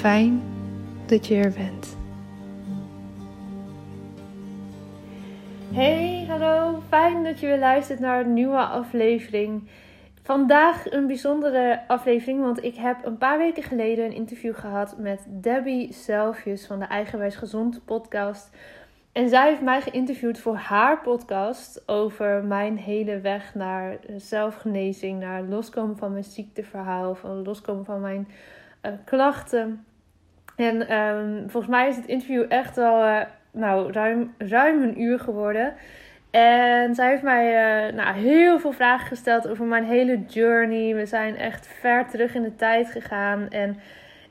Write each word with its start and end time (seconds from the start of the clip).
Fijn 0.00 0.42
dat 1.06 1.26
je 1.26 1.34
er 1.34 1.52
bent. 1.52 1.96
Hey, 5.72 6.26
hallo. 6.28 6.82
Fijn 6.88 7.24
dat 7.24 7.40
je 7.40 7.46
weer 7.46 7.58
luistert 7.58 8.00
naar 8.00 8.20
een 8.20 8.32
nieuwe 8.32 8.56
aflevering. 8.56 9.68
Vandaag 10.22 10.92
een 10.92 11.06
bijzondere 11.06 11.82
aflevering, 11.88 12.40
want 12.40 12.64
ik 12.64 12.74
heb 12.74 13.04
een 13.04 13.18
paar 13.18 13.38
weken 13.38 13.62
geleden 13.62 14.04
een 14.04 14.12
interview 14.12 14.54
gehad 14.54 14.98
met 14.98 15.26
Debbie 15.28 15.92
Selfjes 15.92 16.66
van 16.66 16.78
de 16.78 16.84
Eigenwijs 16.84 17.36
Gezond 17.36 17.84
podcast. 17.84 18.56
En 19.12 19.28
zij 19.28 19.48
heeft 19.48 19.62
mij 19.62 19.80
geïnterviewd 19.80 20.38
voor 20.38 20.56
haar 20.56 21.00
podcast 21.00 21.88
over 21.88 22.44
mijn 22.44 22.76
hele 22.76 23.20
weg 23.20 23.54
naar 23.54 23.98
zelfgenezing, 24.16 25.20
naar 25.20 25.42
loskomen 25.42 25.96
van 25.96 26.12
mijn 26.12 26.24
ziekteverhaal, 26.24 27.14
van 27.14 27.42
loskomen 27.42 27.84
van 27.84 28.00
mijn 28.00 28.28
uh, 28.82 28.92
klachten. 29.04 29.84
En 30.60 30.96
um, 30.96 31.50
volgens 31.50 31.72
mij 31.72 31.88
is 31.88 31.96
het 31.96 32.06
interview 32.06 32.44
echt 32.48 32.78
al 32.78 33.04
uh, 33.04 33.20
nou, 33.52 33.92
ruim, 33.92 34.34
ruim 34.38 34.82
een 34.82 35.00
uur 35.00 35.18
geworden. 35.18 35.74
En 36.30 36.94
zij 36.94 37.08
heeft 37.08 37.22
mij 37.22 37.46
uh, 37.88 37.94
nou, 37.94 38.16
heel 38.16 38.58
veel 38.58 38.72
vragen 38.72 39.06
gesteld 39.06 39.48
over 39.48 39.64
mijn 39.64 39.84
hele 39.84 40.24
journey. 40.28 40.94
We 40.94 41.06
zijn 41.06 41.36
echt 41.36 41.66
ver 41.66 42.08
terug 42.08 42.34
in 42.34 42.42
de 42.42 42.56
tijd 42.56 42.90
gegaan. 42.90 43.48
En 43.48 43.78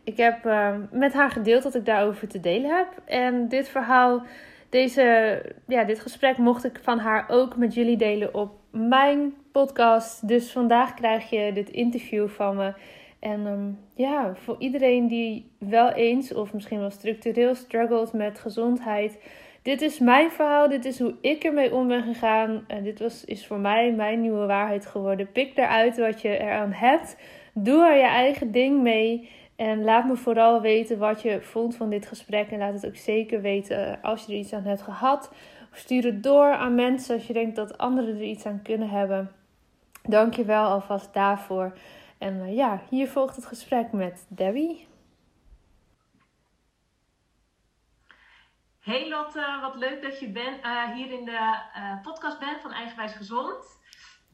ik 0.04 0.18
heb 0.18 0.46
uh, 0.46 0.76
met 0.92 1.14
haar 1.14 1.32
gedeeld 1.32 1.64
wat 1.64 1.76
ik 1.76 1.86
daarover 1.86 2.28
te 2.28 2.40
delen 2.40 2.76
heb. 2.78 2.88
En 3.06 3.48
dit 3.48 3.70
verhaal, 3.70 4.24
deze, 4.70 5.42
ja, 5.68 5.84
dit 5.84 6.00
gesprek 6.00 6.38
mocht 6.38 6.66
ik 6.66 6.80
van 6.82 7.00
haar 7.00 7.26
ook 7.28 7.56
met 7.56 7.74
jullie 7.74 7.98
delen 7.98 8.34
op 8.34 8.52
mijn 8.72 9.34
podcast. 9.52 10.28
Dus 10.28 10.52
vandaag 10.52 10.94
krijg 10.94 11.30
je 11.30 11.52
dit 11.54 11.70
interview 11.70 12.28
van 12.28 12.56
me. 12.56 12.74
En 13.20 13.46
um, 13.46 13.80
ja, 13.96 14.36
voor 14.36 14.56
iedereen 14.60 15.08
die 15.08 15.52
wel 15.58 15.90
eens 15.90 16.34
of 16.34 16.54
misschien 16.54 16.80
wel 16.80 16.90
structureel 16.90 17.56
struggelt 17.56 18.14
met 18.14 18.40
gezondheid. 18.40 19.20
Dit 19.62 19.82
is 19.82 20.00
mijn 20.00 20.32
verhaal, 20.32 20.70
dit 20.70 20.86
is 20.86 21.00
hoe 21.00 21.14
ik 21.22 21.44
ermee 21.44 21.74
om 21.74 21.88
ben 21.88 22.04
gegaan. 22.04 22.66
Dit 22.84 23.00
was, 23.00 23.26
is 23.26 23.48
voor 23.48 23.60
mij 23.60 23.92
mijn 23.92 24.22
nieuwe 24.22 24.46
waarheid 24.46 24.86
geworden. 24.86 25.32
Pik 25.32 25.58
eruit 25.58 25.98
wat 25.98 26.22
je 26.22 26.40
eraan 26.40 26.72
hebt. 26.72 27.18
Doe 27.54 27.86
er 27.86 27.98
je 27.98 28.08
eigen 28.08 28.52
ding 28.52 28.82
mee. 28.82 29.30
En 29.56 29.84
laat 29.84 30.06
me 30.06 30.16
vooral 30.16 30.62
weten 30.62 30.98
wat 30.98 31.22
je 31.22 31.42
vond 31.42 31.76
van 31.76 31.90
dit 31.90 32.06
gesprek. 32.06 32.52
En 32.52 32.58
laat 32.58 32.74
het 32.74 32.86
ook 32.86 32.96
zeker 32.96 33.42
weten 33.42 34.00
als 34.02 34.26
je 34.26 34.34
er 34.34 34.40
iets 34.40 34.54
aan 34.54 34.64
hebt 34.64 34.82
gehad. 34.82 35.34
Stuur 35.72 36.04
het 36.04 36.24
door 36.24 36.52
aan 36.54 36.76
mensen 36.76 37.16
als 37.16 37.28
je 37.28 37.34
denkt 37.34 37.56
dat 37.56 37.78
anderen 37.78 38.16
er 38.16 38.24
iets 38.24 38.46
aan 38.46 38.62
kunnen 38.64 38.90
hebben. 38.90 39.32
Dank 40.04 40.34
je 40.34 40.46
wel 40.46 40.64
alvast 40.64 41.14
daarvoor. 41.14 41.74
En 42.20 42.36
uh, 42.36 42.56
ja, 42.56 42.82
hier 42.90 43.08
volgt 43.08 43.36
het 43.36 43.46
gesprek 43.46 43.92
met 43.92 44.26
Debbie. 44.30 44.88
Hey 48.80 49.10
Lotte, 49.10 49.58
wat 49.62 49.76
leuk 49.76 50.02
dat 50.02 50.20
je 50.20 50.30
ben, 50.30 50.54
uh, 50.64 50.94
hier 50.94 51.12
in 51.12 51.26
de 51.26 51.60
uh, 51.78 52.02
podcast 52.02 52.40
bent 52.40 52.62
van 52.62 52.72
Eigenwijs 52.72 53.14
Gezond. 53.14 53.78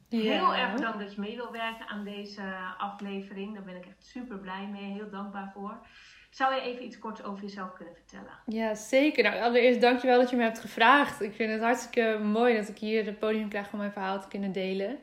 Ja. 0.08 0.18
Heel 0.18 0.54
erg 0.54 0.74
bedankt 0.74 0.98
dat 0.98 1.14
je 1.14 1.20
mee 1.20 1.36
wil 1.36 1.52
werken 1.52 1.86
aan 1.86 2.04
deze 2.04 2.42
aflevering. 2.78 3.54
Daar 3.54 3.64
ben 3.64 3.76
ik 3.76 3.86
echt 3.86 4.06
super 4.06 4.38
blij 4.38 4.66
mee, 4.66 4.92
heel 4.92 5.10
dankbaar 5.10 5.50
voor. 5.54 5.86
Zou 6.30 6.54
je 6.54 6.60
even 6.60 6.84
iets 6.84 6.98
kort 6.98 7.24
over 7.24 7.42
jezelf 7.42 7.72
kunnen 7.72 7.94
vertellen? 7.94 8.38
Ja, 8.46 8.74
zeker. 8.74 9.22
Nou, 9.22 9.40
allereerst 9.40 9.80
dankjewel 9.80 10.20
dat 10.20 10.30
je 10.30 10.36
me 10.36 10.42
hebt 10.42 10.58
gevraagd. 10.58 11.20
Ik 11.20 11.34
vind 11.34 11.52
het 11.52 11.62
hartstikke 11.62 12.18
mooi 12.22 12.56
dat 12.56 12.68
ik 12.68 12.78
hier 12.78 13.04
het 13.04 13.18
podium 13.18 13.48
krijg 13.48 13.72
om 13.72 13.78
mijn 13.78 13.92
verhaal 13.92 14.20
te 14.20 14.28
kunnen 14.28 14.52
delen. 14.52 14.98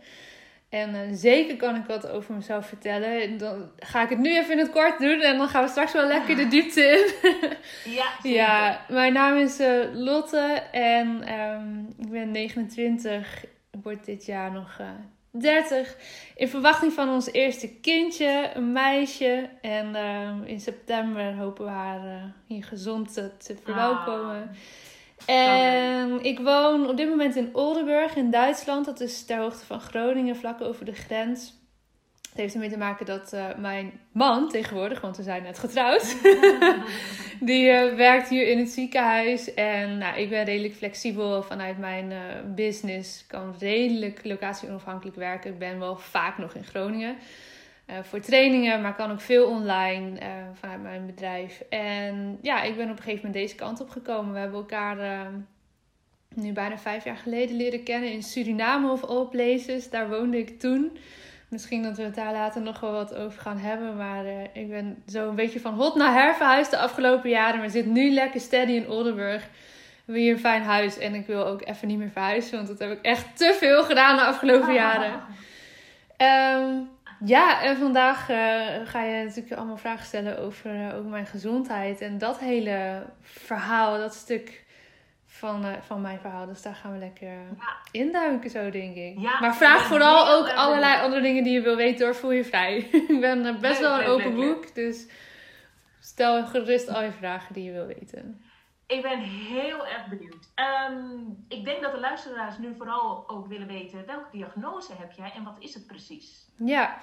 En 0.74 0.96
uh, 0.96 1.02
zeker 1.12 1.56
kan 1.56 1.75
ik 1.75 1.86
wat 1.86 2.10
over 2.10 2.34
mezelf 2.34 2.68
vertellen. 2.68 3.22
En 3.22 3.38
dan 3.38 3.72
ga 3.80 4.04
ik 4.04 4.10
het 4.10 4.20
nu 4.20 4.38
even 4.38 4.52
in 4.52 4.58
het 4.58 4.70
kort 4.70 5.00
doen. 5.00 5.22
En 5.22 5.38
dan 5.38 5.48
gaan 5.48 5.64
we 5.64 5.70
straks 5.70 5.94
wel 5.94 6.08
lekker 6.08 6.36
de 6.36 6.48
diepte 6.48 6.81
in. 6.81 7.31
ja, 7.94 8.06
zeker. 8.22 8.38
ja, 8.38 8.86
mijn 8.90 9.14
naam 9.14 9.38
is 9.38 9.60
uh, 9.60 9.84
Lotte. 9.94 10.64
En 10.72 11.34
um, 11.40 11.94
ik 11.98 12.10
ben 12.10 12.31
29. 12.31 13.46
Ik 13.72 13.80
word 13.84 14.06
dit 14.06 14.25
jaar 14.25 14.52
nog 14.52 14.78
uh, 14.81 14.88
30. 15.31 15.98
In 16.36 16.48
verwachting 16.48 16.94
van 16.94 17.10
ons 17.10 17.31
eerste 17.31 17.74
kindje, 17.80 18.52
een 18.54 18.72
meisje. 18.72 19.50
En 19.62 19.96
in 20.46 20.60
september 20.60 21.36
hopen 21.36 21.66
we 21.66 21.72
haar 21.72 22.34
hier 22.48 22.64
gezond 22.64 23.14
te, 23.14 23.38
te 23.38 23.56
verwelkomen. 23.64 24.42
Ah. 24.42 24.58
En 25.25 26.24
ik 26.24 26.40
woon 26.40 26.90
op 26.90 26.98
dit 26.98 27.10
moment 27.10 27.36
in 27.36 27.50
Oldenburg 27.54 28.16
in 28.16 28.31
Duitsland. 28.31 28.86
Dat 28.86 29.00
is 29.00 29.25
ter 29.25 29.38
hoogte 29.38 29.66
van 29.66 29.81
Groningen, 29.81 30.36
vlak 30.36 30.62
over 30.62 30.86
de 30.86 30.94
grens. 30.94 31.62
Het 32.30 32.42
heeft 32.42 32.54
ermee 32.54 32.70
te 32.70 32.78
maken 32.78 33.06
dat 33.06 33.34
uh, 33.34 33.46
mijn 33.58 34.00
man 34.12 34.50
tegenwoordig, 34.50 35.02
want 35.02 35.18
we 35.18 35.24
zijn 35.24 35.44
net 35.44 35.60
getrouwd, 35.60 36.16
die 37.40 37.66
uh, 37.66 37.96
werkt 37.96 38.30
hier 38.30 38.48
in 38.48 38.58
het 38.60 38.70
ziekenhuis. 38.70 39.54
En 39.54 39.98
nou, 39.98 40.18
ik 40.18 40.30
ben 40.30 40.44
redelijk 40.44 40.74
flexibel 40.74 41.44
vanuit 41.44 41.78
mijn 41.78 42.12
uh, 42.12 42.18
business. 42.56 43.28
kan 43.28 43.56
redelijk 43.60 44.20
locatie 44.24 44.70
onafhankelijk 44.70 45.16
werken. 45.16 45.52
Ik 45.52 45.60
ben 45.60 45.80
wel 45.80 45.98
vaak 45.98 46.38
nog 46.38 46.54
in 46.54 46.64
Groningen 46.64 47.16
voor 48.01 48.19
trainingen, 48.19 48.81
maar 48.81 48.95
kan 48.95 49.12
ook 49.12 49.21
veel 49.21 49.47
online 49.47 50.19
vanuit 50.53 50.81
mijn 50.81 51.06
bedrijf. 51.06 51.63
En 51.69 52.38
ja, 52.41 52.62
ik 52.62 52.75
ben 52.75 52.89
op 52.89 52.97
een 52.97 53.03
gegeven 53.03 53.25
moment 53.25 53.33
deze 53.33 53.56
kant 53.56 53.81
op 53.81 53.89
gekomen. 53.89 54.33
We 54.33 54.39
hebben 54.39 54.59
elkaar 54.59 55.27
nu 56.35 56.51
bijna 56.51 56.77
vijf 56.77 57.03
jaar 57.03 57.18
geleden 57.18 57.57
leren 57.57 57.83
kennen 57.83 58.12
in 58.12 58.24
Suriname 58.24 58.91
of 58.91 59.03
all 59.03 59.25
places. 59.25 59.89
Daar 59.89 60.09
woonde 60.09 60.38
ik 60.38 60.59
toen. 60.59 60.97
Misschien 61.47 61.83
dat 61.83 61.97
we 61.97 62.03
het 62.03 62.15
daar 62.15 62.31
later 62.31 62.62
nog 62.62 62.80
wel 62.80 62.91
wat 62.91 63.15
over 63.15 63.41
gaan 63.41 63.57
hebben. 63.57 63.97
Maar 63.97 64.25
uh, 64.25 64.44
ik 64.53 64.69
ben 64.69 65.03
zo 65.07 65.29
een 65.29 65.36
beetje 65.36 65.59
van 65.59 65.74
hot 65.74 65.95
naar 65.95 66.13
her 66.13 66.36
verhuisd 66.36 66.71
de 66.71 66.77
afgelopen 66.77 67.29
jaren. 67.29 67.59
Maar 67.59 67.69
zit 67.69 67.86
nu 67.86 68.12
lekker 68.12 68.39
steady 68.39 68.71
in 68.71 68.89
Oldenburg. 68.89 69.41
We 69.41 69.50
hebben 70.06 70.24
hier 70.24 70.33
een 70.33 70.39
fijn 70.39 70.62
huis. 70.62 70.97
En 70.97 71.13
ik 71.13 71.27
wil 71.27 71.45
ook 71.45 71.68
even 71.68 71.88
niet 71.88 71.97
meer 71.97 72.09
verhuizen. 72.09 72.56
Want 72.56 72.68
dat 72.68 72.79
heb 72.79 72.91
ik 72.91 73.01
echt 73.01 73.38
te 73.38 73.56
veel 73.59 73.83
gedaan 73.83 74.15
de 74.15 74.24
afgelopen 74.24 74.74
jaren. 74.74 75.21
Um, 76.18 76.89
ja, 77.25 77.62
en 77.62 77.78
vandaag 77.78 78.30
uh, 78.30 78.38
ga 78.84 79.04
je 79.04 79.24
natuurlijk 79.24 79.56
allemaal 79.56 79.78
vragen 79.78 80.06
stellen 80.06 80.40
over, 80.40 80.75
uh, 80.75 80.96
over 80.96 81.10
mijn 81.10 81.25
gezondheid. 81.25 82.02
En 82.02 82.18
dat 82.18 82.40
hele 82.40 83.06
verhaal, 83.22 83.98
dat 83.98 84.14
stuk 84.14 84.64
van, 85.25 85.66
uh, 85.66 85.72
van 85.81 86.02
mijn 86.02 86.20
verhaal. 86.20 86.46
Dus 86.46 86.62
daar 86.62 86.75
gaan 86.75 86.92
we 86.92 86.98
lekker 86.98 87.28
ja. 87.28 87.78
induiken 87.92 88.50
zo, 88.50 88.70
denk 88.70 88.96
ik. 88.96 89.20
Ja, 89.20 89.40
maar 89.40 89.56
vraag 89.56 89.84
vooral 89.84 90.30
ook 90.30 90.50
allerlei 90.50 91.02
andere 91.02 91.22
dingen 91.22 91.44
die 91.44 91.54
je 91.54 91.62
wil 91.62 91.75
weten 91.75 92.06
door. 92.06 92.16
Voel 92.16 92.31
je 92.31 92.46
vrij. 92.46 92.75
ik 93.08 93.18
ben 93.20 93.60
best 93.60 93.80
wel 93.80 94.00
een 94.00 94.08
open 94.08 94.36
boek. 94.36 94.75
Dus 94.75 95.08
stel 96.00 96.46
gerust 96.46 96.90
al 96.90 97.04
je 97.04 97.12
vragen 97.12 97.54
die 97.54 97.64
je 97.64 97.72
wil 97.72 97.86
weten. 97.86 98.43
Ik 98.94 99.01
ben 99.01 99.19
heel 99.19 99.88
erg 99.88 100.07
benieuwd. 100.10 100.50
Um, 100.90 101.45
ik 101.48 101.66
denk 101.66 101.81
dat 101.81 101.92
de 101.92 102.00
luisteraars 102.00 102.57
nu 102.57 102.75
vooral 102.78 103.24
ook 103.28 103.48
willen 103.48 103.68
weten... 103.68 104.06
welke 104.06 104.30
diagnose 104.31 104.92
heb 104.98 105.12
jij 105.12 105.31
en 105.36 105.44
wat 105.44 105.56
is 105.60 105.74
het 105.74 105.88
precies? 105.88 106.45
Ja, 106.57 106.98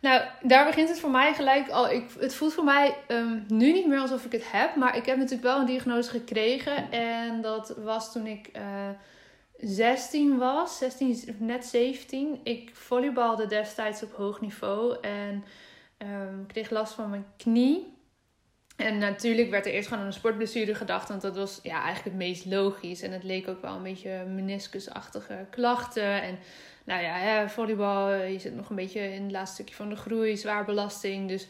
nou, 0.00 0.22
daar 0.42 0.66
begint 0.66 0.88
het 0.88 1.00
voor 1.00 1.10
mij 1.10 1.34
gelijk 1.34 1.68
al. 1.68 1.90
Ik, 1.90 2.10
het 2.18 2.34
voelt 2.34 2.52
voor 2.52 2.64
mij 2.64 2.96
um, 3.08 3.44
nu 3.48 3.72
niet 3.72 3.86
meer 3.86 3.98
alsof 3.98 4.24
ik 4.24 4.32
het 4.32 4.52
heb. 4.52 4.76
Maar 4.76 4.96
ik 4.96 5.06
heb 5.06 5.16
natuurlijk 5.16 5.42
wel 5.42 5.58
een 5.58 5.66
diagnose 5.66 6.10
gekregen. 6.10 6.90
En 6.90 7.40
dat 7.42 7.74
was 7.76 8.12
toen 8.12 8.26
ik 8.26 8.50
uh, 8.56 8.88
eh, 8.88 8.94
16 9.56 10.38
was. 10.38 10.78
16, 10.78 11.36
net 11.38 11.64
17. 11.64 12.40
Ik 12.42 12.70
volleybalde 12.72 13.46
destijds 13.46 14.02
op 14.02 14.12
hoog 14.12 14.40
niveau. 14.40 14.96
En 15.00 15.44
um, 15.98 16.46
kreeg 16.46 16.70
last 16.70 16.92
van 16.92 17.10
mijn 17.10 17.26
knie. 17.36 17.93
En 18.76 18.98
natuurlijk 18.98 19.50
werd 19.50 19.66
er 19.66 19.72
eerst 19.72 19.88
gewoon 19.88 20.02
aan 20.02 20.08
een 20.08 20.16
sportblessure 20.16 20.74
gedacht. 20.74 21.08
Want 21.08 21.22
dat 21.22 21.36
was 21.36 21.60
ja, 21.62 21.82
eigenlijk 21.82 22.04
het 22.04 22.26
meest 22.26 22.44
logisch. 22.44 23.02
En 23.02 23.12
het 23.12 23.24
leek 23.24 23.48
ook 23.48 23.62
wel 23.62 23.76
een 23.76 23.82
beetje 23.82 24.24
meniscusachtige 24.24 25.46
klachten. 25.50 26.22
En 26.22 26.38
nou 26.84 27.02
ja, 27.02 27.16
hè, 27.16 27.48
volleybal, 27.48 28.10
eh, 28.10 28.32
je 28.32 28.38
zit 28.38 28.54
nog 28.54 28.70
een 28.70 28.76
beetje 28.76 29.12
in 29.12 29.22
het 29.22 29.32
laatste 29.32 29.54
stukje 29.54 29.74
van 29.74 29.88
de 29.88 29.96
groei, 29.96 30.36
zwaar 30.36 30.64
belasting. 30.64 31.28
Dus 31.28 31.46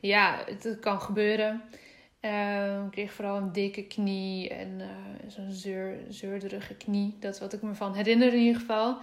ja, 0.00 0.44
het, 0.46 0.76
kan 0.80 1.00
gebeuren. 1.00 1.62
Uh, 2.20 2.84
ik 2.84 2.90
kreeg 2.90 3.12
vooral 3.12 3.36
een 3.36 3.52
dikke 3.52 3.82
knie 3.82 4.48
en 4.48 4.80
uh, 4.80 4.86
zo'n 5.28 5.52
zeur, 5.52 5.96
zeurderige 6.08 6.74
knie. 6.74 7.16
Dat 7.20 7.34
is 7.34 7.40
wat 7.40 7.52
ik 7.52 7.62
me 7.62 7.74
van 7.74 7.94
herinner 7.94 8.32
in 8.32 8.38
ieder 8.38 8.60
geval. 8.60 8.96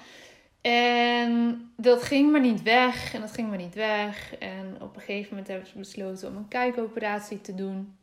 En 0.61 1.71
dat 1.77 2.03
ging 2.03 2.31
maar 2.31 2.41
niet 2.41 2.63
weg 2.63 3.13
en 3.13 3.21
dat 3.21 3.31
ging 3.31 3.49
maar 3.49 3.57
niet 3.57 3.75
weg. 3.75 4.35
En 4.37 4.81
op 4.81 4.95
een 4.95 5.01
gegeven 5.01 5.29
moment 5.29 5.47
hebben 5.47 5.67
ze 5.67 5.77
besloten 5.77 6.27
om 6.27 6.35
een 6.35 6.47
kijkoperatie 6.47 7.41
te 7.41 7.55
doen. 7.55 7.95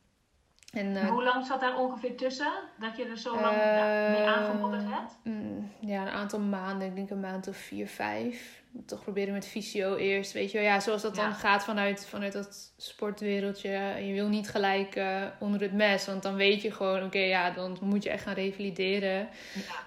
En, 0.73 0.87
uh, 0.87 1.09
Hoe 1.09 1.23
lang 1.23 1.47
zat 1.47 1.61
daar 1.61 1.79
ongeveer 1.79 2.17
tussen? 2.17 2.53
Dat 2.79 2.97
je 2.97 3.05
er 3.05 3.19
zo 3.19 3.41
lang 3.41 3.57
uh, 3.57 4.11
mee 4.11 4.27
aangemoedigd 4.27 4.85
hebt? 4.89 5.17
Mm, 5.23 5.73
ja, 5.81 6.03
een 6.03 6.13
aantal 6.13 6.41
maanden. 6.41 6.89
Ik 6.89 6.95
denk 6.95 7.11
een 7.11 7.21
maand 7.21 7.49
of 7.49 7.57
vier, 7.57 7.89
vijf. 7.89 8.63
Toch 8.87 9.03
proberen 9.03 9.33
met 9.33 9.47
fysio 9.47 9.97
eerst. 9.97 10.33
Weet 10.33 10.51
je 10.51 10.59
wel, 10.59 10.67
ja, 10.67 10.81
zoals 10.81 11.03
dat 11.03 11.15
dan 11.15 11.33
gaat 11.33 11.65
vanuit, 11.65 12.07
vanuit 12.07 12.33
dat 12.33 12.73
sportwereldje. 12.77 13.71
Je 14.07 14.13
wil 14.13 14.29
niet 14.29 14.49
gelijk 14.49 14.97
uh, 14.97 15.23
onder 15.39 15.61
het 15.61 15.73
mes. 15.73 16.07
Want 16.07 16.23
dan 16.23 16.35
weet 16.35 16.63
je 16.63 16.73
gewoon, 16.73 17.05
oké, 17.05 17.19
ja, 17.19 17.51
dan 17.51 17.79
moet 17.81 18.03
je 18.03 18.11
echt 18.11 18.23
gaan 18.23 18.35
revalideren. 18.35 19.19
Ja. 19.19 19.29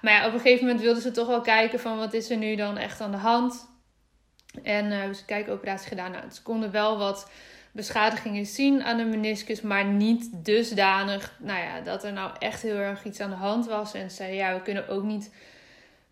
Maar 0.01 0.13
ja, 0.13 0.28
op 0.28 0.33
een 0.33 0.39
gegeven 0.39 0.66
moment 0.66 0.83
wilden 0.83 1.01
ze 1.01 1.12
toch 1.12 1.28
wel 1.28 1.42
kijken 1.42 1.80
van 1.80 1.98
wat 1.98 2.13
is 2.13 2.30
er 2.30 2.38
nu 2.38 2.56
dan 2.56 2.78
echt 2.78 3.01
aan 3.01 3.12
de 3.12 3.18
hand. 3.18 3.69
En 4.63 4.86
uh, 4.86 4.98
hebben 4.98 5.16
ze 5.16 5.22
een 5.22 5.28
kijkoperatie 5.28 5.88
gedaan. 5.88 6.12
Nou, 6.12 6.24
ze 6.31 6.42
konden 6.42 6.72
wel 6.72 6.98
wat 6.98 7.31
beschadigingen 7.71 8.45
zien 8.45 8.83
aan 8.83 8.97
de 8.97 9.03
meniscus, 9.03 9.62
maar 9.62 9.85
niet 9.85 10.29
dusdanig 10.33 11.33
nou 11.39 11.59
ja, 11.59 11.81
dat 11.81 12.03
er 12.03 12.13
nou 12.13 12.31
echt 12.39 12.62
heel 12.62 12.75
erg 12.75 13.03
iets 13.03 13.19
aan 13.19 13.29
de 13.29 13.35
hand 13.35 13.68
was. 13.68 13.94
En 13.94 14.12
zei 14.12 14.35
ja, 14.35 14.53
we 14.53 14.62
kunnen 14.62 14.88
ook 14.88 15.03
niet 15.03 15.31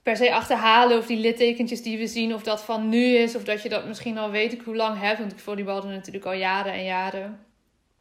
per 0.03 0.17
se 0.17 0.33
achterhalen 0.33 0.97
of 0.97 1.06
die 1.06 1.17
littekentjes 1.17 1.83
die 1.83 1.97
we 1.97 2.07
zien, 2.07 2.33
of 2.33 2.44
dat 2.44 2.63
van 2.63 2.89
nu 2.89 3.06
is, 3.06 3.35
of 3.35 3.44
dat 3.44 3.63
je 3.63 3.69
dat 3.69 3.85
misschien 3.88 4.17
al 4.17 4.31
weet 4.31 4.53
ik 4.53 4.61
hoe 4.61 4.75
lang 4.75 5.00
hebt. 5.00 5.19
Want 5.19 5.31
ik 5.31 5.39
volleybalde 5.39 5.88
natuurlijk 5.88 6.25
al 6.25 6.33
jaren 6.33 6.73
en 6.73 6.83
jaren. 6.83 7.39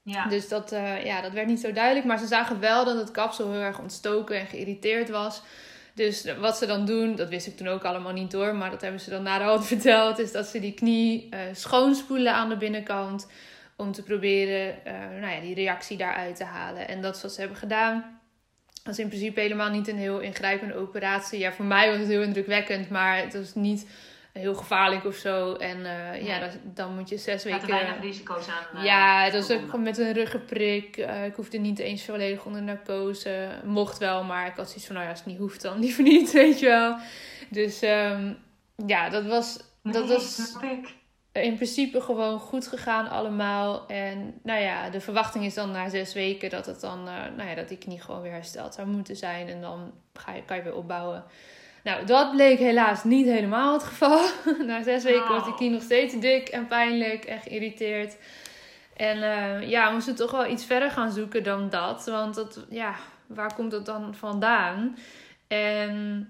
Ja. 0.03 0.27
Dus 0.27 0.49
dat, 0.49 0.73
uh, 0.73 1.05
ja, 1.05 1.21
dat 1.21 1.33
werd 1.33 1.47
niet 1.47 1.61
zo 1.61 1.73
duidelijk. 1.73 2.07
Maar 2.07 2.19
ze 2.19 2.27
zagen 2.27 2.61
wel 2.61 2.85
dat 2.85 2.97
het 2.97 3.11
kapsel 3.11 3.53
heel 3.53 3.61
erg 3.61 3.81
ontstoken 3.81 4.41
en 4.41 4.47
geïrriteerd 4.47 5.09
was. 5.09 5.43
Dus 5.99 6.25
wat 6.41 6.57
ze 6.57 6.67
dan 6.67 6.87
doen, 6.87 7.17
dat 7.17 7.29
wist 7.29 7.47
ik 7.47 7.57
toen 7.57 7.69
ook 7.69 7.85
allemaal 7.85 8.13
niet 8.13 8.31
door, 8.31 8.55
maar 8.55 8.71
dat 8.71 8.81
hebben 8.81 9.01
ze 9.01 9.11
dan 9.11 9.23
na 9.23 9.57
de 9.57 9.63
verteld, 9.75 10.19
is 10.19 10.33
dat 10.33 10.47
ze 10.47 10.61
die 10.61 10.73
knie 10.73 11.29
uh, 11.31 11.41
schoonspoelen 11.53 12.35
aan 12.35 12.49
de 12.49 12.57
binnenkant. 12.57 13.27
Om 13.77 13.93
te 13.93 14.03
proberen 14.03 14.75
uh, 14.87 14.93
nou 15.21 15.35
ja, 15.35 15.41
die 15.41 15.55
reactie 15.55 15.97
daaruit 15.97 16.37
te 16.37 16.45
halen. 16.45 16.89
En 16.89 17.03
dat 17.03 17.17
is 17.17 17.23
wat 17.23 17.33
ze 17.33 17.41
hebben 17.41 17.59
gedaan. 17.59 18.21
Dat 18.83 18.93
is 18.93 18.99
in 18.99 19.09
principe 19.09 19.41
helemaal 19.41 19.71
niet 19.71 19.89
een 19.89 19.99
heel 19.99 20.21
ingrijpende 20.21 20.75
operatie. 20.75 21.39
Ja, 21.39 21.53
voor 21.53 21.65
mij 21.65 21.91
was 21.91 21.99
het 21.99 22.09
heel 22.09 22.23
indrukwekkend, 22.23 22.91
maar 22.91 23.17
het 23.17 23.35
was 23.35 23.55
niet 23.55 23.87
heel 24.33 24.55
gevaarlijk 24.55 25.05
of 25.05 25.15
zo. 25.15 25.55
En 25.55 25.79
uh, 25.79 26.27
ja, 26.27 26.39
dan, 26.39 26.51
dan, 26.65 26.95
moet 26.95 27.09
je 27.09 27.17
zes 27.17 27.45
weken. 27.45 27.61
Er 27.61 27.67
weinig 27.67 28.01
risico's 28.01 28.49
aan. 28.49 28.79
Uh, 28.79 28.85
ja, 28.85 29.23
het 29.25 29.33
was 29.33 29.51
ook 29.51 29.79
met 29.79 29.99
een 29.99 30.13
ruggenprik. 30.13 30.97
Uh, 30.97 31.25
ik 31.25 31.35
hoefde 31.35 31.59
niet 31.59 31.79
eens 31.79 32.05
volledig 32.05 32.45
onder 32.45 32.63
narcose. 32.63 33.49
Mocht 33.65 33.99
wel, 33.99 34.25
maar 34.25 34.47
ik 34.47 34.57
had 34.57 34.67
zoiets 34.67 34.87
van: 34.87 34.95
nou 34.95 35.07
ja, 35.07 35.13
als 35.13 35.21
het 35.21 35.29
niet 35.29 35.39
hoeft, 35.39 35.63
dan 35.63 35.79
liever 35.85 36.03
niet, 36.03 36.33
weet 36.33 36.59
je 36.59 36.67
wel. 36.67 36.97
Dus 37.49 37.83
um, 37.83 38.39
ja, 38.87 39.09
dat 39.09 39.25
was. 39.25 39.59
Nee, 39.83 39.93
dat 39.93 40.09
was 40.09 40.57
in 41.33 41.55
principe 41.55 42.01
gewoon 42.01 42.39
goed 42.39 42.67
gegaan 42.67 43.09
allemaal. 43.09 43.87
En 43.87 44.41
nou 44.43 44.61
ja, 44.61 44.91
de 44.91 45.01
verwachting 45.01 45.45
is 45.45 45.55
dan 45.55 45.71
na 45.71 45.89
zes 45.89 46.15
weken 46.15 46.51
dat 46.51 46.67
het 46.67 46.81
dan, 46.81 47.05
nou 47.05 47.49
ja, 47.49 47.55
dat 47.55 47.69
die 47.69 47.79
knie 47.79 48.01
gewoon 48.01 48.23
weer 48.23 48.33
hersteld 48.33 48.75
zou 48.75 48.89
moeten 48.89 49.17
zijn. 49.17 49.49
En 49.49 49.61
dan 49.61 49.93
ga 50.13 50.33
je, 50.33 50.45
kan 50.45 50.57
je 50.57 50.63
weer 50.63 50.75
opbouwen. 50.75 51.25
Nou, 51.89 52.05
dat 52.05 52.31
bleek 52.31 52.59
helaas 52.59 53.05
niet 53.05 53.27
helemaal 53.27 53.73
het 53.73 53.83
geval. 53.83 54.21
Na 54.67 54.83
zes 54.83 55.05
weken 55.05 55.29
was 55.29 55.45
die 55.45 55.55
knie 55.55 55.71
nog 55.71 55.83
steeds 55.83 56.21
dik 56.21 56.49
en 56.49 56.67
pijnlijk 56.67 57.25
en 57.25 57.41
geïrriteerd. 57.41 58.17
En 58.97 59.17
uh, 59.17 59.69
ja, 59.69 59.87
we 59.87 59.93
moesten 59.93 60.17
toch 60.17 60.31
wel 60.31 60.47
iets 60.47 60.65
verder 60.65 60.91
gaan 60.91 61.13
zoeken 61.13 61.43
dan 61.43 61.71
dat. 61.71 62.07
Want 62.07 62.35
dat, 62.35 62.67
ja, 62.71 62.95
waar 63.27 63.55
komt 63.55 63.71
dat 63.71 63.87
dan 63.87 64.15
vandaan? 64.15 64.97
En 65.47 66.29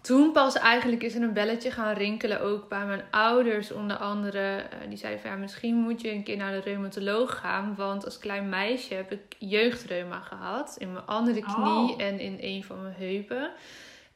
toen 0.00 0.32
pas 0.32 0.58
eigenlijk 0.58 1.02
is 1.02 1.14
er 1.14 1.22
een 1.22 1.32
belletje 1.32 1.70
gaan 1.70 1.94
rinkelen, 1.94 2.40
ook 2.40 2.68
bij 2.68 2.86
mijn 2.86 3.04
ouders 3.10 3.72
onder 3.72 3.96
andere. 3.96 4.56
Uh, 4.56 4.88
die 4.88 4.98
zeiden 4.98 5.22
van 5.22 5.30
ja, 5.30 5.36
misschien 5.36 5.74
moet 5.74 6.00
je 6.00 6.12
een 6.12 6.24
keer 6.24 6.36
naar 6.36 6.52
de 6.52 6.60
reumatoloog 6.60 7.38
gaan. 7.38 7.74
Want 7.76 8.04
als 8.04 8.18
klein 8.18 8.48
meisje 8.48 8.94
heb 8.94 9.12
ik 9.12 9.36
jeugdreuma 9.38 10.20
gehad. 10.20 10.76
In 10.78 10.92
mijn 10.92 11.06
andere 11.06 11.40
knie 11.40 11.92
oh. 11.92 12.02
en 12.02 12.20
in 12.20 12.36
een 12.40 12.64
van 12.64 12.82
mijn 12.82 12.94
heupen 12.98 13.50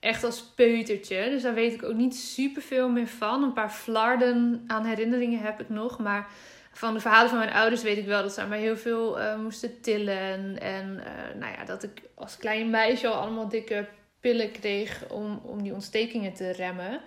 echt 0.00 0.24
als 0.24 0.42
peutertje. 0.42 1.30
Dus 1.30 1.42
daar 1.42 1.54
weet 1.54 1.72
ik 1.72 1.82
ook 1.82 1.94
niet 1.94 2.16
super 2.16 2.62
veel 2.62 2.88
meer 2.88 3.06
van. 3.06 3.42
Een 3.42 3.52
paar 3.52 3.70
flarden 3.70 4.64
aan 4.66 4.84
herinneringen 4.84 5.40
heb 5.40 5.60
ik 5.60 5.68
nog. 5.68 5.98
Maar 5.98 6.26
van 6.72 6.94
de 6.94 7.00
verhalen 7.00 7.28
van 7.28 7.38
mijn 7.38 7.52
ouders 7.52 7.82
weet 7.82 7.98
ik 7.98 8.06
wel 8.06 8.22
dat 8.22 8.32
ze 8.32 8.46
mij 8.46 8.60
heel 8.60 8.76
veel 8.76 9.20
uh, 9.20 9.36
moesten 9.38 9.80
tillen. 9.80 10.60
En 10.60 10.96
uh, 10.98 11.40
nou 11.40 11.52
ja, 11.52 11.64
dat 11.64 11.82
ik 11.82 12.02
als 12.14 12.36
klein 12.36 12.70
meisje 12.70 13.08
al 13.08 13.20
allemaal 13.20 13.48
dikke 13.48 13.88
pillen 14.20 14.52
kreeg 14.52 15.08
om, 15.08 15.40
om 15.44 15.62
die 15.62 15.72
ontstekingen 15.72 16.34
te 16.34 16.52
remmen. 16.52 17.00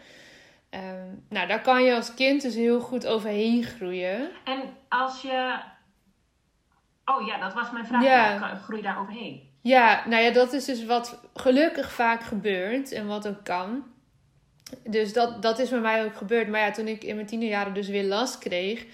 Um, 0.72 1.25
nou, 1.29 1.48
daar 1.48 1.62
kan 1.62 1.84
je 1.84 1.96
als 1.96 2.13
kind 2.13 2.41
dus 2.41 2.55
heel 2.55 2.79
goed 2.79 3.08
overheen 3.08 3.63
groeien. 3.63 4.29
En 4.43 4.62
als 4.89 5.22
je. 5.22 5.60
Oh 7.05 7.27
ja, 7.27 7.39
dat 7.39 7.53
was 7.53 7.72
mijn 7.72 7.86
vraag. 7.86 8.03
Ja. 8.03 8.55
Groei 8.55 8.81
daar 8.81 9.00
overheen? 9.00 9.49
Ja, 9.61 10.03
nou 10.07 10.23
ja, 10.23 10.31
dat 10.31 10.53
is 10.53 10.65
dus 10.65 10.85
wat 10.85 11.19
gelukkig 11.35 11.91
vaak 11.91 12.23
gebeurt 12.23 12.91
en 12.91 13.07
wat 13.07 13.27
ook 13.27 13.43
kan. 13.43 13.83
Dus 14.83 15.13
dat, 15.13 15.41
dat 15.41 15.59
is 15.59 15.69
bij 15.69 15.79
mij 15.79 16.05
ook 16.05 16.15
gebeurd. 16.15 16.47
Maar 16.47 16.59
ja, 16.59 16.71
toen 16.71 16.87
ik 16.87 17.03
in 17.03 17.15
mijn 17.15 17.27
tienerjaren 17.27 17.73
dus 17.73 17.87
weer 17.87 18.03
last 18.03 18.37
kreeg, 18.37 18.85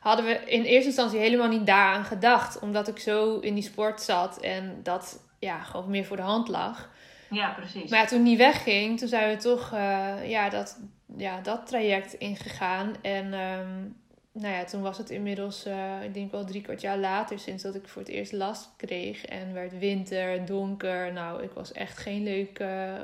hadden 0.00 0.24
we 0.24 0.32
in 0.32 0.62
eerste 0.62 0.86
instantie 0.86 1.18
helemaal 1.18 1.48
niet 1.48 1.66
daaraan 1.66 2.04
gedacht. 2.04 2.58
Omdat 2.58 2.88
ik 2.88 2.98
zo 2.98 3.38
in 3.38 3.54
die 3.54 3.62
sport 3.62 4.00
zat 4.00 4.40
en 4.40 4.80
dat 4.82 5.22
ja, 5.38 5.58
gewoon 5.58 5.90
meer 5.90 6.04
voor 6.04 6.16
de 6.16 6.22
hand 6.22 6.48
lag. 6.48 6.90
Ja, 7.30 7.50
precies. 7.50 7.90
Maar 7.90 7.98
ja, 7.98 8.06
toen 8.06 8.24
die 8.24 8.36
wegging, 8.36 8.98
toen 8.98 9.08
zijn 9.08 9.36
we 9.36 9.42
toch 9.42 9.72
uh, 9.74 10.30
ja, 10.30 10.48
dat, 10.48 10.80
ja, 11.16 11.40
dat 11.40 11.66
traject 11.66 12.12
ingegaan. 12.12 12.94
En 13.02 13.34
um, 13.34 13.96
nou 14.40 14.54
ja, 14.54 14.64
toen 14.64 14.82
was 14.82 14.98
het 14.98 15.10
inmiddels, 15.10 15.66
uh, 15.66 16.02
ik 16.02 16.14
denk 16.14 16.30
wel 16.30 16.44
drie 16.44 16.62
kwart 16.62 16.80
jaar 16.80 16.98
later, 16.98 17.38
sinds 17.38 17.62
dat 17.62 17.74
ik 17.74 17.88
voor 17.88 18.02
het 18.02 18.10
eerst 18.10 18.32
last 18.32 18.70
kreeg. 18.76 19.24
En 19.24 19.52
werd 19.52 19.78
winter, 19.78 20.44
donker. 20.44 21.12
Nou, 21.12 21.42
ik 21.42 21.50
was 21.50 21.72
echt 21.72 21.98
geen 21.98 22.22
leuk, 22.22 22.58
uh, 22.58 22.94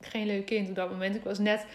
geen 0.00 0.26
leuk 0.26 0.46
kind 0.46 0.68
op 0.68 0.74
dat 0.74 0.90
moment. 0.90 1.16
Ik 1.16 1.24
was 1.24 1.38
net 1.38 1.66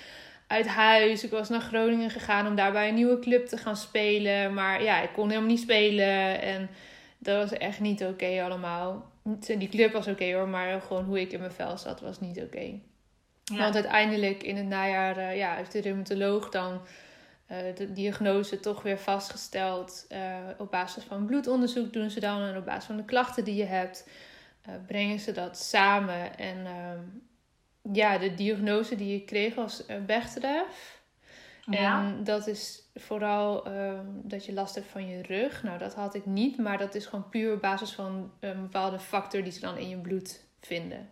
uit 0.47 0.67
huis. 0.67 1.23
Ik 1.23 1.31
was 1.31 1.49
naar 1.49 1.61
Groningen 1.61 2.09
gegaan 2.09 2.47
om 2.47 2.55
daar 2.55 2.71
bij 2.71 2.87
een 2.87 2.95
nieuwe 2.95 3.19
club 3.19 3.47
te 3.47 3.57
gaan 3.57 3.77
spelen. 3.77 4.53
Maar 4.53 4.83
ja, 4.83 5.01
ik 5.01 5.13
kon 5.13 5.29
helemaal 5.29 5.49
niet 5.49 5.59
spelen. 5.59 6.41
En 6.41 6.69
dat 7.17 7.49
was 7.49 7.59
echt 7.59 7.79
niet 7.79 8.03
oké 8.03 8.43
allemaal. 8.43 9.11
Die 9.39 9.69
club 9.69 9.91
was 9.91 10.07
oké 10.07 10.33
hoor, 10.33 10.47
maar 10.47 10.81
gewoon 10.81 11.03
hoe 11.03 11.21
ik 11.21 11.31
in 11.31 11.39
mijn 11.39 11.51
vel 11.51 11.77
zat 11.77 12.01
was 12.01 12.19
niet 12.19 12.41
oké. 12.41 12.79
Want 13.57 13.75
uiteindelijk 13.75 14.43
in 14.43 14.55
het 14.55 14.65
najaar 14.65 15.17
uh, 15.17 15.37
ja, 15.37 15.55
heeft 15.55 15.71
de 15.71 15.81
reumatoloog 15.81 16.49
dan 16.49 16.81
uh, 17.51 17.57
de 17.75 17.91
diagnose 17.91 18.59
toch 18.59 18.81
weer 18.81 18.99
vastgesteld. 18.99 20.05
Uh, 20.11 20.19
op 20.57 20.71
basis 20.71 21.03
van 21.03 21.25
bloedonderzoek 21.25 21.93
doen 21.93 22.09
ze 22.09 22.19
dan 22.19 22.41
en 22.41 22.57
op 22.57 22.65
basis 22.65 22.85
van 22.85 22.97
de 22.97 23.05
klachten 23.05 23.43
die 23.43 23.55
je 23.55 23.65
hebt, 23.65 24.09
brengen 24.87 25.19
ze 25.19 25.31
dat 25.31 25.57
samen. 25.57 26.37
En 26.37 26.65
ehm, 26.65 26.99
ja, 27.95 28.17
de 28.17 28.33
diagnose 28.33 28.95
die 28.95 29.15
ik 29.15 29.25
kreeg 29.25 29.55
was 29.55 29.83
Bechterew. 30.05 30.63
Ja. 31.69 31.99
En 31.99 32.23
dat 32.23 32.47
is 32.47 32.83
vooral 32.95 33.65
ehm, 33.65 34.05
dat 34.05 34.45
je 34.45 34.53
last 34.53 34.75
hebt 34.75 34.87
van 34.87 35.07
je 35.07 35.21
rug. 35.21 35.63
Nou, 35.63 35.77
dat 35.77 35.93
had 35.93 36.15
ik 36.15 36.25
niet, 36.25 36.57
maar 36.57 36.77
dat 36.77 36.95
is 36.95 37.05
gewoon 37.05 37.29
puur 37.29 37.53
op 37.53 37.61
basis 37.61 37.91
van 37.91 38.31
een 38.39 38.61
bepaalde 38.61 38.99
factor 38.99 39.43
die 39.43 39.51
ze 39.51 39.59
dan 39.59 39.77
in 39.77 39.89
je 39.89 39.97
bloed 39.97 40.43
vinden. 40.61 41.09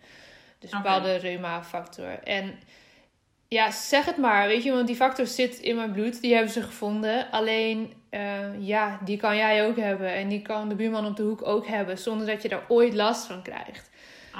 Dus 0.59 0.71
een 0.71 0.77
bepaalde 0.77 1.15
reuma-factor. 1.15 2.19
En 2.23 2.59
ja, 3.47 3.71
zeg 3.71 4.05
het 4.05 4.17
maar, 4.17 4.47
weet 4.47 4.63
je, 4.63 4.71
want 4.71 4.87
die 4.87 4.95
factor 4.95 5.27
zit 5.27 5.59
in 5.59 5.75
mijn 5.75 5.91
bloed. 5.91 6.21
Die 6.21 6.33
hebben 6.33 6.51
ze 6.51 6.61
gevonden. 6.61 7.31
Alleen, 7.31 7.93
uh, 8.11 8.19
ja, 8.59 8.99
die 9.03 9.17
kan 9.17 9.35
jij 9.35 9.65
ook 9.65 9.77
hebben. 9.77 10.13
En 10.13 10.27
die 10.27 10.41
kan 10.41 10.69
de 10.69 10.75
buurman 10.75 11.05
op 11.05 11.15
de 11.15 11.23
hoek 11.23 11.47
ook 11.47 11.67
hebben. 11.67 11.97
Zonder 11.97 12.27
dat 12.27 12.41
je 12.41 12.49
daar 12.49 12.65
ooit 12.67 12.93
last 12.93 13.25
van 13.25 13.41
krijgt. 13.41 13.89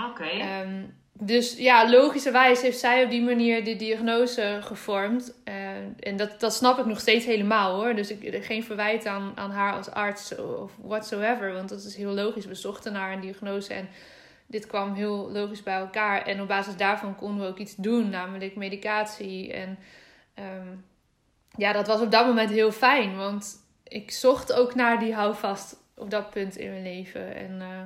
Oké. 0.10 0.24
Ehm, 0.24 0.84
dus 1.20 1.58
ja, 1.58 1.90
logischerwijs 1.90 2.62
heeft 2.62 2.80
zij 2.80 3.04
op 3.04 3.10
die 3.10 3.22
manier 3.22 3.64
de 3.64 3.76
diagnose 3.76 4.60
gevormd. 4.62 5.34
Uh, 5.46 5.54
en 6.00 6.18
dat, 6.18 6.40
dat 6.40 6.54
snap 6.54 6.80
ik 6.80 6.86
nog 6.86 7.00
steeds 7.00 7.26
helemaal 7.26 7.76
hoor. 7.76 7.96
Dus 7.96 8.12
ik, 8.12 8.46
geen 8.46 8.64
verwijt 8.64 9.06
aan, 9.06 9.32
aan 9.36 9.52
haar 9.52 9.74
als 9.74 9.90
arts 9.90 10.36
of 10.36 10.72
whatsoever. 10.82 11.54
Want 11.54 11.70
dat 11.70 11.84
is 11.84 11.96
heel 11.96 12.14
logisch. 12.14 12.46
We 12.46 12.56
zochten 12.56 12.94
naar 12.94 13.14
een 13.14 13.22
diagnose 13.22 13.74
en 13.74 13.90
dit 14.48 14.68
kwam 14.68 14.94
heel 14.94 15.32
logisch 15.32 15.63
bij 15.63 15.77
elkaar. 15.77 16.22
En 16.22 16.42
op 16.42 16.48
basis 16.48 16.77
daarvan 16.77 17.16
konden 17.16 17.44
we 17.44 17.50
ook 17.50 17.58
iets 17.58 17.75
doen, 17.75 18.10
namelijk 18.10 18.56
medicatie. 18.56 19.54
En 19.54 19.77
um, 20.39 20.86
ja, 21.56 21.72
dat 21.72 21.88
was 21.88 22.01
op 22.01 22.12
dat 22.12 22.25
moment 22.25 22.50
heel 22.50 22.72
fijn. 22.72 23.18
Want 23.18 23.66
ik 23.84 24.12
zocht 24.12 24.54
ook 24.54 24.75
naar 24.75 25.00
die 25.00 25.16
houvast 25.16 25.75
op 25.96 26.10
dat 26.10 26.30
punt 26.30 26.58
in 26.58 26.70
mijn 26.70 26.84
leven. 26.84 27.36
En 27.36 27.60
uh, 27.60 27.82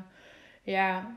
ja, 0.63 1.15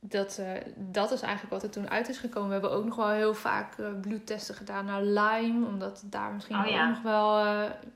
dat, 0.00 0.38
uh, 0.40 0.46
dat 0.76 1.10
is 1.10 1.20
eigenlijk 1.20 1.52
wat 1.52 1.62
er 1.62 1.70
toen 1.70 1.90
uit 1.90 2.08
is 2.08 2.18
gekomen. 2.18 2.46
We 2.46 2.52
hebben 2.52 2.72
ook 2.72 2.84
nog 2.84 2.96
wel 2.96 3.10
heel 3.10 3.34
vaak 3.34 3.78
uh, 3.78 4.00
bloedtesten 4.00 4.54
gedaan 4.54 4.84
naar 4.84 5.02
Lyme. 5.02 5.66
Omdat 5.66 6.02
daar 6.04 6.32
misschien 6.32 6.56
oh, 6.56 6.66
ook 6.66 6.88
nog 6.88 7.02
wel... 7.02 7.34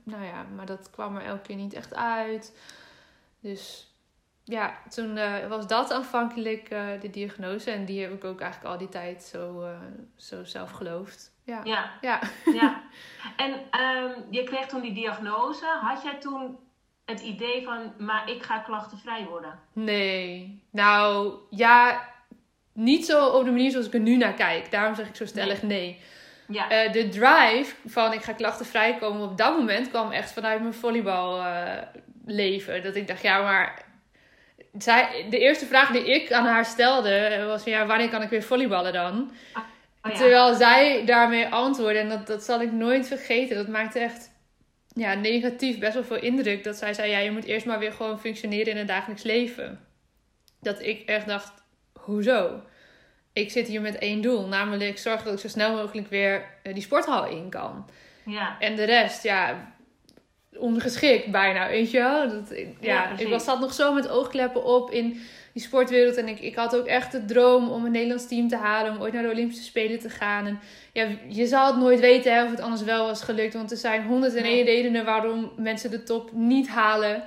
Nou 0.02 0.24
ja, 0.24 0.46
maar 0.54 0.66
dat 0.66 0.90
kwam 0.90 1.16
er 1.16 1.24
elke 1.24 1.42
keer 1.42 1.56
niet 1.56 1.74
echt 1.74 1.94
uit. 1.94 2.58
Dus 3.40 3.85
ja, 4.48 4.78
toen 4.88 5.18
was 5.48 5.66
dat 5.66 5.92
aanvankelijk 5.92 6.68
de 7.00 7.10
diagnose. 7.10 7.70
En 7.70 7.84
die 7.84 8.02
heb 8.02 8.12
ik 8.12 8.24
ook 8.24 8.40
eigenlijk 8.40 8.72
al 8.72 8.78
die 8.78 8.88
tijd 8.88 9.22
zo, 9.22 9.68
zo 10.16 10.44
zelf 10.44 10.70
geloofd. 10.70 11.36
Ja. 11.46 11.60
Ja. 11.64 11.90
ja. 12.00 12.20
ja. 12.54 12.82
En 13.36 13.52
um, 13.52 14.24
je 14.30 14.44
kreeg 14.44 14.66
toen 14.66 14.80
die 14.80 14.94
diagnose. 14.94 15.64
Had 15.80 16.02
jij 16.02 16.18
toen 16.18 16.58
het 17.04 17.20
idee 17.20 17.64
van, 17.64 17.92
maar 17.98 18.30
ik 18.30 18.42
ga 18.42 18.58
klachtenvrij 18.58 19.24
worden? 19.24 19.58
Nee. 19.72 20.62
Nou, 20.70 21.34
ja, 21.50 22.08
niet 22.72 23.06
zo 23.06 23.26
op 23.26 23.44
de 23.44 23.50
manier 23.50 23.70
zoals 23.70 23.86
ik 23.86 23.94
er 23.94 24.00
nu 24.00 24.16
naar 24.16 24.34
kijk. 24.34 24.70
Daarom 24.70 24.94
zeg 24.94 25.08
ik 25.08 25.16
zo 25.16 25.26
stellig 25.26 25.62
nee. 25.62 26.00
Ja. 26.48 26.86
Uh, 26.86 26.92
de 26.92 27.08
drive 27.08 27.74
van 27.86 28.12
ik 28.12 28.22
ga 28.22 28.32
klachtenvrij 28.32 28.96
komen 28.96 29.28
op 29.28 29.36
dat 29.36 29.58
moment 29.58 29.88
kwam 29.88 30.10
echt 30.10 30.32
vanuit 30.32 30.60
mijn 30.60 30.74
volleyballeven. 30.74 32.76
Uh, 32.76 32.82
dat 32.82 32.94
ik 32.94 33.08
dacht, 33.08 33.22
ja, 33.22 33.42
maar 33.42 33.84
zij, 34.78 35.26
de 35.30 35.38
eerste 35.38 35.66
vraag 35.66 35.90
die 35.90 36.14
ik 36.14 36.32
aan 36.32 36.46
haar 36.46 36.64
stelde 36.64 37.44
was 37.46 37.62
van 37.62 37.72
ja, 37.72 37.86
wanneer 37.86 38.08
kan 38.08 38.22
ik 38.22 38.30
weer 38.30 38.42
volleyballen 38.42 38.92
dan? 38.92 39.30
Oh, 39.54 39.62
ja. 40.12 40.18
Terwijl 40.18 40.54
zij 40.54 41.02
daarmee 41.04 41.48
antwoordde, 41.48 41.98
en 41.98 42.08
dat, 42.08 42.26
dat 42.26 42.44
zal 42.44 42.60
ik 42.60 42.72
nooit 42.72 43.06
vergeten. 43.06 43.56
Dat 43.56 43.68
maakte 43.68 43.98
echt 43.98 44.30
ja, 44.94 45.14
negatief 45.14 45.78
best 45.78 45.94
wel 45.94 46.04
veel 46.04 46.20
indruk. 46.20 46.64
Dat 46.64 46.76
zij 46.76 46.94
zei, 46.94 47.10
ja, 47.10 47.18
je 47.18 47.30
moet 47.30 47.44
eerst 47.44 47.66
maar 47.66 47.78
weer 47.78 47.92
gewoon 47.92 48.20
functioneren 48.20 48.72
in 48.72 48.76
het 48.76 48.88
dagelijks 48.88 49.22
leven. 49.22 49.80
Dat 50.60 50.82
ik 50.82 51.02
echt 51.08 51.26
dacht, 51.26 51.52
hoezo? 52.00 52.62
Ik 53.32 53.50
zit 53.50 53.66
hier 53.66 53.80
met 53.80 53.98
één 53.98 54.20
doel, 54.20 54.46
namelijk 54.46 54.98
zorgen 54.98 55.24
dat 55.24 55.34
ik 55.34 55.40
zo 55.40 55.48
snel 55.48 55.76
mogelijk 55.76 56.08
weer 56.08 56.44
eh, 56.62 56.74
die 56.74 56.82
sporthal 56.82 57.26
in 57.26 57.50
kan. 57.50 57.88
Ja. 58.24 58.56
En 58.58 58.76
de 58.76 58.84
rest, 58.84 59.22
ja, 59.22 59.74
ongeschikt 60.58 61.30
bijna, 61.30 61.68
weet 61.68 61.90
je 61.90 61.98
wel? 61.98 62.28
Dat, 62.28 62.52
ja, 62.58 62.66
ja 62.80 63.18
ik 63.18 63.28
was, 63.28 63.44
zat 63.44 63.60
nog 63.60 63.72
zo 63.72 63.92
met 63.92 64.08
oogkleppen 64.08 64.64
op 64.64 64.90
in 64.90 65.20
die 65.52 65.62
sportwereld. 65.62 66.16
En 66.16 66.28
ik, 66.28 66.40
ik 66.40 66.54
had 66.54 66.76
ook 66.76 66.86
echt 66.86 67.12
de 67.12 67.24
droom 67.24 67.68
om 67.68 67.84
een 67.84 67.92
Nederlands 67.92 68.28
team 68.28 68.48
te 68.48 68.56
halen. 68.56 68.92
Om 68.92 69.00
ooit 69.00 69.12
naar 69.12 69.22
de 69.22 69.30
Olympische 69.30 69.64
Spelen 69.64 69.98
te 69.98 70.10
gaan. 70.10 70.46
En 70.46 70.58
ja, 70.92 71.06
je 71.28 71.46
zal 71.46 71.66
het 71.66 71.76
nooit 71.76 72.00
weten 72.00 72.34
hè, 72.34 72.44
of 72.44 72.50
het 72.50 72.60
anders 72.60 72.82
wel 72.82 73.06
was 73.06 73.22
gelukt. 73.22 73.54
Want 73.54 73.70
er 73.70 73.76
zijn 73.76 74.04
honderd 74.04 74.34
en 74.34 74.44
één 74.44 74.64
redenen 74.64 75.04
waarom 75.04 75.52
mensen 75.56 75.90
de 75.90 76.02
top 76.02 76.32
niet 76.32 76.68
halen. 76.68 77.22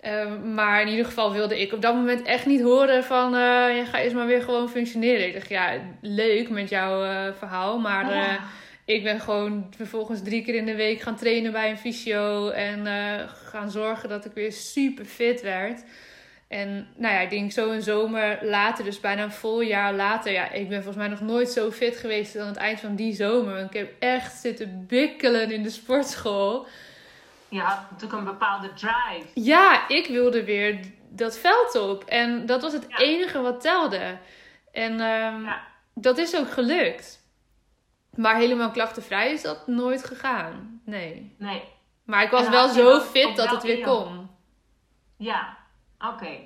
Ehm, 0.00 0.54
maar 0.54 0.80
in 0.80 0.88
ieder 0.88 1.04
geval 1.04 1.32
wilde 1.32 1.60
ik 1.60 1.72
op 1.72 1.82
dat 1.82 1.94
moment 1.94 2.22
echt 2.22 2.46
niet 2.46 2.62
horen 2.62 3.04
van... 3.04 3.34
Uh, 3.34 3.40
ja, 3.76 3.84
ga 3.84 3.98
eens 3.98 4.12
maar 4.12 4.26
weer 4.26 4.42
gewoon 4.42 4.68
functioneren. 4.68 5.26
Ik 5.26 5.34
dacht, 5.34 5.48
ja, 5.48 5.72
leuk 6.00 6.50
met 6.50 6.68
jouw 6.68 7.04
uh, 7.04 7.32
verhaal. 7.38 7.78
Maar 7.78 8.10
uh, 8.10 8.34
ik 8.84 9.02
ben 9.02 9.20
gewoon 9.20 9.72
vervolgens 9.76 10.22
drie 10.22 10.44
keer 10.44 10.54
in 10.54 10.66
de 10.66 10.74
week 10.74 11.00
gaan 11.00 11.16
trainen 11.16 11.52
bij 11.52 11.70
een 11.70 11.78
fysio. 11.78 12.48
En 12.48 12.86
gaan 13.28 13.70
zorgen 13.70 14.08
dat 14.08 14.24
ik 14.24 14.32
weer 14.32 14.52
super 14.52 15.04
fit 15.04 15.40
werd. 15.40 15.84
En 16.48 16.88
nou 16.96 17.14
ja, 17.14 17.20
ik 17.20 17.30
denk 17.30 17.52
zo 17.52 17.70
een 17.70 17.82
zomer 17.82 18.38
later, 18.42 18.84
dus 18.84 19.00
bijna 19.00 19.22
een 19.22 19.32
vol 19.32 19.60
jaar 19.60 19.94
later. 19.94 20.32
Ja, 20.32 20.50
ik 20.50 20.68
ben 20.68 20.82
volgens 20.82 20.96
mij 20.96 21.08
nog 21.08 21.20
nooit 21.20 21.48
zo 21.48 21.70
fit 21.70 21.96
geweest 21.96 22.38
aan 22.38 22.46
het 22.46 22.56
eind 22.56 22.80
van 22.80 22.94
die 22.94 23.14
zomer. 23.14 23.54
Want 23.54 23.74
ik 23.74 23.76
heb 23.78 23.92
echt 23.98 24.40
zitten 24.40 24.86
bikkelen 24.86 25.50
in 25.50 25.62
de 25.62 25.70
sportschool. 25.70 26.66
Je 27.48 27.60
had 27.60 27.90
natuurlijk 27.90 28.18
een 28.18 28.24
bepaalde 28.24 28.72
drive. 28.72 29.26
Ja, 29.34 29.88
ik 29.88 30.06
wilde 30.06 30.44
weer 30.44 30.80
dat 31.08 31.38
veld 31.38 31.74
op. 31.74 32.04
En 32.04 32.46
dat 32.46 32.62
was 32.62 32.72
het 32.72 32.86
enige 32.98 33.40
wat 33.40 33.60
telde. 33.60 34.18
En 34.72 34.92
um, 34.92 35.44
ja. 35.44 35.62
dat 35.94 36.18
is 36.18 36.36
ook 36.36 36.50
gelukt. 36.50 37.23
Maar 38.16 38.36
helemaal 38.36 38.70
klachtenvrij 38.70 39.32
is 39.32 39.42
dat 39.42 39.66
nooit 39.66 40.04
gegaan. 40.04 40.80
Nee. 40.84 41.34
Nee. 41.38 41.62
Maar 42.04 42.22
ik 42.22 42.30
was 42.30 42.48
wel 42.48 42.68
zo 42.68 43.00
fit 43.00 43.36
dat 43.36 43.50
het 43.50 43.62
weer 43.62 43.84
kon. 43.84 44.30
Ja, 45.16 45.56
Oké. 46.12 46.38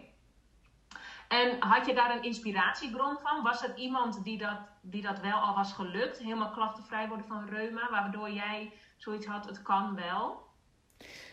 En 1.29 1.57
had 1.61 1.87
je 1.87 1.95
daar 1.95 2.17
een 2.17 2.23
inspiratiebron 2.23 3.19
van? 3.23 3.43
Was 3.43 3.63
er 3.63 3.77
iemand 3.77 4.25
die 4.25 4.39
dat, 4.39 4.59
die 4.83 5.03
dat 5.03 5.21
wel 5.21 5.39
al 5.39 5.55
was 5.55 5.73
gelukt? 5.73 6.19
Helemaal 6.19 6.51
klachtenvrij 6.51 7.09
worden 7.09 7.27
van 7.27 7.49
reuma, 7.49 7.91
waardoor 7.91 8.31
jij 8.31 8.73
zoiets 8.97 9.27
had, 9.27 9.47
het 9.47 9.63
kan 9.63 9.95
wel? 9.95 10.47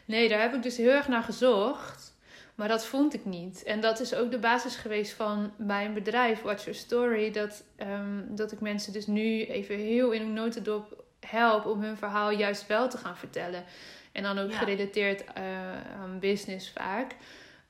Nee, 0.06 0.30
daar 0.30 0.42
heb 0.42 0.54
ik 0.54 0.64
dus 0.64 0.78
heel 0.78 0.92
erg 0.92 1.08
naar 1.08 1.24
gezocht. 1.24 2.15
Maar 2.56 2.68
dat 2.68 2.86
vond 2.86 3.14
ik 3.14 3.26
niet. 3.26 3.64
En 3.64 3.82
dat 3.82 4.00
is 4.00 4.16
ook 4.16 4.32
de 4.32 4.40
basis 4.40 4.76
geweest 4.76 5.14
van 5.14 5.52
mijn 5.58 5.94
bedrijf, 5.94 6.42
Watch 6.42 6.64
Your 6.64 6.80
Story. 6.80 7.32
Dat, 7.32 7.64
um, 7.78 8.36
dat 8.36 8.52
ik 8.52 8.60
mensen 8.60 8.94
dus 8.94 9.08
nu 9.08 9.46
even 9.46 9.76
heel 9.76 10.12
in 10.12 10.22
een 10.22 10.34
notendop 10.34 11.04
help 11.20 11.66
om 11.66 11.82
hun 11.82 11.98
verhaal 11.98 12.32
juist 12.32 12.68
wel 12.68 12.90
te 12.90 12.98
gaan 12.98 13.18
vertellen. 13.18 13.64
En 14.12 14.24
dan 14.24 14.38
ook 14.38 14.54
gerelateerd 14.54 15.24
uh, 15.38 16.02
aan 16.02 16.20
business 16.20 16.72
vaak 16.72 17.16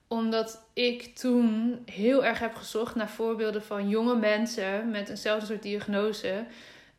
omdat 0.08 0.68
ik 0.74 1.16
toen 1.16 1.82
heel 1.86 2.26
erg 2.26 2.40
heb 2.40 2.56
gezocht 2.56 2.96
naar 2.96 3.10
voorbeelden 3.10 3.64
van 3.64 3.90
jonge 3.90 4.16
mensen 4.16 4.90
met 4.90 5.10
eenzelfde 5.10 5.46
soort 5.46 5.64
diagnose. 5.64 6.46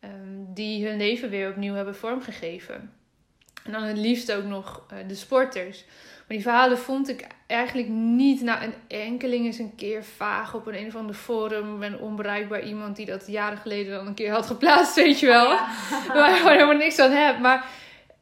Um, 0.04 0.46
die 0.54 0.86
hun 0.86 0.96
leven 0.96 1.30
weer 1.30 1.50
opnieuw 1.50 1.74
hebben 1.74 1.94
vormgegeven. 1.94 2.92
En 3.66 3.72
dan 3.72 3.82
het 3.82 3.98
liefst 3.98 4.32
ook 4.32 4.44
nog 4.44 4.82
uh, 4.92 4.98
de 5.08 5.14
sporters. 5.14 5.84
Maar 6.16 6.36
die 6.36 6.42
verhalen 6.46 6.78
vond 6.78 7.08
ik 7.08 7.26
eigenlijk 7.46 7.88
niet. 7.88 8.42
Nou, 8.42 8.64
een 8.64 8.74
enkeling 8.88 9.46
is 9.46 9.58
een 9.58 9.74
keer 9.76 10.04
vaag 10.04 10.54
op 10.54 10.66
een 10.66 10.74
een 10.74 10.86
of 10.86 10.96
ander 10.96 11.14
forum. 11.14 11.82
En 11.82 11.98
onbereikbaar 11.98 12.62
iemand 12.62 12.96
die 12.96 13.06
dat 13.06 13.26
jaren 13.26 13.58
geleden 13.58 13.92
dan 13.92 14.06
een 14.06 14.14
keer 14.14 14.32
had 14.32 14.46
geplaatst, 14.46 14.94
weet 15.04 15.20
je 15.20 15.26
wel. 15.26 15.50
Ja. 15.50 15.68
Waar 16.14 16.30
ik 16.30 16.36
gewoon 16.36 16.52
helemaal 16.52 16.76
niks 16.76 16.98
aan 16.98 17.10
heb. 17.10 17.38
Maar 17.38 17.66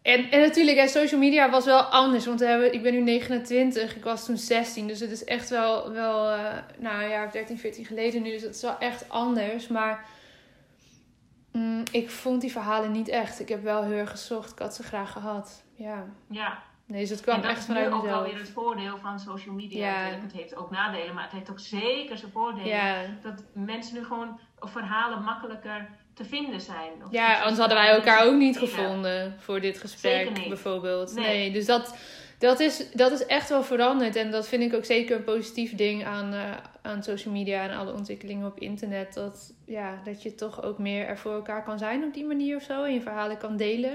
en, 0.04 0.30
en 0.30 0.40
natuurlijk, 0.40 0.88
social 0.88 1.20
media 1.20 1.50
was 1.50 1.64
wel 1.64 1.80
anders. 1.80 2.26
Want 2.26 2.40
we 2.40 2.46
hebben, 2.46 2.72
ik 2.72 2.82
ben 2.82 2.92
nu 2.92 3.00
29, 3.00 3.96
ik 3.96 4.04
was 4.04 4.24
toen 4.24 4.36
16. 4.36 4.86
Dus 4.86 5.00
het 5.00 5.10
is 5.10 5.24
echt 5.24 5.48
wel, 5.48 5.92
wel 5.92 6.30
uh, 6.30 6.38
nou 6.78 7.08
ja, 7.08 7.26
13, 7.26 7.58
14 7.58 7.84
geleden 7.84 8.22
nu. 8.22 8.30
Dus 8.30 8.42
het 8.42 8.54
is 8.54 8.62
wel 8.62 8.78
echt 8.78 9.08
anders. 9.08 9.68
Maar 9.68 10.04
Mm, 11.58 11.82
ik 11.90 12.11
vond 12.11 12.40
die 12.40 12.52
verhalen 12.52 12.92
niet 12.92 13.08
echt. 13.08 13.40
Ik 13.40 13.49
heb 13.49 13.62
wel 13.62 13.82
heel 13.82 13.96
erg 13.99 14.11
gezocht. 14.11 14.52
Ik 14.52 14.58
had 14.58 14.75
ze 14.75 14.82
graag 14.82 15.12
gehad. 15.12 15.64
Ja. 15.75 16.04
Ja. 16.30 16.62
Nee, 16.87 17.00
dus 17.00 17.11
het 17.11 17.20
kwam 17.20 17.42
echt 17.42 17.58
is 17.58 17.64
vanuit 17.64 17.88
nu 17.88 17.92
ook 17.94 18.02
mezelf. 18.02 18.20
wel 18.23 18.30
weer 18.30 18.40
het 18.40 18.50
voordeel 18.50 18.99
van 18.99 19.20
social 19.20 19.54
media. 19.54 19.87
Ja. 20.08 20.18
Het 20.20 20.32
heeft 20.32 20.56
ook 20.56 20.70
nadelen, 20.70 21.14
maar 21.14 21.23
het 21.23 21.32
heeft 21.32 21.50
ook 21.50 21.58
zeker 21.58 22.18
zijn 22.18 22.30
voordelen. 22.32 22.66
Ja. 22.66 23.02
Dat 23.23 23.42
mensen 23.52 23.94
nu 23.94 24.04
gewoon 24.04 24.38
verhalen 24.61 25.23
makkelijker 25.23 25.88
te 26.14 26.25
vinden 26.25 26.61
zijn. 26.61 26.92
Of 27.04 27.11
Ja, 27.12 27.38
anders 27.40 27.58
hadden 27.58 27.76
wij 27.76 27.88
elkaar 27.88 28.26
ook 28.26 28.34
niet 28.34 28.58
gevonden 28.58 29.34
voor 29.38 29.61
dit 29.61 29.78
gesprek, 29.78 30.32
bijvoorbeeld. 30.49 31.14
Nee, 31.14 31.25
Nee. 31.25 31.52
dus 31.52 31.66
dat, 31.66 31.96
dat, 32.44 32.60
is, 32.60 32.90
dat 32.90 33.12
is 33.12 33.26
echt 33.26 33.48
wel 33.48 33.62
veranderd. 33.62 34.16
En 34.16 34.30
dat 34.30 34.48
vind 34.48 34.62
ik 34.62 34.74
ook 34.74 34.84
zeker 34.84 35.16
een 35.16 35.24
positief 35.24 35.74
ding 35.74 36.04
aan, 36.04 36.32
eh, 36.32 36.56
aan 36.82 37.02
social 37.02 37.34
media 37.34 37.62
en 37.62 37.76
alle 37.76 37.92
ontwikkelingen 37.92 38.46
op 38.46 38.58
internet. 38.60 39.14
Dat, 39.14 39.54
ja, 39.66 40.00
dat 40.04 40.22
je 40.22 40.34
toch 40.34 40.62
ook 40.62 40.78
meer 40.78 41.06
er 41.06 41.18
voor 41.18 41.32
elkaar 41.32 41.64
kan 41.64 41.78
zijn 41.78 42.04
op 42.04 42.14
die 42.14 42.24
manier 42.24 42.56
of 42.56 42.62
zo. 42.62 42.82
En 42.82 42.92
je 42.92 43.00
verhalen 43.00 43.38
kan 43.38 43.56
delen. 43.56 43.92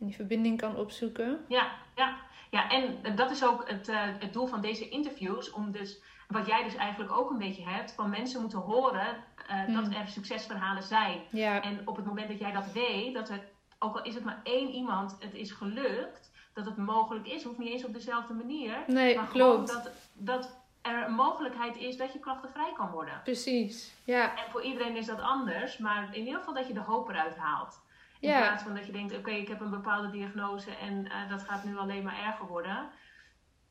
En 0.00 0.06
die 0.06 0.14
verbinding 0.14 0.60
kan 0.60 0.76
opzoeken. 0.76 1.44
Ja, 1.48 1.70
ja. 1.96 2.16
ja, 2.50 2.70
en 2.70 3.16
dat 3.16 3.30
is 3.30 3.44
ook 3.44 3.68
het, 3.68 3.88
eh, 3.88 3.98
het 4.18 4.32
doel 4.32 4.46
van 4.46 4.60
deze 4.60 4.88
interviews. 4.88 5.50
Om 5.50 5.70
dus, 5.72 6.00
wat 6.28 6.46
jij 6.46 6.62
dus 6.64 6.76
eigenlijk 6.76 7.12
ook 7.12 7.30
een 7.30 7.38
beetje 7.38 7.68
hebt, 7.68 7.92
van 7.92 8.10
mensen 8.10 8.40
moeten 8.40 8.58
horen 8.58 9.16
eh, 9.48 9.74
dat 9.74 9.84
Hmm. 9.86 9.92
er 9.94 10.08
succesverhalen 10.08 10.82
zijn. 10.82 11.20
Ja, 11.30 11.62
En 11.62 11.80
op 11.84 11.96
het 11.96 12.06
moment 12.06 12.28
dat 12.28 12.38
jij 12.38 12.52
dat 12.52 12.72
weet, 12.72 13.14
dat 13.14 13.28
er, 13.28 13.40
ook 13.78 13.96
al 13.96 14.02
is 14.04 14.14
het 14.14 14.24
maar 14.24 14.40
één 14.42 14.70
iemand, 14.70 15.16
het 15.20 15.34
is 15.34 15.50
gelukt, 15.50 16.29
dat 16.64 16.74
het 16.76 16.86
mogelijk 16.86 17.26
is. 17.26 17.42
Hoeft 17.44 17.58
niet 17.58 17.68
eens 17.72 17.84
op 17.84 17.92
dezelfde 17.94 18.34
manier. 18.34 18.74
nee, 18.86 19.16
maar 19.16 19.26
gewoon 19.26 19.54
klopt. 19.64 19.72
dat, 19.72 19.90
dat 20.12 20.58
er 20.82 21.04
een 21.06 21.12
mogelijkheid 21.14 21.76
is 21.76 21.96
dat 21.96 22.12
je 22.12 22.18
klachtenvrij 22.18 22.72
kan 22.76 22.90
worden. 22.90 23.20
Precies. 23.24 23.92
Ja, 24.04 24.30
En 24.36 24.50
voor 24.50 24.62
iedereen 24.62 24.96
is 24.96 25.06
dat 25.06 25.20
anders, 25.20 25.78
maar 25.78 26.08
in 26.12 26.20
ieder 26.24 26.38
geval 26.38 26.54
dat 26.54 26.66
je 26.66 26.72
de 26.74 26.80
hoop 26.80 27.08
eruit 27.08 27.36
haalt. 27.36 27.80
In 28.20 28.28
Ja. 28.28 28.38
plaats 28.40 28.62
van 28.62 28.74
dat 28.74 28.86
je 28.86 28.92
denkt, 28.92 29.16
oké, 29.16 29.30
ik 29.30 29.48
heb 29.48 29.60
een 29.60 29.70
bepaalde 29.70 30.10
diagnose 30.10 30.70
en 30.80 31.06
eh, 31.10 31.30
dat 31.30 31.42
gaat 31.42 31.64
nu 31.64 31.76
alleen 31.78 32.02
maar 32.02 32.18
erger 32.26 32.46
worden. 32.46 32.88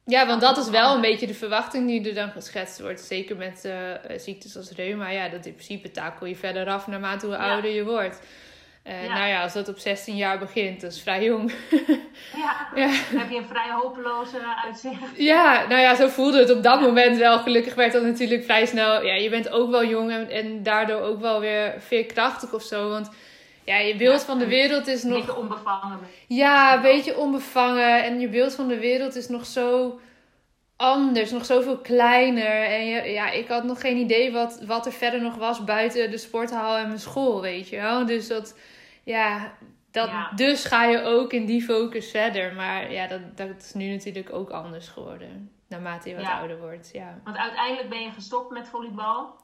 Ja, 0.05 0.27
want 0.27 0.41
dat 0.41 0.57
is 0.57 0.69
wel 0.69 0.95
een 0.95 1.01
beetje 1.01 1.27
de 1.27 1.33
verwachting 1.33 1.87
die 1.87 2.07
er 2.09 2.15
dan 2.15 2.29
geschetst 2.29 2.81
wordt. 2.81 3.01
Zeker 3.01 3.37
met 3.37 3.65
eh, 3.65 3.93
ziektes 4.17 4.57
als 4.57 4.71
reuma. 4.71 5.09
Ja, 5.09 5.29
dat 5.29 5.45
in 5.45 5.53
principe 5.53 5.91
takel 5.91 6.25
je 6.25 6.35
verder 6.35 6.67
af 6.67 6.87
naarmate 6.87 7.25
hoe 7.25 7.35
Ja. 7.35 7.51
ouder 7.51 7.71
je 7.71 7.83
wordt. 7.85 8.21
Eh, 8.83 9.03
Ja. 9.05 9.13
Nou 9.13 9.27
ja, 9.27 9.41
als 9.41 9.53
dat 9.53 9.67
op 9.69 9.77
16 9.77 10.15
jaar 10.15 10.39
begint, 10.39 10.81
dat 10.81 10.91
is 10.91 11.01
vrij 11.01 11.23
jong. 11.23 11.51
Ja, 12.35 12.67
ja. 12.81 12.87
dan 13.11 13.19
heb 13.19 13.29
je 13.29 13.37
een 13.37 13.47
vrij 13.47 13.71
hopeloze 13.81 14.37
uitzicht. 14.65 14.95
ja, 15.17 15.65
nou 15.67 15.81
ja, 15.81 15.95
zo 15.95 16.07
voelde 16.07 16.39
het 16.39 16.51
op 16.51 16.63
dat 16.63 16.81
moment 16.81 17.17
wel. 17.17 17.39
Gelukkig 17.39 17.75
werd 17.75 17.93
dat 17.93 18.03
natuurlijk 18.03 18.43
vrij 18.43 18.65
snel. 18.65 19.05
Ja, 19.05 19.13
je 19.13 19.29
bent 19.29 19.49
ook 19.49 19.69
wel 19.71 19.85
jong 19.85 20.11
en, 20.11 20.29
en 20.29 20.63
daardoor 20.63 21.01
ook 21.01 21.19
wel 21.21 21.39
weer 21.39 21.73
veerkrachtig 21.79 22.53
of 22.53 22.61
zo. 22.63 22.89
Want 22.89 23.09
ja, 23.63 23.77
je 23.77 23.95
beeld 23.95 24.23
van 24.23 24.37
de 24.37 24.47
wereld 24.47 24.87
is 24.87 25.03
Een 25.03 25.09
nog... 25.09 25.19
beetje 25.25 25.37
onbevangen. 25.37 25.99
Ja, 26.27 26.75
een 26.75 26.81
beetje 26.81 27.17
onbevangen. 27.17 28.03
En 28.03 28.19
je 28.19 28.27
beeld 28.27 28.55
van 28.55 28.67
de 28.67 28.79
wereld 28.79 29.15
is 29.15 29.27
nog 29.27 29.45
zo 29.45 29.99
anders, 30.79 31.31
nog 31.31 31.45
zoveel 31.45 31.77
kleiner. 31.77 32.63
En 32.63 32.85
je, 32.85 33.03
ja, 33.11 33.29
ik 33.29 33.47
had 33.47 33.63
nog 33.63 33.81
geen 33.81 33.97
idee 33.97 34.31
wat, 34.31 34.61
wat 34.65 34.85
er 34.85 34.91
verder 34.91 35.21
nog 35.21 35.35
was 35.35 35.63
buiten 35.63 36.11
de 36.11 36.17
sporthal 36.17 36.77
en 36.77 36.87
mijn 36.87 36.99
school, 36.99 37.41
weet 37.41 37.69
je 37.69 37.77
wel. 37.77 38.05
Dus 38.05 38.27
dat, 38.27 38.57
ja, 39.03 39.53
dat, 39.91 40.07
Ja. 40.09 40.31
dus 40.35 40.65
ga 40.65 40.83
je 40.85 41.01
ook 41.01 41.33
in 41.33 41.45
die 41.45 41.61
focus 41.63 42.11
verder. 42.11 42.53
Maar 42.53 42.91
ja, 42.91 43.07
dat, 43.07 43.37
dat 43.37 43.49
is 43.59 43.73
nu 43.73 43.89
natuurlijk 43.91 44.33
ook 44.33 44.49
anders 44.49 44.87
geworden. 44.87 45.51
Naarmate 45.67 46.09
je 46.09 46.15
wat 46.15 46.23
Ja. 46.25 46.39
ouder 46.39 46.59
wordt, 46.59 46.89
ja. 46.93 47.19
Want 47.23 47.37
uiteindelijk 47.37 47.89
ben 47.89 48.01
je 48.01 48.11
gestopt 48.11 48.51
met 48.51 48.67
volleybal. 48.67 49.35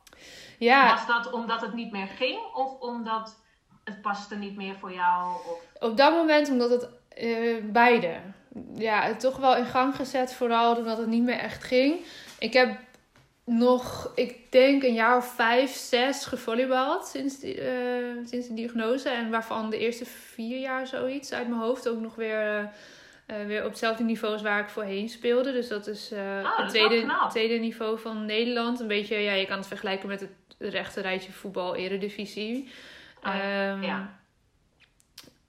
Ja, 0.57 0.89
Was 0.89 1.07
dat 1.07 1.33
omdat 1.33 1.61
het 1.61 1.73
niet 1.73 1.91
meer 1.91 2.07
ging 2.07 2.39
of 2.53 2.79
omdat 2.79 3.43
het 3.83 4.01
paste 4.01 4.35
niet 4.35 4.55
meer 4.55 4.75
voor 4.79 4.93
jou? 4.93 5.33
Of... 5.33 5.61
Op 5.89 5.97
dat 5.97 6.11
moment, 6.13 6.49
omdat 6.49 6.69
het 6.69 6.89
eh, 7.09 7.63
beide. 7.63 8.13
Ja, 8.75 9.01
het 9.01 9.19
toch 9.19 9.37
wel 9.37 9.55
in 9.55 9.65
gang 9.65 9.95
gezet, 9.95 10.33
vooral 10.33 10.75
omdat 10.75 10.97
het 10.97 11.07
niet 11.07 11.23
meer 11.23 11.37
echt 11.37 11.63
ging. 11.63 11.95
Ik 12.39 12.53
heb 12.53 12.77
nog, 13.45 14.11
ik 14.15 14.51
denk, 14.51 14.83
een 14.83 14.93
jaar 14.93 15.17
of 15.17 15.33
vijf, 15.35 15.71
zes 15.71 16.25
gevolleybald 16.25 17.05
sinds, 17.07 17.39
die, 17.39 17.61
eh, 17.61 18.25
sinds 18.25 18.47
de 18.47 18.53
diagnose. 18.53 19.09
En 19.09 19.29
waarvan 19.29 19.69
de 19.69 19.77
eerste 19.77 20.05
vier 20.05 20.59
jaar 20.59 20.87
zoiets 20.87 21.33
uit 21.33 21.47
mijn 21.47 21.61
hoofd 21.61 21.89
ook 21.89 21.99
nog 21.99 22.15
weer, 22.15 22.39
eh, 22.39 23.41
eh, 23.41 23.47
weer 23.47 23.63
op 23.63 23.69
hetzelfde 23.69 24.03
niveau 24.03 24.41
waar 24.41 24.59
ik 24.59 24.69
voorheen 24.69 25.09
speelde. 25.09 25.51
Dus 25.51 25.67
dat 25.67 25.87
is 25.87 26.11
Oh, 26.13 26.57
het 26.57 26.69
tweede, 26.69 27.25
tweede 27.29 27.53
niveau 27.57 27.99
van 27.99 28.25
Nederland. 28.25 28.79
Een 28.79 28.87
beetje, 28.87 29.15
ja, 29.15 29.31
je 29.33 29.45
kan 29.45 29.57
het 29.57 29.67
vergelijken 29.67 30.07
met 30.07 30.19
het 30.19 30.31
rechte 30.57 31.01
rijtje 31.01 31.31
voetbal 31.31 31.75
eredivisie. 31.75 32.69
Oh 33.23 33.33
ja, 33.33 33.71
Ehm, 33.71 33.83
ja. 33.83 34.19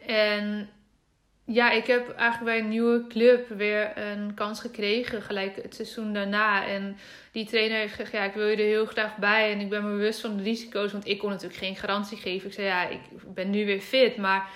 en 0.07 0.69
ja, 1.47 1.71
ik 1.71 1.87
heb 1.87 2.15
eigenlijk 2.15 2.45
bij 2.45 2.59
een 2.59 2.69
nieuwe 2.69 3.07
club 3.07 3.49
weer 3.49 3.99
een 3.99 4.35
kans 4.35 4.61
gekregen, 4.61 5.23
gelijk 5.23 5.57
het 5.63 5.75
seizoen 5.75 6.13
daarna. 6.13 6.67
En 6.67 6.97
die 7.33 7.47
trainer 7.47 7.79
heeft 7.79 7.95
gezegd, 7.95 8.13
ja, 8.13 8.25
ik 8.25 8.35
wil 8.35 8.47
je 8.47 8.57
er 8.57 8.63
heel 8.63 8.87
graag 8.87 9.17
bij. 9.17 9.53
En 9.53 9.61
ik 9.61 9.69
ben 9.69 9.85
me 9.85 9.91
bewust 9.91 10.21
van 10.21 10.37
de 10.37 10.43
risico's, 10.43 10.93
want 10.93 11.07
ik 11.07 11.19
kon 11.19 11.31
natuurlijk 11.31 11.59
geen 11.59 11.77
garantie 11.77 12.19
geven. 12.19 12.49
Ik 12.49 12.55
zei, 12.55 12.67
ja, 12.67 12.89
ik 12.89 13.01
ben 13.35 13.51
nu 13.51 13.67
weer 13.67 13.81
fit, 13.81 14.17
maar 14.17 14.49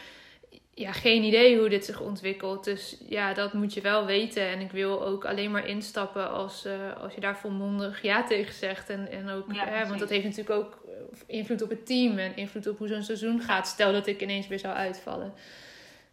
ja, 0.75 0.93
geen 0.93 1.23
idee 1.23 1.59
hoe 1.59 1.69
dit 1.69 1.85
zich 1.85 2.01
ontwikkelt. 2.01 2.65
Dus 2.65 2.97
ja, 3.09 3.35
dat 3.35 3.53
moet 3.53 3.75
je 3.75 3.81
wel 3.81 4.07
weten. 4.07 4.49
En 4.49 4.61
ik 4.61 4.71
wil 4.71 5.07
ook 5.07 5.25
alleen 5.25 5.51
maar 5.51 5.67
instappen 5.67 6.31
als, 6.31 6.65
eh, 6.65 6.97
als 7.03 7.15
je 7.15 7.21
daar 7.21 7.39
volmondig 7.39 8.03
ja 8.03 8.25
tegen 8.25 8.55
zegt. 8.55 8.91
En, 8.91 9.11
en 9.11 9.29
ook, 9.29 9.53
Ja, 9.53 9.67
hè, 9.67 9.87
want 9.87 10.01
dat 10.01 10.09
heeft 10.09 10.25
natuurlijk 10.25 10.59
ook 10.61 10.79
eh, 10.87 11.37
invloed 11.37 11.63
op 11.63 11.71
het 11.71 11.87
team 11.87 12.19
en 12.19 12.37
invloed 12.37 12.67
op 12.67 12.79
hoe 12.79 12.89
zo'n 12.89 13.03
seizoen 13.03 13.41
gaat. 13.41 13.67
Stel 13.67 13.93
dat 13.93 14.07
ik 14.07 14.23
ineens 14.23 14.49
weer 14.49 14.59
zou 14.59 14.75
uitvallen. 14.75 15.35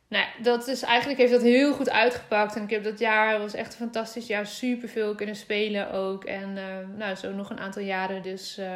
Nou, 0.10 0.26
dat 0.42 0.68
is 0.68 0.82
eigenlijk 0.82 1.20
heeft 1.20 1.32
dat 1.32 1.42
heel 1.42 1.74
goed 1.74 1.90
uitgepakt. 1.90 2.56
En 2.56 2.64
ik 2.64 2.70
heb 2.70 2.84
dat 2.84 3.00
jaar, 3.00 3.40
was 3.40 3.54
echt 3.54 3.72
een 3.72 3.80
fantastisch 3.80 4.28
jaar, 4.28 4.46
super 4.46 4.90
veel 4.90 5.16
kunnen 5.16 5.36
spelen 5.36 5.92
ook. 5.92 6.24
En 6.24 6.58
eh, 6.58 6.64
nou, 6.98 7.16
zo 7.16 7.32
nog 7.32 7.50
een 7.50 7.60
aantal 7.60 7.82
jaren 7.82 8.22
dus 8.22 8.58
eh, 8.58 8.68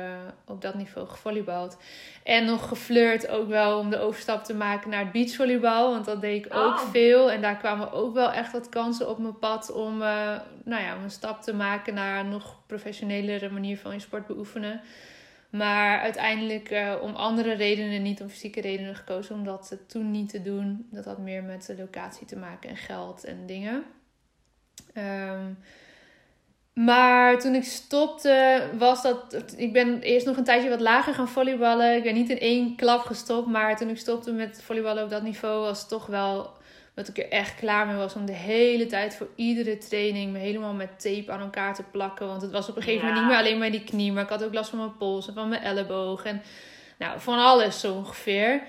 op 0.48 0.62
dat 0.62 0.76
niveau 0.76 1.08
gevolleybald. 1.08 1.78
En 2.24 2.46
nog 2.46 2.68
geflirt 2.68 3.28
ook 3.28 3.48
wel 3.48 3.80
om 3.80 3.90
de 3.90 4.00
overstap 4.00 4.44
te 4.44 4.54
maken 4.54 4.90
naar 4.90 5.00
het 5.00 5.12
beachvolleybal. 5.12 5.92
Want 5.92 6.06
dat 6.06 6.22
deed 6.22 6.46
ik 6.46 6.54
ook 6.56 6.80
Oh. 6.80 6.90
veel. 6.92 7.32
En 7.32 7.42
daar 7.42 7.58
kwamen 7.58 7.92
ook 7.92 8.14
wel 8.14 8.32
echt 8.32 8.52
wat 8.52 8.70
kansen 8.70 9.10
op 9.10 9.18
mijn 9.18 9.40
pad 9.40 9.72
om, 9.72 10.02
eh, 10.02 10.40
nou 10.64 10.84
ja, 10.84 10.96
om 10.96 11.04
een 11.04 11.12
stap 11.12 11.42
te 11.42 11.54
maken 11.54 11.94
naar 11.94 12.20
een 12.20 12.30
nog 12.30 12.56
professionelere 12.68 13.50
manier 13.50 13.78
van 13.78 13.94
je 13.94 14.00
sport 14.00 14.28
beoefenen. 14.28 14.82
Maar 15.52 16.00
uiteindelijk 16.00 16.70
eh, 16.70 16.96
om 17.02 17.16
andere 17.16 17.54
redenen, 17.54 18.02
niet 18.02 18.22
om 18.22 18.30
fysieke 18.30 18.62
redenen 18.62 18.96
gekozen, 18.96 19.36
om 19.36 19.44
dat 19.44 19.72
eh, 19.72 19.78
toen 19.88 20.12
niet 20.12 20.30
te 20.30 20.42
doen. 20.42 20.88
Dat 20.92 21.06
had 21.06 21.18
meer 21.18 21.44
met 21.44 21.66
de 21.66 21.78
locatie 21.78 22.26
te 22.28 22.38
maken 22.38 22.70
en 22.70 22.78
geld 22.78 23.24
en 23.24 23.46
dingen. 23.46 23.84
Ehm, 24.94 25.54
maar 26.74 27.40
toen 27.40 27.56
ik 27.56 27.64
stopte, 27.64 28.64
was 28.78 29.02
dat. 29.02 29.54
Ik 29.58 29.74
ben 29.74 30.02
eerst 30.02 30.26
nog 30.26 30.38
een 30.38 30.44
tijdje 30.44 30.70
wat 30.70 30.82
lager 30.82 31.14
gaan 31.14 31.28
volleyballen. 31.28 31.96
Ik 31.96 32.04
ben 32.04 32.14
niet 32.14 32.30
in 32.30 32.40
één 32.40 32.76
klap 32.76 33.02
gestopt. 33.02 33.48
Maar 33.48 33.78
toen 33.78 33.90
ik 33.90 33.98
stopte 33.98 34.32
met 34.32 34.62
volleyballen 34.62 35.04
op 35.04 35.10
dat 35.10 35.24
niveau, 35.24 35.62
was 35.62 35.80
het 35.80 35.90
toch 35.90 36.06
wel 36.06 36.50
dat 37.06 37.18
ik 37.18 37.24
er 37.24 37.30
echt 37.32 37.56
klaar 37.56 37.88
mee 37.88 37.96
was 37.96 38.14
om 38.16 38.26
de 38.26 38.34
hele 38.34 38.86
tijd 38.86 39.16
voor 39.16 39.28
iedere 39.36 39.78
training 39.78 40.32
me 40.32 40.40
helemaal 40.40 40.74
met 40.74 41.00
tape 41.00 41.32
aan 41.32 41.40
elkaar 41.42 41.76
te 41.76 41.84
plakken. 41.92 42.28
Want 42.28 42.42
het 42.42 42.52
was 42.52 42.70
op 42.70 42.76
een 42.76 42.82
gegeven 42.82 43.06
moment 43.08 43.18
Ja. 43.22 43.28
niet 43.28 43.36
meer 43.38 43.46
alleen 43.46 43.60
maar 43.60 43.72
die 43.72 43.84
knie, 43.84 44.12
maar 44.12 44.24
ik 44.24 44.30
had 44.30 44.44
ook 44.44 44.54
last 44.54 44.70
van 44.70 44.80
mijn 44.80 44.98
pols 44.98 45.28
en 45.28 45.34
van 45.34 45.50
mijn 45.50 45.62
elleboog. 45.62 46.24
En 46.24 46.42
nou, 46.98 47.20
van 47.20 47.40
alles 47.40 47.80
zo 47.80 47.94
ongeveer. 47.94 48.62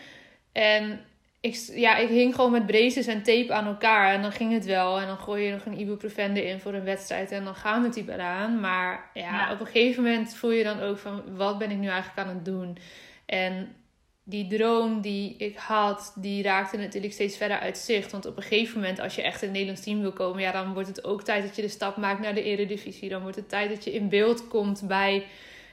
En 0.53 1.01
ik, 1.41 1.55
ja, 1.75 1.97
ik 1.97 2.09
hing 2.09 2.35
gewoon 2.35 2.51
met 2.51 2.67
braces 2.67 3.07
en 3.07 3.23
tape 3.23 3.53
aan 3.53 3.67
elkaar. 3.67 4.15
En 4.15 4.23
dan 4.23 4.33
ging 4.33 4.53
het 4.53 4.65
wel. 4.65 5.01
En 5.01 5.07
dan 5.07 5.19
gooi 5.19 5.45
je 5.45 5.53
nog 5.53 5.65
een 5.67 5.79
ibuprofen 5.81 6.37
erin 6.37 6.61
voor 6.61 6.75
een 6.75 6.85
wedstrijd. 6.85 7.31
En 7.31 7.45
dan 7.45 7.55
gaan 7.55 7.83
het 7.85 7.95
die 7.95 8.13
eraan. 8.13 8.61
Maar 8.61 9.11
ja, 9.15 9.23
Ja. 9.23 9.53
op 9.53 9.61
een 9.61 9.67
gegeven 9.67 10.03
moment 10.03 10.35
voel 10.35 10.51
je 10.51 10.65
dan 10.65 10.81
ook 10.81 10.99
van... 10.99 11.23
Wat 11.37 11.59
ben 11.59 11.71
ik 11.71 11.77
nu 11.79 11.89
eigenlijk 11.89 12.29
aan 12.29 12.35
het 12.35 12.45
doen? 12.45 12.79
En 13.27 13.75
die 14.25 14.47
droom 14.47 15.01
die 15.01 15.37
ik 15.37 15.57
had, 15.57 16.13
die 16.17 16.43
raakte 16.43 16.77
natuurlijk 16.77 17.13
steeds 17.13 17.37
verder 17.37 17.59
uit 17.59 17.79
zicht. 17.79 18.13
Want 18.13 18.27
op 18.27 18.37
een 18.37 18.43
gegeven 18.43 18.81
moment, 18.81 19.01
als 19.01 19.15
je 19.15 19.23
echt 19.23 19.43
in 19.43 19.49
het 19.49 19.53
Nederlands 19.53 19.83
team 19.83 20.01
wil 20.01 20.13
komen... 20.13 20.43
Ja, 20.43 20.53
dan 20.53 20.73
wordt 20.73 20.89
het 20.89 21.05
ook 21.05 21.23
tijd 21.23 21.43
dat 21.43 21.57
je 21.57 21.63
de 21.63 21.69
stap 21.69 21.97
maakt 21.97 22.21
naar 22.21 22.35
de 22.35 22.43
eredivisie. 22.43 23.09
Dan 23.09 23.23
wordt 23.23 23.37
het 23.37 23.49
tijd 23.49 23.69
dat 23.71 23.85
je 23.85 23.93
in 23.93 24.09
beeld 24.09 24.49
komt 24.49 24.83
bij 24.87 25.27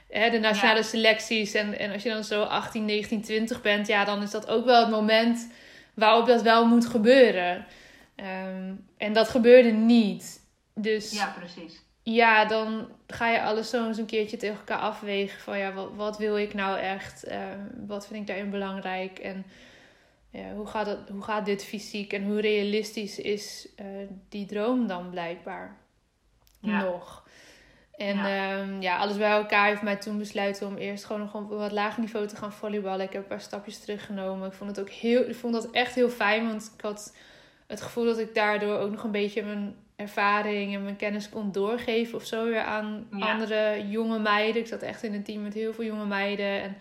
hè, 0.08 0.30
de 0.30 0.38
nationale 0.38 0.78
Ja. 0.78 0.82
selecties. 0.84 1.54
En, 1.54 1.78
en 1.78 1.92
als 1.92 2.02
je 2.02 2.08
dan 2.08 2.24
zo 2.24 2.42
18, 2.42 2.84
19, 2.84 3.22
20 3.22 3.62
bent... 3.62 3.86
Ja, 3.86 4.04
dan 4.04 4.22
is 4.22 4.30
dat 4.30 4.48
ook 4.48 4.64
wel 4.64 4.80
het 4.80 4.90
moment 4.90 5.50
waarop 5.94 6.26
dat 6.26 6.42
wel 6.42 6.66
moet 6.66 6.86
gebeuren. 6.86 7.66
Ehm, 8.16 8.72
en 8.96 9.12
dat 9.12 9.28
gebeurde 9.28 9.70
niet. 9.70 10.40
Dus 10.74 11.12
ja, 11.12 11.34
precies. 11.38 11.82
Ja, 12.14 12.44
dan 12.44 12.88
ga 13.06 13.28
je 13.28 13.42
alles 13.42 13.70
zo 13.70 13.86
eens 13.86 13.98
een 13.98 14.06
keertje 14.06 14.36
tegen 14.36 14.56
elkaar 14.56 14.78
afwegen. 14.78 15.40
Van 15.40 15.58
ja, 15.58 15.72
wat, 15.72 15.90
wat 15.94 16.18
wil 16.18 16.38
ik 16.38 16.54
nou 16.54 16.78
echt? 16.78 17.24
Eh, 17.24 17.38
wat 17.86 18.06
vind 18.06 18.20
ik 18.20 18.26
daarin 18.26 18.50
belangrijk? 18.50 19.18
En 19.18 19.44
ja, 20.30 20.52
hoe, 20.54 20.66
gaat 20.66 20.86
dat, 20.86 20.98
hoe 21.08 21.22
gaat 21.22 21.44
dit 21.44 21.64
fysiek? 21.64 22.12
En 22.12 22.24
hoe 22.24 22.40
realistisch 22.40 23.18
is 23.18 23.68
eh, 23.76 23.86
die 24.28 24.46
droom 24.46 24.86
dan 24.86 25.10
blijkbaar 25.10 25.76
Ja. 26.60 26.82
nog? 26.82 27.28
En 27.96 28.16
ja. 28.16 28.60
Um, 28.60 28.82
ja, 28.82 28.96
alles 28.96 29.16
bij 29.16 29.30
elkaar 29.30 29.66
heeft 29.66 29.82
mij 29.82 29.96
toen 29.96 30.18
besluiten 30.18 30.66
om 30.66 30.76
eerst 30.76 31.04
gewoon 31.04 31.20
nog 31.20 31.34
op 31.34 31.50
een 31.50 31.56
wat 31.56 31.72
lager 31.72 32.00
niveau 32.00 32.26
te 32.26 32.36
gaan 32.36 32.52
volleyballen. 32.52 33.06
Ik 33.06 33.12
heb 33.12 33.22
een 33.22 33.28
paar 33.28 33.40
stapjes 33.40 33.80
teruggenomen. 33.80 34.46
Ik 34.48 34.52
vond 34.52 34.70
het 34.70 34.80
ook 34.80 34.90
heel, 34.90 35.28
ik 35.28 35.34
vond 35.34 35.52
dat 35.52 35.70
echt 35.70 35.94
heel 35.94 36.08
fijn, 36.08 36.46
want 36.46 36.72
ik 36.76 36.80
had 36.80 37.16
het 37.66 37.80
gevoel 37.80 38.04
dat 38.04 38.18
ik 38.18 38.34
daardoor 38.34 38.78
ook 38.78 38.90
nog 38.90 39.04
een 39.04 39.10
beetje 39.10 39.42
mijn 39.42 39.76
ervaring 40.00 40.74
en 40.74 40.82
mijn 40.82 40.96
kennis 40.96 41.28
kon 41.28 41.52
doorgeven 41.52 42.14
of 42.14 42.24
zo 42.24 42.44
weer 42.44 42.62
aan 42.62 43.06
andere 43.18 43.88
jonge 43.88 44.18
meiden. 44.18 44.60
Ik 44.62 44.68
zat 44.68 44.82
echt 44.82 45.02
in 45.02 45.14
een 45.14 45.22
team 45.22 45.42
met 45.42 45.54
heel 45.54 45.72
veel 45.72 45.84
jonge 45.84 46.06
meiden. 46.06 46.62
En 46.62 46.76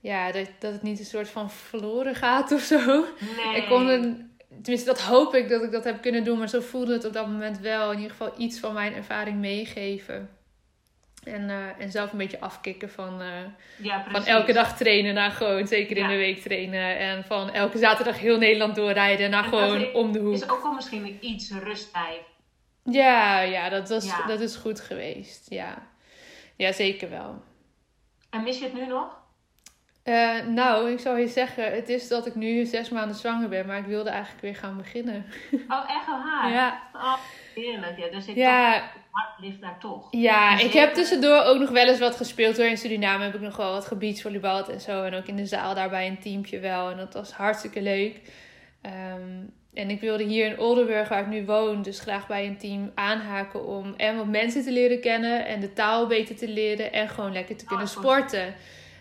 ja, 0.00 0.32
dat, 0.32 0.48
dat 0.58 0.72
het 0.72 0.82
niet 0.82 0.98
een 0.98 1.04
soort 1.04 1.28
van 1.28 1.50
verloren 1.50 2.14
gaat 2.14 2.52
of 2.52 2.60
zo. 2.60 3.04
Nee. 3.36 3.56
Ik 3.56 3.66
kon 3.68 3.88
een, 3.88 4.30
tenminste, 4.62 4.88
dat 4.88 5.00
hoop 5.00 5.34
ik 5.34 5.48
dat 5.48 5.62
ik 5.62 5.70
dat 5.70 5.84
heb 5.84 6.02
kunnen 6.02 6.24
doen, 6.24 6.38
maar 6.38 6.48
zo 6.48 6.60
voelde 6.60 6.92
het 6.92 7.04
op 7.04 7.12
dat 7.12 7.26
moment 7.26 7.58
wel. 7.58 7.90
In 7.90 7.96
ieder 7.96 8.10
geval 8.10 8.32
iets 8.36 8.58
van 8.58 8.72
mijn 8.72 8.94
ervaring 8.94 9.36
meegeven. 9.38 10.28
En, 11.24 11.48
uh, 11.48 11.82
en 11.84 11.90
zelf 11.90 12.12
een 12.12 12.18
beetje 12.18 12.40
afkicken 12.40 12.90
van, 12.90 13.20
uh, 13.20 13.26
ja, 13.76 14.04
van 14.10 14.24
elke 14.24 14.52
dag 14.52 14.76
trainen 14.76 15.14
naar 15.14 15.30
gewoon 15.30 15.66
zeker 15.66 15.96
in 15.96 16.08
de 16.08 16.16
week 16.16 16.42
trainen. 16.42 16.98
En 16.98 17.24
van 17.24 17.50
elke 17.50 17.78
zaterdag 17.78 18.18
heel 18.18 18.38
Nederland 18.38 18.74
doorrijden 18.74 19.30
naar 19.30 19.44
gewoon 19.44 19.92
om 19.94 20.12
de 20.12 20.18
hoek. 20.18 20.34
is 20.34 20.50
ook 20.50 20.62
wel 20.62 20.72
misschien 20.72 21.18
iets 21.20 21.50
rust 21.50 21.92
bij. 21.92 22.20
Ja, 22.90 23.40
ja, 23.40 23.68
dat, 23.68 23.88
was, 23.88 24.26
dat 24.26 24.40
is 24.40 24.56
goed 24.56 24.80
geweest. 24.80 25.50
Ja. 25.50 25.88
ja, 26.56 26.72
zeker 26.72 27.10
wel. 27.10 27.42
En 28.30 28.42
mis 28.42 28.58
je 28.58 28.64
het 28.64 28.74
nu 28.74 28.86
nog? 28.86 29.16
Uh, 30.04 30.46
nou, 30.46 30.90
ik 30.90 30.98
zou 30.98 31.20
je 31.20 31.28
zeggen, 31.28 31.74
het 31.74 31.88
is 31.88 32.08
dat 32.08 32.26
ik 32.26 32.34
nu 32.34 32.64
zes 32.64 32.88
maanden 32.88 33.16
zwanger 33.16 33.48
ben, 33.48 33.66
maar 33.66 33.78
ik 33.78 33.84
wilde 33.84 34.10
eigenlijk 34.10 34.42
weer 34.42 34.56
gaan 34.56 34.76
beginnen. 34.76 35.26
Oh, 35.68 35.90
echt 35.90 36.06
wel 36.06 36.20
haar? 36.20 36.50
Ja. 36.50 36.82
Oh, 36.92 37.14
heerlijk. 37.54 37.98
Ja, 37.98 38.08
dus 38.10 38.26
ik 38.26 38.36
ja. 38.36 38.72
het 38.72 39.02
hart 39.10 39.40
ligt 39.40 39.60
daar 39.60 39.78
toch. 39.78 40.08
Ja, 40.10 40.52
Dus 40.52 40.64
ik 40.64 40.72
heb 40.72 40.94
tussendoor 40.94 41.42
ook 41.42 41.58
nog 41.58 41.70
wel 41.70 41.86
eens 41.86 41.98
wat 41.98 42.16
gespeeld 42.16 42.56
hoor. 42.56 42.66
In 42.66 42.76
Suriname 42.76 43.24
heb 43.24 43.34
ik 43.34 43.40
nog 43.40 43.56
wel 43.56 43.72
wat 43.72 43.86
gebiedsvolleybald 43.86 44.68
en 44.68 44.80
zo. 44.80 45.04
En 45.04 45.14
ook 45.14 45.26
in 45.26 45.36
de 45.36 45.46
zaal 45.46 45.74
daarbij 45.74 46.06
een 46.06 46.20
teampje 46.20 46.58
wel. 46.58 46.90
En 46.90 46.96
dat 46.96 47.14
was 47.14 47.32
hartstikke 47.32 47.82
leuk. 47.82 48.20
Um, 48.82 49.52
en 49.74 49.90
ik 49.90 50.00
wilde 50.00 50.24
hier 50.24 50.46
in 50.46 50.58
Oldenburg, 50.58 51.08
waar 51.08 51.20
ik 51.20 51.26
nu 51.26 51.44
woon, 51.44 51.82
dus 51.82 52.00
graag 52.00 52.26
bij 52.26 52.46
een 52.46 52.58
team 52.58 52.90
aanhaken 52.94 53.66
om 53.66 53.94
en 53.96 54.16
wat 54.16 54.26
mensen 54.26 54.62
te 54.62 54.72
leren 54.72 55.00
kennen 55.00 55.46
en 55.46 55.60
de 55.60 55.72
taal 55.72 56.06
beter 56.06 56.36
te 56.36 56.48
leren 56.48 56.92
en 56.92 57.08
gewoon 57.08 57.32
lekker 57.32 57.56
te 57.56 57.64
kunnen 57.64 57.88
sporten. 57.88 58.54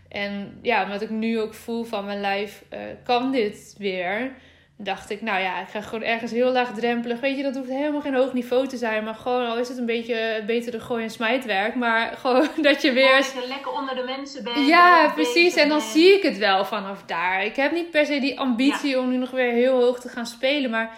En 0.10 0.60
ja, 0.62 0.84
omdat 0.84 1.02
ik 1.02 1.10
nu 1.10 1.40
ook 1.40 1.54
voel 1.54 1.84
van 1.84 2.06
mijn 2.06 2.22
lijf, 2.22 2.64
uh, 2.74 2.80
kan 3.04 3.32
dit 3.32 3.76
weer. 3.78 4.32
Dacht 4.80 5.10
ik, 5.10 5.22
nou 5.22 5.42
ja, 5.42 5.62
ik 5.62 5.68
ga 5.68 5.82
gewoon 5.82 6.04
ergens 6.04 6.32
heel 6.32 6.52
laagdrempelig. 6.52 7.20
Weet 7.20 7.38
je, 7.38 7.44
dat 7.44 7.56
hoeft 7.56 7.70
helemaal 7.70 8.02
geen 8.02 8.16
hoog 8.16 8.34
niveau 8.34 8.68
te 8.68 8.78
zijn. 8.78 9.04
Maar 9.04 9.16
gewoon, 9.16 9.48
al 9.48 9.58
is 9.58 9.68
het 9.68 9.78
een 9.78 9.86
beetje 9.86 10.44
beter 10.46 10.72
de 10.72 10.80
gooi- 10.80 11.04
en 11.04 11.10
smijtwerk. 11.10 11.76
Maar 11.76 12.14
gewoon 12.18 12.48
dat 12.62 12.82
je 12.82 12.92
weer... 12.92 13.16
dat 13.16 13.34
je 13.42 13.48
lekker 13.48 13.72
onder 13.72 13.96
de 13.96 14.04
mensen 14.04 14.44
bent. 14.44 14.68
Ja, 14.68 15.12
precies. 15.16 15.56
En 15.56 15.70
dan 15.70 15.82
zie 15.82 16.14
ik 16.14 16.24
het 16.24 16.38
wel 16.38 16.66
vanaf 16.66 17.04
daar. 17.06 17.46
Ik 17.46 17.56
heb 17.56 17.72
niet 17.72 17.92
per 17.92 18.06
se 18.06 18.20
die 18.20 18.40
ambitie 18.40 18.90
ja. 18.90 19.00
om 19.00 19.10
nu 19.10 19.18
nog 19.18 19.32
weer 19.32 19.52
heel 19.52 19.82
hoog 19.82 20.00
te 20.00 20.10
gaan 20.10 20.26
spelen. 20.26 20.70
Maar 20.70 20.96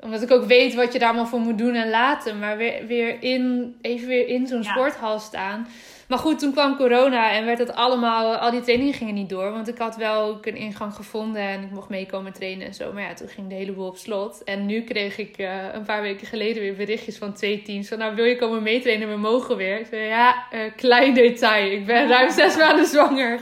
omdat 0.00 0.22
ik 0.22 0.30
ook 0.30 0.44
weet 0.44 0.74
wat 0.74 0.92
je 0.92 0.98
daar 0.98 1.08
allemaal 1.08 1.26
voor 1.26 1.40
moet 1.40 1.58
doen 1.58 1.74
en 1.74 1.90
laten. 1.90 2.38
Maar 2.38 2.56
weer, 2.56 2.86
weer 2.86 3.22
in, 3.22 3.76
even 3.80 4.08
weer 4.08 4.28
in 4.28 4.46
zo'n 4.46 4.62
ja. 4.62 4.70
sporthal 4.70 5.18
staan. 5.18 5.66
Maar 6.08 6.18
goed, 6.18 6.38
toen 6.38 6.52
kwam 6.52 6.76
corona 6.76 7.32
en 7.32 7.44
werd 7.44 7.58
het 7.58 7.74
allemaal, 7.74 8.36
al 8.36 8.50
die 8.50 8.60
trainingen 8.60 8.94
gingen 8.94 9.14
niet 9.14 9.28
door. 9.28 9.52
Want 9.52 9.68
ik 9.68 9.78
had 9.78 9.96
wel 9.96 10.22
ook 10.22 10.46
een 10.46 10.56
ingang 10.56 10.94
gevonden 10.94 11.42
en 11.42 11.62
ik 11.62 11.70
mocht 11.70 11.88
meekomen 11.88 12.32
trainen 12.32 12.66
en 12.66 12.74
zo. 12.74 12.92
Maar 12.92 13.02
ja, 13.02 13.14
toen 13.14 13.28
ging 13.28 13.48
de 13.48 13.54
hele 13.54 13.72
boel 13.72 13.86
op 13.86 13.96
slot. 13.96 14.44
En 14.44 14.66
nu 14.66 14.82
kreeg 14.82 15.18
ik 15.18 15.38
uh, 15.38 15.74
een 15.74 15.84
paar 15.84 16.02
weken 16.02 16.26
geleden 16.26 16.62
weer 16.62 16.76
berichtjes 16.76 17.16
van 17.16 17.32
twee 17.32 17.62
teams. 17.62 17.88
Van 17.88 17.98
nou, 17.98 18.14
wil 18.14 18.24
je 18.24 18.36
komen 18.36 18.62
meetrainen? 18.62 19.08
We 19.08 19.16
mogen 19.16 19.56
weer. 19.56 19.80
Ik 19.80 19.86
zei, 19.86 20.02
ja, 20.02 20.46
uh, 20.52 20.60
klein 20.76 21.14
detail. 21.14 21.72
Ik 21.72 21.86
ben 21.86 22.08
ruim 22.08 22.30
zes 22.30 22.56
maanden 22.56 22.86
zwanger. 22.86 23.40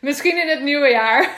Misschien 0.00 0.40
in 0.40 0.48
het 0.48 0.62
nieuwe 0.62 0.88
jaar. 0.88 1.34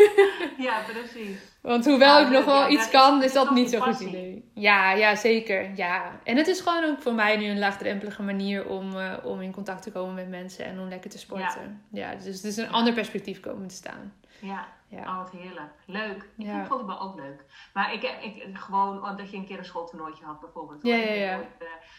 ja, 0.59 0.85
precies. 0.93 1.54
Want 1.65 1.85
hoewel 1.85 2.19
ja, 2.19 2.27
ik 2.27 2.33
nog 2.33 2.45
wel 2.45 2.61
ja, 2.61 2.69
iets 2.69 2.91
kan, 2.91 3.19
is, 3.19 3.25
is 3.25 3.33
dat 3.33 3.51
niet 3.51 3.71
zo'n 3.71 3.81
goed 3.81 4.01
idee. 4.01 4.51
Ja, 4.55 4.93
ja, 4.93 5.17
zeker. 5.17 5.77
Ja. 5.77 6.21
En 6.25 6.37
het 6.37 6.47
is 6.47 6.61
gewoon 6.61 6.85
ook 6.85 7.03
voor 7.03 7.15
mij 7.15 7.37
nu 7.37 7.47
een 7.47 7.59
laagdrempelige 7.59 8.23
manier 8.23 8.67
om, 8.69 8.97
uh, 8.97 9.13
om 9.23 9.41
in 9.41 9.53
contact 9.53 9.83
te 9.83 9.93
komen 9.93 10.15
met 10.15 10.29
mensen 10.29 10.65
en 10.65 10.81
om 10.81 10.89
lekker 10.89 11.11
te 11.11 11.19
sporten. 11.19 11.85
Ja, 11.91 12.11
ja 12.11 12.15
dus 12.15 12.37
het 12.37 12.45
is 12.45 12.57
een 12.57 12.71
ander 12.71 12.93
perspectief 12.93 13.41
komen 13.41 13.69
te 13.69 13.75
staan. 13.75 14.13
Ja, 14.39 14.67
ja. 14.89 15.01
oh 15.01 15.31
heerlijk. 15.33 15.73
Leuk. 15.87 16.29
Ik 16.37 16.47
ja. 16.47 16.67
vond 16.67 16.81
het 16.81 16.89
wel 16.89 17.01
ook 17.01 17.15
leuk. 17.15 17.45
Maar 17.75 17.93
ik, 17.93 18.03
ik, 18.03 18.59
gewoon 18.59 19.17
dat 19.17 19.31
je 19.31 19.37
een 19.37 19.47
keer 19.47 19.59
een 19.59 19.65
schooltoernooitje 19.65 20.25
had 20.25 20.41
bijvoorbeeld. 20.41 20.83
Ja, 20.83 20.97
ja, 20.97 21.13
ja. 21.13 21.41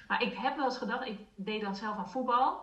Maar 0.07 0.21
ik 0.21 0.33
heb 0.37 0.55
wel 0.55 0.65
eens 0.65 0.77
gedacht, 0.77 1.07
ik 1.07 1.19
deed 1.35 1.61
dan 1.61 1.75
zelf 1.75 1.97
aan 1.97 2.09
voetbal. 2.09 2.61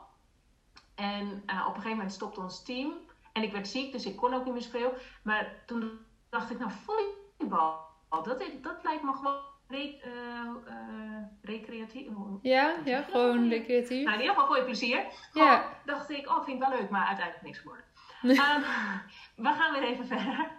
En 0.95 1.27
uh, 1.27 1.61
op 1.61 1.69
een 1.69 1.75
gegeven 1.75 1.91
moment 1.91 2.13
stopte 2.13 2.41
ons 2.41 2.63
team. 2.63 2.93
En 3.33 3.43
ik 3.43 3.53
werd 3.53 3.69
ziek, 3.69 3.93
dus 3.93 4.07
ik 4.07 4.17
kon 4.17 4.35
ook 4.35 4.45
niet 4.45 4.53
meer 4.53 4.63
spelen. 4.63 4.93
Maar 5.23 5.55
toen 5.67 6.11
dacht 6.33 6.51
ik, 6.51 6.59
nou, 6.59 6.71
volleybal, 6.71 7.81
dat, 8.09 8.41
is, 8.41 8.61
dat 8.63 8.83
lijkt 8.83 9.03
me 9.03 9.13
gewoon 9.13 9.41
re, 9.69 10.01
uh, 10.07 10.73
uh, 10.75 11.23
recreatief. 11.43 12.09
Ja, 12.43 12.75
ja, 12.85 13.03
gewoon 13.03 13.49
recreatief. 13.49 14.05
Nou, 14.05 14.15
in 14.15 14.21
ieder 14.21 14.35
geval 14.35 14.47
voor 14.47 14.57
je 14.57 14.65
plezier. 14.65 15.07
Gewoon, 15.31 15.49
ja. 15.49 15.65
dacht 15.85 16.11
ik, 16.11 16.29
oh, 16.29 16.45
vind 16.45 16.63
ik 16.63 16.69
wel 16.69 16.79
leuk, 16.79 16.91
maar 16.91 17.07
uiteindelijk 17.07 17.45
niks 17.45 17.59
geworden. 17.59 17.85
um, 18.23 18.65
we 19.47 19.53
gaan 19.53 19.73
weer 19.73 19.83
even 19.83 20.07
verder. 20.07 20.51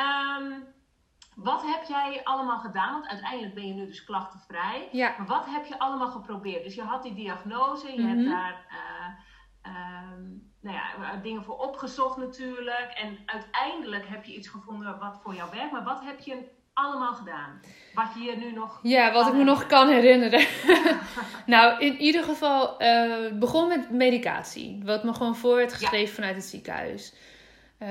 Um, 0.00 0.64
wat 1.34 1.62
heb 1.62 1.82
jij 1.84 2.20
allemaal 2.24 2.58
gedaan? 2.58 2.92
Want 2.92 3.06
uiteindelijk 3.06 3.54
ben 3.54 3.66
je 3.66 3.74
nu 3.74 3.86
dus 3.86 4.04
klachtenvrij. 4.04 4.88
Ja. 4.92 5.14
Maar 5.18 5.26
wat 5.26 5.46
heb 5.46 5.64
je 5.64 5.78
allemaal 5.78 6.10
geprobeerd? 6.10 6.64
Dus 6.64 6.74
je 6.74 6.82
had 6.82 7.02
die 7.02 7.14
diagnose, 7.14 7.92
je 7.92 8.00
mm 8.00 8.06
-hmm. 8.06 8.16
hebt 8.16 8.28
daar... 8.28 8.66
Uh, 9.66 10.12
um, 10.12 10.51
nou 10.62 10.76
ja, 10.76 11.16
dingen 11.22 11.44
voor 11.44 11.58
opgezocht 11.58 12.16
natuurlijk. 12.16 12.92
En 12.94 13.18
uiteindelijk 13.26 14.04
heb 14.08 14.24
je 14.24 14.34
iets 14.34 14.48
gevonden 14.48 14.98
wat 14.98 15.20
voor 15.22 15.34
jou 15.34 15.50
werkt. 15.50 15.72
Maar 15.72 15.84
wat 15.84 16.00
heb 16.02 16.20
je 16.20 16.36
allemaal 16.72 17.14
gedaan? 17.14 17.60
Wat 17.94 18.06
je 18.14 18.22
je 18.22 18.36
nu 18.36 18.52
nog... 18.52 18.80
Ja, 18.82 19.12
wat 19.12 19.26
ik 19.26 19.34
me 19.34 19.44
nog 19.44 19.66
kan 19.66 19.88
herinneren. 19.88 20.46
nou, 21.46 21.80
in 21.80 21.96
ieder 21.96 22.24
geval 22.24 22.82
uh, 22.82 23.32
begon 23.32 23.68
met 23.68 23.90
medicatie. 23.90 24.80
Wat 24.84 25.04
me 25.04 25.14
gewoon 25.14 25.36
voor 25.36 25.56
werd 25.56 25.72
geschreven 25.72 26.08
ja. 26.08 26.14
vanuit 26.14 26.36
het 26.36 26.44
ziekenhuis. 26.44 27.14
Uh, 27.78 27.88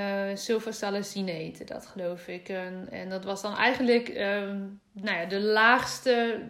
heette 1.25 1.63
dat, 1.63 1.87
geloof 1.87 2.27
ik. 2.27 2.49
En, 2.49 2.87
en 2.91 3.09
dat 3.09 3.23
was 3.23 3.41
dan 3.41 3.57
eigenlijk 3.57 4.09
uh, 4.09 4.17
nou 4.91 5.19
ja, 5.19 5.25
de 5.25 5.41
laagste... 5.41 6.41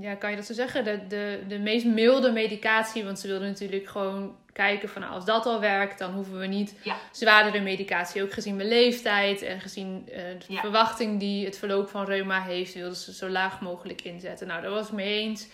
Ja, 0.00 0.14
kan 0.14 0.30
je 0.30 0.36
dat 0.36 0.46
zo 0.46 0.52
zeggen? 0.52 0.84
De, 0.84 1.06
de, 1.06 1.44
de 1.48 1.58
meest 1.58 1.86
milde 1.86 2.32
medicatie. 2.32 3.04
Want 3.04 3.18
ze 3.18 3.26
wilden 3.26 3.48
natuurlijk 3.48 3.86
gewoon 3.86 4.36
kijken 4.52 4.88
van 4.88 5.02
nou, 5.02 5.14
als 5.14 5.24
dat 5.24 5.46
al 5.46 5.60
werkt, 5.60 5.98
dan 5.98 6.12
hoeven 6.12 6.38
we 6.38 6.46
niet 6.46 6.74
ja. 6.82 6.96
zwaardere 7.12 7.60
medicatie. 7.60 8.22
Ook 8.22 8.32
gezien 8.32 8.56
mijn 8.56 8.68
leeftijd 8.68 9.42
en 9.42 9.60
gezien 9.60 10.08
uh, 10.08 10.16
de 10.16 10.52
ja. 10.52 10.60
verwachting 10.60 11.20
die 11.20 11.44
het 11.44 11.58
verloop 11.58 11.88
van 11.88 12.04
reuma 12.04 12.42
heeft, 12.42 12.74
wilden 12.74 12.96
ze 12.96 13.14
zo 13.14 13.28
laag 13.28 13.60
mogelijk 13.60 14.02
inzetten. 14.02 14.46
Nou, 14.46 14.62
daar 14.62 14.70
was 14.70 14.86
ik 14.86 14.92
mee 14.92 15.20
eens. 15.20 15.46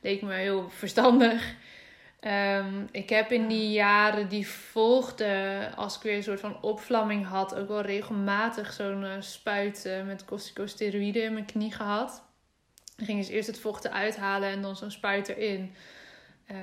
Leek 0.00 0.22
me 0.22 0.34
heel 0.34 0.68
verstandig. 0.70 1.54
Um, 2.20 2.88
ik 2.90 3.08
heb 3.08 3.32
in 3.32 3.48
die 3.48 3.72
jaren 3.72 4.28
die 4.28 4.48
volgden, 4.48 5.76
als 5.76 5.96
ik 5.96 6.02
weer 6.02 6.16
een 6.16 6.22
soort 6.22 6.40
van 6.40 6.62
opvlamming 6.62 7.26
had, 7.26 7.54
ook 7.54 7.68
wel 7.68 7.80
regelmatig 7.80 8.72
zo'n 8.72 9.02
uh, 9.02 9.10
spuit 9.18 9.84
uh, 9.86 10.02
met 10.02 10.24
corticosteroïden 10.24 11.22
in 11.22 11.32
mijn 11.32 11.44
knie 11.44 11.72
gehad. 11.72 12.22
Dan 12.96 13.06
ging 13.06 13.18
dus 13.18 13.28
eerst 13.28 13.46
het 13.46 13.58
vocht 13.58 13.90
uithalen 13.90 14.48
en 14.48 14.62
dan 14.62 14.76
zo'n 14.76 14.90
spuit 14.90 15.28
erin. 15.28 15.74
Uh, 16.50 16.56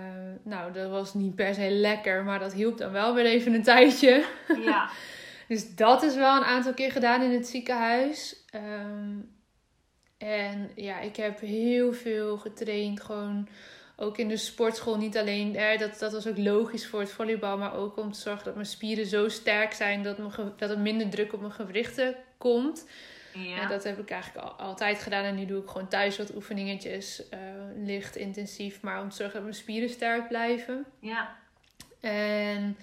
nou, 0.43 0.73
dat 0.73 0.89
was 0.89 1.13
niet 1.13 1.35
per 1.35 1.53
se 1.53 1.69
lekker, 1.69 2.23
maar 2.23 2.39
dat 2.39 2.53
hielp 2.53 2.77
dan 2.77 2.91
wel 2.91 3.13
weer 3.13 3.25
even 3.25 3.53
een 3.53 3.63
tijdje. 3.63 4.25
Ja. 4.61 4.89
dus 5.47 5.75
dat 5.75 6.03
is 6.03 6.15
wel 6.15 6.37
een 6.37 6.43
aantal 6.43 6.73
keer 6.73 6.91
gedaan 6.91 7.21
in 7.21 7.31
het 7.31 7.47
ziekenhuis. 7.47 8.35
Um, 8.55 9.29
en 10.17 10.71
ja, 10.75 10.99
ik 10.99 11.15
heb 11.15 11.39
heel 11.39 11.93
veel 11.93 12.37
getraind. 12.37 13.01
Gewoon 13.01 13.47
ook 13.95 14.17
in 14.17 14.27
de 14.27 14.37
sportschool. 14.37 14.97
Niet 14.97 15.17
alleen, 15.17 15.55
eh, 15.55 15.79
dat, 15.79 15.99
dat 15.99 16.11
was 16.11 16.27
ook 16.27 16.37
logisch 16.37 16.87
voor 16.87 16.99
het 16.99 17.11
volleybal, 17.11 17.57
maar 17.57 17.75
ook 17.75 17.97
om 17.97 18.11
te 18.11 18.19
zorgen 18.19 18.45
dat 18.45 18.55
mijn 18.55 18.65
spieren 18.65 19.05
zo 19.05 19.29
sterk 19.29 19.73
zijn 19.73 20.03
dat, 20.03 20.17
mijn, 20.17 20.53
dat 20.57 20.69
er 20.69 20.79
minder 20.79 21.09
druk 21.09 21.33
op 21.33 21.39
mijn 21.39 21.51
gewrichten 21.51 22.15
komt. 22.37 22.85
Ja. 23.33 23.61
En 23.61 23.67
dat 23.67 23.83
heb 23.83 23.99
ik 23.99 24.09
eigenlijk 24.09 24.45
al, 24.45 24.51
altijd 24.51 24.99
gedaan. 24.99 25.23
En 25.23 25.35
nu 25.35 25.45
doe 25.45 25.61
ik 25.61 25.69
gewoon 25.69 25.87
thuis 25.87 26.17
wat 26.17 26.35
oefeningetjes. 26.35 27.23
Uh, 27.33 27.39
licht, 27.85 28.15
intensief. 28.15 28.81
Maar 28.81 29.01
om 29.01 29.09
te 29.09 29.15
zorgen 29.15 29.33
dat 29.33 29.43
mijn 29.43 29.55
spieren 29.55 29.89
sterk 29.89 30.27
blijven. 30.27 30.85
Ja. 30.99 31.35
En 31.99 32.77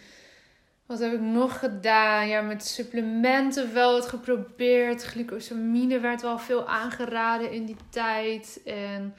wat 0.86 0.98
heb 0.98 1.12
ik 1.12 1.20
nog 1.20 1.58
gedaan? 1.58 2.28
Ja, 2.28 2.40
met 2.40 2.66
supplementen 2.66 3.74
wel 3.74 3.92
wat 3.92 4.08
geprobeerd. 4.08 5.04
Glycosamine 5.04 6.00
werd 6.00 6.22
wel 6.22 6.38
veel 6.38 6.68
aangeraden 6.68 7.50
in 7.52 7.64
die 7.64 7.76
tijd. 7.90 8.60
En 8.64 9.14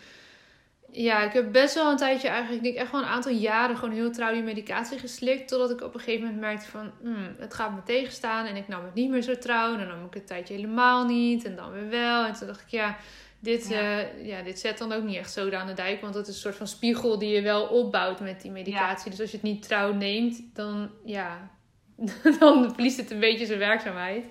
ja, 0.91 1.23
ik 1.23 1.33
heb 1.33 1.51
best 1.51 1.75
wel 1.75 1.91
een 1.91 1.97
tijdje 1.97 2.27
eigenlijk, 2.27 2.57
ik 2.57 2.71
denk 2.71 2.83
echt 2.83 2.91
wel 2.91 3.01
een 3.01 3.07
aantal 3.07 3.31
jaren 3.31 3.77
gewoon 3.77 3.93
heel 3.93 4.11
trouw 4.11 4.33
die 4.33 4.43
medicatie 4.43 4.99
geslikt. 4.99 5.47
Totdat 5.47 5.71
ik 5.71 5.81
op 5.81 5.93
een 5.93 5.99
gegeven 5.99 6.23
moment 6.23 6.41
merkte 6.41 6.67
van, 6.67 6.91
hmm, 7.01 7.35
het 7.37 7.53
gaat 7.53 7.75
me 7.75 7.83
tegenstaan. 7.83 8.45
En 8.45 8.55
ik 8.55 8.67
nam 8.67 8.83
het 8.83 8.93
niet 8.93 9.09
meer 9.09 9.21
zo 9.21 9.37
trouw. 9.37 9.73
En 9.73 9.79
dan 9.79 9.87
nam 9.87 10.05
ik 10.05 10.13
het 10.13 10.21
een 10.21 10.27
tijdje 10.27 10.53
helemaal 10.53 11.05
niet. 11.05 11.45
En 11.45 11.55
dan 11.55 11.71
weer 11.71 11.89
wel. 11.89 12.25
En 12.25 12.33
toen 12.33 12.47
dacht 12.47 12.61
ik, 12.61 12.69
ja, 12.69 12.97
dit, 13.39 13.67
ja. 13.69 13.99
ja. 14.23 14.41
dit 14.41 14.59
zet 14.59 14.77
dan 14.77 14.91
ook 14.91 15.03
niet 15.03 15.17
echt 15.17 15.31
zoden 15.31 15.59
aan 15.59 15.67
de 15.67 15.73
dijk. 15.73 16.01
Want 16.01 16.15
het 16.15 16.27
is 16.27 16.33
een 16.33 16.41
soort 16.41 16.55
van 16.55 16.67
spiegel 16.67 17.19
die 17.19 17.29
je 17.29 17.41
wel 17.41 17.63
opbouwt 17.63 18.19
met 18.19 18.41
die 18.41 18.51
medicatie. 18.51 19.11
Dus 19.11 19.21
als 19.21 19.31
je 19.31 19.37
het 19.37 19.45
niet 19.45 19.61
trouw 19.61 19.93
neemt, 19.93 20.41
dan, 20.53 20.89
ja, 21.05 21.49
dan 22.39 22.73
verliest 22.73 22.97
het 22.97 23.11
een 23.11 23.19
beetje 23.19 23.45
zijn 23.45 23.59
werkzaamheid. 23.59 24.25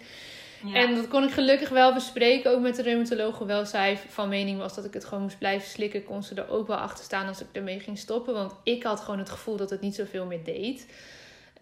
En 0.73 0.95
dat 0.95 1.09
kon 1.09 1.25
ik 1.25 1.31
gelukkig 1.31 1.69
wel 1.69 1.95
bespreken, 1.95 2.51
ook 2.51 2.61
met 2.61 2.77
de 2.77 2.83
reumatoloog. 2.83 3.39
Hoewel 3.39 3.67
zij 3.67 3.99
van 4.09 4.29
mening 4.29 4.59
was 4.59 4.75
dat 4.75 4.85
ik 4.85 4.95
het 4.95 5.05
gewoon 5.05 5.23
moest 5.23 5.39
blijven 5.39 5.69
slikken, 5.69 6.05
kon 6.05 6.23
ze 6.23 6.35
er 6.35 6.51
ook 6.51 6.67
wel 6.67 6.77
achter 6.77 7.05
staan 7.05 7.27
als 7.27 7.41
ik 7.41 7.47
ermee 7.53 7.81
ging 7.81 7.99
stoppen. 7.99 8.35
Want 8.35 8.55
ik 8.63 8.83
had 8.83 9.01
gewoon 9.01 9.19
het 9.19 9.31
gevoel 9.31 9.57
dat 9.57 9.71
het 9.71 9.81
niet 9.81 9.95
zoveel 9.95 10.27
meer 10.27 10.45
deed. 10.45 10.87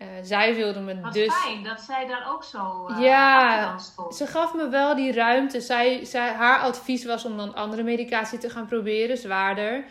Uh, 0.02 0.09
zij 0.22 0.54
wilde 0.54 0.80
me 0.80 1.00
Wat 1.00 1.12
dus. 1.12 1.35
fijn 1.35 1.62
dat 1.62 1.80
zij 1.80 2.06
daar 2.06 2.32
ook 2.32 2.44
zo. 2.44 2.88
Uh, 2.90 3.00
ja, 3.00 3.78
ze 4.11 4.26
gaf 4.26 4.54
me 4.54 4.68
wel 4.68 4.94
die 4.94 5.12
ruimte. 5.12 5.61
Zij, 5.61 6.04
zij, 6.04 6.32
haar 6.32 6.59
advies 6.59 7.04
was 7.04 7.24
om 7.24 7.37
dan 7.37 7.54
andere 7.54 7.82
medicatie 7.82 8.38
te 8.38 8.50
gaan 8.50 8.66
proberen, 8.66 9.16
zwaarder. 9.16 9.85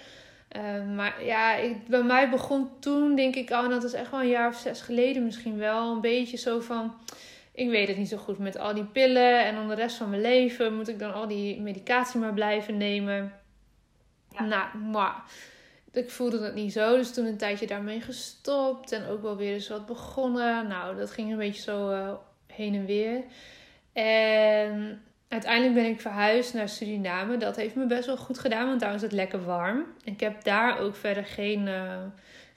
Uh, 0.56 0.96
maar 0.96 1.24
ja, 1.24 1.54
ik, 1.54 1.88
bij 1.88 2.04
mij 2.04 2.30
begon 2.30 2.70
toen, 2.80 3.16
denk 3.16 3.36
ik 3.36 3.52
al, 3.52 3.64
en 3.64 3.70
dat 3.70 3.84
is 3.84 3.94
echt 3.94 4.12
wel 4.12 4.20
een 4.20 4.28
jaar 4.28 4.50
of 4.50 4.56
zes 4.56 4.82
geleden 4.82 5.24
misschien 5.24 5.58
wel, 5.58 5.92
een 5.92 6.02
beetje 6.02 6.38
zo 6.38 6.60
van 6.60 6.94
ik 7.56 7.70
weet 7.70 7.88
het 7.88 7.98
niet 7.98 8.10
zo 8.10 8.18
goed 8.18 8.38
met 8.38 8.58
al 8.58 8.74
die 8.74 8.86
pillen. 8.86 9.46
En 9.46 9.56
dan 9.56 9.68
de 9.68 9.76
rest 9.76 9.98
van 9.98 10.10
mijn 10.10 10.22
leven 10.22 10.76
moet 10.76 10.88
ik 10.88 11.00
dan 11.00 11.14
al 11.14 11.28
die 11.28 11.62
medicatie 11.62 12.20
maar 12.20 12.34
blijven 12.34 12.78
nemen. 12.78 13.34
Ja. 14.30 14.46
Nou, 14.46 14.78
maar 14.78 15.24
ik 15.92 16.10
voelde 16.10 16.44
het 16.44 16.56
niet 16.56 16.74
zo. 16.74 16.96
Dus 16.96 17.14
toen 17.14 17.26
een 17.26 17.38
tijdje 17.38 17.68
daarmee 17.68 18.02
gestopt. 18.02 18.92
En 18.92 19.08
ook 19.08 19.22
wel 19.22 19.38
weer 19.38 19.54
eens 19.54 19.70
wat 19.70 19.86
begonnen. 19.86 20.68
Nou, 20.68 20.98
dat 20.98 21.12
ging 21.12 21.32
een 21.32 21.38
beetje 21.38 21.62
zo 21.62 21.92
uh, 21.92 22.14
heen 22.48 22.74
en 22.74 22.86
weer. 22.86 23.24
En 23.94 25.04
uiteindelijk 25.28 25.74
ben 25.74 25.86
ik 25.86 26.02
verhuisd 26.02 26.54
naar 26.54 26.70
Suriname. 26.70 27.38
Dat 27.38 27.56
heeft 27.56 27.76
me 27.76 27.86
best 27.86 28.06
wel 28.06 28.18
goed 28.18 28.40
gedaan, 28.40 28.68
want 28.68 28.80
daar 28.80 28.94
is 28.94 29.02
het 29.02 29.12
lekker 29.12 29.46
warm. 29.46 29.86
Ik 30.04 30.20
heb 30.20 30.44
daar 30.44 30.80
ook 30.80 30.96
verder 30.96 31.26
geen... 31.26 31.68
Uh, 31.68 31.98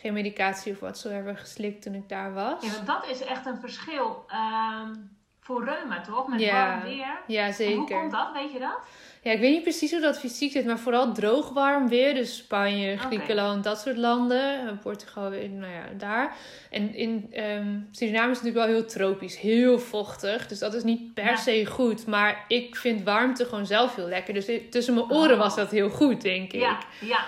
geen 0.00 0.12
medicatie 0.12 0.72
of 0.72 0.80
whatsoever 0.80 1.36
geslikt 1.36 1.82
toen 1.82 1.94
ik 1.94 2.08
daar 2.08 2.34
was. 2.34 2.64
Ja, 2.64 2.84
dat 2.84 3.06
is 3.10 3.24
echt 3.24 3.46
een 3.46 3.60
verschil 3.60 4.26
um, 4.30 5.16
voor 5.40 5.64
reuma, 5.64 6.00
toch? 6.00 6.28
Met 6.28 6.40
ja, 6.40 6.68
warm 6.68 6.82
weer. 6.82 7.20
Ja, 7.26 7.52
zeker. 7.52 7.72
En 7.72 7.78
hoe 7.78 7.90
komt 7.90 8.10
dat? 8.10 8.32
Weet 8.32 8.52
je 8.52 8.58
dat? 8.58 8.78
Ja, 9.22 9.32
ik 9.32 9.40
weet 9.40 9.52
niet 9.52 9.62
precies 9.62 9.90
hoe 9.90 10.00
dat 10.00 10.18
fysiek 10.18 10.52
zit, 10.52 10.66
maar 10.66 10.78
vooral 10.78 11.12
droog 11.12 11.48
warm 11.48 11.88
weer. 11.88 12.14
Dus 12.14 12.36
Spanje, 12.36 12.96
Griekenland, 12.96 13.64
dat 13.64 13.80
soort 13.80 13.96
landen. 13.96 14.78
Portugal, 14.82 15.30
nou 15.30 15.72
ja, 15.72 15.84
daar. 15.96 16.36
En 16.70 16.94
in 16.94 17.32
um, 17.36 17.88
Suriname 17.90 18.30
is 18.30 18.36
het 18.38 18.46
natuurlijk 18.46 18.54
wel 18.54 18.76
heel 18.76 18.86
tropisch, 18.86 19.38
heel 19.38 19.78
vochtig. 19.78 20.46
Dus 20.46 20.58
dat 20.58 20.74
is 20.74 20.82
niet 20.82 21.14
per 21.14 21.38
se 21.38 21.66
goed. 21.66 22.06
Maar 22.06 22.44
ik 22.48 22.76
vind 22.76 23.02
warmte 23.02 23.44
gewoon 23.44 23.66
zelf 23.66 23.94
heel 23.94 24.08
lekker. 24.08 24.34
Dus 24.34 24.50
tussen 24.70 24.94
mijn 24.94 25.10
oren 25.10 25.34
oh. 25.34 25.38
was 25.38 25.56
dat 25.56 25.70
heel 25.70 25.90
goed, 25.90 26.20
denk 26.20 26.52
ik. 26.52 26.60
Ja, 26.60 26.78
ja. 27.00 27.24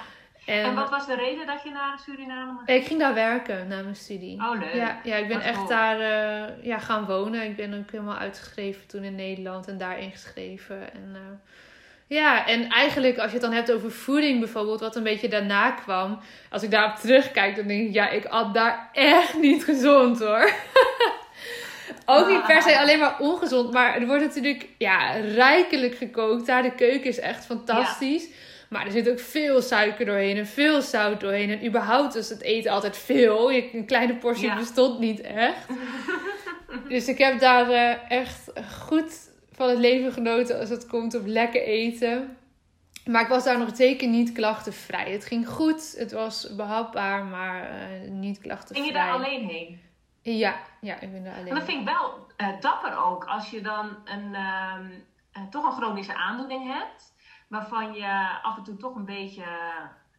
En, 0.51 0.75
wat 0.75 0.91
was 0.91 1.07
de 1.07 1.15
reden 1.15 1.47
dat 1.47 1.63
je 1.63 1.71
naar 1.71 1.99
Suriname 2.05 2.53
ging? 2.65 2.79
Ik 2.79 2.87
ging 2.87 3.01
daar 3.01 3.15
werken 3.15 3.69
na 3.69 3.83
mijn 3.83 3.97
studie. 3.97 4.41
Oh, 4.41 4.61
leuk. 4.61 4.75
Ja, 4.75 5.01
ja 5.05 5.17
ik 5.17 5.29
ben 5.29 5.41
echt 5.41 5.69
daar 5.69 6.01
uh, 6.01 6.65
ja, 6.65 6.79
gaan 6.79 7.07
wonen. 7.07 7.43
Ik 7.43 7.57
ben 7.57 7.79
ook 7.79 7.91
helemaal 7.91 8.17
uitgeschreven 8.17 8.87
toen 8.87 9.03
in 9.03 9.15
Nederland 9.15 9.69
en 9.69 9.79
daar 9.79 9.99
ingeschreven. 9.99 10.93
En, 10.93 11.09
uh, 11.13 11.21
ja, 12.07 12.47
en 12.47 12.69
eigenlijk 12.69 13.19
als 13.19 13.27
je 13.27 13.33
het 13.33 13.43
dan 13.43 13.53
hebt 13.53 13.73
over 13.73 13.93
voeding 13.93 14.41
bijvoorbeeld, 14.41 14.81
wat 14.81 14.97
een 14.97 15.03
beetje 15.03 15.29
daarna 15.29 15.71
kwam. 15.71 16.19
Als 16.51 16.63
ik 16.63 16.71
daarop 16.71 16.97
terugkijk, 16.97 17.57
dan 17.57 17.67
denk 17.67 17.89
ik, 17.89 17.95
ja, 17.95 18.09
ik 18.09 18.25
at 18.25 18.55
daar 18.55 18.91
echt 18.93 19.39
niet 19.39 19.65
gezond 19.65 20.19
hoor. 20.19 20.53
Ook 22.07 22.29
niet 22.29 22.47
per 22.47 22.63
se 22.63 22.79
alleen 22.79 22.99
maar 22.99 23.19
ongezond, 23.19 23.73
maar 23.73 23.95
er 23.95 24.07
wordt 24.07 24.25
natuurlijk 24.25 24.69
ja, 24.79 25.11
rijkelijk 25.13 25.95
gekookt 25.95 26.47
daar. 26.47 26.63
De 26.63 26.75
keuken 26.75 27.09
is 27.09 27.19
echt 27.19 27.47
fantastisch. 27.47 28.25
Ja. 28.25 28.35
Maar 28.71 28.87
er 28.87 28.93
zit 28.93 29.11
ook 29.11 29.19
veel 29.19 29.63
suiker 29.63 30.07
doorheen 30.07 30.37
en 30.37 30.47
veel 30.47 30.83
zout 30.83 31.21
doorheen. 31.21 31.51
En 31.51 31.67
überhaupt 31.67 32.15
is 32.15 32.29
het 32.29 32.41
eten 32.41 32.73
altijd 32.73 32.97
veel. 32.97 33.53
Een 33.53 33.87
kleine 33.87 34.17
portie 34.17 34.55
bestond 34.55 34.99
niet 34.99 35.21
echt. 35.21 35.67
dus 36.89 37.09
ik 37.09 37.19
heb 37.19 37.41
daar 37.41 37.71
uh, 37.71 38.11
echt 38.11 38.53
goed 38.83 39.31
van 39.53 39.69
het 39.69 39.79
leven 39.79 40.13
genoten 40.13 40.59
als 40.59 40.69
het 40.69 40.87
komt 40.87 41.15
op 41.15 41.27
lekker 41.27 41.63
eten. 41.63 42.37
Maar 43.05 43.23
ik 43.23 43.29
was 43.29 43.45
daar 43.45 43.59
nog 43.59 43.77
zeker 43.77 44.09
niet 44.09 44.33
klachtenvrij. 44.33 45.13
Het 45.13 45.25
ging 45.25 45.49
goed, 45.49 45.95
het 45.97 46.13
was 46.13 46.55
behapbaar, 46.57 47.25
maar 47.25 47.71
uh, 47.71 48.11
niet 48.11 48.39
klachtenvrij. 48.39 48.85
Ging 48.85 48.97
je 48.97 49.05
daar 49.05 49.13
alleen 49.13 49.47
heen? 49.47 49.81
Ja, 50.23 50.57
ja, 50.81 51.01
ik 51.01 51.13
ben 51.13 51.25
daar 51.25 51.35
alleen. 51.35 51.49
En 51.49 51.55
dat 51.55 51.65
vind 51.65 51.81
ik 51.81 51.95
wel 51.95 52.27
uh, 52.37 52.61
dapper 52.61 53.05
ook. 53.05 53.25
Als 53.25 53.51
je 53.51 53.61
dan 53.61 53.97
een, 54.05 54.33
uh, 54.33 55.43
toch 55.51 55.65
een 55.65 55.83
chronische 55.83 56.15
aandoening 56.15 56.73
hebt 56.73 57.10
waarvan 57.51 57.93
je 57.93 58.39
af 58.43 58.57
en 58.57 58.63
toe 58.63 58.77
toch 58.77 58.95
een 58.95 59.05
beetje, 59.05 59.45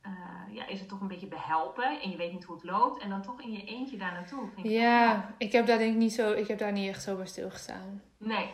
uh, 0.05 0.55
ja, 0.55 0.67
is 0.67 0.79
het 0.79 0.89
toch 0.89 1.01
een 1.01 1.07
beetje 1.07 1.27
behelpen 1.27 2.01
en 2.01 2.09
je 2.09 2.17
weet 2.17 2.31
niet 2.31 2.43
hoe 2.43 2.55
het 2.55 2.65
loopt 2.65 3.01
en 3.01 3.09
dan 3.09 3.21
toch 3.21 3.41
in 3.41 3.51
je 3.51 3.63
eentje 3.63 3.97
daar 3.97 4.11
naartoe. 4.11 4.49
Ja, 4.55 5.33
ik 5.37 5.51
heb 5.51 5.65
daar 5.65 5.77
denk 5.77 5.91
ik 5.91 5.97
niet 5.97 6.13
zo, 6.13 6.31
ik 6.31 6.47
heb 6.47 6.59
daar 6.59 6.71
niet 6.71 6.89
echt 6.89 7.03
zo 7.03 7.15
bij 7.15 7.25
stilgestaan. 7.25 8.01
Nee. 8.17 8.51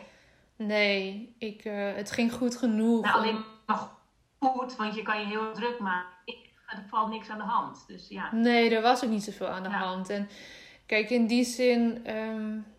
Nee, 0.56 1.34
ik, 1.38 1.64
uh, 1.64 1.94
het 1.94 2.10
ging 2.10 2.32
goed 2.32 2.56
genoeg. 2.56 3.04
Nou, 3.04 3.16
alleen 3.16 3.44
nog 3.66 3.96
goed, 4.38 4.76
want 4.76 4.94
je 4.94 5.02
kan 5.02 5.20
je 5.20 5.26
heel 5.26 5.52
druk 5.52 5.78
maken. 5.78 6.16
Er 6.66 6.84
valt 6.88 7.10
niks 7.10 7.30
aan 7.30 7.38
de 7.38 7.44
hand, 7.44 7.84
dus 7.86 8.08
ja. 8.08 8.34
Nee, 8.34 8.74
er 8.74 8.82
was 8.82 9.04
ook 9.04 9.10
niet 9.10 9.24
zoveel 9.24 9.48
aan 9.48 9.62
de 9.62 9.68
hand. 9.68 10.08
En 10.08 10.28
kijk, 10.86 11.10
in 11.10 11.26
die 11.26 11.44
zin... 11.44 12.10
Um, 12.16 12.76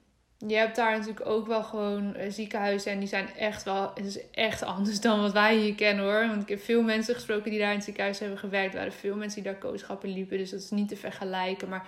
je 0.47 0.55
hebt 0.55 0.75
daar 0.75 0.91
natuurlijk 0.91 1.25
ook 1.25 1.47
wel 1.47 1.63
gewoon 1.63 2.15
uh, 2.17 2.23
ziekenhuizen. 2.29 2.91
En 2.91 2.99
die 2.99 3.07
zijn 3.07 3.35
echt 3.35 3.63
wel. 3.63 3.91
Het 3.95 4.05
is 4.05 4.19
echt 4.31 4.63
anders 4.63 5.01
dan 5.01 5.21
wat 5.21 5.31
wij 5.31 5.57
hier 5.57 5.75
kennen 5.75 6.05
hoor. 6.05 6.27
Want 6.27 6.41
ik 6.41 6.49
heb 6.49 6.61
veel 6.63 6.81
mensen 6.81 7.15
gesproken 7.15 7.51
die 7.51 7.59
daar 7.59 7.69
in 7.69 7.75
het 7.75 7.83
ziekenhuis 7.83 8.19
hebben 8.19 8.37
gewerkt. 8.37 8.73
Er 8.73 8.79
waren 8.79 8.93
veel 8.93 9.15
mensen 9.15 9.43
die 9.43 9.51
daar 9.51 9.61
kooschappen 9.61 10.09
liepen. 10.09 10.37
Dus 10.37 10.49
dat 10.49 10.59
is 10.59 10.69
niet 10.69 10.87
te 10.87 10.95
vergelijken. 10.95 11.69
Maar 11.69 11.87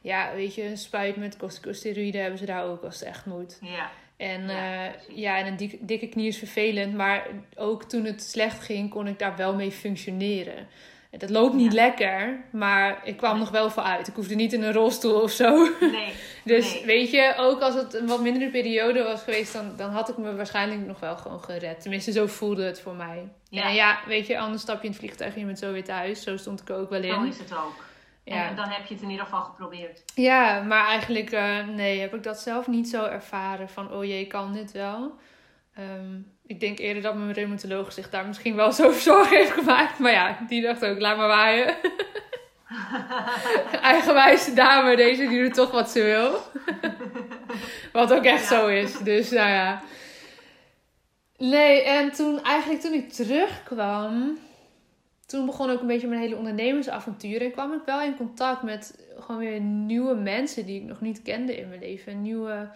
ja, 0.00 0.34
weet 0.34 0.54
je, 0.54 0.64
een 0.64 0.78
spuit 0.78 1.16
met 1.16 1.36
corticosteroïden 1.36 2.20
hebben 2.20 2.38
ze 2.38 2.44
daar 2.46 2.64
ook 2.64 2.82
als 2.82 3.00
het 3.00 3.08
echt 3.08 3.26
moet. 3.26 3.58
Ja. 3.62 3.90
En 4.16 4.48
ja, 4.48 4.86
uh, 4.86 4.92
ja, 5.14 5.38
en 5.38 5.46
een 5.46 5.78
dikke 5.80 6.08
knie 6.08 6.26
is 6.26 6.38
vervelend. 6.38 6.94
Maar 6.94 7.26
ook 7.54 7.84
toen 7.84 8.04
het 8.04 8.22
slecht 8.22 8.64
ging, 8.64 8.90
kon 8.90 9.06
ik 9.06 9.18
daar 9.18 9.36
wel 9.36 9.54
mee 9.54 9.70
functioneren. 9.70 10.66
Dat 11.10 11.30
loopt 11.30 11.54
niet 11.54 11.72
lekker, 11.72 12.44
maar 12.52 13.00
ik 13.04 13.16
kwam 13.16 13.38
nog 13.38 13.50
wel 13.50 13.70
vooruit. 13.70 14.08
Ik 14.08 14.14
hoefde 14.14 14.34
niet 14.34 14.52
in 14.52 14.62
een 14.62 14.72
rolstoel 14.72 15.20
of 15.20 15.30
zo. 15.30 15.68
Nee. 15.80 16.12
dus 16.44 16.84
weet 16.84 17.10
je, 17.10 17.34
ook 17.36 17.60
als 17.60 17.74
het 17.74 17.94
een 17.94 18.06
wat 18.06 18.20
mindere 18.20 18.50
periode 18.50 19.02
was 19.02 19.22
geweest, 19.22 19.52
dan, 19.52 19.72
dan 19.76 19.90
had 19.90 20.08
ik 20.08 20.16
me 20.16 20.36
waarschijnlijk 20.36 20.86
nog 20.86 21.00
wel 21.00 21.16
gewoon 21.16 21.40
gered. 21.40 21.80
Tenminste, 21.80 22.12
zo 22.12 22.26
voelde 22.26 22.64
het 22.64 22.80
voor 22.80 22.94
mij. 22.94 23.28
Ja. 23.48 23.62
En 23.62 23.74
ja, 23.74 23.98
weet 24.06 24.26
je, 24.26 24.38
anders 24.38 24.62
stap 24.62 24.76
je 24.76 24.84
in 24.84 24.90
het 24.90 24.98
vliegtuig 24.98 25.34
en 25.34 25.40
je 25.40 25.46
bent 25.46 25.58
zo 25.58 25.72
weer 25.72 25.84
thuis. 25.84 26.22
Zo 26.22 26.36
stond 26.36 26.60
ik 26.60 26.70
ook 26.70 26.90
wel 26.90 27.02
in. 27.02 27.14
Zo 27.14 27.22
is 27.22 27.38
het 27.38 27.52
ook. 27.52 27.84
Ja. 28.24 28.48
En 28.48 28.56
dan 28.56 28.68
heb 28.68 28.86
je 28.86 28.94
het 28.94 29.02
in 29.02 29.10
ieder 29.10 29.24
geval 29.24 29.42
geprobeerd. 29.42 30.02
Ja, 30.14 30.62
maar 30.62 30.86
eigenlijk, 30.86 31.32
uh, 31.32 31.66
nee, 31.66 32.00
heb 32.00 32.14
ik 32.14 32.22
dat 32.22 32.40
zelf 32.40 32.66
niet 32.66 32.88
zo 32.88 33.04
ervaren 33.04 33.68
van, 33.68 33.92
oh 33.92 34.04
jee, 34.04 34.26
kan 34.26 34.52
dit 34.52 34.72
wel. 34.72 35.14
Um, 35.78 36.35
ik 36.46 36.60
denk 36.60 36.78
eerder 36.78 37.02
dat 37.02 37.14
mijn 37.14 37.32
reumatoloog 37.32 37.92
zich 37.92 38.10
daar 38.10 38.26
misschien 38.26 38.56
wel 38.56 38.72
zo 38.72 38.92
zorgen 39.08 39.36
heeft 39.36 39.50
gemaakt. 39.50 39.98
Maar 39.98 40.12
ja, 40.12 40.38
die 40.48 40.62
dacht 40.62 40.84
ook, 40.84 41.00
laat 41.00 41.16
maar 41.16 41.26
waaien. 41.26 41.76
Eigenwijze 43.82 44.54
dame, 44.54 44.96
deze 44.96 45.28
die 45.28 45.42
doet 45.42 45.54
toch 45.54 45.70
wat 45.70 45.90
ze 45.90 46.02
wil. 46.02 46.40
wat 47.92 48.12
ook 48.12 48.24
echt 48.24 48.46
zo 48.46 48.66
is. 48.66 48.98
Dus 48.98 49.30
nou 49.30 49.48
ja. 49.48 49.82
Nee, 51.38 51.82
en 51.82 52.12
toen 52.12 52.42
eigenlijk 52.42 52.80
toen 52.80 52.92
ik 52.92 53.12
terugkwam, 53.12 54.38
toen 55.26 55.46
begon 55.46 55.70
ook 55.70 55.80
een 55.80 55.86
beetje 55.86 56.08
mijn 56.08 56.20
hele 56.20 56.36
ondernemersavontuur. 56.36 57.42
En 57.42 57.50
kwam 57.50 57.72
ik 57.72 57.82
wel 57.86 58.02
in 58.02 58.16
contact 58.16 58.62
met 58.62 59.06
gewoon 59.18 59.40
weer 59.40 59.60
nieuwe 59.60 60.14
mensen 60.14 60.66
die 60.66 60.80
ik 60.80 60.86
nog 60.86 61.00
niet 61.00 61.22
kende 61.22 61.56
in 61.56 61.68
mijn 61.68 61.80
leven. 61.80 62.22
Nieuwe 62.22 62.68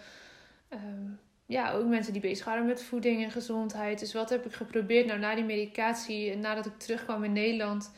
um, 0.73 1.19
ja, 1.51 1.71
ook 1.71 1.87
mensen 1.87 2.13
die 2.13 2.21
bezig 2.21 2.45
waren 2.45 2.65
met 2.65 2.83
voeding 2.83 3.23
en 3.23 3.31
gezondheid. 3.31 3.99
Dus 3.99 4.13
wat 4.13 4.29
heb 4.29 4.45
ik 4.45 4.53
geprobeerd? 4.53 5.05
Nou, 5.05 5.19
na 5.19 5.35
die 5.35 5.43
medicatie, 5.43 6.35
nadat 6.35 6.65
ik 6.65 6.77
terugkwam 6.77 7.23
in 7.23 7.33
Nederland, 7.33 7.91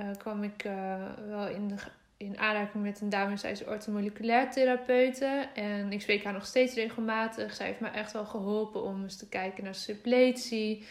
uh, 0.00 0.06
kwam 0.18 0.42
ik 0.42 0.64
uh, 0.64 1.02
wel 1.28 1.48
in, 1.48 1.68
de, 1.68 1.74
in 2.16 2.38
aanraking 2.38 2.84
met 2.84 3.00
een 3.00 3.08
dame. 3.08 3.36
Zij 3.36 3.50
is 3.50 3.64
orthomoleculair 3.64 4.50
therapeute. 4.50 5.48
En 5.54 5.92
ik 5.92 6.00
spreek 6.00 6.24
haar 6.24 6.32
nog 6.32 6.46
steeds 6.46 6.74
regelmatig. 6.74 7.54
Zij 7.54 7.66
heeft 7.66 7.80
me 7.80 7.88
echt 7.88 8.12
wel 8.12 8.24
geholpen 8.24 8.82
om 8.82 9.02
eens 9.02 9.16
te 9.16 9.28
kijken 9.28 9.64
naar 9.64 9.74
suppletie. 9.74 10.86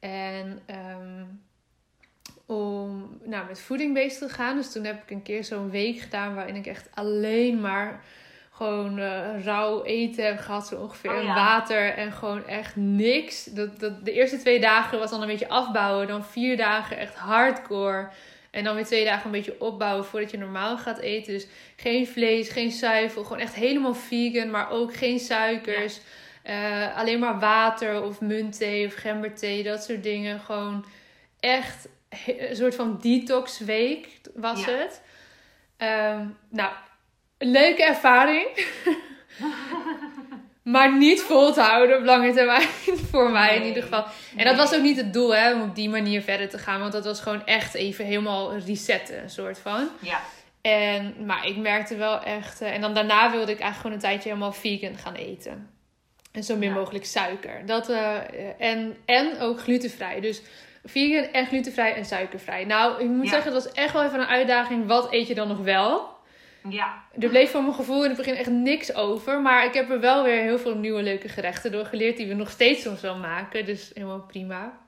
En 0.00 0.60
um, 0.66 1.42
om 2.46 3.18
nou, 3.24 3.46
met 3.46 3.60
voeding 3.60 3.94
bezig 3.94 4.28
te 4.28 4.34
gaan. 4.34 4.56
Dus 4.56 4.72
toen 4.72 4.84
heb 4.84 5.02
ik 5.02 5.10
een 5.10 5.22
keer 5.22 5.44
zo'n 5.44 5.70
week 5.70 5.98
gedaan 5.98 6.34
waarin 6.34 6.56
ik 6.56 6.66
echt 6.66 6.88
alleen 6.94 7.60
maar 7.60 8.04
gewoon 8.56 8.98
uh, 8.98 9.44
rauw 9.44 9.82
eten 9.84 10.24
heb 10.24 10.38
gehad, 10.38 10.66
zo 10.66 10.76
ongeveer. 10.76 11.12
Oh, 11.12 11.34
water 11.34 11.94
en 11.94 12.12
gewoon 12.12 12.46
echt 12.46 12.76
niks. 12.76 13.44
Dat, 13.44 13.80
dat, 13.80 14.04
de 14.04 14.12
eerste 14.12 14.38
twee 14.38 14.60
dagen 14.60 14.98
was 14.98 15.10
dan 15.10 15.20
een 15.20 15.26
beetje 15.26 15.48
afbouwen. 15.48 16.06
Dan 16.06 16.24
vier 16.24 16.56
dagen 16.56 16.96
echt 16.96 17.14
hardcore. 17.14 18.08
En 18.50 18.64
dan 18.64 18.74
weer 18.74 18.84
twee 18.84 19.04
dagen 19.04 19.24
een 19.24 19.30
beetje 19.30 19.60
opbouwen 19.60 20.04
voordat 20.04 20.30
je 20.30 20.38
normaal 20.38 20.78
gaat 20.78 20.98
eten. 20.98 21.32
Dus 21.32 21.46
geen 21.76 22.06
vlees, 22.06 22.48
geen 22.48 22.70
zuivel. 22.70 23.22
Gewoon 23.22 23.42
echt 23.42 23.54
helemaal 23.54 23.94
vegan, 23.94 24.50
maar 24.50 24.70
ook 24.70 24.94
geen 24.94 25.18
suikers. 25.18 26.00
Uh, 26.44 26.96
alleen 26.96 27.18
maar 27.18 27.38
water 27.38 28.02
of 28.02 28.20
muntthee 28.20 28.86
of 28.86 28.94
gemberthee, 28.94 29.62
dat 29.62 29.84
soort 29.84 30.02
dingen. 30.02 30.40
Gewoon 30.40 30.84
echt 31.40 31.88
een 32.26 32.56
soort 32.56 32.74
van 32.74 32.98
detox 33.00 33.58
week 33.58 34.08
was 34.34 34.64
het. 34.66 35.02
Um, 35.78 36.36
nou, 36.48 36.72
een 37.38 37.50
leuke 37.50 37.84
ervaring. 37.84 38.46
maar 40.74 40.96
niet 40.96 41.20
vol 41.20 41.52
te 41.52 41.60
houden 41.60 41.98
op 41.98 42.04
lange 42.04 42.32
termijn. 42.32 42.68
Voor 43.10 43.30
mij 43.30 43.56
in 43.56 43.64
ieder 43.64 43.82
geval. 43.82 44.04
En 44.36 44.44
dat 44.44 44.56
was 44.56 44.74
ook 44.74 44.82
niet 44.82 44.96
het 44.96 45.12
doel, 45.12 45.34
hè, 45.34 45.52
om 45.52 45.62
op 45.62 45.74
die 45.74 45.88
manier 45.88 46.22
verder 46.22 46.48
te 46.48 46.58
gaan. 46.58 46.80
Want 46.80 46.92
dat 46.92 47.04
was 47.04 47.20
gewoon 47.20 47.46
echt 47.46 47.74
even 47.74 48.04
helemaal 48.04 48.56
resetten, 48.58 49.22
een 49.22 49.30
soort 49.30 49.58
van. 49.58 49.88
Ja. 49.98 50.20
En, 50.60 51.14
maar 51.26 51.46
ik 51.46 51.56
merkte 51.56 51.96
wel 51.96 52.22
echt... 52.22 52.62
Uh, 52.62 52.74
en 52.74 52.80
dan 52.80 52.94
daarna 52.94 53.30
wilde 53.30 53.52
ik 53.52 53.60
eigenlijk 53.60 53.76
gewoon 53.76 53.92
een 53.92 53.98
tijdje 53.98 54.28
helemaal 54.28 54.52
vegan 54.52 54.96
gaan 54.96 55.14
eten. 55.14 55.70
En 56.32 56.44
zo 56.44 56.56
min 56.56 56.72
mogelijk 56.72 57.04
suiker. 57.04 57.66
Dat, 57.66 57.90
uh, 57.90 58.16
en, 58.58 58.96
en 59.04 59.40
ook 59.40 59.60
glutenvrij. 59.60 60.20
Dus 60.20 60.42
vegan 60.84 61.24
en 61.32 61.46
glutenvrij 61.46 61.94
en 61.94 62.04
suikervrij. 62.04 62.64
Nou, 62.64 63.02
ik 63.02 63.08
moet 63.08 63.28
zeggen, 63.28 63.52
dat 63.52 63.64
was 63.64 63.72
echt 63.72 63.92
wel 63.92 64.04
even 64.04 64.20
een 64.20 64.26
uitdaging. 64.26 64.86
Wat 64.86 65.12
eet 65.12 65.26
je 65.26 65.34
dan 65.34 65.48
nog 65.48 65.58
wel? 65.58 66.13
Ja. 66.68 67.04
Er 67.18 67.28
bleef 67.28 67.50
voor 67.50 67.62
mijn 67.62 67.74
gevoel 67.74 68.02
in 68.02 68.08
het 68.08 68.16
begin 68.16 68.34
echt 68.34 68.50
niks 68.50 68.94
over. 68.94 69.40
Maar 69.40 69.64
ik 69.64 69.74
heb 69.74 69.90
er 69.90 70.00
wel 70.00 70.24
weer 70.24 70.42
heel 70.42 70.58
veel 70.58 70.76
nieuwe 70.76 71.02
leuke 71.02 71.28
gerechten 71.28 71.72
door 71.72 71.84
geleerd. 71.84 72.16
Die 72.16 72.26
we 72.26 72.34
nog 72.34 72.50
steeds 72.50 72.82
soms 72.82 73.00
wel 73.00 73.16
maken. 73.16 73.64
Dus 73.64 73.90
helemaal 73.94 74.20
prima. 74.20 74.80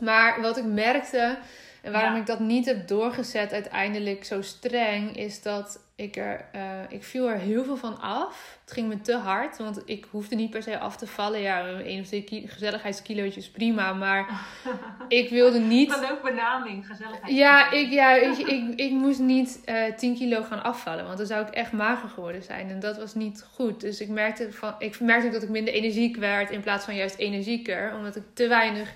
Maar 0.00 0.40
wat 0.40 0.56
ik 0.56 0.64
merkte 0.64 1.38
en 1.86 1.92
waarom 1.92 2.16
ik 2.16 2.26
dat 2.26 2.40
niet 2.40 2.66
heb 2.66 2.88
doorgezet 2.88 3.52
uiteindelijk 3.52 4.24
zo 4.24 4.42
streng, 4.42 5.16
is 5.16 5.42
dat 5.42 5.80
ik 5.94 6.16
er, 6.16 6.44
uh, 6.54 6.60
ik 6.88 7.04
viel 7.04 7.28
er 7.28 7.38
heel 7.38 7.64
veel 7.64 7.76
van 7.76 8.00
af. 8.00 8.58
Het 8.64 8.72
ging 8.72 8.88
me 8.88 9.00
te 9.00 9.16
hard, 9.16 9.58
want 9.58 9.82
ik 9.84 10.06
hoefde 10.10 10.34
niet 10.34 10.50
per 10.50 10.62
se 10.62 10.78
af 10.78 10.96
te 10.96 11.06
vallen. 11.06 11.40
Ja, 11.40 11.80
één 11.80 12.00
of 12.00 12.06
twee 12.06 12.24
ki 12.24 12.48
gezelligheidskilootjes 12.48 13.50
prima, 13.50 13.92
maar 13.92 14.46
ik 15.08 15.30
wilde 15.30 15.58
niet... 15.58 15.90
Is 15.90 16.10
ook 16.10 16.22
benaming, 16.22 16.86
gezelligheid. 16.86 17.36
Ja, 17.36 17.70
ik, 17.70 17.90
ja 17.90 18.14
ik, 18.14 18.38
ik, 18.38 18.80
ik 18.80 18.90
moest 18.90 19.20
niet 19.20 19.62
uh, 19.66 19.86
eh, 19.86 19.94
10 19.94 20.14
kilo 20.14 20.42
gaan 20.42 20.62
afvallen, 20.62 21.04
want 21.04 21.18
dan 21.18 21.26
zou 21.26 21.46
ik 21.46 21.54
echt 21.54 21.72
mager 21.72 22.08
geworden 22.08 22.42
zijn. 22.42 22.70
En 22.70 22.80
dat 22.80 22.96
was 22.96 23.14
niet 23.14 23.46
goed. 23.54 23.80
Dus 23.80 24.00
ik 24.00 24.08
merkte, 24.08 24.52
van, 24.52 24.74
ik 24.78 25.00
merkte 25.00 25.30
dat 25.30 25.42
ik 25.42 25.48
minder 25.48 25.74
energiek 25.74 26.16
werd 26.16 26.50
in 26.50 26.60
plaats 26.60 26.84
van 26.84 26.96
juist 26.96 27.16
energieker, 27.16 27.94
omdat 27.96 28.16
ik 28.16 28.24
te 28.32 28.48
weinig 28.48 28.92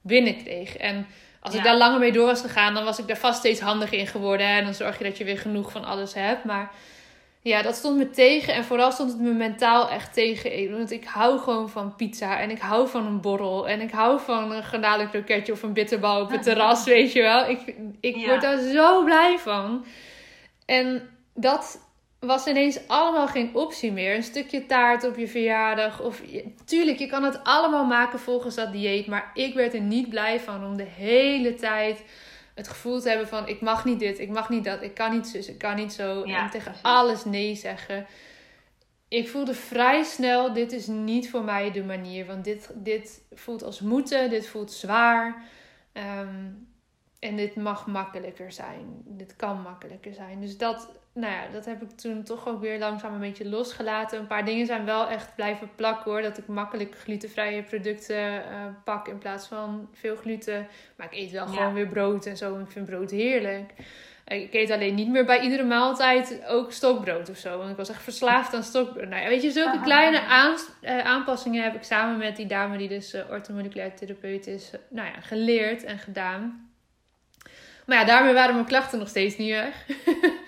binnenkreeg. 0.00 0.76
En 0.76 1.06
als 1.46 1.54
ik 1.54 1.62
daar 1.62 1.76
langer 1.76 1.98
mee 1.98 2.12
door 2.12 2.26
was 2.26 2.40
gegaan, 2.40 2.74
dan 2.74 2.84
was 2.84 2.98
ik 2.98 3.06
daar 3.06 3.16
vast 3.16 3.38
steeds 3.38 3.60
handiger 3.60 3.98
in 3.98 4.06
geworden. 4.06 4.46
En 4.46 4.64
dan 4.64 4.74
zorg 4.74 4.98
je 4.98 5.04
dat 5.04 5.18
je 5.18 5.24
weer 5.24 5.38
genoeg 5.38 5.70
van 5.70 5.84
alles 5.84 6.14
hebt. 6.14 6.44
Maar 6.44 6.70
ja, 7.42 7.62
dat 7.62 7.74
stond 7.74 7.96
me 7.96 8.10
tegen. 8.10 8.54
En 8.54 8.64
vooral 8.64 8.92
stond 8.92 9.12
het 9.12 9.20
me 9.20 9.32
mentaal 9.32 9.90
echt 9.90 10.14
tegen. 10.14 10.76
Want 10.76 10.90
ik 10.90 11.04
hou 11.04 11.38
gewoon 11.38 11.68
van 11.68 11.94
pizza. 11.96 12.38
En 12.38 12.50
ik 12.50 12.58
hou 12.58 12.88
van 12.88 13.06
een 13.06 13.20
borrel. 13.20 13.68
En 13.68 13.80
ik 13.80 13.90
hou 13.90 14.20
van 14.20 14.52
een 14.52 14.62
garnalen 14.62 15.10
kroketje 15.10 15.52
of 15.52 15.62
een 15.62 15.72
bitterbal 15.72 16.20
op 16.20 16.30
het 16.30 16.42
terras, 16.42 16.84
weet 16.84 17.12
je 17.12 17.22
wel. 17.22 17.48
Ik, 17.48 17.74
ik 18.00 18.26
word 18.26 18.40
daar 18.40 18.58
zo 18.58 19.04
blij 19.04 19.38
van. 19.38 19.84
En 20.64 21.08
dat 21.34 21.85
was 22.26 22.46
ineens 22.46 22.88
allemaal 22.88 23.26
geen 23.26 23.54
optie 23.54 23.92
meer. 23.92 24.14
Een 24.14 24.22
stukje 24.22 24.66
taart 24.66 25.04
op 25.04 25.16
je 25.16 25.28
verjaardag. 25.28 26.00
Of, 26.00 26.22
tuurlijk, 26.64 26.98
je 26.98 27.06
kan 27.06 27.24
het 27.24 27.40
allemaal 27.44 27.84
maken 27.84 28.18
volgens 28.18 28.54
dat 28.54 28.72
dieet. 28.72 29.06
Maar 29.06 29.30
ik 29.34 29.54
werd 29.54 29.74
er 29.74 29.80
niet 29.80 30.08
blij 30.08 30.40
van 30.40 30.64
om 30.64 30.76
de 30.76 30.86
hele 30.96 31.54
tijd 31.54 32.04
het 32.54 32.68
gevoel 32.68 33.00
te 33.00 33.08
hebben 33.08 33.28
van... 33.28 33.48
ik 33.48 33.60
mag 33.60 33.84
niet 33.84 33.98
dit, 33.98 34.18
ik 34.18 34.28
mag 34.28 34.48
niet 34.48 34.64
dat, 34.64 34.82
ik 34.82 34.94
kan 34.94 35.12
niet 35.12 35.26
zus, 35.26 35.48
ik 35.48 35.58
kan 35.58 35.76
niet 35.76 35.92
zo. 35.92 36.22
en 36.22 36.50
tegen 36.50 36.74
alles 36.82 37.24
nee 37.24 37.54
zeggen. 37.54 38.06
Ik 39.08 39.28
voelde 39.28 39.54
vrij 39.54 40.02
snel, 40.02 40.52
dit 40.52 40.72
is 40.72 40.86
niet 40.86 41.30
voor 41.30 41.44
mij 41.44 41.70
de 41.70 41.84
manier. 41.84 42.26
Want 42.26 42.44
dit, 42.44 42.70
dit 42.74 43.22
voelt 43.32 43.62
als 43.62 43.80
moeten, 43.80 44.30
dit 44.30 44.48
voelt 44.48 44.72
zwaar. 44.72 45.44
Ehm, 45.92 46.44
en 47.18 47.36
dit 47.36 47.56
mag 47.56 47.86
makkelijker 47.86 48.52
zijn. 48.52 49.02
Dit 49.04 49.36
kan 49.36 49.60
makkelijker 49.60 50.14
zijn. 50.14 50.40
Dus 50.40 50.58
dat 50.58 50.88
nou 51.16 51.32
ja, 51.32 51.46
dat 51.52 51.64
heb 51.64 51.82
ik 51.82 51.90
toen 51.90 52.22
toch 52.22 52.48
ook 52.48 52.60
weer 52.60 52.78
langzaam 52.78 53.14
een 53.14 53.20
beetje 53.20 53.48
losgelaten. 53.48 54.18
Een 54.18 54.26
paar 54.26 54.44
dingen 54.44 54.66
zijn 54.66 54.84
wel 54.84 55.08
echt 55.08 55.34
blijven 55.34 55.70
plakken 55.74 56.10
hoor. 56.10 56.22
Dat 56.22 56.38
ik 56.38 56.46
makkelijk 56.46 56.96
glutenvrije 56.98 57.62
producten 57.62 58.34
uh, 58.34 58.42
pak 58.84 59.08
in 59.08 59.18
plaats 59.18 59.46
van 59.46 59.88
veel 59.92 60.16
gluten. 60.16 60.66
Maar 60.96 61.06
ik 61.06 61.18
eet 61.18 61.30
wel 61.30 61.46
gewoon 61.46 61.74
weer 61.74 61.86
brood 61.86 62.26
en 62.26 62.36
zo. 62.36 62.58
Ik 62.58 62.70
vind 62.70 62.86
brood 62.86 63.10
heerlijk. 63.10 63.72
Ik 64.26 64.54
eet 64.54 64.70
alleen 64.70 64.94
niet 64.94 65.08
meer 65.08 65.24
bij 65.24 65.40
iedere 65.40 65.64
maaltijd 65.64 66.40
ook 66.48 66.72
stokbrood 66.72 67.30
of 67.30 67.36
zo. 67.36 67.58
Want 67.58 67.70
ik 67.70 67.76
was 67.76 67.88
echt 67.88 68.02
verslaafd 68.02 68.54
aan 68.54 68.62
stokbrood. 68.62 69.08
Nou 69.08 69.22
ja, 69.22 69.28
weet 69.28 69.42
je, 69.42 69.50
zulke 69.50 69.80
kleine 69.80 70.20
uh, 70.82 70.98
aanpassingen 70.98 71.62
heb 71.62 71.74
ik 71.74 71.82
samen 71.82 72.18
met 72.18 72.36
die 72.36 72.46
dame 72.46 72.76
die 72.76 72.88
dus 72.88 73.14
uh, 73.14 73.30
orthomoleculair 73.30 73.94
therapeut 73.94 74.46
is, 74.46 74.70
nou 74.88 75.08
ja, 75.08 75.20
geleerd 75.20 75.84
en 75.84 75.98
gedaan. 75.98 76.70
Maar 77.86 77.98
ja, 77.98 78.04
daarmee 78.04 78.34
waren 78.34 78.54
mijn 78.54 78.66
klachten 78.66 78.98
nog 78.98 79.08
steeds 79.08 79.36
niet 79.36 79.50
weg. 79.50 79.86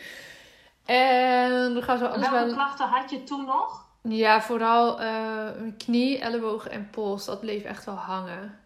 En 0.89 1.75
dan 1.75 1.83
gaan 1.83 1.99
zo 1.99 2.07
alles 2.07 2.31
Welke 2.31 2.53
klachten 2.53 2.89
had 2.89 3.11
je 3.11 3.25
toen 3.25 3.45
nog? 3.45 3.87
Ja, 4.03 4.43
vooral 4.43 5.03
uh, 5.03 5.51
knie, 5.79 6.19
ellebogen 6.19 6.71
en 6.71 6.91
pols. 6.91 7.25
Dat 7.25 7.41
bleef 7.41 7.65
echt 7.65 7.85
wel 7.85 7.95
hangen. 7.95 8.61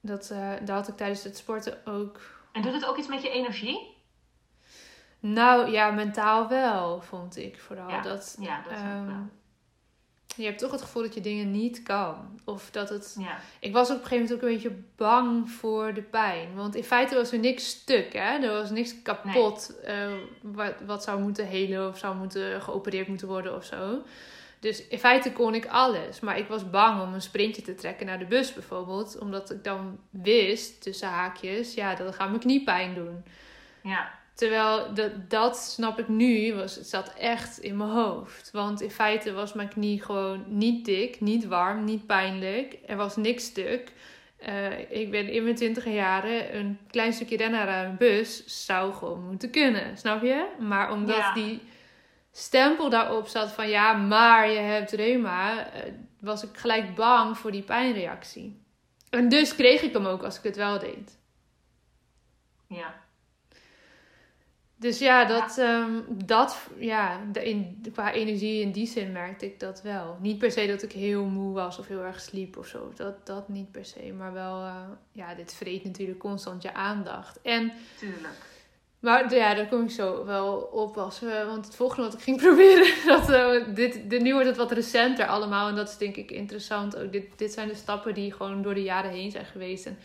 Dat, 0.00 0.30
uh, 0.32 0.52
dat 0.60 0.68
had 0.68 0.88
ik 0.88 0.96
tijdens 0.96 1.24
het 1.24 1.36
sporten 1.36 1.86
ook. 1.86 2.20
En 2.52 2.62
doet 2.62 2.72
het 2.72 2.86
ook 2.86 2.96
iets 2.96 3.08
met 3.08 3.22
je 3.22 3.30
energie? 3.30 3.96
Nou 5.18 5.70
ja, 5.70 5.90
mentaal 5.90 6.48
wel, 6.48 7.00
vond 7.00 7.36
ik 7.36 7.60
vooral. 7.60 7.88
Ja, 7.88 8.00
dat, 8.00 8.36
ja, 8.40 8.62
dat 8.62 8.78
um, 8.78 9.06
wel 9.06 9.28
je 10.36 10.44
hebt 10.44 10.58
toch 10.58 10.70
het 10.70 10.82
gevoel 10.82 11.02
dat 11.02 11.14
je 11.14 11.20
dingen 11.20 11.50
niet 11.50 11.82
kan. 11.82 12.40
Of 12.44 12.70
dat 12.70 12.88
het. 12.88 13.16
Ja. 13.18 13.38
Ik 13.58 13.72
was 13.72 13.90
op 13.90 13.96
een 13.96 14.02
gegeven 14.02 14.24
moment 14.24 14.34
ook 14.34 14.48
een 14.48 14.54
beetje 14.54 14.82
bang 14.96 15.50
voor 15.50 15.94
de 15.94 16.02
pijn. 16.02 16.54
Want 16.54 16.74
in 16.74 16.84
feite 16.84 17.14
was 17.14 17.32
er 17.32 17.38
niks 17.38 17.68
stuk. 17.68 18.12
Hè? 18.12 18.38
Er 18.38 18.52
was 18.52 18.70
niks 18.70 19.02
kapot 19.02 19.74
uh, 19.88 20.12
wat, 20.42 20.74
wat 20.86 21.02
zou 21.02 21.20
moeten 21.20 21.46
helen 21.46 21.88
of 21.88 21.98
zou 21.98 22.16
moeten 22.16 22.62
geopereerd 22.62 23.08
moeten 23.08 23.28
worden 23.28 23.56
of 23.56 23.64
zo. 23.64 24.02
Dus 24.60 24.86
in 24.86 24.98
feite 24.98 25.32
kon 25.32 25.54
ik 25.54 25.66
alles. 25.66 26.20
Maar 26.20 26.38
ik 26.38 26.46
was 26.46 26.70
bang 26.70 27.02
om 27.02 27.14
een 27.14 27.22
sprintje 27.22 27.62
te 27.62 27.74
trekken 27.74 28.06
naar 28.06 28.18
de 28.18 28.24
bus 28.24 28.52
bijvoorbeeld. 28.52 29.18
Omdat 29.18 29.50
ik 29.50 29.64
dan 29.64 29.98
wist, 30.10 30.82
tussen 30.82 31.08
haakjes, 31.08 31.74
ja, 31.74 31.94
dat 31.94 32.14
gaat 32.14 32.28
mijn 32.28 32.40
knie 32.40 32.64
pijn 32.64 32.94
doen. 32.94 33.24
Ja. 33.82 34.19
Terwijl 34.40 34.94
dat, 34.94 35.30
dat 35.30 35.56
snap 35.56 35.98
ik 35.98 36.08
nu, 36.08 36.54
was, 36.54 36.74
het 36.74 36.88
zat 36.88 37.14
echt 37.14 37.58
in 37.58 37.76
mijn 37.76 37.90
hoofd. 37.90 38.50
Want 38.50 38.80
in 38.80 38.90
feite 38.90 39.32
was 39.32 39.52
mijn 39.52 39.68
knie 39.68 40.02
gewoon 40.02 40.44
niet 40.46 40.84
dik, 40.84 41.20
niet 41.20 41.46
warm, 41.46 41.84
niet 41.84 42.06
pijnlijk. 42.06 42.78
Er 42.86 42.96
was 42.96 43.16
niks 43.16 43.44
stuk. 43.44 43.92
Uh, 44.48 44.90
ik 44.90 45.10
ben 45.10 45.28
in 45.28 45.42
mijn 45.42 45.54
twintig 45.54 45.84
jaren 45.84 46.56
een 46.56 46.78
klein 46.90 47.12
stukje 47.12 47.36
rennen 47.36 47.66
naar 47.66 47.84
een 47.84 47.96
bus 47.96 48.64
zou 48.66 48.92
gewoon 48.92 49.26
moeten 49.26 49.50
kunnen, 49.50 49.96
snap 49.98 50.22
je? 50.22 50.46
Maar 50.58 50.92
omdat 50.92 51.34
die 51.34 51.62
stempel 52.32 52.90
daarop 52.90 53.26
zat 53.26 53.52
van 53.52 53.68
ja, 53.68 53.92
maar 53.92 54.50
je 54.50 54.58
hebt 54.58 54.92
reuma, 54.92 55.66
uh, 55.66 55.82
was 56.20 56.42
ik 56.42 56.56
gelijk 56.56 56.94
bang 56.94 57.38
voor 57.38 57.50
die 57.50 57.62
pijnreactie. 57.62 58.62
En 59.10 59.28
dus 59.28 59.54
kreeg 59.54 59.82
ik 59.82 59.92
hem 59.92 60.06
ook 60.06 60.22
als 60.22 60.38
ik 60.38 60.42
het 60.42 60.56
wel 60.56 60.78
deed. 60.78 61.18
Ja. 62.66 63.08
Dus 64.80 64.98
ja, 64.98 65.24
dat, 65.24 65.54
ja. 65.56 65.80
Um, 65.80 66.04
dat 66.24 66.68
ja, 66.78 67.20
de, 67.32 67.44
in, 67.44 67.84
qua 67.92 68.12
energie 68.12 68.60
in 68.60 68.72
die 68.72 68.86
zin 68.86 69.12
merkte 69.12 69.46
ik 69.46 69.60
dat 69.60 69.82
wel. 69.82 70.16
Niet 70.20 70.38
per 70.38 70.50
se 70.50 70.66
dat 70.66 70.82
ik 70.82 70.92
heel 70.92 71.24
moe 71.24 71.52
was 71.52 71.78
of 71.78 71.86
heel 71.86 72.02
erg 72.02 72.20
sliep 72.20 72.56
of 72.56 72.66
zo. 72.66 72.92
Dat, 72.94 73.26
dat 73.26 73.48
niet 73.48 73.70
per 73.70 73.84
se. 73.84 74.12
Maar 74.12 74.32
wel, 74.32 74.62
uh, 74.62 74.74
ja, 75.12 75.34
dit 75.34 75.54
vreet 75.54 75.84
natuurlijk 75.84 76.18
constant 76.18 76.62
je 76.62 76.74
aandacht. 76.74 77.40
En, 77.42 77.72
Tuurlijk. 77.98 78.34
Maar 79.00 79.34
ja, 79.34 79.54
daar 79.54 79.68
kom 79.68 79.82
ik 79.82 79.90
zo 79.90 80.24
wel 80.24 80.56
op. 80.56 80.96
Als, 80.96 81.22
uh, 81.22 81.46
want 81.46 81.66
het 81.66 81.76
volgende 81.76 82.02
wat 82.02 82.14
ik 82.14 82.20
ging 82.20 82.40
proberen, 82.46 83.06
dat, 83.06 83.30
uh, 83.30 83.74
dit, 83.74 84.10
dit, 84.10 84.22
nu 84.22 84.32
wordt 84.32 84.48
het 84.48 84.56
wat 84.56 84.72
recenter 84.72 85.26
allemaal. 85.26 85.68
En 85.68 85.74
dat 85.74 85.88
is 85.88 85.96
denk 85.96 86.16
ik 86.16 86.30
interessant 86.30 86.96
ook. 86.96 87.12
Dit, 87.12 87.26
dit 87.36 87.52
zijn 87.52 87.68
de 87.68 87.74
stappen 87.74 88.14
die 88.14 88.32
gewoon 88.32 88.62
door 88.62 88.74
de 88.74 88.82
jaren 88.82 89.10
heen 89.10 89.30
zijn 89.30 89.46
geweest. 89.46 89.86
En, 89.86 89.98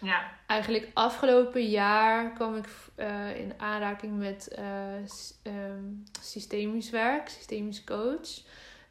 ja. 0.00 0.30
Eigenlijk 0.46 0.88
afgelopen 0.94 1.68
jaar 1.68 2.32
kwam 2.32 2.56
ik 2.56 2.66
uh, 2.96 3.36
in 3.36 3.52
aanraking 3.56 4.18
met 4.18 4.56
uh, 4.58 5.54
um, 5.54 6.04
systemisch 6.20 6.90
werk, 6.90 7.28
systemisch 7.28 7.84
coach. 7.84 8.42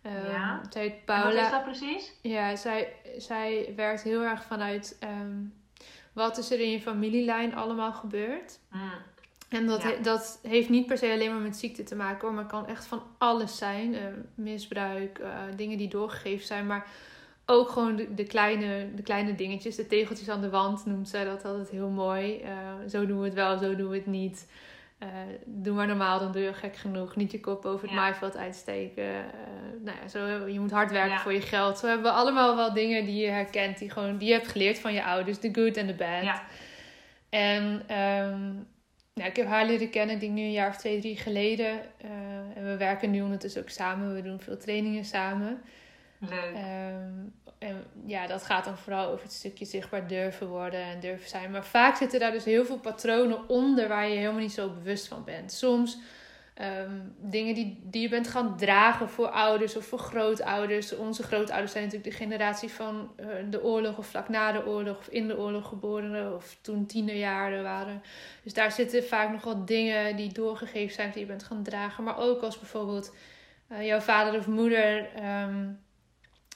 Um, 0.04 0.32
ja. 0.32 0.62
Zij 0.70 1.02
Paula, 1.06 1.36
wat 1.36 1.44
is 1.44 1.52
dat 1.52 1.64
precies? 1.64 2.14
Ja, 2.22 2.56
zij, 2.56 2.94
zij 3.18 3.74
werkt 3.76 4.02
heel 4.02 4.22
erg 4.22 4.44
vanuit 4.44 4.98
um, 5.04 5.54
wat 6.14 6.38
is 6.38 6.52
er 6.52 6.60
in 6.60 6.72
je 6.72 6.82
familielijn 6.82 7.56
allemaal 7.56 7.94
gebeurd. 7.94 8.60
Mm. 8.72 8.92
En 9.50 9.68
dat, 9.68 9.82
ja. 9.82 9.90
he, 9.90 10.02
dat 10.02 10.40
heeft 10.44 10.70
niet 10.70 10.86
per 10.86 10.98
se 10.98 11.12
alleen 11.12 11.32
maar 11.32 11.42
met 11.42 11.58
ziekte 11.58 11.84
te 11.84 11.96
maken 11.96 12.28
hoor, 12.28 12.34
maar 12.36 12.46
kan 12.46 12.68
echt 12.68 12.86
van 12.86 13.04
alles 13.18 13.58
zijn. 13.58 13.94
Uh, 13.94 14.02
misbruik, 14.36 15.22
dingen 15.56 15.78
die 15.78 15.88
doorgegeven 15.90 16.46
zijn, 16.46 16.68
maar 16.68 16.88
ook 17.50 17.70
gewoon 17.70 17.96
de, 17.96 18.14
de, 18.14 18.24
kleine, 18.24 18.88
de 18.96 19.02
kleine 19.02 19.36
dingetjes, 19.36 19.76
de 19.76 19.88
tegeltjes 19.88 20.30
aan 20.30 20.42
de 20.42 20.50
wand 20.50 20.86
noemt 20.86 21.10
zij 21.10 21.24
dat 21.24 21.46
altijd 21.46 21.70
heel 21.70 21.90
mooi. 21.90 22.42
Uh, 22.42 22.50
zo 22.90 23.06
doen 23.06 23.20
we 23.20 23.26
het 23.26 23.34
wel, 23.34 23.58
zo 23.58 23.76
doen 23.76 23.90
we 23.90 23.96
het 23.96 24.06
niet. 24.06 24.48
doe 25.46 25.74
maar 25.74 25.88
normaal, 25.88 26.20
dan 26.20 26.32
doe 26.32 26.42
je 26.42 26.54
gek 26.54 26.76
genoeg. 26.76 27.16
Niet 27.16 27.32
je 27.32 27.40
kop 27.40 27.66
over 27.66 27.82
het 27.82 27.90
ja. 27.90 27.96
maaiveld 27.96 28.38
uitsteken. 28.38 29.04
Uh, 29.04 29.20
nou 29.84 29.98
ja, 30.02 30.08
zo, 30.08 30.48
je 30.48 30.60
moet 30.60 30.72
hard 30.72 30.92
werken 30.92 31.20
voor 31.20 31.34
je 31.34 31.42
geld. 31.42 31.78
Zo 31.78 31.88
hebben 31.88 32.06
we 32.06 32.18
allemaal 32.18 32.56
wel 32.56 32.74
dingen 32.74 33.06
die 33.06 33.22
je 33.22 33.30
herkent, 33.30 33.78
die, 33.78 33.90
gewoon, 33.90 34.18
die 34.18 34.28
je 34.28 34.34
hebt 34.34 34.48
geleerd 34.48 34.80
van 34.80 34.94
je 34.94 35.04
ouders. 35.04 35.40
De 35.40 35.54
good 35.54 35.78
en 35.78 35.88
de 35.88 35.96
bad. 35.96 36.24
Ja. 36.24 36.44
En 37.30 37.64
um, 37.98 38.68
nou, 39.14 39.30
ik 39.30 39.36
heb 39.36 39.48
haar 39.48 39.66
leren 39.66 39.90
kennen, 39.90 40.20
die 40.20 40.30
nu 40.30 40.42
een 40.42 40.52
jaar 40.52 40.70
of 40.70 40.78
twee, 40.78 41.00
drie 41.00 41.18
geleden. 41.18 41.80
Uh, 42.06 42.12
en 42.58 42.66
we 42.66 42.78
werken 42.78 43.12
nu 43.12 43.22
ondertussen 43.22 43.62
ook 43.62 43.70
samen. 43.70 44.16
We 44.16 44.22
doen 44.22 44.40
veel 44.40 44.58
trainingen 44.58 45.06
samen. 45.06 45.62
Leuk. 46.20 46.54
Um, 46.56 47.34
en 47.60 47.86
ja, 48.06 48.28
dat 48.28 48.44
gaat 48.44 48.66
dan 48.66 48.78
vooral 48.78 49.12
over 49.12 49.24
het 49.24 49.34
stukje 49.34 49.66
zichtbaar 49.66 50.08
durven 50.08 50.48
worden 50.48 50.82
en 50.82 51.00
durven 51.00 51.30
zijn. 51.30 51.52
Maar 51.52 51.66
vaak 51.66 51.96
zitten 51.96 52.20
daar 52.20 52.32
dus 52.32 52.46
heel 52.46 52.66
veel 52.66 52.80
patronen 52.80 53.50
onder 53.50 53.88
waar 53.88 54.08
je 54.08 54.18
helemaal 54.18 54.40
niet 54.40 54.52
zo 54.52 54.70
bewust 54.70 55.08
van 55.08 55.24
bent. 55.24 55.52
Soms 55.52 55.98
um, 56.62 57.16
dingen 57.18 57.54
die, 57.54 57.80
die 57.84 58.02
je 58.02 58.10
bent 58.10 58.28
gaan 58.28 58.58
dragen 58.58 59.10
voor 59.10 59.30
ouders 59.30 59.76
of 59.76 59.86
voor 59.86 60.00
grootouders. 60.00 60.96
Onze 60.96 61.24
grootouders 61.24 61.72
zijn 61.72 61.84
natuurlijk 61.84 62.12
de 62.12 62.24
generatie 62.24 62.70
van 62.70 63.12
uh, 63.20 63.28
de 63.50 63.64
oorlog 63.64 63.98
of 63.98 64.08
vlak 64.08 64.30
na 64.30 64.52
de 64.52 64.66
oorlog 64.66 64.98
of 64.98 65.08
in 65.08 65.28
de 65.28 65.38
oorlog 65.38 65.68
geboren 65.68 66.36
of 66.36 66.58
toen 66.62 66.86
tienerjaren 66.86 67.64
waren. 67.64 68.04
Dus 68.44 68.54
daar 68.54 68.72
zitten 68.72 69.04
vaak 69.04 69.32
nog 69.32 69.44
wat 69.44 69.68
dingen 69.68 70.16
die 70.16 70.34
doorgegeven 70.34 70.96
zijn 70.96 71.12
die 71.12 71.20
je 71.20 71.26
bent 71.26 71.44
gaan 71.44 71.64
dragen. 71.64 72.04
Maar 72.04 72.18
ook 72.18 72.42
als 72.42 72.60
bijvoorbeeld 72.60 73.16
uh, 73.72 73.86
jouw 73.86 74.00
vader 74.00 74.40
of 74.40 74.48
moeder. 74.48 75.10
Um, 75.44 75.80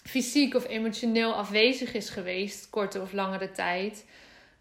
fysiek 0.04 0.56
of 0.56 0.68
emotioneel 0.68 1.34
afwezig 1.34 1.94
is 1.94 2.10
geweest, 2.10 2.70
korte 2.70 3.02
of 3.02 3.12
langere 3.12 3.52
tijd, 3.52 4.06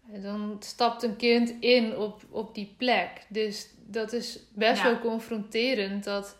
dan 0.07 0.57
stapt 0.59 1.03
een 1.03 1.15
kind 1.15 1.53
in 1.59 1.97
op, 1.97 2.21
op 2.29 2.55
die 2.55 2.73
plek. 2.77 3.09
Dus 3.27 3.67
dat 3.85 4.13
is 4.13 4.39
best 4.53 4.83
wel 4.83 4.99
confronterend 4.99 6.03
dat, 6.03 6.37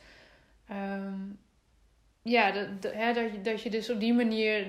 um, 0.71 1.39
ja, 2.21 2.51
dat, 2.51 2.93
hè, 2.93 3.13
dat, 3.13 3.31
je, 3.31 3.41
dat 3.41 3.61
je 3.61 3.69
dus 3.69 3.89
op 3.89 3.99
die 3.99 4.13
manier 4.13 4.65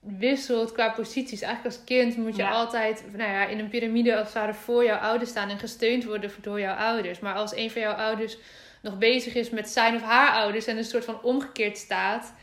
wisselt 0.00 0.72
qua 0.72 0.90
posities. 0.90 1.42
Eigenlijk 1.42 1.76
als 1.76 1.84
kind 1.84 2.16
moet 2.16 2.36
je 2.36 2.46
altijd 2.46 3.04
nou 3.12 3.30
ja, 3.30 3.46
in 3.46 3.58
een 3.58 3.68
piramide 3.68 4.16
als 4.16 4.26
het 4.26 4.34
ware 4.34 4.54
voor 4.54 4.84
jouw 4.84 4.98
ouders 4.98 5.30
staan 5.30 5.50
en 5.50 5.58
gesteund 5.58 6.04
worden 6.04 6.30
door 6.40 6.60
jouw 6.60 6.76
ouders. 6.76 7.20
Maar 7.20 7.34
als 7.34 7.56
een 7.56 7.70
van 7.70 7.80
jouw 7.80 7.94
ouders 7.94 8.38
nog 8.82 8.98
bezig 8.98 9.34
is 9.34 9.50
met 9.50 9.68
zijn 9.68 9.94
of 9.94 10.02
haar 10.02 10.32
ouders 10.32 10.66
en 10.66 10.76
een 10.76 10.84
soort 10.84 11.04
van 11.04 11.22
omgekeerd 11.22 11.78
staat, 11.78 12.34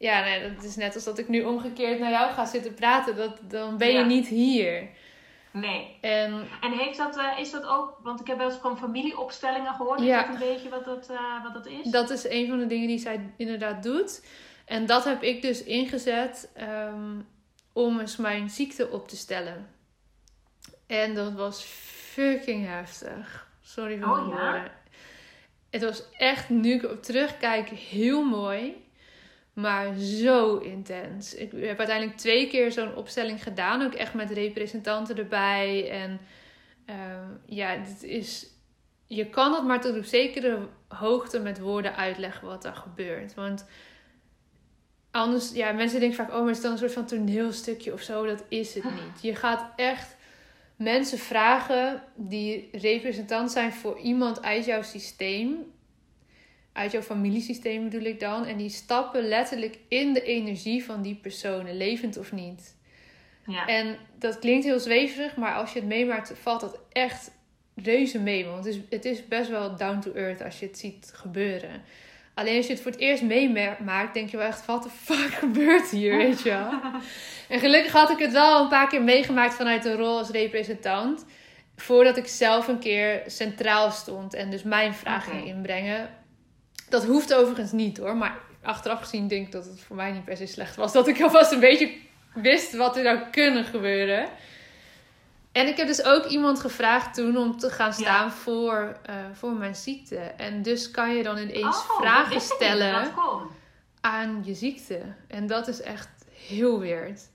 ja, 0.00 0.20
nee, 0.20 0.54
dat 0.54 0.64
is 0.64 0.76
net 0.76 0.94
als 0.94 1.04
dat 1.04 1.18
ik 1.18 1.28
nu 1.28 1.42
omgekeerd 1.42 1.98
naar 1.98 2.10
jou 2.10 2.32
ga 2.32 2.44
zitten 2.44 2.74
praten. 2.74 3.16
Dat, 3.16 3.38
dan 3.42 3.76
ben 3.76 3.92
je 3.92 4.04
niet 4.04 4.26
hier. 4.26 4.88
Nee. 5.50 5.98
En, 6.00 6.48
en 6.60 6.72
heeft 6.72 6.98
dat, 6.98 7.16
uh, 7.16 7.38
is 7.38 7.50
dat 7.50 7.66
ook, 7.66 7.98
want 8.02 8.20
ik 8.20 8.26
heb 8.26 8.38
wel 8.38 8.50
eens 8.50 8.58
van 8.58 8.78
familieopstellingen 8.78 9.74
gehoord. 9.74 10.00
Ja. 10.00 10.20
Is 10.20 10.26
dat 10.26 10.34
een 10.34 10.48
beetje 10.48 10.68
wat 10.68 10.84
dat, 10.84 11.10
uh, 11.10 11.42
wat 11.42 11.52
dat 11.52 11.66
is? 11.66 11.90
Dat 11.90 12.10
is 12.10 12.28
een 12.28 12.48
van 12.48 12.58
de 12.58 12.66
dingen 12.66 12.86
die 12.86 12.98
zij 12.98 13.32
inderdaad 13.36 13.82
doet. 13.82 14.24
En 14.64 14.86
dat 14.86 15.04
heb 15.04 15.22
ik 15.22 15.42
dus 15.42 15.64
ingezet 15.64 16.52
um, 16.60 17.26
om 17.72 18.00
eens 18.00 18.16
mijn 18.16 18.50
ziekte 18.50 18.90
op 18.90 19.08
te 19.08 19.16
stellen. 19.16 19.70
En 20.86 21.14
dat 21.14 21.32
was 21.32 21.62
fucking 22.12 22.66
heftig. 22.66 23.48
Sorry 23.62 23.98
voor 23.98 24.18
oh, 24.18 24.26
mijn 24.26 24.38
ja? 24.38 24.50
woorden. 24.50 24.72
Het 25.70 25.82
was 25.82 26.02
echt, 26.18 26.48
nu 26.48 26.72
ik 26.72 26.84
op 26.84 27.02
terugkijk, 27.02 27.68
heel 27.68 28.24
mooi. 28.24 28.88
Maar 29.52 29.94
zo 29.98 30.56
intens. 30.56 31.34
Ik 31.34 31.50
heb 31.52 31.78
uiteindelijk 31.78 32.16
twee 32.16 32.48
keer 32.48 32.72
zo'n 32.72 32.94
opstelling 32.94 33.42
gedaan. 33.42 33.82
Ook 33.82 33.94
echt 33.94 34.14
met 34.14 34.30
representanten 34.30 35.16
erbij. 35.16 35.90
En 35.90 36.20
uh, 36.86 36.96
ja, 37.46 37.76
dit 37.76 38.02
is. 38.02 38.46
Je 39.06 39.26
kan 39.26 39.54
het 39.54 39.64
maar 39.64 39.80
tot 39.80 39.96
op 39.96 40.04
zekere 40.04 40.58
hoogte 40.88 41.40
met 41.40 41.60
woorden 41.60 41.96
uitleggen 41.96 42.46
wat 42.46 42.64
er 42.64 42.74
gebeurt. 42.74 43.34
Want 43.34 43.66
anders, 45.10 45.52
ja, 45.52 45.72
mensen 45.72 46.00
denken 46.00 46.16
vaak: 46.16 46.34
oh, 46.34 46.42
maar 46.42 46.50
is 46.50 46.60
dan 46.60 46.72
een 46.72 46.78
soort 46.78 46.92
van 46.92 47.06
toneelstukje 47.06 47.92
of 47.92 48.00
zo. 48.00 48.26
Dat 48.26 48.44
is 48.48 48.74
het 48.74 48.84
niet. 48.84 49.22
Je 49.22 49.34
gaat 49.34 49.72
echt 49.76 50.16
mensen 50.76 51.18
vragen 51.18 52.02
die 52.14 52.68
representant 52.72 53.50
zijn 53.50 53.72
voor 53.72 53.98
iemand 53.98 54.42
uit 54.42 54.64
jouw 54.64 54.82
systeem 54.82 55.72
uit 56.72 56.92
jouw 56.92 57.02
familiesysteem 57.02 57.84
bedoel 57.84 58.06
ik 58.06 58.20
dan. 58.20 58.46
En 58.46 58.56
die 58.56 58.68
stappen 58.68 59.28
letterlijk 59.28 59.78
in 59.88 60.12
de 60.12 60.22
energie 60.22 60.84
van 60.84 61.02
die 61.02 61.14
personen, 61.14 61.76
levend 61.76 62.16
of 62.16 62.32
niet. 62.32 62.76
Ja. 63.46 63.66
En 63.66 63.96
dat 64.18 64.38
klinkt 64.38 64.64
heel 64.64 64.78
zweverig, 64.78 65.36
maar 65.36 65.54
als 65.54 65.72
je 65.72 65.78
het 65.78 65.88
meemaakt, 65.88 66.32
valt 66.42 66.60
dat 66.60 66.78
echt 66.92 67.30
reuze 67.74 68.18
mee. 68.18 68.44
Want 68.44 68.64
het 68.64 68.74
is, 68.74 68.80
het 68.90 69.04
is 69.04 69.28
best 69.28 69.50
wel 69.50 69.76
down 69.76 70.00
to 70.00 70.12
earth 70.12 70.42
als 70.42 70.58
je 70.58 70.66
het 70.66 70.78
ziet 70.78 71.10
gebeuren. 71.14 71.82
Alleen 72.34 72.56
als 72.56 72.66
je 72.66 72.72
het 72.72 72.82
voor 72.82 72.90
het 72.90 73.00
eerst 73.00 73.22
meemaakt, 73.22 74.14
denk 74.14 74.30
je 74.30 74.36
wel 74.36 74.46
echt: 74.46 74.66
wat 74.66 74.82
de 74.82 74.90
fuck 74.90 75.32
gebeurt 75.44 75.90
hier, 75.90 76.16
weet 76.16 76.42
je 76.42 76.48
wel? 76.48 76.70
en 77.48 77.60
gelukkig 77.60 77.92
had 77.92 78.10
ik 78.10 78.18
het 78.18 78.32
wel 78.32 78.62
een 78.62 78.68
paar 78.68 78.88
keer 78.88 79.02
meegemaakt 79.02 79.54
vanuit 79.54 79.82
de 79.82 79.96
rol 79.96 80.18
als 80.18 80.30
representant. 80.30 81.24
Voordat 81.76 82.16
ik 82.16 82.26
zelf 82.26 82.68
een 82.68 82.78
keer 82.78 83.22
centraal 83.26 83.90
stond 83.90 84.34
en 84.34 84.50
dus 84.50 84.62
mijn 84.62 84.94
vragen 84.94 85.32
ging 85.32 85.46
inbrengen. 85.46 86.19
Dat 86.90 87.04
hoeft 87.04 87.34
overigens 87.34 87.72
niet 87.72 87.98
hoor. 87.98 88.16
Maar 88.16 88.38
achteraf 88.62 89.00
gezien 89.00 89.28
denk 89.28 89.46
ik 89.46 89.52
dat 89.52 89.64
het 89.64 89.80
voor 89.80 89.96
mij 89.96 90.12
niet 90.12 90.24
per 90.24 90.36
se 90.36 90.46
slecht 90.46 90.76
was. 90.76 90.92
Dat 90.92 91.08
ik 91.08 91.20
alvast 91.22 91.52
een 91.52 91.60
beetje 91.60 91.96
wist 92.34 92.76
wat 92.76 92.96
er 92.96 93.02
zou 93.02 93.18
kunnen 93.30 93.64
gebeuren. 93.64 94.28
En 95.52 95.66
ik 95.66 95.76
heb 95.76 95.86
dus 95.86 96.04
ook 96.04 96.24
iemand 96.24 96.60
gevraagd 96.60 97.14
toen 97.14 97.36
om 97.36 97.58
te 97.58 97.70
gaan 97.70 97.92
staan 97.92 98.32
voor, 98.32 98.96
uh, 99.10 99.16
voor 99.32 99.52
mijn 99.52 99.74
ziekte. 99.74 100.16
En 100.16 100.62
dus 100.62 100.90
kan 100.90 101.14
je 101.14 101.22
dan 101.22 101.38
ineens 101.38 101.76
oh, 101.76 101.96
vragen 102.00 102.40
stellen 102.40 103.12
aan 104.00 104.40
je 104.44 104.54
ziekte. 104.54 105.00
En 105.28 105.46
dat 105.46 105.68
is 105.68 105.80
echt 105.80 106.08
heel 106.34 106.80
weird. 106.80 107.28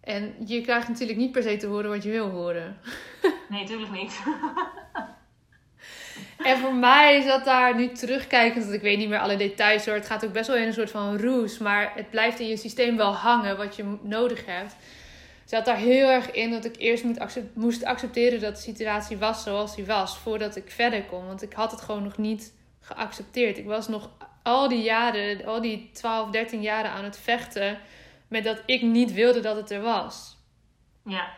En 0.00 0.34
je 0.46 0.60
krijgt 0.60 0.88
natuurlijk 0.88 1.18
niet 1.18 1.32
per 1.32 1.42
se 1.42 1.56
te 1.56 1.66
horen 1.66 1.90
wat 1.90 2.02
je 2.02 2.10
wil 2.10 2.28
horen. 2.28 2.76
Nee, 3.48 3.60
natuurlijk 3.60 3.92
niet. 3.92 4.22
En 6.38 6.58
voor 6.58 6.74
mij 6.74 7.26
dat 7.26 7.44
daar 7.44 7.76
nu 7.76 7.92
terugkijkend, 7.92 8.64
want 8.64 8.76
ik 8.76 8.82
weet 8.82 8.98
niet 8.98 9.08
meer 9.08 9.18
alle 9.18 9.36
details 9.36 9.86
hoor. 9.86 9.94
Het 9.94 10.06
gaat 10.06 10.24
ook 10.24 10.32
best 10.32 10.46
wel 10.46 10.56
in 10.56 10.66
een 10.66 10.72
soort 10.72 10.90
van 10.90 11.18
roes, 11.18 11.58
maar 11.58 11.92
het 11.94 12.10
blijft 12.10 12.40
in 12.40 12.48
je 12.48 12.56
systeem 12.56 12.96
wel 12.96 13.14
hangen 13.14 13.56
wat 13.56 13.76
je 13.76 13.98
nodig 14.02 14.46
hebt. 14.46 14.76
Zat 15.44 15.64
daar 15.64 15.76
heel 15.76 16.08
erg 16.08 16.30
in 16.30 16.50
dat 16.50 16.64
ik 16.64 16.76
eerst 16.78 17.04
moest 17.54 17.84
accepteren 17.84 18.40
dat 18.40 18.54
de 18.54 18.62
situatie 18.62 19.16
was 19.16 19.42
zoals 19.42 19.74
die 19.74 19.86
was, 19.86 20.18
voordat 20.18 20.56
ik 20.56 20.70
verder 20.70 21.02
kon. 21.02 21.26
Want 21.26 21.42
ik 21.42 21.52
had 21.52 21.70
het 21.70 21.80
gewoon 21.80 22.02
nog 22.02 22.18
niet 22.18 22.52
geaccepteerd. 22.80 23.58
Ik 23.58 23.66
was 23.66 23.88
nog 23.88 24.10
al 24.42 24.68
die 24.68 24.82
jaren, 24.82 25.44
al 25.44 25.60
die 25.60 25.90
12, 25.92 26.30
13 26.30 26.62
jaren 26.62 26.90
aan 26.90 27.04
het 27.04 27.18
vechten 27.18 27.78
met 28.28 28.44
dat 28.44 28.62
ik 28.66 28.82
niet 28.82 29.12
wilde 29.12 29.40
dat 29.40 29.56
het 29.56 29.70
er 29.70 29.80
was. 29.80 30.36
Ja. 31.04 31.28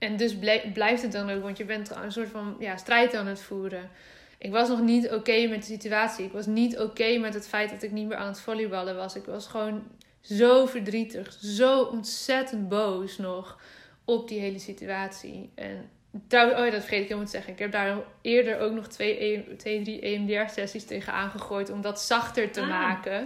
En 0.00 0.16
dus 0.16 0.36
blijft 0.72 1.02
het 1.02 1.12
dan 1.12 1.30
ook, 1.30 1.42
want 1.42 1.56
je 1.56 1.64
bent 1.64 1.90
een 1.90 2.12
soort 2.12 2.28
van 2.28 2.56
ja, 2.58 2.76
strijd 2.76 3.14
aan 3.14 3.26
het 3.26 3.40
voeren. 3.40 3.90
Ik 4.38 4.50
was 4.50 4.68
nog 4.68 4.80
niet 4.80 5.10
oké 5.10 5.46
met 5.46 5.58
de 5.58 5.72
situatie. 5.72 6.24
Ik 6.24 6.32
was 6.32 6.46
niet 6.46 6.78
oké 6.78 7.18
met 7.18 7.34
het 7.34 7.48
feit 7.48 7.70
dat 7.70 7.82
ik 7.82 7.90
niet 7.90 8.08
meer 8.08 8.16
aan 8.16 8.26
het 8.26 8.40
volleyballen 8.40 8.96
was. 8.96 9.16
Ik 9.16 9.24
was 9.24 9.46
gewoon 9.46 9.82
zo 10.20 10.66
verdrietig, 10.66 11.32
zo 11.32 11.82
ontzettend 11.82 12.68
boos 12.68 13.18
nog 13.18 13.60
op 14.04 14.28
die 14.28 14.40
hele 14.40 14.58
situatie. 14.58 15.50
En 15.54 15.90
trouwens, 16.26 16.58
oh 16.58 16.64
ja, 16.64 16.70
dat 16.70 16.80
vergeet 16.80 17.00
ik 17.00 17.04
helemaal 17.04 17.24
te 17.24 17.30
zeggen. 17.30 17.52
Ik 17.52 17.58
heb 17.58 17.72
daar 17.72 17.96
eerder 18.20 18.58
ook 18.58 18.72
nog 18.72 18.86
twee, 18.86 19.24
e 19.24 19.56
twee 19.56 19.82
drie 19.82 20.00
EMDR-sessies 20.00 20.84
tegen 20.84 21.12
aangegooid 21.12 21.70
om 21.70 21.80
dat 21.80 22.00
zachter 22.00 22.50
te 22.50 22.60
ah. 22.60 22.68
maken. 22.68 23.20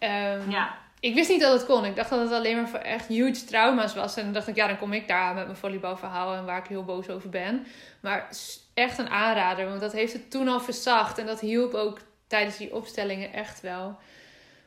Um, 0.00 0.50
ja 0.50 0.80
ik 1.02 1.14
wist 1.14 1.30
niet 1.30 1.40
dat 1.40 1.52
het 1.52 1.66
kon. 1.66 1.84
Ik 1.84 1.96
dacht 1.96 2.10
dat 2.10 2.20
het 2.20 2.32
alleen 2.32 2.56
maar 2.56 2.68
voor 2.68 2.78
echt 2.78 3.06
huge 3.06 3.44
trauma's 3.44 3.94
was. 3.94 4.16
En 4.16 4.24
dan 4.24 4.32
dacht 4.32 4.48
ik, 4.48 4.56
ja, 4.56 4.66
dan 4.66 4.78
kom 4.78 4.92
ik 4.92 5.08
daar 5.08 5.34
met 5.34 5.44
mijn 5.44 5.56
volleybalverhaal 5.56 6.34
en 6.34 6.44
waar 6.44 6.58
ik 6.58 6.66
heel 6.66 6.84
boos 6.84 7.08
over 7.08 7.28
ben. 7.28 7.66
Maar 8.00 8.28
echt 8.74 8.98
een 8.98 9.08
aanrader, 9.08 9.68
want 9.68 9.80
dat 9.80 9.92
heeft 9.92 10.12
het 10.12 10.30
toen 10.30 10.48
al 10.48 10.60
verzacht. 10.60 11.18
En 11.18 11.26
dat 11.26 11.40
hielp 11.40 11.74
ook 11.74 12.00
tijdens 12.26 12.56
die 12.56 12.74
opstellingen 12.74 13.32
echt 13.32 13.60
wel. 13.60 13.98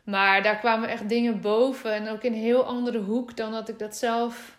Maar 0.04 0.44
daar 0.44 0.60
kwamen 0.60 0.90
echt 0.90 1.10
dingen 1.10 1.42
boven. 1.42 1.94
En 1.94 2.10
ook 2.10 2.24
in 2.24 2.34
een 2.34 2.40
heel 2.40 2.66
andere 2.66 3.00
hoek 3.00 3.38
dan 3.38 3.52
dat 3.52 3.70
ik 3.70 3.80
dat 3.80 3.96
zelf 3.96 4.58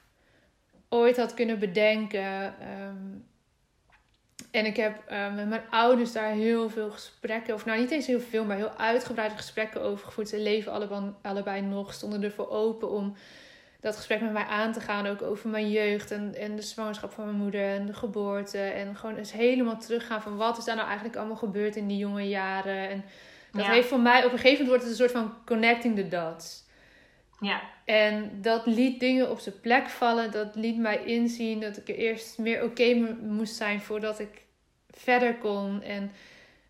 ooit 0.88 1.16
had 1.16 1.34
kunnen 1.34 1.58
bedenken. 1.58 2.54
Um, 2.84 3.26
en 4.56 4.66
ik 4.66 4.76
heb 4.76 5.02
uh, 5.10 5.34
met 5.34 5.48
mijn 5.48 5.62
ouders 5.70 6.12
daar 6.12 6.30
heel 6.30 6.70
veel 6.70 6.90
gesprekken, 6.90 7.54
of 7.54 7.64
nou 7.64 7.80
niet 7.80 7.90
eens 7.90 8.06
heel 8.06 8.20
veel, 8.20 8.44
maar 8.44 8.56
heel 8.56 8.76
uitgebreide 8.76 9.36
gesprekken 9.36 9.82
over 9.82 10.06
gevoerd. 10.06 10.28
Ze 10.28 10.38
leven 10.38 10.72
allebei, 10.72 11.12
allebei 11.22 11.62
nog, 11.62 11.92
stonden 11.92 12.22
ervoor 12.22 12.50
open 12.50 12.90
om 12.90 13.16
dat 13.80 13.96
gesprek 13.96 14.20
met 14.20 14.32
mij 14.32 14.44
aan 14.44 14.72
te 14.72 14.80
gaan. 14.80 15.06
Ook 15.06 15.22
over 15.22 15.48
mijn 15.48 15.70
jeugd 15.70 16.10
en, 16.10 16.34
en 16.34 16.56
de 16.56 16.62
zwangerschap 16.62 17.12
van 17.12 17.24
mijn 17.24 17.36
moeder 17.36 17.68
en 17.68 17.86
de 17.86 17.94
geboorte. 17.94 18.58
En 18.58 18.96
gewoon 18.96 19.16
eens 19.16 19.32
helemaal 19.32 19.78
teruggaan 19.78 20.22
van 20.22 20.36
wat 20.36 20.58
is 20.58 20.64
daar 20.64 20.74
nou 20.74 20.86
eigenlijk 20.86 21.18
allemaal 21.18 21.36
gebeurd 21.36 21.76
in 21.76 21.86
die 21.86 21.98
jonge 21.98 22.28
jaren. 22.28 22.88
En 22.88 23.04
dat 23.52 23.66
heeft 23.66 23.88
voor 23.88 24.00
mij, 24.00 24.24
op 24.24 24.32
een 24.32 24.38
gegeven 24.38 24.64
moment 24.64 24.68
wordt 24.68 24.82
het 24.82 24.90
een 24.90 25.08
soort 25.08 25.24
van 25.24 25.34
connecting 25.44 25.96
the 25.96 26.08
dots. 26.08 26.64
Ja. 27.40 27.60
En 27.84 28.38
dat 28.40 28.66
liet 28.66 29.00
dingen 29.00 29.30
op 29.30 29.38
zijn 29.38 29.60
plek 29.60 29.88
vallen. 29.88 30.30
Dat 30.30 30.54
liet 30.54 30.78
mij 30.78 31.04
inzien 31.04 31.60
dat 31.60 31.76
ik 31.76 31.88
er 31.88 31.94
eerst 31.94 32.38
meer 32.38 32.62
oké 32.62 32.94
moest 33.20 33.54
zijn 33.54 33.80
voordat 33.80 34.18
ik 34.18 34.44
verder 34.96 35.34
kon. 35.34 35.82
En 35.82 36.12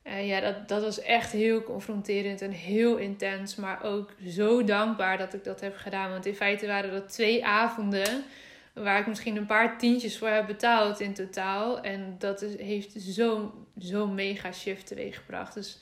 uh, 0.07 0.29
ja, 0.29 0.41
dat, 0.41 0.69
dat 0.69 0.83
was 0.83 1.01
echt 1.01 1.33
heel 1.33 1.63
confronterend 1.63 2.43
en 2.43 2.51
heel 2.51 2.97
intens. 2.97 3.57
Maar 3.57 3.85
ook 3.85 4.11
zo 4.29 4.65
dankbaar 4.65 5.19
dat 5.19 5.35
ik 5.35 5.45
dat 5.45 5.61
heb 5.61 5.77
gedaan. 5.77 6.11
Want 6.11 6.27
in 6.27 6.35
feite 6.35 6.67
waren 6.67 6.93
dat 6.93 7.13
twee 7.13 7.45
avonden 7.45 8.25
waar 8.73 9.01
ik 9.01 9.07
misschien 9.07 9.37
een 9.37 9.47
paar 9.47 9.79
tientjes 9.79 10.19
voor 10.19 10.29
heb 10.29 10.47
betaald 10.47 11.01
in 11.01 11.15
totaal. 11.15 11.81
En 11.81 12.17
dat 12.19 12.43
is, 12.43 12.59
heeft 12.61 12.93
zo'n 12.97 13.51
zo 13.79 14.07
mega 14.07 14.53
shift 14.53 14.87
teweeggebracht. 14.87 15.55
Dus 15.55 15.79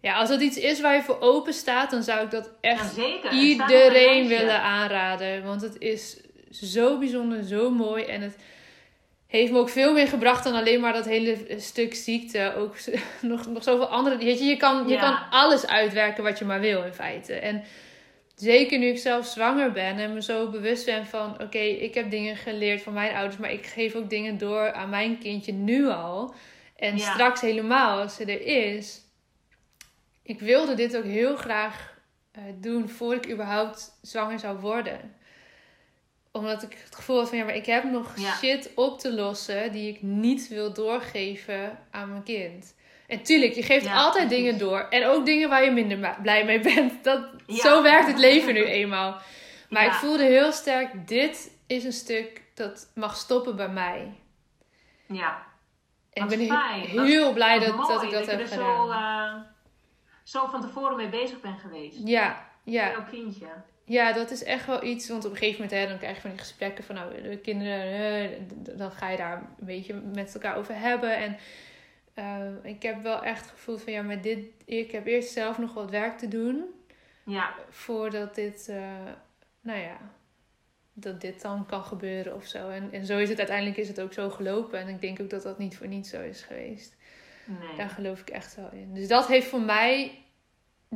ja, 0.00 0.14
als 0.14 0.28
dat 0.28 0.40
iets 0.40 0.56
is 0.58 0.80
waar 0.80 0.94
je 0.94 1.02
voor 1.02 1.20
open 1.20 1.52
staat, 1.52 1.90
dan 1.90 2.02
zou 2.02 2.24
ik 2.24 2.30
dat 2.30 2.50
echt 2.60 2.96
iedereen 3.30 4.28
willen 4.28 4.60
aanraden. 4.60 5.44
Want 5.44 5.62
het 5.62 5.78
is 5.78 6.20
zo 6.50 6.98
bijzonder, 6.98 7.44
zo 7.44 7.70
mooi. 7.70 8.04
En 8.04 8.20
het 8.20 8.36
heeft 9.26 9.52
me 9.52 9.58
ook 9.58 9.68
veel 9.68 9.92
meer 9.92 10.08
gebracht 10.08 10.44
dan 10.44 10.54
alleen 10.54 10.80
maar 10.80 10.92
dat 10.92 11.04
hele 11.04 11.36
stuk 11.56 11.94
ziekte. 11.94 12.54
Ook 12.56 12.76
nog, 13.20 13.46
nog 13.46 13.62
zoveel 13.62 13.88
andere. 13.88 14.16
Weet 14.16 14.38
je, 14.38 14.44
je 14.44 14.56
kan, 14.56 14.88
je 14.88 14.98
kan 14.98 15.18
alles 15.30 15.66
uitwerken 15.66 16.24
wat 16.24 16.38
je 16.38 16.44
maar 16.44 16.60
wil 16.60 16.82
in 16.82 16.94
feite. 16.94 17.34
En 17.34 17.64
zeker 18.34 18.78
nu 18.78 18.86
ik 18.86 18.98
zelf 18.98 19.26
zwanger 19.26 19.72
ben 19.72 19.98
en 19.98 20.14
me 20.14 20.22
zo 20.22 20.50
bewust 20.50 20.84
ben 20.84 21.06
van: 21.06 21.42
oké, 21.42 21.58
ik 21.58 21.94
heb 21.94 22.10
dingen 22.10 22.36
geleerd 22.36 22.82
van 22.82 22.92
mijn 22.92 23.14
ouders, 23.14 23.36
maar 23.36 23.52
ik 23.52 23.66
geef 23.66 23.94
ook 23.94 24.10
dingen 24.10 24.38
door 24.38 24.72
aan 24.72 24.90
mijn 24.90 25.18
kindje 25.18 25.52
nu 25.52 25.88
al. 25.88 26.34
En 26.76 26.98
straks 26.98 27.40
helemaal 27.40 28.00
als 28.00 28.14
ze 28.14 28.24
er 28.24 28.74
is. 28.74 29.00
Ik 30.22 30.40
wilde 30.40 30.74
dit 30.74 30.96
ook 30.96 31.04
heel 31.04 31.36
graag 31.36 31.94
uh, 32.38 32.42
doen 32.60 32.88
voordat 32.88 33.24
ik 33.24 33.32
überhaupt 33.32 33.98
zwanger 34.02 34.38
zou 34.38 34.58
worden 34.58 35.15
omdat 36.36 36.62
ik 36.62 36.78
het 36.84 36.94
gevoel 36.94 37.18
had 37.18 37.28
van 37.28 37.38
ja, 37.38 37.44
maar 37.44 37.54
ik 37.54 37.66
heb 37.66 37.84
nog 37.84 38.14
shit 38.18 38.70
op 38.74 38.98
te 38.98 39.12
lossen 39.12 39.72
die 39.72 39.88
ik 39.88 40.02
niet 40.02 40.48
wil 40.48 40.72
doorgeven 40.72 41.78
aan 41.90 42.10
mijn 42.10 42.22
kind. 42.22 42.74
En 43.06 43.22
tuurlijk, 43.22 43.52
je 43.52 43.62
geeft 43.62 43.86
altijd 43.86 44.28
dingen 44.28 44.58
door. 44.58 44.86
En 44.90 45.06
ook 45.06 45.26
dingen 45.26 45.48
waar 45.48 45.64
je 45.64 45.70
minder 45.70 46.16
blij 46.22 46.44
mee 46.44 46.60
bent. 46.60 46.92
Dat, 47.04 47.20
Zo 47.46 47.82
werkt 47.82 48.06
het 48.06 48.18
leven 48.18 48.54
nu 48.54 48.64
eenmaal. 48.64 49.20
Maar 49.68 49.86
ik 49.86 49.92
voelde 49.92 50.24
heel 50.24 50.52
sterk, 50.52 51.08
dit 51.08 51.50
is 51.66 51.84
een 51.84 51.92
stuk 51.92 52.42
dat 52.54 52.90
mag 52.94 53.16
stoppen 53.16 53.56
bij 53.56 53.68
mij. 53.68 54.14
Ja. 55.06 55.46
En 56.12 56.22
ik 56.22 56.28
ben 56.28 56.58
heel, 57.04 57.32
blij 57.32 57.58
dat, 57.58 57.76
dat 57.76 58.02
ik 58.02 58.10
dat, 58.10 58.26
heb 58.26 58.46
gedaan. 58.46 58.86
Zo, 58.86 58.92
uh, 58.92 59.34
zo 60.22 60.46
van 60.46 60.60
tevoren 60.60 60.96
mee 60.96 61.08
bezig 61.08 61.40
ben 61.40 61.58
geweest. 61.58 61.98
Ja, 62.04 62.48
ja. 62.64 62.90
Jouw 62.90 63.04
kindje. 63.10 63.46
Ja, 63.88 64.12
dat 64.12 64.30
is 64.30 64.44
echt 64.44 64.66
wel 64.66 64.84
iets. 64.84 65.08
Want 65.08 65.24
op 65.24 65.30
een 65.30 65.36
gegeven 65.36 65.62
moment 65.62 65.80
hè, 65.80 65.88
dan 65.88 65.98
krijg 65.98 66.14
je 66.14 66.20
van 66.20 66.30
die 66.30 66.38
gesprekken 66.38 66.84
van 66.84 66.94
nou, 66.94 67.22
de 67.22 67.38
kinderen, 67.38 68.48
dan 68.76 68.90
ga 68.90 69.10
je 69.10 69.16
daar 69.16 69.36
een 69.36 69.66
beetje 69.66 69.94
met 69.94 70.34
elkaar 70.34 70.56
over 70.56 70.78
hebben. 70.78 71.16
En 71.16 71.36
uh, 72.18 72.70
ik 72.72 72.82
heb 72.82 73.02
wel 73.02 73.22
echt 73.22 73.46
gevoeld 73.46 73.82
van 73.82 73.92
ja, 73.92 74.02
met 74.02 74.22
dit, 74.22 74.38
ik 74.64 74.90
heb 74.90 75.06
eerst 75.06 75.32
zelf 75.32 75.58
nog 75.58 75.74
wat 75.74 75.90
werk 75.90 76.18
te 76.18 76.28
doen. 76.28 76.64
Ja. 77.24 77.54
Voordat 77.70 78.34
dit, 78.34 78.66
uh, 78.70 78.76
nou 79.60 79.78
ja, 79.78 79.98
dat 80.92 81.20
dit 81.20 81.42
dan 81.42 81.66
kan 81.66 81.84
gebeuren 81.84 82.34
of 82.34 82.46
zo. 82.46 82.68
En, 82.68 82.88
en 82.92 83.06
zo 83.06 83.18
is 83.18 83.28
het 83.28 83.38
uiteindelijk 83.38 83.76
is 83.76 83.88
het 83.88 84.00
ook 84.00 84.12
zo 84.12 84.30
gelopen. 84.30 84.78
En 84.78 84.88
ik 84.88 85.00
denk 85.00 85.20
ook 85.20 85.30
dat 85.30 85.42
dat 85.42 85.58
niet 85.58 85.76
voor 85.76 85.86
niets 85.86 86.10
zo 86.10 86.22
is 86.22 86.42
geweest. 86.42 86.96
Nee. 87.44 87.76
Daar 87.76 87.88
geloof 87.88 88.20
ik 88.20 88.30
echt 88.30 88.56
wel 88.56 88.70
in. 88.72 88.94
Dus 88.94 89.08
dat 89.08 89.26
heeft 89.26 89.46
voor 89.46 89.60
mij 89.60 90.18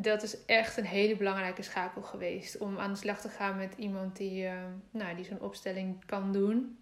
dat 0.02 0.22
is 0.22 0.44
echt 0.46 0.76
een 0.76 0.84
hele 0.84 1.16
belangrijke 1.16 1.62
schakel 1.62 2.02
geweest. 2.02 2.58
Om 2.58 2.78
aan 2.78 2.92
de 2.92 2.98
slag 2.98 3.20
te 3.20 3.28
gaan 3.28 3.56
met 3.56 3.74
iemand 3.76 4.16
die, 4.16 4.44
uh, 4.44 4.52
nou, 4.90 5.16
die 5.16 5.24
zo'n 5.24 5.40
opstelling 5.40 6.04
kan 6.06 6.32
doen. 6.32 6.78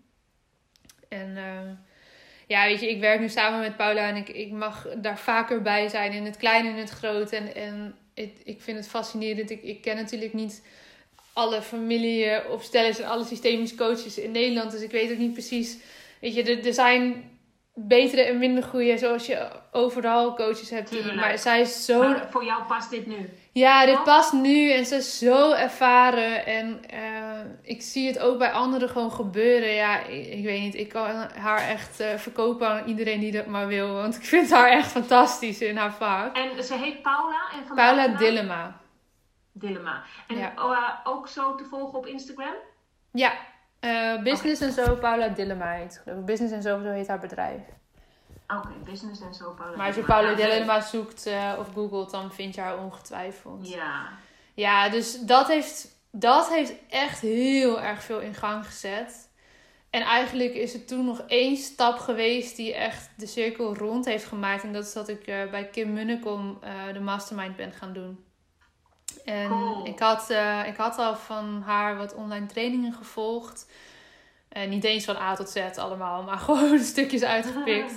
En 1.08 1.28
uh, 1.36 1.70
ja, 2.46 2.64
weet 2.64 2.80
je, 2.80 2.90
ik 2.90 3.00
werk 3.00 3.20
nu 3.20 3.28
samen 3.28 3.60
met 3.60 3.76
Paula 3.76 4.08
en 4.08 4.16
ik, 4.16 4.28
ik 4.28 4.50
mag 4.50 4.88
daar 4.96 5.18
vaker 5.18 5.62
bij 5.62 5.88
zijn. 5.88 6.12
In 6.12 6.24
het 6.24 6.36
klein 6.36 6.66
en 6.66 6.76
het 6.76 6.90
groot. 6.90 7.32
En, 7.32 7.54
en 7.54 7.94
het, 8.14 8.40
ik 8.44 8.62
vind 8.62 8.76
het 8.76 8.88
fascinerend. 8.88 9.50
Ik, 9.50 9.62
ik 9.62 9.82
ken 9.82 9.96
natuurlijk 9.96 10.32
niet 10.32 10.62
alle 11.32 11.62
familieopstellers 11.62 12.98
en 12.98 13.08
alle 13.08 13.24
systemisch 13.24 13.74
coaches 13.74 14.18
in 14.18 14.30
Nederland. 14.30 14.70
Dus 14.70 14.82
ik 14.82 14.90
weet 14.90 15.10
ook 15.10 15.18
niet 15.18 15.32
precies. 15.32 15.78
Weet 16.20 16.34
je, 16.34 16.42
er, 16.42 16.66
er 16.66 16.74
zijn 16.74 17.30
betere 17.86 18.22
en 18.22 18.38
minder 18.38 18.62
goede, 18.62 18.98
zoals 18.98 19.26
je 19.26 19.48
overal 19.72 20.34
coaches 20.34 20.70
hebt. 20.70 21.14
Maar 21.14 21.38
zij 21.38 21.60
is 21.60 21.84
zo. 21.84 21.98
Maar 21.98 22.26
voor 22.30 22.44
jou 22.44 22.62
past 22.62 22.90
dit 22.90 23.06
nu? 23.06 23.30
Ja, 23.52 23.86
dit 23.86 24.04
past 24.04 24.32
nu 24.32 24.72
en 24.72 24.86
ze 24.86 24.96
is 24.96 25.18
zo 25.18 25.52
ervaren. 25.52 26.46
En 26.46 26.80
uh, 26.94 27.40
ik 27.62 27.82
zie 27.82 28.06
het 28.06 28.18
ook 28.18 28.38
bij 28.38 28.52
anderen 28.52 28.88
gewoon 28.88 29.12
gebeuren. 29.12 29.74
Ja, 29.74 29.98
ik, 29.98 30.26
ik 30.26 30.44
weet 30.44 30.60
niet. 30.60 30.74
Ik 30.74 30.88
kan 30.88 31.10
haar 31.38 31.68
echt 31.68 32.00
uh, 32.00 32.14
verkopen 32.14 32.68
aan 32.68 32.86
iedereen 32.86 33.20
die 33.20 33.32
dat 33.32 33.46
maar 33.46 33.66
wil. 33.66 33.92
Want 33.92 34.16
ik 34.16 34.24
vind 34.24 34.50
haar 34.50 34.68
echt 34.68 34.90
fantastisch 34.90 35.60
in 35.60 35.76
haar 35.76 35.94
vak. 35.94 36.36
En 36.36 36.64
ze 36.64 36.74
heet 36.74 37.02
Paula? 37.02 37.50
En 37.52 37.66
van 37.66 37.76
Paula 37.76 38.06
Dillema. 38.08 38.80
Dillema. 39.52 40.02
En 40.26 40.36
ja. 40.36 40.52
uh, 40.56 40.90
ook 41.04 41.28
zo 41.28 41.54
te 41.54 41.64
volgen 41.64 41.98
op 41.98 42.06
Instagram? 42.06 42.54
Ja, 43.12 43.32
uh, 43.80 44.22
business 44.22 44.60
en 44.60 44.72
zo, 44.72 44.94
Paula 44.94 45.28
Dillema 45.28 45.72
heet 45.72 46.02
Business 46.24 46.54
en 46.54 46.62
zo, 46.62 46.82
zo 46.82 46.90
heet 46.90 47.08
haar 47.08 47.18
bedrijf. 47.18 47.62
Oké, 48.46 48.72
Business 48.84 49.20
en 49.20 49.34
zo, 49.34 49.50
Paula 49.50 49.76
Maar 49.76 49.86
als 49.86 49.96
je 49.96 50.02
Paula 50.02 50.34
Dillema 50.34 50.80
zoekt 50.80 51.26
uh, 51.26 51.52
of 51.58 51.72
googelt, 51.72 52.10
dan 52.10 52.32
vind 52.32 52.54
je 52.54 52.60
haar 52.60 52.78
ongetwijfeld. 52.78 53.68
Ja. 53.68 54.08
Ja, 54.54 54.88
dus 54.88 55.20
dat 55.20 55.48
heeft, 55.48 55.88
dat 56.10 56.48
heeft 56.48 56.72
echt 56.88 57.20
heel 57.20 57.80
erg 57.80 58.02
veel 58.02 58.20
in 58.20 58.34
gang 58.34 58.66
gezet. 58.66 59.28
En 59.90 60.02
eigenlijk 60.02 60.54
is 60.54 60.74
er 60.74 60.84
toen 60.84 61.04
nog 61.04 61.20
één 61.26 61.56
stap 61.56 61.98
geweest 61.98 62.56
die 62.56 62.74
echt 62.74 63.10
de 63.16 63.26
cirkel 63.26 63.76
rond 63.76 64.04
heeft 64.04 64.24
gemaakt. 64.24 64.62
En 64.62 64.72
dat 64.72 64.84
is 64.84 64.92
dat 64.92 65.08
ik 65.08 65.26
uh, 65.26 65.50
bij 65.50 65.68
Kim 65.68 65.92
Munnekom 65.92 66.58
de 66.92 67.00
mastermind 67.00 67.56
ben 67.56 67.72
gaan 67.72 67.92
doen. 67.92 68.24
En 69.24 69.48
cool. 69.48 69.86
ik, 69.86 69.98
had, 69.98 70.30
uh, 70.30 70.66
ik 70.66 70.76
had 70.76 70.98
al 70.98 71.16
van 71.16 71.62
haar 71.66 71.96
wat 71.96 72.14
online 72.14 72.46
trainingen 72.46 72.92
gevolgd. 72.92 73.66
En 74.48 74.68
niet 74.68 74.84
eens 74.84 75.04
van 75.04 75.16
A 75.16 75.34
tot 75.34 75.50
Z 75.50 75.58
allemaal, 75.76 76.22
maar 76.22 76.38
gewoon 76.48 76.78
stukjes 76.78 77.22
uitgepikt. 77.22 77.92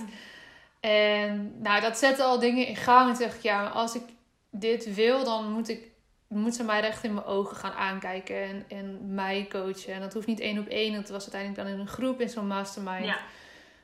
en 0.80 1.62
nou, 1.62 1.82
dat 1.82 1.97
zette 1.97 2.24
al 2.24 2.39
dingen 2.39 2.68
in 2.68 2.76
gang. 2.76 3.09
En 3.09 3.16
toen 3.16 3.26
dacht 3.26 3.38
ik, 3.38 3.43
ja, 3.43 3.68
als 3.68 3.95
ik 3.95 4.03
dit 4.49 4.93
wil, 4.93 5.24
dan 5.24 5.51
moet, 5.51 5.70
ik, 5.70 5.88
moet 6.28 6.55
ze 6.55 6.64
mij 6.64 6.80
recht 6.80 7.03
in 7.03 7.14
mijn 7.14 7.26
ogen 7.26 7.55
gaan 7.55 7.74
aankijken 7.74 8.43
en, 8.43 8.66
en 8.68 9.14
mij 9.14 9.47
coachen. 9.49 9.93
En 9.93 10.01
dat 10.01 10.14
hoeft 10.14 10.28
niet 10.28 10.39
één 10.39 10.59
op 10.59 10.68
één. 10.68 10.93
Dat 10.93 11.09
was 11.09 11.22
uiteindelijk 11.22 11.62
dan 11.62 11.74
in 11.74 11.80
een 11.80 11.88
groep 11.88 12.22
in 12.22 12.30
zo'n 12.30 12.47
mastermind. 12.47 13.05
Ja. 13.05 13.20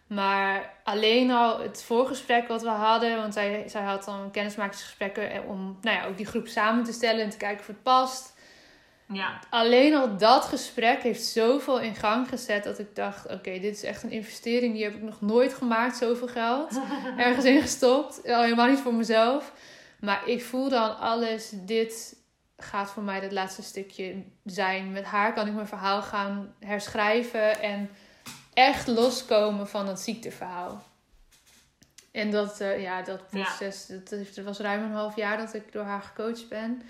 Maar 0.07 0.73
alleen 0.83 1.31
al 1.31 1.59
het 1.59 1.83
voorgesprek 1.83 2.47
wat 2.47 2.61
we 2.61 2.69
hadden, 2.69 3.17
want 3.17 3.33
zij, 3.33 3.63
zij 3.67 3.81
had 3.81 4.03
dan 4.03 4.31
kennismakingsgesprekken 4.31 5.45
om 5.47 5.77
nou 5.81 5.97
ja, 5.97 6.05
ook 6.05 6.17
die 6.17 6.25
groep 6.25 6.47
samen 6.47 6.83
te 6.83 6.91
stellen 6.91 7.23
en 7.23 7.29
te 7.29 7.37
kijken 7.37 7.59
of 7.59 7.67
het 7.67 7.83
past. 7.83 8.35
Ja. 9.13 9.39
Alleen 9.49 9.95
al 9.95 10.17
dat 10.17 10.45
gesprek 10.45 11.01
heeft 11.01 11.23
zoveel 11.23 11.79
in 11.79 11.95
gang 11.95 12.29
gezet 12.29 12.63
dat 12.63 12.79
ik 12.79 12.95
dacht: 12.95 13.25
oké, 13.31 13.59
dit 13.59 13.75
is 13.75 13.83
echt 13.83 14.03
een 14.03 14.11
investering 14.11 14.73
die 14.73 14.83
heb 14.83 14.95
ik 14.95 15.01
nog 15.01 15.21
nooit 15.21 15.53
gemaakt, 15.53 15.97
zoveel 15.97 16.27
geld 16.27 16.79
ergens 17.17 17.45
in 17.45 17.61
gestopt. 17.61 18.19
Helemaal 18.23 18.67
niet 18.67 18.79
voor 18.79 18.93
mezelf. 18.93 19.53
Maar 19.99 20.27
ik 20.27 20.43
voel 20.43 20.69
dan 20.69 20.97
alles, 20.97 21.51
dit 21.53 22.15
gaat 22.57 22.89
voor 22.89 23.03
mij 23.03 23.19
het 23.19 23.31
laatste 23.31 23.63
stukje 23.63 24.23
zijn. 24.43 24.91
Met 24.91 25.05
haar 25.05 25.33
kan 25.33 25.47
ik 25.47 25.53
mijn 25.53 25.67
verhaal 25.67 26.01
gaan 26.01 26.53
herschrijven 26.59 27.61
en 27.61 27.89
echt 28.57 28.87
loskomen 28.87 29.67
van 29.67 29.85
dat 29.85 29.99
ziekteverhaal. 29.99 30.83
En 32.11 32.31
dat, 32.31 32.61
uh, 32.61 32.81
ja, 32.81 33.01
dat 33.01 33.29
proces, 33.29 33.85
ja. 33.87 33.95
dat, 33.95 34.35
dat 34.35 34.45
was 34.45 34.59
ruim 34.59 34.83
een 34.83 34.91
half 34.91 35.15
jaar 35.15 35.37
dat 35.37 35.53
ik 35.53 35.71
door 35.71 35.83
haar 35.83 36.01
gecoacht 36.01 36.49
ben. 36.49 36.81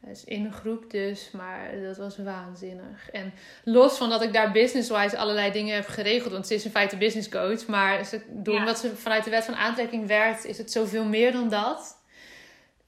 Dus 0.00 0.24
in 0.24 0.44
een 0.44 0.52
groep 0.52 0.90
dus, 0.90 1.30
maar 1.30 1.80
dat 1.82 1.96
was 1.96 2.16
waanzinnig. 2.18 3.10
En 3.10 3.32
los 3.64 3.96
van 3.96 4.10
dat 4.10 4.22
ik 4.22 4.32
daar 4.32 4.52
business-wise 4.52 5.18
allerlei 5.18 5.52
dingen 5.52 5.74
heb 5.74 5.86
geregeld, 5.86 6.32
want 6.32 6.46
ze 6.46 6.54
is 6.54 6.64
in 6.64 6.70
feite 6.70 6.96
business 6.96 7.28
coach, 7.28 7.66
maar 7.66 8.04
ze, 8.04 8.22
door 8.28 8.54
ja. 8.54 8.60
omdat 8.60 8.78
ze 8.78 8.96
vanuit 8.96 9.24
de 9.24 9.30
wet 9.30 9.44
van 9.44 9.56
aantrekking 9.56 10.06
werkt, 10.06 10.44
is 10.44 10.58
het 10.58 10.72
zoveel 10.72 11.04
meer 11.04 11.32
dan 11.32 11.48
dat. 11.48 11.96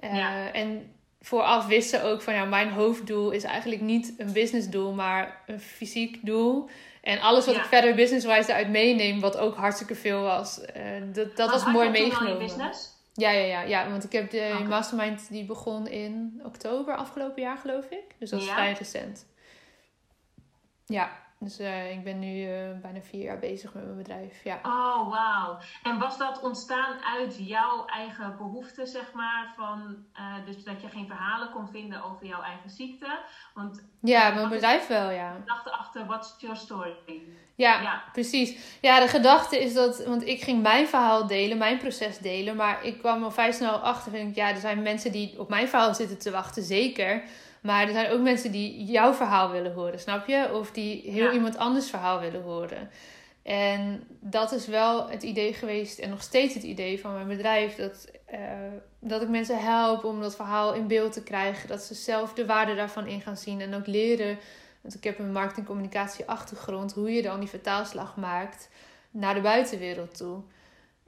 Uh, 0.01 0.17
ja. 0.17 0.53
En 0.53 0.93
vooraf 1.21 1.67
wisten 1.67 2.05
ook 2.05 2.23
van 2.23 2.35
ja, 2.35 2.45
mijn 2.45 2.71
hoofddoel 2.71 3.31
is 3.31 3.45
eigenlijk 3.45 3.83
niet 3.83 4.15
een 4.17 4.33
businessdoel, 4.33 4.93
maar 4.93 5.43
een 5.47 5.61
fysiek 5.61 6.19
doel. 6.23 6.69
En 7.09 7.21
alles 7.21 7.47
wat 7.47 7.55
Ja. 7.55 7.61
ik 7.61 7.67
verder 7.67 7.95
business-wise 7.95 8.51
eruit 8.51 8.69
meeneem, 8.69 9.21
wat 9.21 9.37
ook 9.37 9.57
hartstikke 9.57 9.95
veel 9.95 10.23
was, 10.23 10.61
eh, 10.61 10.83
dat, 11.13 11.37
dat 11.37 11.51
was 11.51 11.67
mooi 11.67 11.91
meegenomen. 11.91 12.33
je 12.33 12.39
business? 12.45 12.97
Ja, 13.13 13.31
ja, 13.31 13.45
ja, 13.45 13.61
ja, 13.63 13.91
want 13.91 14.05
ik 14.05 14.13
heb 14.13 14.31
de 14.31 14.51
Oké. 14.59 14.69
mastermind 14.69 15.29
die 15.31 15.45
begon 15.45 15.87
in 15.87 16.41
oktober 16.45 16.97
afgelopen 16.97 17.43
jaar, 17.43 17.57
geloof 17.59 17.85
ik. 17.85 18.05
Dus 18.19 18.31
dat 18.31 18.41
is 18.41 18.47
Ja. 18.47 18.53
vrij 18.53 18.73
recent. 18.73 19.27
Ja, 20.87 21.11
dus 21.41 21.61
uh, 21.61 21.91
ik 21.91 22.05
ben 22.05 22.19
nu 22.19 22.49
uh, 22.49 22.81
bijna 22.83 23.01
vier 23.01 23.23
jaar 23.23 23.39
bezig 23.39 23.75
met 23.75 23.85
mijn 23.85 23.97
bedrijf. 23.97 24.45
Ja. 24.45 24.59
Oh, 24.63 25.11
wauw. 25.11 25.59
En 25.83 25.99
was 25.99 26.19
dat 26.19 26.41
ontstaan 26.41 27.05
uit 27.05 27.37
jouw 27.39 27.87
eigen 27.87 28.37
behoefte, 28.37 28.87
zeg 28.87 29.13
maar? 29.13 29.53
Van, 29.57 29.97
uh, 30.21 30.47
dus 30.47 30.65
dat 30.65 30.81
je 30.81 30.89
geen 30.89 31.07
verhalen 31.07 31.51
kon 31.51 31.69
vinden 31.69 32.05
over 32.05 32.27
jouw 32.27 32.43
eigen 32.43 32.71
ziekte? 32.71 33.19
Want, 33.55 33.85
ja, 34.01 34.31
mijn 34.35 34.49
bedrijf 34.49 34.87
wel, 34.87 35.11
ja. 35.11 35.33
De 35.33 35.41
gedachte 35.41 35.71
achter 35.71 36.07
What's 36.07 36.35
Your 36.39 36.57
Story? 36.57 36.95
Ja, 37.55 37.81
ja, 37.81 38.03
precies. 38.13 38.79
Ja, 38.81 39.01
de 39.01 39.09
gedachte 39.09 39.63
is 39.63 39.75
dat, 39.75 40.05
want 40.05 40.27
ik 40.27 40.43
ging 40.43 40.63
mijn 40.63 40.89
verhaal 40.89 41.27
delen, 41.27 41.59
mijn 41.59 41.79
proces 41.79 42.19
delen, 42.19 42.57
maar 42.57 42.85
ik 42.85 42.99
kwam 42.99 43.25
al 43.25 43.31
vrij 43.31 43.53
snel 43.53 43.77
achter. 43.77 44.15
En 44.15 44.33
ja, 44.35 44.49
er 44.49 44.61
zijn 44.61 44.83
mensen 44.83 45.13
die 45.13 45.41
op 45.41 45.49
mijn 45.49 45.69
verhaal 45.69 45.95
zitten 45.95 46.19
te 46.19 46.31
wachten, 46.31 46.63
zeker. 46.63 47.23
Maar 47.63 47.87
er 47.87 47.93
zijn 47.93 48.11
ook 48.11 48.21
mensen 48.21 48.53
die 48.53 48.85
jouw 48.85 49.13
verhaal 49.13 49.51
willen 49.51 49.73
horen, 49.73 50.01
snap 50.01 50.27
je? 50.27 50.53
Of 50.53 50.71
die 50.71 51.11
heel 51.11 51.33
iemand 51.33 51.57
anders 51.57 51.91
verhaal 51.91 52.21
willen 52.21 52.43
horen. 52.43 52.91
En 53.43 54.07
dat 54.21 54.53
is 54.53 54.67
wel 54.67 55.09
het 55.09 55.23
idee 55.23 55.53
geweest 55.53 55.99
en 55.99 56.11
nog 56.11 56.23
steeds 56.23 56.55
het 56.55 56.63
idee 56.63 57.01
van 57.01 57.13
mijn 57.13 57.29
bedrijf. 57.29 57.77
Dat, 57.77 58.09
uh, 58.33 58.39
dat 58.99 59.23
ik 59.23 59.29
mensen 59.29 59.59
help 59.59 60.05
om 60.05 60.21
dat 60.21 60.37
verhaal 60.37 60.75
in 60.75 60.87
beeld 60.87 61.13
te 61.13 61.23
krijgen. 61.23 61.69
Dat 61.69 61.83
ze 61.83 61.95
zelf 61.95 62.33
de 62.33 62.47
waarde 62.47 62.75
daarvan 62.75 63.07
in 63.07 63.21
gaan 63.21 63.37
zien. 63.37 63.61
En 63.61 63.75
ook 63.75 63.87
leren, 63.87 64.39
want 64.81 64.95
ik 64.95 65.05
heb 65.05 65.19
een 65.19 65.33
marketingcommunicatie 65.33 66.25
achtergrond. 66.27 66.93
Hoe 66.93 67.13
je 67.13 67.23
dan 67.23 67.41
die 67.41 67.49
vertaalslag 67.49 68.17
maakt 68.17 68.69
naar 69.11 69.35
de 69.35 69.41
buitenwereld 69.41 70.17
toe. 70.17 70.43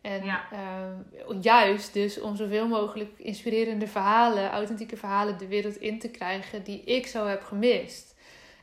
En 0.03 0.25
ja. 0.25 0.45
Ehm, 0.53 1.41
juist 1.41 1.93
dus 1.93 2.21
om 2.21 2.37
zoveel 2.37 2.69
mogelijk 2.69 3.11
inspirerende 3.17 3.87
verhalen, 3.87 4.51
authentieke 4.51 4.97
verhalen 4.97 5.39
de 5.39 5.47
wereld 5.47 5.77
in 5.77 5.99
te 5.99 6.09
krijgen 6.09 6.63
die 6.63 6.85
ik 6.85 7.07
zo 7.07 7.27
heb 7.27 7.43
gemist. 7.43 8.15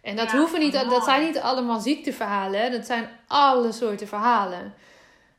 En 0.02 0.16
dat, 0.16 0.32
hoeven 0.32 0.60
niet, 0.60 0.74
dat 0.74 1.04
zijn 1.04 1.24
niet 1.24 1.40
allemaal 1.40 1.80
ziekteverhalen, 1.80 2.72
dat 2.72 2.86
zijn 2.86 3.10
alle 3.28 3.72
soorten 3.72 4.08
verhalen. 4.08 4.74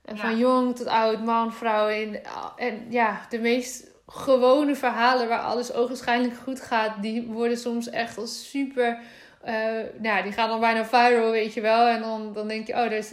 En 0.05 0.17
van 0.17 0.39
jong 0.39 0.77
tot 0.77 0.87
oud, 0.87 1.25
man, 1.25 1.53
vrouw. 1.53 1.89
En, 1.89 2.21
en 2.57 2.87
ja, 2.91 3.21
de 3.29 3.39
meest 3.39 3.87
gewone 4.07 4.75
verhalen 4.75 5.29
waar 5.29 5.41
alles 5.41 5.73
ogenschijnlijk 5.73 6.35
goed 6.35 6.61
gaat, 6.61 7.03
die 7.03 7.27
worden 7.27 7.57
soms 7.57 7.91
echt 7.91 8.19
als 8.19 8.51
super. 8.51 8.99
Uh, 9.47 9.55
nou, 9.99 10.23
die 10.23 10.33
gaan 10.33 10.49
dan 10.49 10.61
bijna 10.61 10.85
viral, 10.85 11.31
weet 11.31 11.55
je 11.55 11.61
wel. 11.61 11.87
En 11.87 12.01
dan, 12.01 12.33
dan 12.33 12.49
denk 12.49 12.67
je, 12.67 12.73
oh, 12.73 12.79
er 12.79 12.93
is 12.93 13.13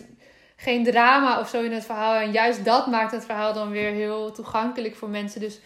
geen 0.55 0.83
drama 0.83 1.39
of 1.39 1.49
zo 1.49 1.63
in 1.63 1.71
het 1.71 1.85
verhaal. 1.85 2.15
En 2.15 2.31
juist 2.31 2.65
dat 2.65 2.87
maakt 2.87 3.11
het 3.11 3.25
verhaal 3.25 3.53
dan 3.53 3.69
weer 3.69 3.91
heel 3.91 4.31
toegankelijk 4.31 4.95
voor 4.95 5.09
mensen. 5.09 5.39
Dus 5.39 5.59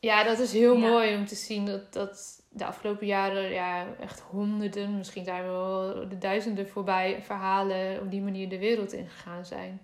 ja, 0.00 0.24
dat 0.24 0.38
is 0.38 0.52
heel 0.52 0.76
mooi 0.76 1.16
om 1.16 1.26
te 1.26 1.34
zien 1.34 1.66
dat, 1.66 1.92
dat 1.92 2.42
de 2.48 2.64
afgelopen 2.64 3.06
jaren 3.06 3.50
ja, 3.50 3.86
echt 4.00 4.20
honderden, 4.20 4.96
misschien 4.96 5.24
zijn 5.24 5.42
we 5.42 5.48
wel 5.48 6.08
de 6.08 6.18
duizenden 6.18 6.68
voorbij 6.68 7.22
verhalen 7.22 8.00
op 8.00 8.10
die 8.10 8.20
manier 8.20 8.48
de 8.48 8.58
wereld 8.58 8.92
ingegaan 8.92 9.44
zijn. 9.44 9.82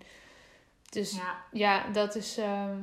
Dus 0.91 1.13
ja, 1.13 1.45
ja 1.53 1.89
dat 1.93 2.15
is. 2.15 2.39
Ehm, 2.39 2.79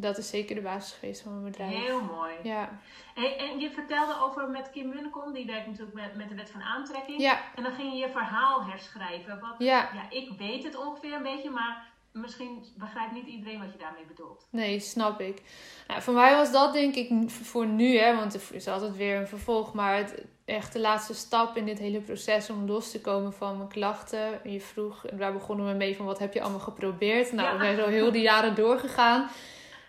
dat 0.00 0.18
is 0.18 0.28
zeker 0.28 0.54
de 0.54 0.60
basis 0.60 0.98
geweest 0.98 1.22
van 1.22 1.32
mijn 1.32 1.44
bedrijf. 1.44 1.74
Heel 1.74 2.00
mooi. 2.00 2.32
Ja. 2.42 2.78
En, 3.14 3.38
en 3.38 3.58
je 3.58 3.70
vertelde 3.70 4.20
over 4.20 4.48
met 4.48 4.70
Kim 4.70 4.88
Munnekom, 4.88 5.32
die 5.32 5.46
werkt 5.46 5.66
natuurlijk 5.66 5.94
met, 5.94 6.16
met 6.16 6.28
de 6.28 6.34
wet 6.34 6.50
van 6.50 6.62
aantrekking. 6.62 7.20
Ja. 7.20 7.40
En 7.54 7.62
dan 7.62 7.72
ging 7.72 7.92
je 7.92 7.98
je 7.98 8.10
verhaal 8.10 8.64
herschrijven. 8.64 9.40
Wat, 9.40 9.54
ja. 9.58 9.90
ja. 9.94 10.10
Ik 10.10 10.30
weet 10.38 10.64
het 10.64 10.76
ongeveer 10.76 11.12
een 11.12 11.22
beetje, 11.22 11.50
maar 11.50 11.86
misschien 12.12 12.64
begrijpt 12.76 13.12
niet 13.12 13.26
iedereen 13.26 13.58
wat 13.58 13.72
je 13.72 13.78
daarmee 13.78 14.04
bedoelt. 14.04 14.46
Nee, 14.50 14.80
snap 14.80 15.20
ik. 15.20 15.42
Nou, 15.88 16.02
voor 16.02 16.14
mij 16.14 16.34
was 16.34 16.52
dat 16.52 16.72
denk 16.72 16.94
ik 16.94 17.30
voor 17.30 17.66
nu, 17.66 17.98
hè, 17.98 18.16
want 18.16 18.34
er 18.34 18.42
is 18.50 18.68
altijd 18.68 18.96
weer 18.96 19.16
een 19.16 19.28
vervolg, 19.28 19.74
maar 19.74 19.96
het, 19.96 20.24
echt 20.44 20.72
de 20.72 20.80
laatste 20.80 21.14
stap 21.14 21.56
in 21.56 21.64
dit 21.64 21.78
hele 21.78 22.00
proces 22.00 22.50
om 22.50 22.66
los 22.66 22.90
te 22.90 23.00
komen 23.00 23.32
van 23.32 23.56
mijn 23.56 23.68
klachten. 23.68 24.40
Je 24.44 24.60
vroeg, 24.60 25.04
daar 25.12 25.32
begonnen 25.32 25.66
we 25.66 25.72
mee 25.72 25.96
van 25.96 26.06
wat 26.06 26.18
heb 26.18 26.34
je 26.34 26.40
allemaal 26.40 26.60
geprobeerd? 26.60 27.32
Nou, 27.32 27.58
we 27.58 27.64
zijn 27.64 27.76
zo 27.76 27.86
heel 27.86 28.12
die 28.12 28.22
jaren 28.22 28.54
doorgegaan. 28.54 29.28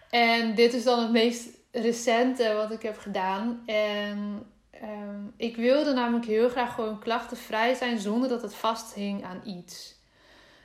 En 0.10 0.56
dit 0.56 0.74
is 0.74 0.84
dan 0.84 1.00
het 1.00 1.12
meest 1.12 1.50
recente 1.72 2.54
wat 2.54 2.72
ik 2.72 2.82
heb 2.82 2.98
gedaan. 2.98 3.64
En 3.66 4.46
ehm, 4.72 5.22
ik 5.38 5.56
wilde 5.56 5.94
namelijk 5.94 6.26
heel 6.26 6.50
graag 6.50 6.76
gewoon 6.76 7.00
klachtenvrij 7.00 7.74
zijn 7.74 8.00
zonder 8.00 8.30
dat 8.30 8.42
het 8.42 8.56
vasthing 8.56 9.24
aan 9.24 9.42
iets. 9.46 9.98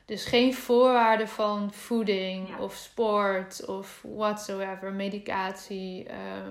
Dus 0.06 0.24
geen 0.24 0.54
voorwaarden 0.54 1.28
van 1.28 1.72
voeding 1.72 2.58
of 2.58 2.74
sport 2.74 3.66
of 3.66 4.04
whatsoever, 4.14 4.92
medicatie. 4.92 6.06
Ehm, 6.06 6.50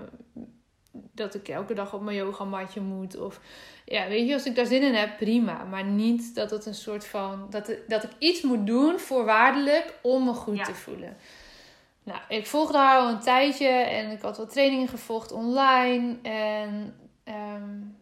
dat 0.91 1.35
ik 1.35 1.47
elke 1.47 1.73
dag 1.73 1.93
op 1.93 2.01
mijn 2.01 2.17
yogamatje 2.17 2.81
moet. 2.81 3.17
Of 3.17 3.39
ja, 3.85 4.07
weet 4.07 4.27
je, 4.27 4.33
als 4.33 4.45
ik 4.45 4.55
daar 4.55 4.65
zin 4.65 4.81
in 4.81 4.93
heb, 4.93 5.17
prima. 5.17 5.63
Maar 5.63 5.83
niet 5.83 6.35
dat 6.35 6.51
het 6.51 6.65
een 6.65 6.73
soort 6.73 7.05
van. 7.05 7.47
dat, 7.49 7.75
dat 7.87 8.03
ik 8.03 8.11
iets 8.17 8.41
moet 8.41 8.67
doen 8.67 8.99
voorwaardelijk 8.99 9.99
om 10.01 10.23
me 10.23 10.33
goed 10.33 10.65
te 10.65 10.75
voelen. 10.75 11.17
Nou, 12.03 12.19
ik 12.27 12.47
volgde 12.47 12.77
haar 12.77 12.99
al 12.99 13.09
een 13.09 13.19
tijdje 13.19 13.67
en 13.67 14.11
ik 14.11 14.21
had 14.21 14.37
wat 14.37 14.51
trainingen 14.51 14.87
gevolgd 14.87 15.31
online. 15.31 16.17
En 16.21 16.95
um, 17.25 17.97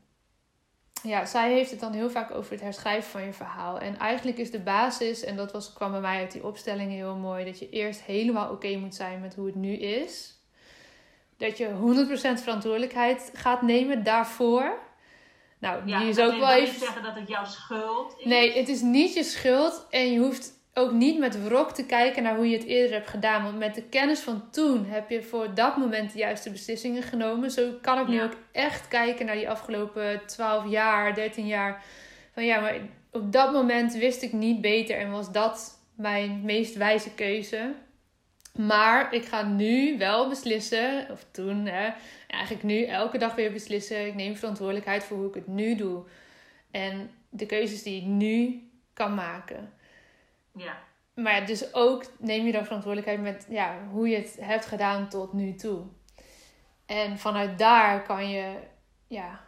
ja, 1.04 1.26
zij 1.26 1.52
heeft 1.52 1.72
het 1.72 1.80
dan 1.80 1.93
heel 1.93 2.10
vaak 2.10 2.32
over 2.32 2.52
het 2.52 2.62
herschrijven 2.62 3.12
van 3.12 3.26
je 3.26 3.34
verhaal. 3.34 3.80
En 3.80 3.97
eigenlijk 3.97 4.38
is 4.38 4.52
de 4.52 4.60
basis, 4.60 5.24
en 5.24 5.36
dat 5.36 5.52
was, 5.52 5.74
kwam 5.74 5.91
bij 5.91 5.99
mij 5.99 6.20
uit 6.20 6.32
die 6.32 6.45
opstelling 6.45 6.91
heel 6.91 7.16
mooi, 7.16 7.45
dat 7.45 7.60
je 7.60 7.70
eerst 7.70 8.02
helemaal 8.02 8.52
oké 8.52 8.78
moet 8.78 8.95
zijn 8.95 9.22
met 9.22 9.36
hoe 9.36 9.45
het 9.45 9.56
nu 9.56 9.74
is. 9.74 10.39
Dat 11.38 11.58
je 11.58 11.70
100% 12.38 12.41
verantwoordelijkheid 12.41 13.32
gaat 13.34 13.62
nemen 13.62 14.04
daarvoor. 14.04 14.80
Nou, 15.60 15.86
die 15.86 16.08
is 16.08 16.20
ook 16.20 16.39
wel 16.39 16.52
even. 16.52 16.80
zeggen 16.80 17.04
dat 17.04 17.16
het 17.16 17.28
jouw 17.28 17.45
schuld 17.45 18.16
is. 18.18 18.26
Nee, 18.26 18.58
het 18.58 18.68
is 18.68 18.82
niet 18.82 19.14
je 19.14 19.24
schuld. 19.24 19.88
En 19.89 20.12
je 20.12 20.20
hoeft 20.20 20.54
ook 20.74 20.91
niet 20.91 21.19
met 21.19 21.43
wrok 21.43 21.72
te 21.72 21.86
kijken 21.86 22.24
naar 22.24 22.36
hoe 22.36 22.49
je 22.49 22.57
het 22.57 22.65
eerder 22.65 22.95
hebt 22.95 23.09
gedaan. 23.09 23.43
Want 23.43 23.57
met 23.57 23.76
de 23.76 23.84
kennis 23.84 24.19
van 24.19 24.51
toen 24.51 24.86
heb 24.86 25.09
je 25.09 25.24
voor 25.24 25.53
dat 25.53 25.78
moment 25.78 26.11
de 26.11 26.19
juiste 26.19 26.51
beslissingen 26.51 27.03
genomen. 27.03 27.51
Zo 27.51 27.72
kan 27.82 27.99
ik 27.99 28.07
nu 28.07 28.22
ook 28.22 28.36
echt 28.51 28.88
kijken 28.88 29.26
naar 29.26 29.36
die 29.36 29.49
afgelopen 29.49 30.22
12 30.26 30.69
jaar, 30.69 31.15
13 31.15 31.47
jaar. 31.47 31.84
Van 32.34 32.45
ja, 32.45 32.59
maar 32.59 32.76
op 33.11 33.32
dat 33.32 33.51
moment 33.51 33.93
wist 33.93 34.22
ik 34.22 34.34
niet 34.34 34.61
beter 34.61 34.97
en 34.97 35.11
was 35.11 35.32
dat 35.32 35.80
mijn 35.95 36.41
meest 36.43 36.76
wijze 36.76 37.13
keuze. 37.13 37.74
Maar 38.55 39.13
ik 39.13 39.26
ga 39.26 39.43
nu 39.43 39.97
wel 39.97 40.30
beslissen, 40.30 41.07
of 41.11 41.26
toen, 41.32 41.65
hè, 41.65 41.89
eigenlijk 42.28 42.63
nu 42.63 42.84
elke 42.84 43.17
dag 43.17 43.36
weer 43.36 43.51
beslissen. 43.51 44.07
Ik 44.07 44.15
neem 44.15 44.36
verantwoordelijkheid 44.36 45.03
voor 45.03 45.17
hoe 45.17 45.28
ik 45.28 45.34
het 45.34 45.47
nu 45.47 45.76
doe. 45.76 46.03
En 46.72 47.09
de 47.30 47.45
keuzes 47.45 47.84
die 47.84 48.01
ik 48.01 48.07
nu 48.07 48.63
kan 48.93 49.13
maken. 49.13 49.74
Ja. 50.54 50.78
Maar 51.14 51.45
dus 51.45 51.74
ook 51.74 52.04
neem 52.20 52.45
je 52.45 52.52
dan 52.52 52.64
verantwoordelijkheid 52.64 53.22
met 53.22 53.45
ja, 53.49 53.88
hoe 53.91 54.10
je 54.10 54.16
het 54.16 54.38
hebt 54.39 54.66
gedaan 54.66 55.10
tot 55.10 55.34
nu 55.34 55.56
toe. 55.56 55.86
En 56.86 57.18
vanuit 57.18 57.58
daar 57.58 58.04
kan 58.04 58.30
je 58.30 58.58
ja, 59.08 59.39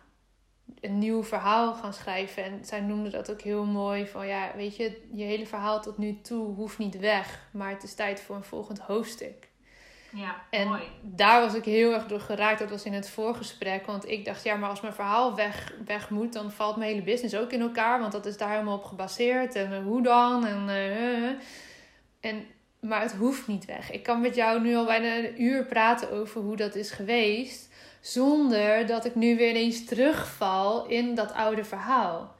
een 0.79 0.99
nieuw 0.99 1.23
verhaal 1.23 1.73
gaan 1.73 1.93
schrijven. 1.93 2.43
En 2.43 2.65
zij 2.65 2.81
noemde 2.81 3.09
dat 3.09 3.31
ook 3.31 3.41
heel 3.41 3.65
mooi. 3.65 4.07
Van 4.07 4.27
ja, 4.27 4.51
weet 4.55 4.75
je, 4.75 5.07
je 5.11 5.23
hele 5.23 5.45
verhaal 5.45 5.81
tot 5.81 5.97
nu 5.97 6.21
toe 6.21 6.55
hoeft 6.55 6.77
niet 6.77 6.99
weg. 6.99 7.49
Maar 7.51 7.69
het 7.69 7.83
is 7.83 7.93
tijd 7.93 8.21
voor 8.21 8.35
een 8.35 8.43
volgend 8.43 8.79
hoofdstuk. 8.79 9.49
Ja, 10.13 10.35
en 10.49 10.67
mooi. 10.67 10.81
daar 11.01 11.41
was 11.41 11.53
ik 11.53 11.65
heel 11.65 11.93
erg 11.93 12.07
door 12.07 12.19
geraakt. 12.19 12.59
Dat 12.59 12.69
was 12.69 12.85
in 12.85 12.93
het 12.93 13.09
voorgesprek. 13.09 13.85
Want 13.85 14.09
ik 14.09 14.25
dacht, 14.25 14.43
ja, 14.43 14.55
maar 14.55 14.69
als 14.69 14.81
mijn 14.81 14.93
verhaal 14.93 15.35
weg, 15.35 15.73
weg 15.85 16.09
moet, 16.09 16.33
dan 16.33 16.51
valt 16.51 16.75
mijn 16.75 16.89
hele 16.89 17.03
business 17.03 17.35
ook 17.35 17.51
in 17.51 17.61
elkaar. 17.61 17.99
Want 17.99 18.11
dat 18.11 18.25
is 18.25 18.37
daar 18.37 18.49
helemaal 18.49 18.77
op 18.77 18.83
gebaseerd. 18.83 19.55
En 19.55 19.71
uh, 19.71 19.83
hoe 19.83 20.01
dan? 20.01 20.45
En, 20.45 20.67
uh, 20.67 21.29
en, 22.19 22.45
maar 22.79 23.01
het 23.01 23.13
hoeft 23.13 23.47
niet 23.47 23.65
weg. 23.65 23.91
Ik 23.91 24.03
kan 24.03 24.21
met 24.21 24.35
jou 24.35 24.61
nu 24.61 24.75
al 24.75 24.85
bijna 24.85 25.17
een 25.17 25.41
uur 25.41 25.65
praten 25.65 26.11
over 26.11 26.41
hoe 26.41 26.55
dat 26.55 26.75
is 26.75 26.91
geweest. 26.91 27.73
Zonder 28.01 28.85
dat 28.85 29.05
ik 29.05 29.15
nu 29.15 29.37
weer 29.37 29.49
ineens 29.49 29.85
terugval 29.85 30.87
in 30.87 31.15
dat 31.15 31.33
oude 31.33 31.63
verhaal. 31.63 32.35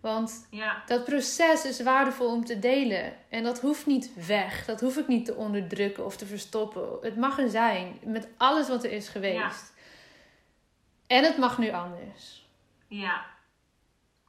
Want 0.00 0.46
ja. 0.50 0.82
dat 0.86 1.04
proces 1.04 1.64
is 1.64 1.82
waardevol 1.82 2.32
om 2.32 2.44
te 2.44 2.58
delen. 2.58 3.16
En 3.28 3.42
dat 3.42 3.60
hoeft 3.60 3.86
niet 3.86 4.26
weg. 4.26 4.64
Dat 4.64 4.80
hoef 4.80 4.96
ik 4.96 5.08
niet 5.08 5.24
te 5.24 5.34
onderdrukken 5.34 6.04
of 6.04 6.16
te 6.16 6.26
verstoppen. 6.26 6.98
Het 7.00 7.16
mag 7.16 7.38
er 7.38 7.50
zijn. 7.50 7.98
Met 8.04 8.28
alles 8.36 8.68
wat 8.68 8.84
er 8.84 8.92
is 8.92 9.08
geweest. 9.08 9.36
Ja. 9.38 9.52
En 11.06 11.24
het 11.24 11.38
mag 11.38 11.58
nu 11.58 11.72
anders. 11.72 12.46
Ja. 12.88 13.24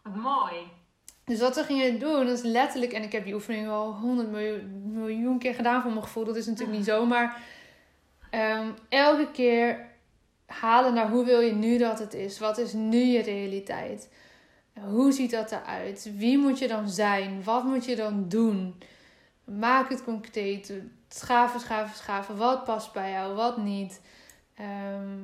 Wat 0.03 0.15
mooi. 0.15 0.55
Dus 1.25 1.39
wat 1.39 1.55
we 1.55 1.63
gingen 1.63 1.99
doen, 1.99 2.25
dat 2.25 2.37
is 2.37 2.43
letterlijk... 2.43 2.91
En 2.91 3.03
ik 3.03 3.11
heb 3.11 3.23
die 3.23 3.33
oefening 3.33 3.69
al 3.69 3.93
honderd 3.93 4.29
miljoen, 4.29 4.93
miljoen 4.93 5.39
keer 5.39 5.53
gedaan 5.53 5.81
voor 5.81 5.91
mijn 5.91 6.03
gevoel. 6.03 6.25
Dat 6.25 6.35
is 6.35 6.45
natuurlijk 6.45 6.77
niet 6.77 6.87
zomaar. 6.87 7.41
Um, 8.31 8.75
elke 8.89 9.31
keer 9.31 9.89
halen 10.45 10.93
naar 10.93 11.09
hoe 11.09 11.25
wil 11.25 11.39
je 11.39 11.53
nu 11.53 11.77
dat 11.77 11.99
het 11.99 12.13
is. 12.13 12.39
Wat 12.39 12.57
is 12.57 12.73
nu 12.73 12.97
je 12.97 13.21
realiteit? 13.21 14.09
Hoe 14.85 15.11
ziet 15.11 15.31
dat 15.31 15.51
eruit? 15.51 16.11
Wie 16.15 16.37
moet 16.37 16.59
je 16.59 16.67
dan 16.67 16.89
zijn? 16.89 17.43
Wat 17.43 17.63
moet 17.63 17.85
je 17.85 17.95
dan 17.95 18.29
doen? 18.29 18.75
Maak 19.43 19.89
het 19.89 20.03
concreet. 20.03 20.73
Schaven, 21.09 21.59
schaven, 21.59 21.97
schaven. 21.97 22.37
Wat 22.37 22.63
past 22.63 22.93
bij 22.93 23.11
jou, 23.11 23.35
wat 23.35 23.57
niet. 23.57 24.01
Ehm, 24.55 25.17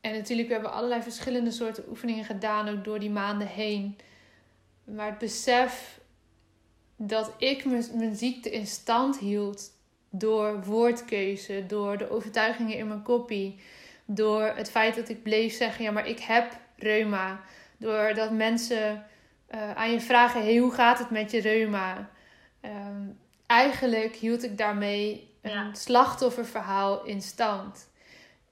en 0.00 0.12
natuurlijk, 0.12 0.48
we 0.48 0.54
hebben 0.54 0.72
allerlei 0.72 1.02
verschillende 1.02 1.50
soorten 1.50 1.84
oefeningen 1.88 2.24
gedaan, 2.24 2.68
ook 2.68 2.84
door 2.84 2.98
die 2.98 3.10
maanden 3.10 3.46
heen. 3.46 3.96
Maar 4.84 5.06
het 5.06 5.18
besef 5.18 6.00
dat 6.96 7.32
ik 7.38 7.64
mijn 7.94 8.16
ziekte 8.16 8.50
in 8.50 8.66
stand 8.66 9.18
hield 9.18 9.72
door 10.10 10.64
woordkeuze, 10.64 11.64
door 11.66 11.98
de 11.98 12.10
overtuigingen 12.10 12.76
in 12.76 12.88
mijn 12.88 13.02
kopie, 13.02 13.60
door 14.04 14.42
het 14.42 14.70
feit 14.70 14.94
dat 14.94 15.08
ik 15.08 15.22
bleef 15.22 15.56
zeggen: 15.56 15.84
ja, 15.84 15.90
maar 15.90 16.08
ik 16.08 16.18
heb 16.18 16.58
reuma. 16.76 17.40
Doordat 17.84 18.30
mensen 18.30 19.06
uh, 19.54 19.74
aan 19.74 19.90
je 19.90 20.00
vragen: 20.00 20.42
hey, 20.42 20.56
hoe 20.56 20.72
gaat 20.72 20.98
het 20.98 21.10
met 21.10 21.30
je 21.30 21.40
reuma? 21.40 22.10
Ehm, 22.60 23.02
eigenlijk 23.46 24.14
hield 24.14 24.42
ik 24.42 24.58
daarmee 24.58 25.30
een 25.42 25.76
slachtofferverhaal 25.76 27.04
in 27.04 27.22
stand. 27.22 27.90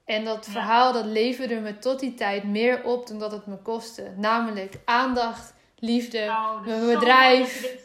En 0.05 0.25
dat 0.25 0.47
verhaal 0.47 0.93
dat 0.93 1.05
leverde 1.05 1.61
me 1.61 1.79
tot 1.79 2.01
die 2.01 2.15
tijd 2.15 2.45
meer 2.45 2.85
op 2.85 3.07
dan 3.07 3.19
dat 3.19 3.33
het 3.33 3.47
me 3.47 3.57
kostte. 3.57 4.13
Namelijk 4.17 4.79
aandacht, 4.85 5.55
liefde, 5.79 6.27
oh, 6.29 6.67
mijn 6.67 6.87
bedrijf. 6.87 7.77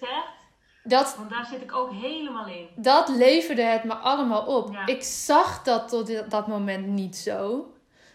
Dat, 0.83 1.15
Want 1.17 1.29
daar 1.29 1.45
zit 1.45 1.61
ik 1.61 1.75
ook 1.75 1.91
helemaal 1.91 2.47
in. 2.47 2.67
Dat 2.75 3.09
leverde 3.09 3.61
het 3.61 3.83
me 3.83 3.93
allemaal 3.93 4.45
op. 4.45 4.77
Ik 4.85 5.03
zag 5.03 5.63
dat 5.63 5.87
tot 5.87 6.29
dat 6.31 6.47
moment 6.47 6.87
niet 6.87 7.15
zo. 7.15 7.71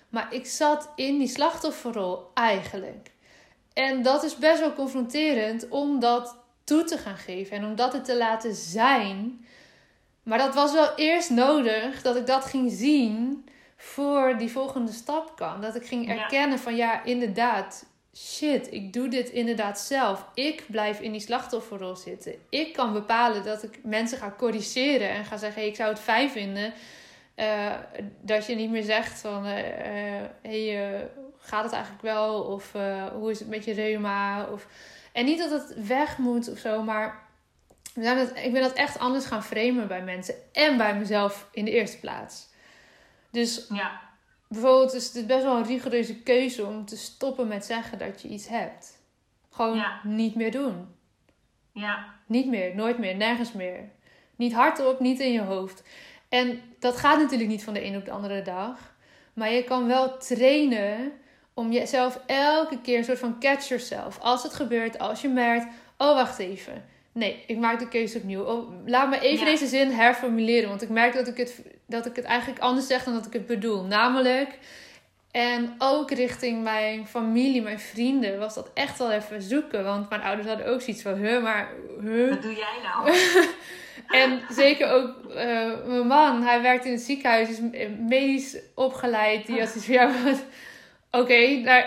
Maar 0.09 0.35
ik 0.35 0.47
zat 0.47 0.93
in 0.95 1.19
die 1.19 1.29
slachtofferrol 1.29 2.31
eigenlijk. 2.35 3.12
En 3.75 4.03
dat 4.03 4.23
is 4.23 4.37
best 4.37 4.61
wel 4.61 4.73
confronterend 4.73 5.69
om 5.69 6.01
dat 6.01 6.37
toe 6.65 6.85
te 6.85 6.99
gaan 6.99 7.17
geven 7.17 7.57
en 7.57 7.65
om 7.65 7.77
dat 7.77 7.93
het 7.93 8.05
te 8.05 8.17
laten 8.17 8.55
zijn. 8.55 9.47
Maar 10.23 10.39
dat 10.39 10.55
was 10.55 10.73
wel 10.73 10.95
eerst 10.97 11.31
nodig 11.31 12.03
dat 12.03 12.17
ik 12.17 12.27
dat 12.27 12.45
ging 12.45 12.73
zien 12.73 13.45
voor 13.77 14.35
die 14.39 14.51
volgende 14.51 14.93
stap 14.93 15.37
kan. 15.37 15.61
Dat 15.61 15.75
ik 15.75 15.87
ging 15.87 16.09
erkennen 16.09 16.59
van 16.59 16.77
ja, 16.77 17.05
inderdaad, 17.05 17.87
shit, 18.17 18.73
ik 18.73 18.93
doe 18.93 19.09
dit 19.09 19.31
inderdaad 19.31 19.81
zelf. 19.81 20.27
Ik 20.35 20.65
blijf 20.71 21.01
in 21.01 21.13
die 21.13 21.21
slachtofferrol 21.21 21.97
zitten. 21.97 22.35
Ik 22.49 22.73
kan 22.73 22.93
bepalen 22.93 23.45
dat 23.45 23.63
ik 23.63 23.79
mensen 23.83 24.19
ga 24.19 24.35
corrigeren 24.39 25.11
en 25.11 25.25
ga 25.25 25.37
zeggen: 25.37 25.61
hey, 25.61 25.71
ik 25.71 25.77
zou 25.77 25.91
het 25.91 26.01
fijn 26.01 26.31
vinden. 26.31 26.73
Uh, 27.37 27.73
dat 28.21 28.47
je 28.47 28.55
niet 28.55 28.71
meer 28.71 28.83
zegt 28.83 29.21
van, 29.21 29.45
hé, 29.45 29.61
uh, 29.61 30.29
hey, 30.43 31.11
gaat 31.43 31.65
het 31.65 31.73
eigenlijk 31.73 32.03
wel? 32.03 32.43
Of 32.43 32.73
hoe 33.13 33.31
is 33.31 33.39
het 33.39 33.49
met 33.49 33.65
je 33.65 33.73
reuma? 33.73 34.45
Of... 34.45 34.67
En 35.13 35.25
niet 35.25 35.39
dat 35.39 35.51
het 35.51 35.87
weg 35.87 36.19
moet 36.19 36.51
of 36.51 36.59
zo, 36.59 36.83
maar 36.83 37.23
ik 38.35 38.53
ben 38.53 38.63
dat 38.63 38.73
echt 38.73 38.99
anders 38.99 39.27
gaan 39.27 39.45
framen 39.45 39.89
bij 39.89 40.03
mensen. 40.03 40.35
En 40.53 40.77
bij 40.77 40.99
mezelf 40.99 41.49
in 41.53 41.65
de 41.65 41.71
eerste 41.71 41.99
plaats. 41.99 42.49
Dus 43.31 43.67
ja. 43.69 44.01
bijvoorbeeld 44.49 44.95
is 44.95 45.15
het 45.15 45.27
best 45.27 45.43
wel 45.43 45.57
een 45.57 45.67
rigoureuze 45.67 46.23
keuze 46.23 46.67
om 46.67 46.85
te 46.85 46.97
stoppen 46.97 47.49
met 47.49 47.65
zeggen 47.65 47.99
dat 47.99 48.23
je 48.23 48.29
iets 48.29 48.49
hebt. 48.49 49.01
Gewoon 49.51 49.85
niet 50.03 50.35
meer 50.35 50.51
doen. 50.51 50.87
Ja. 51.73 52.15
Niet 52.27 52.47
meer, 52.47 52.75
nooit 52.75 52.99
meer, 52.99 53.17
nergens 53.17 53.53
meer. 53.53 53.91
Niet 54.37 54.53
hardop, 54.53 55.01
niet 55.01 55.21
in 55.21 55.33
je 55.33 55.41
hoofd. 55.41 55.83
En 56.29 56.63
dat 56.79 56.97
gaat 56.97 57.19
natuurlijk 57.19 57.51
niet 57.51 57.65
van 57.65 57.75
de 57.75 57.85
een 57.85 57.97
op 57.97 58.05
de 58.05 58.11
andere 58.11 58.43
dag. 58.43 58.95
Maar 59.33 59.51
je 59.51 59.65
kan 59.65 59.87
wel 59.87 60.19
trainen 60.19 61.13
om 61.55 61.73
jezelf 61.73 62.21
elke 62.27 62.81
keer 62.81 62.99
een 62.99 63.05
soort 63.05 63.19
van 63.19 63.41
catch 63.41 63.69
yourself. 63.69 64.19
Als 64.21 64.43
het 64.43 64.55
gebeurt, 64.55 64.99
als 64.99 65.21
je 65.21 65.29
merkt, 65.29 65.67
oh 65.99 66.15
wacht 66.15 66.39
even. 66.39 66.85
Nee, 67.13 67.45
ik 67.47 67.59
maak 67.59 67.79
de 67.79 67.89
keuze 67.89 68.19
opnieuw. 68.19 68.43
Oh, 68.43 68.73
laat 68.87 69.11
me 69.11 69.21
even 69.21 69.45
deze 69.45 69.67
zin 69.67 69.91
herformuleren. 69.91 70.69
Want 70.69 70.83
ik 70.83 70.89
merk 70.89 71.15
dat 71.15 71.29
ik, 71.29 71.37
het, 71.37 71.63
dat 71.87 72.07
ik 72.07 72.17
het 72.17 72.25
eigenlijk 72.25 72.61
anders 72.61 72.87
zeg 72.87 73.05
dan 73.05 73.15
dat 73.15 73.27
ik 73.27 73.33
het 73.33 73.47
bedoel. 73.47 73.83
Namelijk, 73.83 74.59
en 75.31 75.75
ook 75.79 76.11
richting 76.11 76.63
mijn 76.63 77.07
familie, 77.07 77.63
mijn 77.63 77.81
vrienden, 77.81 78.39
was 78.39 78.55
dat 78.55 78.71
echt 78.75 78.99
wel 78.99 79.11
even 79.11 79.43
zoeken. 79.43 79.85
Want 79.85 80.09
mijn 80.09 80.23
ouders 80.23 80.49
hadden 80.49 80.67
ook 80.67 80.81
zoiets 80.81 81.03
van, 81.03 81.15
huh, 81.15 81.43
maar... 81.43 81.69
Huh? 82.01 82.31
Wat 82.31 82.43
doe 82.43 82.55
jij 82.55 82.79
nou? 82.83 83.17
en 84.23 84.41
zeker 84.49 84.91
ook 84.91 85.15
uh, 85.29 85.87
mijn 85.87 86.07
man, 86.07 86.43
hij 86.43 86.63
werkt 86.63 86.85
in 86.85 86.93
het 86.93 87.01
ziekenhuis, 87.01 87.49
is 87.49 87.61
medisch 88.09 88.57
opgeleid. 88.75 89.47
Die 89.47 89.61
had 89.61 89.75
iets 89.75 89.85
van, 89.85 89.95
ja, 89.95 90.13
Oké, 91.19 91.35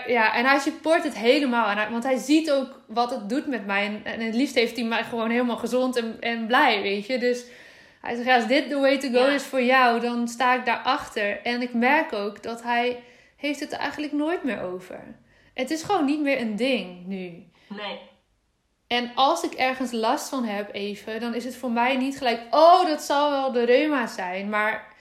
ja, 0.08 0.34
en 0.34 0.46
hij 0.46 0.60
support 0.60 1.04
het 1.04 1.18
helemaal. 1.18 1.78
En 1.78 1.92
want 1.92 2.04
hij 2.04 2.18
ziet 2.18 2.52
ook 2.52 2.82
wat 2.88 3.12
het 3.12 3.30
doet 3.30 3.48
met 3.48 3.66
mij. 3.66 4.02
En, 4.04 4.20
het 4.20 4.36
liefst 4.36 4.56
heeft 4.56 4.76
hij 4.76 4.86
mij 4.86 5.04
gewoon 5.04 5.30
helemaal 5.30 5.58
gezond 5.58 5.96
en, 5.96 6.18
en 6.20 6.48
blij, 6.48 6.82
weet 6.82 7.06
je. 7.06 7.18
Dus 7.18 7.44
hij 8.02 8.16
zegt, 8.16 8.28
ja, 8.28 8.36
als 8.36 8.48
dit 8.48 8.70
the 8.70 8.80
way 8.80 8.98
to 8.98 9.10
go 9.10 9.26
is 9.26 9.44
voor 9.44 9.62
jou, 9.62 10.00
dan 10.00 10.28
sta 10.28 10.56
ik 10.56 10.66
daarachter. 10.66 11.42
En 11.42 11.62
ik 11.62 11.74
merk 11.74 12.14
ook 12.14 12.44
dat 12.44 12.64
hij 12.64 13.04
heeft 13.36 13.60
het 13.60 13.72
eigenlijk 13.72 14.14
nooit 14.14 14.44
meer 14.44 14.62
over. 14.62 15.16
Het 15.54 15.72
is 15.72 15.84
gewoon 15.84 16.06
niet 16.06 16.22
meer 16.22 16.42
een 16.42 16.56
ding 16.56 17.06
nu. 17.06 17.50
Nee. 17.68 18.00
En 18.88 19.12
als 19.16 19.44
ik 19.44 19.54
ergens 19.54 19.92
last 19.92 20.30
van 20.30 20.44
heb 20.44 20.74
even, 20.74 21.20
dan 21.20 21.34
is 21.34 21.44
het 21.44 21.56
voor 21.56 21.72
mij 21.72 21.98
niet 21.98 22.18
gelijk... 22.18 22.42
Oh, 22.50 22.86
dat 22.86 23.02
zal 23.02 23.30
wel 23.30 23.52
de 23.52 23.64
reuma 23.64 24.08
zijn. 24.08 24.50
Maar 24.50 24.95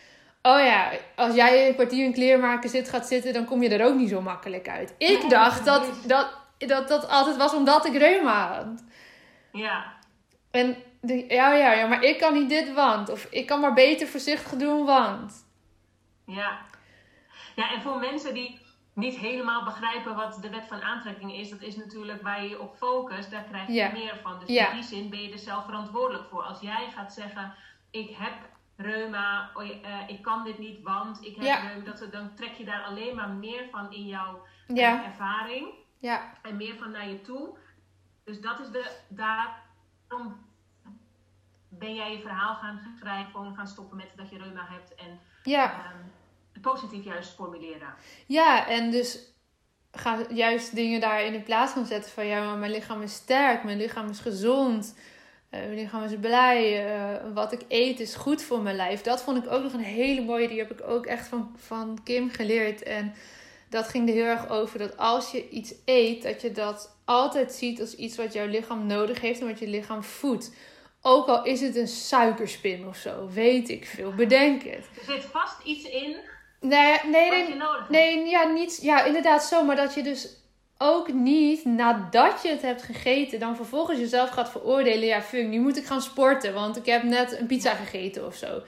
oh 0.47 0.61
ja, 0.61 0.91
als 1.15 1.35
jij 1.35 1.69
een 1.69 1.75
kwartier 1.75 2.05
in 2.05 2.13
kleermaken 2.13 2.71
zit, 2.71 2.89
gaat 2.89 3.07
zitten, 3.07 3.33
dan 3.33 3.45
kom 3.45 3.63
je 3.63 3.69
er 3.69 3.87
ook 3.87 3.95
niet 3.95 4.09
zo 4.09 4.21
makkelijk 4.21 4.69
uit. 4.69 4.95
Ik 4.99 5.31
dacht 5.31 5.65
dat, 5.65 5.87
dat, 6.07 6.39
dat 6.59 6.89
dat 6.89 7.09
altijd 7.09 7.37
was 7.37 7.55
omdat 7.55 7.87
ik 7.87 7.97
reuma 7.97 8.55
had. 8.55 8.85
Ja. 9.53 9.93
En 10.51 10.77
ja, 11.29 11.55
ja, 11.55 11.73
ja, 11.73 11.87
maar 11.87 12.03
ik 12.03 12.19
kan 12.19 12.35
niet 12.35 12.49
dit, 12.49 12.73
want. 12.75 13.09
Of 13.09 13.25
ik 13.31 13.47
kan 13.47 13.61
maar 13.61 13.75
beter 13.75 14.07
voorzichtig 14.07 14.59
doen, 14.59 14.85
want. 14.85 15.47
Ja. 16.27 16.59
Ja, 17.55 17.73
en 17.73 17.83
voor 17.83 17.99
mensen 17.99 18.35
die 18.35 18.61
niet 18.93 19.17
helemaal 19.17 19.65
begrijpen 19.65 20.15
wat 20.15 20.39
de 20.43 20.51
wet 20.51 20.67
van 20.69 20.83
aantrekking 20.83 21.35
is, 21.35 21.51
dat 21.51 21.63
is 21.63 21.77
natuurlijk 21.77 22.23
waar 22.23 22.45
je 22.45 22.61
op 22.61 22.77
focust, 22.77 23.31
daar 23.31 23.45
krijg 23.51 23.67
je 23.67 23.91
meer 23.93 24.19
van. 24.23 24.39
Dus 24.39 24.49
in 24.49 24.75
die 24.75 24.83
zin 24.83 25.11
ben 25.11 25.23
je 25.23 25.33
er 25.33 25.39
zelf 25.39 25.65
verantwoordelijk 25.65 26.29
voor. 26.31 26.43
Als 26.43 26.61
jij 26.61 26.91
gaat 26.95 27.13
zeggen, 27.13 27.55
ik 27.91 28.17
heb 28.17 28.33
reuma, 28.77 29.51
oh, 29.55 29.65
uh, 29.65 30.09
ik 30.09 30.23
kan 30.23 30.45
dit 30.45 30.59
niet, 30.59 30.83
want 30.83 31.25
ik 31.25 31.37
heb 31.37 31.45
ja. 31.45 31.69
reuma. 31.69 31.85
Dat, 31.85 32.13
dan 32.13 32.35
trek 32.35 32.53
je 32.53 32.65
daar 32.65 32.83
alleen 32.83 33.17
maar 33.17 33.29
meer 33.29 33.69
van 33.71 33.93
in 33.93 34.07
jouw 34.07 34.43
uh, 34.69 35.07
ervaring. 35.07 35.69
Ja. 35.99 36.33
En 36.43 36.57
meer 36.57 36.77
van 36.77 36.91
naar 36.91 37.09
je 37.09 37.21
toe. 37.21 37.57
Dus 38.25 38.41
dat 38.41 38.61
is 38.61 38.71
de, 38.71 38.91
daarom 39.09 40.37
ben 41.69 41.95
jij 41.95 42.13
je 42.13 42.21
verhaal 42.21 42.55
gaan 42.55 42.81
schrijven, 42.99 43.31
gewoon 43.31 43.55
gaan 43.55 43.69
stoppen 43.69 43.97
met 43.97 44.13
dat 44.17 44.31
je 44.31 44.39
reuma 44.39 44.67
hebt. 44.71 44.95
En 44.95 45.21
ja. 45.43 45.93
um, 45.93 46.13
positief 46.61 47.05
juist 47.05 47.35
formuleren. 47.35 47.95
Ja, 48.27 48.67
en 48.67 48.91
dus 48.91 49.33
ga 49.93 50.19
juist 50.29 50.75
dingen 50.75 51.01
daar 51.01 51.23
in 51.23 51.33
de 51.33 51.41
plaats 51.41 51.73
gaan 51.73 51.87
zetten 51.87 52.13
van 52.13 52.27
ja, 52.27 52.45
maar 52.45 52.59
mijn 52.59 52.73
lichaam 52.73 53.03
is 53.03 53.15
sterk, 53.15 53.65
mijn 53.65 53.79
lichaam 53.79 54.09
is 54.09 54.21
gezond. 54.21 54.99
Uh, 55.55 55.61
mijn 55.61 55.75
lichaam 55.75 56.03
is 56.03 56.19
blij. 56.21 56.87
Uh, 56.87 57.35
wat 57.35 57.53
ik 57.53 57.61
eet 57.69 58.01
is 58.01 58.15
goed 58.15 58.43
voor 58.43 58.61
mijn 58.61 58.77
lijf. 58.77 59.01
Dat 59.01 59.23
vond 59.23 59.45
ik 59.45 59.53
ook 59.53 59.63
nog 59.63 59.73
een 59.73 59.81
hele 59.81 60.23
mooie. 60.23 60.49
Die 60.49 60.59
heb 60.59 60.71
ik 60.71 60.89
ook 60.89 61.07
echt 61.07 61.27
van, 61.27 61.55
van 61.57 61.99
Kim 62.05 62.31
geleerd. 62.31 62.83
En 62.83 63.15
dat 63.71 63.89
ging 63.89 64.09
er 64.09 64.15
heel 64.15 64.25
erg 64.25 64.49
over 64.49 64.79
dat 64.79 64.97
als 64.97 65.31
je 65.31 65.49
iets 65.49 65.75
eet, 65.85 66.23
dat 66.23 66.41
je 66.41 66.53
dat 66.53 66.97
altijd 67.05 67.53
ziet 67.53 67.81
als 67.81 67.95
iets 67.95 68.17
wat 68.17 68.33
jouw 68.33 68.47
lichaam 68.47 68.87
nodig 68.87 69.21
heeft 69.21 69.41
en 69.41 69.47
wat 69.47 69.59
je 69.59 69.69
lichaam 69.69 70.03
voedt. 70.03 70.53
Ook 71.03 71.27
al 71.27 71.45
is 71.45 71.61
het 71.61 71.77
een 71.77 71.89
suikerspin 71.89 72.87
of 72.87 72.97
zo, 72.97 73.29
weet 73.29 73.69
ik 73.69 73.87
veel. 73.87 74.13
Bedenk 74.13 74.63
het. 74.63 74.89
Er 74.99 75.15
zit 75.15 75.25
vast 75.25 75.65
iets 75.65 75.85
in. 75.85 76.17
Nee, 76.61 76.99
nee, 77.11 77.31
nee, 77.31 77.57
nee, 77.89 78.29
ja, 78.29 78.45
niet, 78.45 78.79
ja, 78.83 79.05
inderdaad 79.05 79.45
zo. 79.45 79.65
Maar 79.65 79.77
dat 79.77 79.95
je 79.95 80.03
dus 80.03 80.29
ook 80.79 81.13
niet 81.13 81.65
nadat 81.65 82.43
je 82.43 82.49
het 82.49 82.63
hebt 82.63 82.83
gegeten, 82.83 83.39
dan 83.39 83.57
vervolgens 83.57 83.99
jezelf 83.99 84.31
gaat 84.31 84.51
veroordelen. 84.51 85.07
Ja, 85.07 85.23
funk, 85.23 85.49
nu 85.49 85.61
moet 85.61 85.77
ik 85.77 85.85
gaan 85.85 86.03
sporten, 86.03 86.55
want 86.55 86.77
ik 86.77 86.87
heb 86.87 87.03
net 87.03 87.39
een 87.39 87.47
pizza 87.47 87.75
gegeten 87.75 88.27
of 88.27 88.37
zo. 88.37 88.63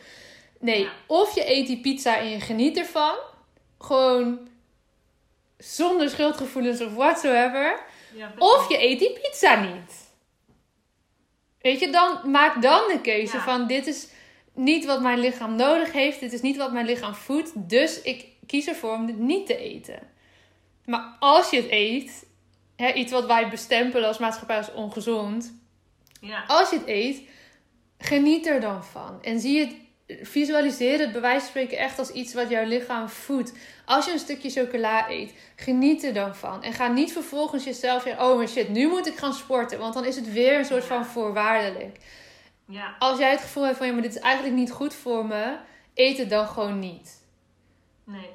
Nee, 0.60 0.88
of 1.06 1.34
je 1.34 1.50
eet 1.50 1.66
die 1.66 1.80
pizza 1.80 2.18
en 2.18 2.28
je 2.28 2.40
geniet 2.40 2.76
ervan. 2.76 3.14
Gewoon 3.78 4.48
zonder 5.58 6.10
schuldgevoelens 6.10 6.80
of 6.80 6.94
whatsoever. 6.94 7.80
Ja, 8.14 8.32
of 8.38 8.68
je 8.68 8.82
eet 8.82 8.98
die 8.98 9.12
pizza 9.12 9.60
niet. 9.60 10.04
Weet 11.60 11.80
je, 11.80 11.90
dan 11.90 12.30
maak 12.30 12.62
dan 12.62 12.80
de 12.88 13.00
keuze 13.00 13.40
van 13.40 13.66
dit 13.66 13.86
is 13.86 14.08
niet 14.54 14.84
wat 14.84 15.00
mijn 15.00 15.18
lichaam 15.18 15.56
nodig 15.56 15.92
heeft. 15.92 16.20
Dit 16.20 16.32
is 16.32 16.40
niet 16.40 16.56
wat 16.56 16.72
mijn 16.72 16.86
lichaam 16.86 17.14
voedt. 17.14 17.68
Dus 17.68 18.02
ik 18.02 18.26
kies 18.46 18.66
ervoor 18.66 18.92
om 18.92 19.06
dit 19.06 19.18
niet 19.18 19.46
te 19.46 19.56
eten. 19.56 19.98
Maar 20.86 21.16
als 21.18 21.50
je 21.50 21.56
het 21.56 21.70
eet, 21.70 22.26
hè, 22.76 22.92
iets 22.92 23.12
wat 23.12 23.26
wij 23.26 23.48
bestempelen 23.48 24.08
als 24.08 24.18
maatschappij 24.18 24.56
als 24.56 24.72
ongezond. 24.72 25.54
Ja. 26.20 26.44
Als 26.46 26.70
je 26.70 26.76
het 26.76 26.86
eet, 26.86 27.20
geniet 27.98 28.46
er 28.46 28.60
dan 28.60 28.84
van. 28.84 29.22
En 29.22 29.40
zie 29.40 29.60
het, 29.60 29.74
visualiseer 30.28 30.98
het 30.98 31.12
bij 31.12 31.20
wijze 31.20 31.40
van 31.40 31.48
spreken 31.48 31.78
echt 31.78 31.98
als 31.98 32.10
iets 32.10 32.34
wat 32.34 32.50
jouw 32.50 32.64
lichaam 32.64 33.08
voedt. 33.08 33.52
Als 33.84 34.06
je 34.06 34.12
een 34.12 34.18
stukje 34.18 34.50
chocola 34.50 35.10
eet, 35.10 35.32
geniet 35.56 36.04
er 36.04 36.14
dan 36.14 36.34
van. 36.34 36.62
En 36.62 36.72
ga 36.72 36.88
niet 36.88 37.12
vervolgens 37.12 37.64
jezelf 37.64 38.02
zeggen, 38.02 38.24
oh 38.24 38.36
maar 38.36 38.48
shit, 38.48 38.68
nu 38.68 38.88
moet 38.88 39.06
ik 39.06 39.16
gaan 39.16 39.34
sporten. 39.34 39.78
Want 39.78 39.94
dan 39.94 40.04
is 40.04 40.16
het 40.16 40.32
weer 40.32 40.58
een 40.58 40.64
soort 40.64 40.84
van 40.84 41.06
voorwaardelijk. 41.06 41.98
Ja. 42.68 42.96
Als 42.98 43.18
jij 43.18 43.30
het 43.30 43.40
gevoel 43.40 43.64
hebt 43.64 43.76
van, 43.76 43.86
ja 43.86 43.92
maar 43.92 44.02
dit 44.02 44.14
is 44.14 44.20
eigenlijk 44.20 44.54
niet 44.54 44.70
goed 44.70 44.94
voor 44.94 45.26
me, 45.26 45.56
eet 45.94 46.18
het 46.18 46.30
dan 46.30 46.46
gewoon 46.46 46.78
niet. 46.78 47.24
Nee. 48.04 48.30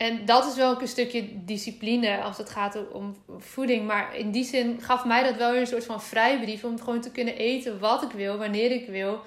En 0.00 0.24
dat 0.24 0.46
is 0.46 0.56
wel 0.56 0.70
ook 0.70 0.80
een 0.80 0.88
stukje 0.88 1.44
discipline 1.44 2.22
als 2.22 2.38
het 2.38 2.50
gaat 2.50 2.90
om 2.92 3.16
voeding. 3.38 3.86
Maar 3.86 4.16
in 4.16 4.30
die 4.30 4.44
zin 4.44 4.80
gaf 4.80 5.04
mij 5.04 5.22
dat 5.22 5.36
wel 5.36 5.50
weer 5.50 5.60
een 5.60 5.66
soort 5.66 5.84
van 5.84 6.02
vrijbrief 6.02 6.64
om 6.64 6.78
gewoon 6.78 7.00
te 7.00 7.10
kunnen 7.10 7.36
eten 7.36 7.78
wat 7.78 8.02
ik 8.02 8.10
wil, 8.10 8.38
wanneer 8.38 8.70
ik 8.70 8.88
wil, 8.88 9.20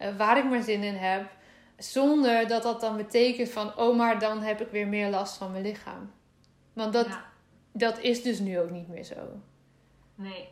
uh, 0.00 0.16
waar 0.16 0.38
ik 0.38 0.44
maar 0.44 0.62
zin 0.62 0.82
in 0.82 0.94
heb. 0.94 1.30
Zonder 1.76 2.48
dat 2.48 2.62
dat 2.62 2.80
dan 2.80 2.96
betekent 2.96 3.50
van, 3.50 3.76
oh, 3.76 3.96
maar 3.96 4.18
dan 4.18 4.42
heb 4.42 4.60
ik 4.60 4.68
weer 4.70 4.86
meer 4.86 5.08
last 5.08 5.36
van 5.36 5.50
mijn 5.50 5.62
lichaam. 5.62 6.12
Want 6.72 6.92
dat, 6.92 7.08
dat 7.72 7.98
is 8.00 8.22
dus 8.22 8.38
nu 8.38 8.60
ook 8.60 8.70
niet 8.70 8.88
meer 8.88 9.04
zo. 9.04 9.40
Nee. 10.14 10.48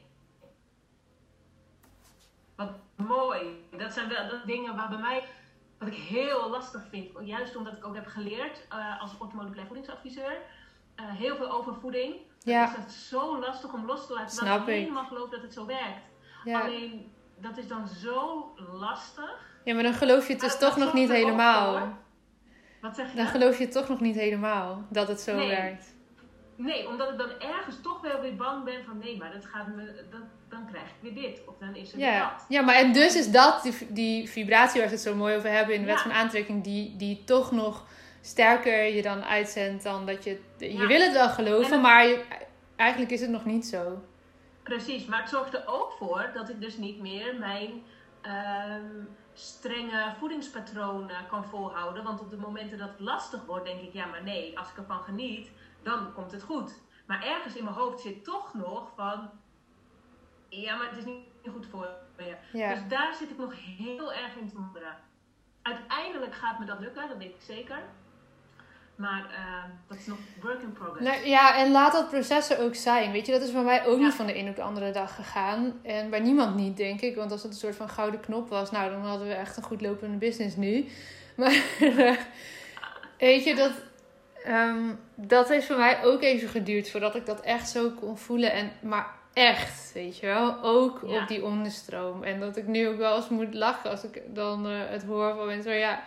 Wat 2.55 2.71
mooi. 2.95 3.41
Dat 3.79 3.93
zijn 3.93 4.09
wel 4.09 4.29
dat 4.29 4.47
dingen 4.47 4.77
waar 4.77 4.89
bij 4.89 4.99
mij, 4.99 5.23
wat 5.87 5.95
ik 5.95 6.01
heel 6.01 6.51
lastig 6.51 6.83
vind, 6.91 7.09
juist 7.21 7.57
omdat 7.57 7.73
ik 7.73 7.87
ook 7.87 7.95
heb 7.95 8.07
geleerd 8.07 8.67
uh, 8.73 9.01
als 9.01 9.11
orthomoleculair 9.19 9.67
voedingsadviseur, 9.67 10.37
uh, 11.01 11.07
heel 11.15 11.37
veel 11.37 11.51
over 11.51 11.75
voeding. 11.75 12.15
Ja. 12.43 12.65
is 12.65 12.77
het 12.77 12.93
zo 12.93 13.39
lastig 13.39 13.73
om 13.73 13.87
los 13.87 14.07
te 14.07 14.13
laten. 14.13 14.37
Snap 14.37 14.69
ik. 14.69 14.75
helemaal 14.75 15.05
geloof 15.05 15.31
dat 15.31 15.43
het 15.43 15.53
zo 15.53 15.67
werkt. 15.67 16.11
Ja. 16.45 16.61
Alleen, 16.61 17.13
dat 17.41 17.57
is 17.57 17.69
dan 17.69 17.89
zo 17.89 18.49
lastig. 18.73 19.61
Ja, 19.65 19.75
maar 19.75 19.83
dan 19.83 19.95
geloof 19.95 20.27
je 20.27 20.33
het 20.33 20.43
dus 20.43 20.59
toch 20.59 20.77
nog 20.77 20.93
niet 20.93 21.09
helemaal. 21.09 21.99
Wat 22.81 22.97
zeg 22.97 23.11
je? 23.11 23.17
Dan 23.17 23.27
geloof 23.27 23.59
je 23.59 23.65
het 23.65 23.73
toch 23.73 23.89
nog 23.89 24.01
niet 24.01 24.17
helemaal 24.17 24.87
dat 24.91 25.09
het 25.09 25.21
zo 25.21 25.37
werkt. 25.37 25.96
Nee, 26.57 26.89
omdat 26.89 27.11
ik 27.11 27.19
dan 27.19 27.31
ergens 27.41 27.77
toch 27.83 28.01
wel 28.01 28.21
weer 28.21 28.37
bang 28.37 28.65
ben 28.65 28.85
van 28.85 28.99
nee, 28.99 29.17
maar 29.17 29.33
dat 29.33 29.47
gaat 29.47 29.67
me, 29.67 29.85
dat, 30.11 30.21
dan 30.49 30.67
krijg 30.67 30.85
ik 30.85 30.95
weer 31.01 31.15
dit. 31.15 31.41
Of 31.47 31.55
dan 31.59 31.75
is 31.75 31.93
het 31.93 32.01
ja. 32.01 32.21
dat. 32.21 32.45
Ja, 32.49 32.63
maar 32.63 32.75
en 32.75 32.93
dus 32.93 33.17
is 33.17 33.31
dat 33.31 33.63
die, 33.63 33.93
die 33.93 34.29
vibratie 34.29 34.81
waar 34.81 34.89
ze 34.89 34.95
het 34.95 35.05
zo 35.05 35.15
mooi 35.15 35.37
over 35.37 35.51
hebben 35.51 35.75
in 35.75 35.81
de 35.81 35.87
wet 35.87 36.01
van 36.01 36.13
aantrekking, 36.13 36.65
die, 36.65 36.97
die 36.97 37.25
toch 37.25 37.53
nog 37.53 37.87
sterker 38.21 38.95
je 38.95 39.03
dan 39.03 39.25
uitzendt 39.25 39.83
dan 39.83 40.07
dat 40.07 40.25
je... 40.25 40.41
Je 40.59 40.87
wil 40.87 41.01
het 41.01 41.13
wel 41.13 41.29
geloven, 41.29 41.81
maar 41.81 42.07
eigenlijk 42.77 43.11
is 43.11 43.21
het 43.21 43.31
nog 43.31 43.45
niet 43.45 43.67
zo. 43.67 44.03
Precies, 44.63 45.05
maar 45.05 45.21
het 45.21 45.29
zorgt 45.29 45.55
er 45.55 45.63
ook 45.67 45.93
voor 45.99 46.31
dat 46.35 46.49
ik 46.49 46.61
dus 46.61 46.77
niet 46.77 47.01
meer 47.01 47.35
mijn 47.39 47.83
ehm, 48.23 49.05
strenge 49.35 50.15
voedingspatronen 50.19 51.27
kan 51.29 51.45
volhouden. 51.45 52.05
Want 52.05 52.21
op 52.21 52.31
de 52.31 52.37
momenten 52.37 52.79
dat 52.79 52.89
het 52.89 53.01
lastig 53.01 53.45
wordt, 53.47 53.65
denk 53.65 53.81
ik, 53.81 53.93
ja 53.93 54.07
maar 54.07 54.23
nee, 54.23 54.59
als 54.59 54.71
ik 54.71 54.77
ervan 54.77 55.01
geniet 55.01 55.51
dan 55.87 56.13
komt 56.13 56.33
het 56.33 56.43
goed. 56.43 56.73
Maar 57.07 57.25
ergens 57.25 57.55
in 57.55 57.65
mijn 57.65 57.77
hoofd 57.77 58.01
zit 58.01 58.25
toch 58.25 58.55
nog 58.55 58.89
van, 58.97 59.31
ja, 60.49 60.77
maar 60.77 60.89
het 60.89 60.99
is 60.99 61.05
niet 61.05 61.25
goed 61.53 61.67
voor 61.67 61.89
je. 62.17 62.37
Dus 62.53 62.89
daar 62.89 63.15
zit 63.15 63.31
ik 63.31 63.39
nog 63.39 63.55
heel 63.77 64.13
erg 64.13 64.37
in 64.37 64.49
te 64.49 64.59
modderen. 64.59 64.97
Uiteindelijk 65.63 66.35
gaat 66.35 66.59
me 66.59 66.65
dat 66.65 66.81
lukken, 66.81 67.09
dat 67.09 67.17
weet 67.17 67.35
ik 67.35 67.41
zeker. 67.41 67.79
Maar 68.97 69.27
uh, 69.31 69.65
dat 69.89 69.99
is 69.99 70.07
nog 70.07 70.19
work 70.41 70.63
in 70.63 70.73
progress. 70.73 71.09
Nou, 71.09 71.27
ja, 71.27 71.57
en 71.57 71.71
laat 71.71 71.93
dat 71.93 72.09
proces 72.09 72.51
er 72.51 72.61
ook 72.65 72.75
zijn. 72.75 73.13
Weet 73.13 73.27
je, 73.27 73.33
dat 73.33 73.43
is 73.43 73.53
bij 73.53 73.63
mij 73.63 73.87
ook 73.87 73.99
niet 73.99 74.15
van 74.15 74.27
de 74.27 74.39
een 74.39 74.49
op 74.49 74.57
de 74.57 74.63
andere 74.63 74.91
dag 74.91 75.15
gegaan. 75.15 75.81
En 75.83 76.11
bij 76.11 76.21
niemand 76.21 76.57
niet, 76.57 76.77
denk 76.77 77.01
ik. 77.01 77.17
Want 77.17 77.31
als 77.33 77.43
het 77.43 77.53
een 77.53 77.59
soort 77.59 77.77
van 77.77 77.89
gouden 77.89 78.21
knop 78.21 78.49
was, 78.49 78.71
nou, 78.71 78.91
dan 78.91 79.01
hadden 79.01 79.27
we 79.27 79.35
echt 79.35 79.57
een 79.57 79.63
goed 79.63 79.81
lopende 79.81 80.17
business 80.17 80.57
nu. 80.57 80.89
Maar 81.37 81.63
weet 83.19 83.45
je, 83.45 83.55
dat, 83.55 83.73
Ehm, 84.47 84.95
dat 85.15 85.49
heeft 85.49 85.67
voor 85.67 85.77
mij 85.77 86.05
ook 86.05 86.23
even 86.23 86.49
geduurd 86.49 86.91
voordat 86.91 87.15
ik 87.15 87.27
dat 87.27 87.41
echt 87.41 87.69
zo 87.69 87.91
kon 88.01 88.19
voelen. 88.19 88.53
En, 88.53 88.73
maar 88.81 89.07
echt, 89.33 89.91
weet 89.95 90.19
je 90.19 90.27
wel. 90.27 90.63
Ook 90.63 91.03
op 91.03 91.29
die 91.29 91.45
onderstroom. 91.45 92.23
En 92.23 92.41
dat 92.41 92.57
ik 92.57 92.67
nu 92.67 92.89
ook 92.89 92.97
wel 92.97 93.17
eens 93.17 93.29
moet 93.29 93.55
lachen 93.55 93.91
als 93.91 94.05
ik 94.05 94.23
dan 94.35 94.71
uh, 94.71 94.79
het 94.89 95.05
hoor 95.05 95.35
van 95.35 95.47
mensen. 95.47 95.71
Van, 95.71 95.81
ja, 95.81 96.03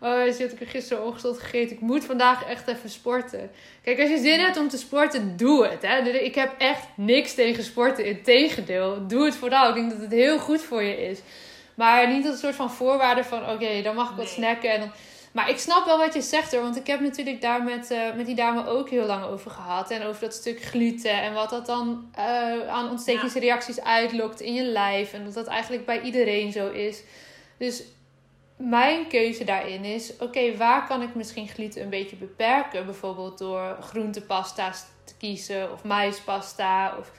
oh, 0.00 0.24
je 0.24 0.32
zit 0.32 0.60
ik 0.60 0.68
gisteren 0.68 1.06
ochtend 1.06 1.38
gegeten. 1.38 1.76
Ik 1.76 1.82
moet 1.82 2.04
vandaag 2.04 2.44
echt 2.44 2.68
even 2.68 2.90
sporten. 2.90 3.50
Kijk, 3.82 4.00
als 4.00 4.10
je 4.10 4.18
zin 4.18 4.40
hebt 4.40 4.58
om 4.58 4.68
te 4.68 4.78
sporten, 4.78 5.36
doe 5.36 5.66
het. 5.66 5.82
Hè? 5.82 5.98
Ik 5.98 6.34
heb 6.34 6.54
echt 6.58 6.86
niks 6.94 7.34
tegen 7.34 7.64
sporten. 7.64 8.04
Integendeel, 8.04 9.06
doe 9.06 9.24
het 9.24 9.36
vooral. 9.36 9.68
Ik 9.68 9.74
denk 9.74 9.90
dat 9.90 10.00
het 10.00 10.12
heel 10.12 10.38
goed 10.38 10.62
voor 10.62 10.82
je 10.82 11.08
is. 11.08 11.20
Maar 11.74 12.08
niet 12.08 12.24
als 12.24 12.34
een 12.34 12.40
soort 12.40 12.54
van 12.54 12.70
voorwaarde 12.70 13.24
van... 13.24 13.50
Oké, 13.50 13.82
dan 13.82 13.94
mag 13.94 14.10
ik 14.10 14.16
wat 14.16 14.28
snacken 14.28 14.72
en 14.72 14.80
dan 14.80 14.90
maar 15.32 15.50
ik 15.50 15.58
snap 15.58 15.84
wel 15.84 15.98
wat 15.98 16.14
je 16.14 16.20
zegt 16.20 16.52
hoor. 16.52 16.62
Want 16.62 16.76
ik 16.76 16.86
heb 16.86 17.00
natuurlijk 17.00 17.40
daar 17.40 17.62
met, 17.62 17.90
uh, 17.90 18.14
met 18.14 18.26
die 18.26 18.34
dame 18.34 18.66
ook 18.66 18.88
heel 18.88 19.06
lang 19.06 19.24
over 19.24 19.50
gehad. 19.50 19.90
En 19.90 20.02
over 20.02 20.20
dat 20.20 20.34
stuk 20.34 20.62
gluten. 20.62 21.22
En 21.22 21.34
wat 21.34 21.50
dat 21.50 21.66
dan 21.66 22.10
uh, 22.18 22.68
aan 22.68 22.90
ontstekingsreacties 22.90 23.80
uitlokt 23.80 24.40
in 24.40 24.54
je 24.54 24.62
lijf. 24.62 25.12
En 25.12 25.24
dat 25.24 25.34
dat 25.34 25.46
eigenlijk 25.46 25.86
bij 25.86 26.00
iedereen 26.00 26.52
zo 26.52 26.70
is. 26.70 27.02
Dus 27.58 27.82
mijn 28.56 29.06
keuze 29.08 29.44
daarin 29.44 29.84
is: 29.84 30.16
oké, 30.18 30.56
waar 30.56 30.86
kan 30.86 31.02
ik 31.02 31.14
misschien 31.14 31.48
gluten 31.48 31.82
een 31.82 31.90
beetje 31.90 32.16
beperken? 32.16 32.84
Bijvoorbeeld 32.84 33.38
door 33.38 33.76
groentepasta's 33.80 34.84
te 35.04 35.14
kiezen. 35.18 35.72
Of 35.72 35.84
maispasta. 35.84 36.96
Of 36.98 37.12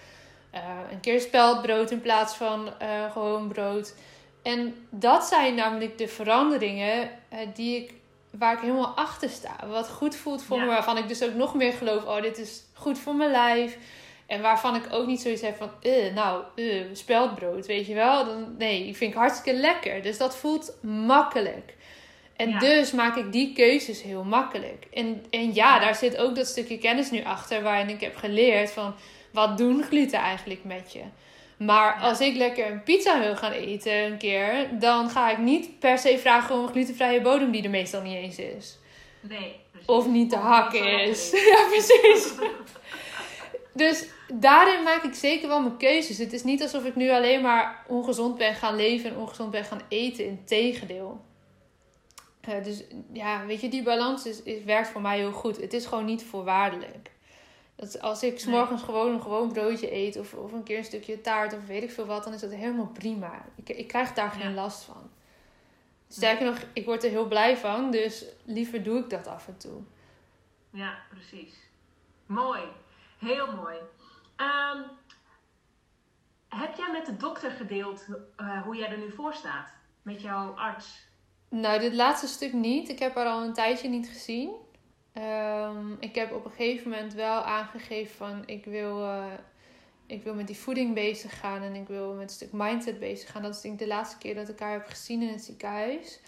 uh, 0.53 0.59
een 0.91 0.99
keer 0.99 1.19
speldbrood 1.19 1.91
in 1.91 2.01
plaats 2.01 2.35
van 2.35 2.69
gewoon 3.11 3.47
brood. 3.47 3.95
En 4.43 4.87
dat 4.89 5.23
zijn 5.23 5.55
namelijk 5.55 5.97
de 5.97 6.07
veranderingen 6.07 7.09
die 7.53 7.75
ik 7.83 8.00
waar 8.31 8.53
ik 8.53 8.59
helemaal 8.59 8.93
achter 8.95 9.29
sta. 9.29 9.67
Wat 9.67 9.89
goed 9.89 10.15
voelt 10.15 10.43
voor 10.43 10.59
me. 10.59 10.65
Waarvan 10.65 10.97
ik 10.97 11.07
dus 11.07 11.23
ook 11.23 11.33
nog 11.33 11.55
meer 11.55 11.73
geloof. 11.73 12.05
Oh, 12.05 12.21
dit 12.21 12.37
is 12.37 12.63
goed 12.73 12.99
voor 12.99 13.15
mijn 13.15 13.31
lijf. 13.31 13.77
En 14.25 14.41
waarvan 14.41 14.75
ik 14.75 14.83
ook 14.91 15.07
niet 15.07 15.21
zoiets 15.21 15.41
heb 15.41 15.57
van. 15.57 15.71
Uh, 15.81 16.13
nou, 16.13 16.43
uh, 16.55 16.83
speldbrood. 16.93 17.65
Weet 17.65 17.87
je 17.87 17.93
wel. 17.93 18.25
Dan, 18.25 18.55
nee, 18.57 18.95
vind 18.95 19.11
ik 19.11 19.17
hartstikke 19.17 19.59
lekker. 19.59 20.01
Dus 20.01 20.17
dat 20.17 20.37
voelt 20.37 20.77
makkelijk. 20.81 21.73
En 22.35 22.59
dus 22.59 22.91
maak 22.91 23.15
ik 23.15 23.31
die 23.31 23.53
keuzes 23.53 24.01
heel 24.01 24.23
makkelijk. 24.23 24.87
En, 24.93 25.25
en 25.29 25.53
ja, 25.53 25.79
daar 25.79 25.95
zit 25.95 26.17
ook 26.17 26.35
dat 26.35 26.47
stukje 26.47 26.77
kennis 26.77 27.11
nu 27.11 27.23
achter. 27.23 27.61
Waarin 27.61 27.89
ik 27.89 28.01
heb 28.01 28.15
geleerd 28.15 28.71
van. 28.71 28.93
Wat 29.31 29.57
doen 29.57 29.83
gluten 29.83 30.19
eigenlijk 30.19 30.63
met 30.63 30.93
je? 30.93 31.01
Maar 31.65 31.99
als 31.99 32.19
ik 32.19 32.35
lekker 32.35 32.71
een 32.71 32.83
pizza 32.83 33.19
wil 33.19 33.35
gaan 33.35 33.51
eten 33.51 33.93
een 33.93 34.17
keer, 34.17 34.79
dan 34.79 35.09
ga 35.09 35.31
ik 35.31 35.37
niet 35.37 35.79
per 35.79 35.97
se 35.97 36.17
vragen 36.17 36.55
om 36.55 36.63
een 36.63 36.69
glutenvrije 36.69 37.21
bodem 37.21 37.51
die 37.51 37.63
er 37.63 37.69
meestal 37.69 38.01
niet 38.01 38.15
eens 38.15 38.37
is. 38.37 38.77
Nee. 39.19 39.55
Of 39.85 40.07
niet 40.07 40.29
te 40.29 40.35
hakken 40.35 40.99
is. 40.99 41.31
ja, 41.51 41.67
precies. 41.67 42.33
dus 43.73 44.07
daarin 44.33 44.83
maak 44.83 45.03
ik 45.03 45.13
zeker 45.13 45.47
wel 45.47 45.61
mijn 45.61 45.77
keuzes. 45.77 46.17
Het 46.17 46.33
is 46.33 46.43
niet 46.43 46.61
alsof 46.61 46.85
ik 46.85 46.95
nu 46.95 47.09
alleen 47.09 47.41
maar 47.41 47.83
ongezond 47.87 48.37
ben 48.37 48.55
gaan 48.55 48.75
leven 48.75 49.09
en 49.09 49.17
ongezond 49.17 49.51
ben 49.51 49.65
gaan 49.65 49.81
eten. 49.87 50.25
Integendeel. 50.25 51.21
Uh, 52.49 52.63
dus 52.63 52.83
ja, 53.13 53.45
weet 53.45 53.61
je, 53.61 53.69
die 53.69 53.83
balans 53.83 54.25
is, 54.25 54.43
is, 54.43 54.63
werkt 54.63 54.89
voor 54.89 55.01
mij 55.01 55.17
heel 55.17 55.31
goed. 55.31 55.57
Het 55.57 55.73
is 55.73 55.85
gewoon 55.85 56.05
niet 56.05 56.23
voorwaardelijk. 56.23 57.11
Dat 57.81 58.01
als 58.01 58.23
ik 58.23 58.39
s'morgens 58.39 58.81
gewoon 58.81 59.13
een 59.13 59.21
gewoon 59.21 59.51
broodje 59.51 59.93
eet 59.93 60.17
of, 60.17 60.33
of 60.33 60.51
een 60.51 60.63
keer 60.63 60.77
een 60.77 60.83
stukje 60.83 61.21
taart 61.21 61.53
of 61.53 61.65
weet 61.65 61.83
ik 61.83 61.91
veel 61.91 62.05
wat, 62.05 62.23
dan 62.23 62.33
is 62.33 62.41
dat 62.41 62.51
helemaal 62.51 62.87
prima. 62.87 63.45
Ik, 63.55 63.69
ik 63.69 63.87
krijg 63.87 64.13
daar 64.13 64.31
geen 64.31 64.53
last 64.53 64.83
van. 64.83 65.09
Sterker 66.07 66.45
nog, 66.45 66.57
ik 66.73 66.85
word 66.85 67.03
er 67.03 67.09
heel 67.09 67.27
blij 67.27 67.57
van, 67.57 67.91
dus 67.91 68.25
liever 68.45 68.83
doe 68.83 68.99
ik 68.99 69.09
dat 69.09 69.27
af 69.27 69.47
en 69.47 69.57
toe. 69.57 69.81
Ja, 70.69 70.97
precies. 71.09 71.53
Mooi. 72.25 72.61
Heel 73.17 73.55
mooi. 73.55 73.75
Ehm, 74.35 74.81
heb 76.47 76.75
jij 76.75 76.91
met 76.91 77.05
de 77.05 77.17
dokter 77.17 77.51
gedeeld 77.51 78.05
uh, 78.37 78.61
hoe 78.61 78.75
jij 78.75 78.89
er 78.89 78.97
nu 78.97 79.11
voor 79.11 79.33
staat? 79.33 79.73
Met 80.01 80.21
jouw 80.21 80.51
arts? 80.51 81.07
Nou, 81.49 81.79
dit 81.79 81.93
laatste 81.93 82.27
stuk 82.27 82.53
niet. 82.53 82.89
Ik 82.89 82.99
heb 82.99 83.15
haar 83.15 83.25
al 83.25 83.43
een 83.43 83.53
tijdje 83.53 83.89
niet 83.89 84.07
gezien. 84.07 84.51
Um, 85.17 85.97
ik 85.99 86.15
heb 86.15 86.31
op 86.31 86.45
een 86.45 86.51
gegeven 86.51 86.89
moment 86.89 87.13
wel 87.13 87.43
aangegeven 87.43 88.15
van 88.15 88.43
ik 88.45 88.65
wil, 88.65 88.99
uh, 88.99 89.25
ik 90.05 90.23
wil 90.23 90.33
met 90.33 90.47
die 90.47 90.57
voeding 90.57 90.93
bezig 90.93 91.39
gaan 91.39 91.61
en 91.61 91.75
ik 91.75 91.87
wil 91.87 92.13
met 92.13 92.23
een 92.23 92.35
stuk 92.35 92.51
mindset 92.51 92.99
bezig 92.99 93.31
gaan. 93.31 93.41
Dat 93.41 93.55
is 93.55 93.61
denk 93.61 93.73
ik 93.73 93.79
de 93.79 93.87
laatste 93.87 94.17
keer 94.17 94.35
dat 94.35 94.49
ik 94.49 94.59
haar 94.59 94.71
heb 94.71 94.87
gezien 94.87 95.21
in 95.21 95.27
het 95.27 95.43
ziekenhuis. 95.43 96.19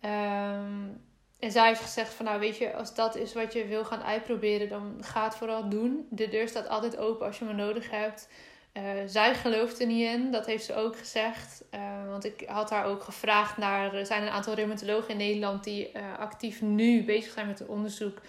Um, 0.00 1.02
en 1.38 1.50
zij 1.50 1.68
heeft 1.68 1.80
gezegd 1.80 2.14
van 2.14 2.24
nou 2.24 2.40
weet 2.40 2.56
je, 2.56 2.74
als 2.74 2.94
dat 2.94 3.16
is 3.16 3.32
wat 3.32 3.52
je 3.52 3.66
wil 3.66 3.84
gaan 3.84 4.02
uitproberen, 4.02 4.68
dan 4.68 4.96
ga 5.00 5.24
het 5.24 5.34
vooral 5.34 5.68
doen. 5.68 6.06
De 6.10 6.28
deur 6.28 6.48
staat 6.48 6.68
altijd 6.68 6.96
open 6.96 7.26
als 7.26 7.38
je 7.38 7.44
me 7.44 7.52
nodig 7.52 7.90
hebt. 7.90 8.28
Uh, 8.76 8.82
zij 9.06 9.34
gelooft 9.34 9.80
er 9.80 9.86
niet 9.86 10.08
in, 10.08 10.30
dat 10.30 10.46
heeft 10.46 10.64
ze 10.64 10.74
ook 10.74 10.98
gezegd. 10.98 11.64
Uh, 11.74 12.08
want 12.08 12.24
ik 12.24 12.44
had 12.46 12.70
haar 12.70 12.84
ook 12.84 13.02
gevraagd 13.02 13.56
naar. 13.56 13.94
Er 13.94 14.06
zijn 14.06 14.22
een 14.22 14.28
aantal 14.28 14.54
reumatologen 14.54 15.10
in 15.10 15.16
Nederland 15.16 15.64
die 15.64 15.90
uh, 15.96 16.18
actief 16.18 16.62
nu 16.62 17.04
bezig 17.04 17.32
zijn 17.32 17.46
met 17.46 17.60
een 17.60 17.68
onderzoek. 17.68 18.20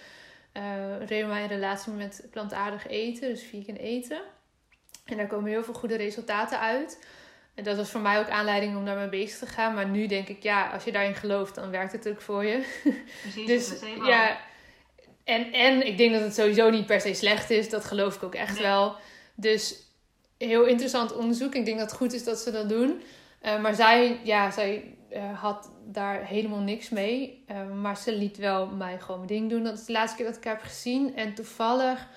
reuma 1.06 1.38
in 1.38 1.48
relatie 1.48 1.92
met 1.92 2.26
plantaardig 2.30 2.86
eten, 2.86 3.28
dus 3.28 3.42
vegan 3.42 3.74
eten. 3.74 4.20
En 5.04 5.16
daar 5.16 5.26
komen 5.26 5.50
heel 5.50 5.64
veel 5.64 5.74
goede 5.74 5.96
resultaten 5.96 6.60
uit. 6.60 6.98
En 7.54 7.64
dat 7.64 7.76
was 7.76 7.90
voor 7.90 8.00
mij 8.00 8.18
ook 8.18 8.28
aanleiding 8.28 8.76
om 8.76 8.84
daarmee 8.84 9.08
bezig 9.08 9.38
te 9.38 9.46
gaan. 9.46 9.74
Maar 9.74 9.88
nu 9.88 10.06
denk 10.06 10.28
ik, 10.28 10.42
ja, 10.42 10.70
als 10.70 10.84
je 10.84 10.92
daarin 10.92 11.14
gelooft, 11.14 11.54
dan 11.54 11.70
werkt 11.70 11.92
het 11.92 12.08
ook 12.08 12.20
voor 12.20 12.44
je. 12.44 12.64
Precies, 13.22 13.46
dus 13.68 13.80
ja. 14.04 14.38
En, 15.24 15.52
en 15.52 15.86
ik 15.86 15.98
denk 15.98 16.12
dat 16.12 16.22
het 16.22 16.34
sowieso 16.34 16.70
niet 16.70 16.86
per 16.86 17.00
se 17.00 17.14
slecht 17.14 17.50
is. 17.50 17.68
Dat 17.68 17.84
geloof 17.84 18.14
ik 18.14 18.22
ook 18.22 18.34
echt 18.34 18.58
wel. 18.58 18.96
Dus 19.34 19.85
heel 20.38 20.64
interessant 20.64 21.14
onderzoek. 21.14 21.54
Ik 21.54 21.64
denk 21.64 21.78
dat 21.78 21.90
het 21.90 21.98
goed 21.98 22.12
is 22.12 22.24
dat 22.24 22.38
ze 22.38 22.50
dat 22.50 22.68
doen. 22.68 23.02
Eh, 23.40 23.60
maar 23.60 23.74
zij, 23.74 24.20
ja, 24.22 24.50
zij 24.50 24.94
uh, 25.12 25.40
had 25.40 25.70
daar 25.84 26.24
helemaal 26.24 26.60
niks 26.60 26.88
mee. 26.88 27.44
Uh, 27.50 27.74
maar 27.80 27.96
ze 27.96 28.16
liet 28.16 28.36
wel 28.36 28.66
mij 28.66 28.98
gewoon 29.00 29.16
mijn 29.16 29.32
ding 29.32 29.50
doen. 29.50 29.64
Dat 29.64 29.78
is 29.78 29.84
de 29.84 29.92
laatste 29.92 30.16
keer 30.16 30.26
dat 30.26 30.36
ik 30.36 30.44
haar 30.44 30.54
heb 30.54 30.64
gezien. 30.64 31.16
En 31.16 31.34
toevallig 31.34 32.08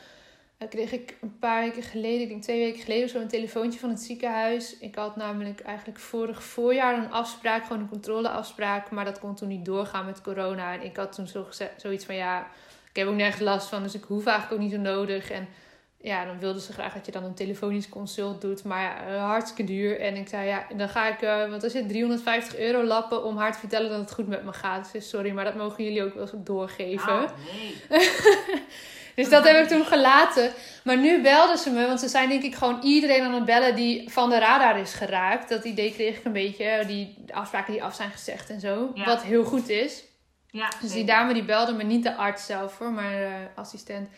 kreeg 0.67 0.91
ik 0.91 1.17
een 1.22 1.39
paar 1.39 1.63
weken 1.63 1.84
geleden, 1.84 2.22
ik 2.22 2.30
denk 2.30 2.43
twee 2.43 2.59
weken 2.59 2.82
geleden, 2.82 3.09
zo 3.09 3.20
een 3.20 3.28
telefoontje 3.28 3.80
van 3.80 3.89
het 3.89 3.99
ziekenhuis. 3.99 4.78
Ik 4.78 4.95
had 4.95 5.15
namelijk 5.15 5.59
eigenlijk 5.59 5.99
vorig 5.99 6.43
voorjaar 6.43 6.97
een 6.97 7.11
afspraak, 7.11 7.63
gewoon 7.65 7.82
een 7.82 7.89
controleafspraak. 7.89 8.91
Maar 8.91 9.05
dat 9.05 9.20
kon 9.20 9.36
toen 9.36 9.47
niet 9.47 9.65
doorgaan 9.65 10.05
met 10.05 10.22
corona. 10.22 10.74
En 10.74 10.84
ik 10.84 10.95
had 10.95 11.11
toen 11.11 11.28
zo 11.28 11.47
zoiets 11.78 12.05
van 12.05 12.15
ja, 12.15 12.47
ik 12.89 12.95
heb 12.95 13.07
ook 13.07 13.15
nergens 13.15 13.41
last 13.41 13.67
van, 13.67 13.84
dus 13.84 13.95
ik 13.95 14.03
hoef 14.03 14.26
eigenlijk 14.26 14.55
ook 14.55 14.67
niet 14.67 14.76
zo 14.76 14.82
nodig. 14.91 15.32
En 15.32 15.47
ja, 16.02 16.26
dan 16.26 16.39
wilden 16.39 16.62
ze 16.62 16.74
graag 16.74 16.93
dat 16.93 17.06
je 17.06 17.12
dan 17.12 17.24
een 17.24 17.34
telefonisch 17.34 17.89
consult 17.89 18.41
doet. 18.41 18.64
Maar 18.64 18.82
ja, 18.82 19.08
eh, 19.08 19.24
hartstikke 19.24 19.72
duur. 19.72 20.00
En 20.00 20.16
ik 20.16 20.28
zei, 20.28 20.47
ja, 20.47 20.66
dan 20.76 20.89
ga 20.89 21.08
ik, 21.08 21.22
uh, 21.22 21.50
want 21.50 21.64
er 21.64 21.70
zit 21.70 21.89
350 21.89 22.58
euro 22.58 22.84
lappen 22.84 23.24
om 23.24 23.38
haar 23.38 23.52
te 23.52 23.60
vertellen 23.60 23.89
dat 23.89 24.00
het 24.00 24.12
goed 24.12 24.28
met 24.28 24.43
me 24.43 24.54
gaat. 24.54 24.89
Dus 24.93 25.10
sorry, 25.10 25.32
maar 25.32 25.45
dat 25.45 25.56
mogen 25.56 25.84
jullie 25.84 26.04
ook 26.04 26.14
wel 26.14 26.22
eens 26.22 26.32
doorgeven. 26.38 27.24
Oh, 27.24 27.30
nee. 27.52 28.10
dus 29.16 29.30
dat 29.30 29.47
heb 29.47 29.64
ik 29.64 29.68
toen 29.68 29.86
gelaten. 29.86 30.52
Maar 30.84 30.97
nu 30.97 31.22
belden 31.22 31.58
ze 31.58 31.70
me, 31.70 31.88
want 31.88 32.00
ze 32.00 32.08
zijn 32.08 32.30
denk 32.30 32.43
ik 32.43 32.56
gewoon 32.56 32.82
iedereen 32.82 33.24
aan 33.24 33.34
het 33.34 33.45
bellen 33.45 33.76
die 33.76 34.10
van 34.10 34.30
de 34.30 34.39
radar 34.39 34.80
is 34.80 34.93
geraakt. 34.93 35.50
Dat 35.50 35.64
idee 35.64 35.93
kreeg 35.93 36.18
ik 36.18 36.26
een 36.26 36.32
beetje, 36.32 36.84
die 36.88 37.16
afspraken 37.32 37.74
die 37.74 37.84
af 37.84 37.95
zijn 37.95 38.12
gezegd 38.12 38.50
en 38.50 38.60
zo. 38.60 38.91
Wat 39.06 39.24
heel 39.24 39.43
goed 39.43 39.70
is. 39.70 40.04
Ja, 40.52 40.72
dus 40.82 40.91
die 40.91 41.06
dame 41.06 41.34
die 41.34 41.43
belde 41.43 41.74
me, 41.74 41.84
niet 41.84 42.04
de 42.04 42.16
arts 42.16 42.45
zelf 42.45 42.78
hoor, 42.78 42.91
maar 42.91 43.12
de 43.12 43.47
assistent 43.56 44.10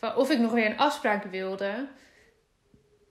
van 0.00 0.16
of 0.16 0.30
ik 0.30 0.38
nog 0.38 0.52
weer 0.52 0.66
een 0.66 0.78
afspraak 0.78 1.24
wilde. 1.24 1.88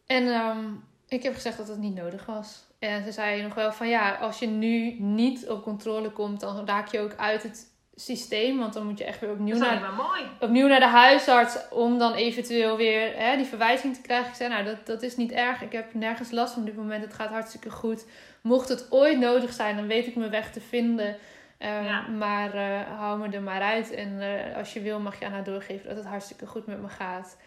En 0.06 0.28
um, 0.28 0.84
ik 1.08 1.24
heb 1.24 1.34
gezegd 1.34 1.58
dat 1.58 1.68
het 1.68 1.78
niet 1.78 1.96
nodig 1.96 2.26
was. 2.26 2.68
En 2.80 3.04
ze 3.04 3.12
zei 3.12 3.42
nog 3.42 3.54
wel 3.54 3.72
van 3.72 3.88
ja, 3.88 4.16
als 4.16 4.40
je 4.40 4.48
nu 4.48 4.96
niet 5.00 5.50
op 5.50 5.64
controle 5.64 6.12
komt, 6.12 6.40
dan 6.40 6.66
raak 6.66 6.88
je 6.88 7.00
ook 7.00 7.16
uit 7.18 7.44
het 7.44 7.78
systeem. 7.96 8.58
Want 8.58 8.74
dan 8.74 8.86
moet 8.86 8.98
je 8.98 9.04
echt 9.04 9.20
weer 9.20 9.32
opnieuw, 9.32 9.58
naar, 9.58 9.92
opnieuw 10.40 10.68
naar 10.68 10.80
de 10.80 10.86
huisarts 10.86 11.58
om 11.70 11.98
dan 11.98 12.14
eventueel 12.14 12.78
weer 12.78 13.16
hè, 13.16 13.36
die 13.36 13.46
verwijzing 13.46 13.96
te 13.96 14.02
krijgen. 14.02 14.30
Ik 14.30 14.36
zei, 14.36 14.50
nou 14.50 14.64
dat, 14.64 14.86
dat 14.86 15.02
is 15.02 15.16
niet 15.16 15.32
erg. 15.32 15.62
Ik 15.62 15.72
heb 15.72 15.94
nergens 15.94 16.32
last 16.32 16.54
van 16.54 16.62
op 16.62 16.68
dit 16.68 16.78
moment. 16.78 17.04
Het 17.04 17.14
gaat 17.14 17.30
hartstikke 17.30 17.70
goed. 17.70 18.06
Mocht 18.42 18.70
het 18.70 18.88
ooit 18.90 19.20
nodig 19.20 19.54
zijn, 19.54 19.76
dan 19.76 19.88
weet 19.88 20.08
ik 20.08 20.16
mijn 20.16 20.32
weg 20.32 20.52
te 20.52 20.62
vinden. 20.62 21.18
Ehm, 21.60 22.18
maar 22.18 22.56
uh, 22.56 22.98
hou 22.98 23.20
me 23.20 23.36
er 23.36 23.42
maar 23.42 23.62
uit. 23.62 23.92
En 23.92 24.10
uh, 24.10 24.58
als 24.58 24.74
je 24.74 24.82
wil, 24.82 25.00
mag 25.00 25.20
je 25.20 25.26
aan 25.26 25.32
haar 25.32 25.44
doorgeven 25.44 25.88
dat 25.88 25.98
het 25.98 26.06
hartstikke 26.06 26.46
goed 26.46 26.66
met 26.66 26.82
me 26.82 26.90
gaat. 26.90 27.38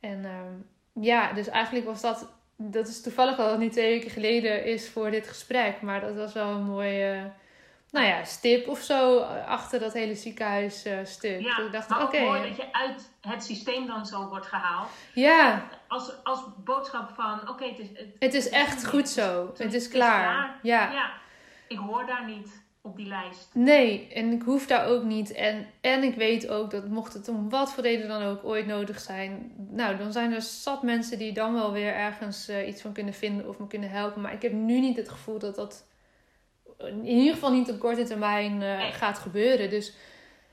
En 0.00 0.24
um, 0.24 0.66
ja, 1.04 1.32
dus 1.32 1.48
eigenlijk 1.48 1.86
was 1.86 2.00
dat. 2.00 2.32
Dat 2.56 2.88
is 2.88 3.02
toevallig 3.02 3.38
al 3.38 3.48
dat 3.48 3.58
niet 3.58 3.72
twee 3.72 3.92
weken 3.92 4.10
geleden 4.10 4.64
is 4.64 4.90
voor 4.90 5.10
dit 5.10 5.28
gesprek. 5.28 5.80
Maar 5.80 6.00
dat 6.00 6.14
was 6.14 6.32
wel 6.32 6.48
een 6.48 6.64
mooie. 6.64 7.30
Nou 7.90 8.06
ja, 8.06 8.24
stip 8.24 8.68
of 8.68 8.80
zo 8.80 9.18
achter 9.46 9.80
dat 9.80 9.92
hele 9.92 10.14
ziekenhuisstuk. 10.14 11.40
Ja, 11.40 11.56
dus 11.56 11.66
ik 11.66 11.72
dacht, 11.72 11.90
oké. 11.90 12.02
Okay, 12.02 12.24
mooi 12.24 12.48
dat 12.48 12.56
je 12.56 12.72
uit 12.72 13.10
het 13.20 13.44
systeem 13.44 13.86
dan 13.86 14.06
zo 14.06 14.28
wordt 14.28 14.46
gehaald. 14.46 14.88
Ja. 15.14 15.68
Als, 15.88 16.12
als 16.24 16.44
boodschap 16.64 17.10
van, 17.14 17.48
oké, 17.48 17.64
het 17.64 17.78
is... 17.78 17.88
Het, 17.92 18.08
het 18.18 18.34
is 18.34 18.48
echt 18.48 18.86
goed 18.86 19.08
zo. 19.08 19.52
Het, 19.56 19.74
is 19.74 19.88
klaar. 19.88 20.22
klaar. 20.22 20.58
Ja. 20.62 20.92
ja. 20.92 21.12
Ik 21.68 21.78
hoor 21.78 22.06
daar 22.06 22.24
niet 22.24 22.61
op 22.82 22.96
die 22.96 23.06
lijst. 23.06 23.48
Nee, 23.54 24.08
en 24.12 24.32
ik 24.32 24.42
hoef 24.42 24.66
daar 24.66 24.86
ook 24.86 25.02
niet. 25.02 25.32
En, 25.32 25.66
en 25.80 26.02
ik 26.02 26.14
weet 26.14 26.48
ook 26.48 26.70
dat 26.70 26.88
mocht 26.88 27.12
het 27.12 27.28
om 27.28 27.50
wat 27.50 27.72
voor 27.72 27.82
reden 27.82 28.08
dan 28.08 28.22
ook 28.22 28.44
ooit 28.44 28.66
nodig 28.66 29.00
zijn. 29.00 29.52
Nou, 29.70 29.96
dan 29.96 30.12
zijn 30.12 30.32
er 30.32 30.42
zat 30.42 30.82
mensen 30.82 31.18
die 31.18 31.32
dan 31.32 31.54
wel 31.54 31.72
weer 31.72 31.94
ergens 31.94 32.48
uh, 32.48 32.68
iets 32.68 32.82
van 32.82 32.92
kunnen 32.92 33.14
vinden 33.14 33.48
of 33.48 33.58
me 33.58 33.66
kunnen 33.66 33.90
helpen. 33.90 34.20
Maar 34.20 34.32
ik 34.32 34.42
heb 34.42 34.52
nu 34.52 34.80
niet 34.80 34.96
het 34.96 35.08
gevoel 35.08 35.38
dat 35.38 35.54
dat 35.54 35.84
in 36.78 37.06
ieder 37.06 37.32
geval 37.32 37.52
niet 37.52 37.70
op 37.70 37.78
korte 37.78 38.02
termijn 38.02 38.60
uh, 38.60 38.92
gaat 38.92 39.18
gebeuren. 39.18 39.70
Dus, 39.70 39.94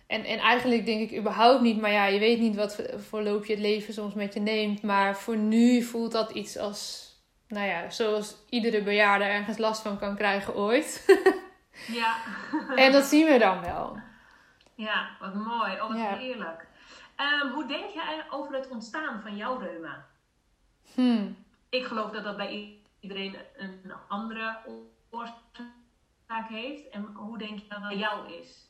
en, 0.08 0.24
en 0.24 0.38
eigenlijk 0.38 0.86
denk 0.86 1.10
ik 1.10 1.18
überhaupt 1.18 1.62
niet. 1.62 1.82
Maar 1.82 1.92
ja, 1.92 2.06
je 2.06 2.20
weet 2.20 2.40
niet 2.40 2.56
wat 2.56 2.84
voor 2.98 3.22
loopje 3.22 3.54
het 3.54 3.62
leven 3.62 3.94
soms 3.94 4.14
met 4.14 4.34
je 4.34 4.40
neemt. 4.40 4.82
Maar 4.82 5.18
voor 5.18 5.38
nu 5.38 5.82
voelt 5.82 6.12
dat 6.12 6.32
iets 6.32 6.58
als... 6.58 7.08
Nou 7.48 7.68
ja, 7.68 7.90
zoals 7.90 8.36
iedere 8.50 8.84
bejaarde 8.84 9.24
ergens 9.24 9.58
last 9.58 9.82
van 9.82 9.98
kan 9.98 10.16
krijgen 10.16 10.56
ooit. 10.56 11.06
Ja. 11.88 12.18
en 12.76 12.92
dat 12.92 13.04
zien 13.04 13.26
we 13.26 13.38
dan 13.38 13.62
wel. 13.62 14.00
Ja, 14.76 15.10
wat 15.20 15.34
mooi. 15.34 15.74
Oh, 15.74 15.88
wat 15.88 15.98
ja. 15.98 16.16
heerlijk. 16.16 16.68
Um, 17.18 17.52
hoe 17.52 17.68
denk 17.68 17.90
jij 17.90 18.26
over 18.30 18.54
het 18.54 18.70
ontstaan 18.70 19.22
van 19.22 19.36
jouw 19.36 19.58
reuma? 19.58 20.06
Hmm. 20.94 21.46
Ik 21.70 21.86
geloof 21.86 22.12
dat 22.12 22.24
dat 22.24 22.38
bij 22.38 22.78
iedereen 23.00 23.36
een 23.58 23.94
andere 24.08 24.58
oorzaak 25.10 26.50
heeft. 26.50 26.90
En 26.90 27.04
hoe 27.16 27.38
denk 27.38 27.60
je 27.60 27.68
dat 27.68 27.80
dat 27.80 27.90
bij 27.90 27.98
jou 27.98 28.32
is? 28.34 28.69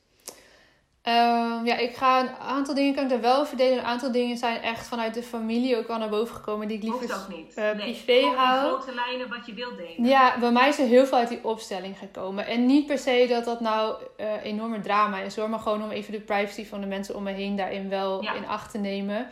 Um, 1.10 1.66
ja, 1.66 1.78
ik 1.78 1.96
ga 1.96 2.20
een 2.20 2.36
aantal 2.36 2.76
dingen 2.76 2.96
kan 2.96 3.06
ik 3.06 3.12
er 3.12 3.22
wel 3.22 3.46
verdelen. 3.46 3.78
Een 3.78 3.84
aantal 3.84 4.12
dingen 4.12 4.38
zijn 4.38 4.62
echt 4.62 4.88
vanuit 4.88 5.14
de 5.14 5.24
familie 5.24 5.78
ook 5.78 5.88
al 5.88 5.98
naar 5.98 6.10
boven 6.10 6.36
gekomen. 6.36 6.68
Die 6.68 6.78
ik 6.78 6.84
liever 6.84 7.16
ook 7.16 7.38
niet. 7.38 7.58
Uh, 7.58 7.72
nee, 7.72 7.76
privé 7.76 8.36
hou. 8.36 8.68
grote 8.68 8.94
lijnen 8.94 9.30
wat 9.30 9.46
je 9.46 9.54
wilt 9.54 9.78
delen. 9.78 10.06
Ja, 10.06 10.40
bij 10.40 10.52
mij 10.52 10.70
is 10.70 10.80
er 10.80 10.88
heel 10.88 11.06
veel 11.06 11.18
uit 11.18 11.30
die 11.30 11.44
opstelling 11.44 11.98
gekomen. 11.98 12.48
En 12.48 12.66
niet 12.66 12.86
per 12.86 12.98
se 12.98 13.26
dat 13.30 13.46
dat 13.46 13.60
nou 13.60 13.96
uh, 14.18 14.44
enorme 14.44 14.80
drama 14.80 15.20
is 15.20 15.36
hoor. 15.36 15.50
Maar 15.50 15.60
gewoon 15.60 15.84
om 15.84 15.92
even 15.92 16.12
de 16.12 16.22
privacy 16.22 16.66
van 16.66 16.82
de 16.82 16.88
mensen 16.88 17.16
om 17.16 17.24
me 17.24 17.32
heen 17.32 17.56
daarin 17.56 17.90
wel 17.90 18.22
in 18.22 18.48
acht 18.48 18.72
te 18.72 18.78
nemen. 18.78 19.28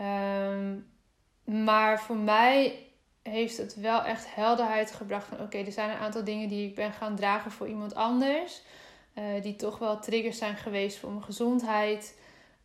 Um, 0.00 0.86
maar 1.44 2.00
voor 2.00 2.16
mij 2.16 2.78
heeft 3.22 3.56
het 3.56 3.74
wel 3.74 4.02
echt 4.02 4.34
helderheid 4.34 4.92
gebracht 4.92 5.26
van... 5.26 5.40
Oké, 5.40 5.58
er 5.58 5.72
zijn 5.72 5.90
een 5.90 5.96
aantal 5.96 6.24
dingen 6.24 6.48
die 6.48 6.68
ik 6.68 6.74
ben 6.74 6.92
gaan 6.92 7.16
dragen 7.16 7.50
voor 7.50 7.68
iemand 7.68 7.94
anders... 7.94 8.62
Uh, 9.18 9.42
die 9.42 9.56
toch 9.56 9.78
wel 9.78 9.98
triggers 9.98 10.38
zijn 10.38 10.56
geweest 10.56 10.98
voor 10.98 11.10
mijn 11.10 11.22
gezondheid. 11.22 12.18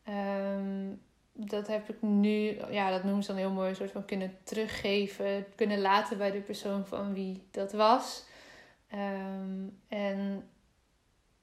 Um, 0.10 1.02
dat 1.34 1.68
heb 1.68 1.89
ik 1.89 2.02
nu, 2.02 2.58
ja, 2.70 2.89
dat 2.89 3.04
noemen 3.04 3.24
ze 3.24 3.30
dan 3.30 3.38
heel 3.38 3.52
mooi, 3.52 3.70
een 3.70 3.76
soort 3.76 3.91
van 3.91 4.06
kunnen 4.06 4.38
teruggeven, 4.43 5.45
kunnen 5.56 5.82
laten 5.82 6.18
bij 6.18 6.32
de 6.32 6.39
persoon 6.39 6.88
van 6.88 7.14
wie 7.14 7.47
dat 7.52 7.72
was. 7.72 8.26
Um, 8.93 9.80
en 9.88 10.50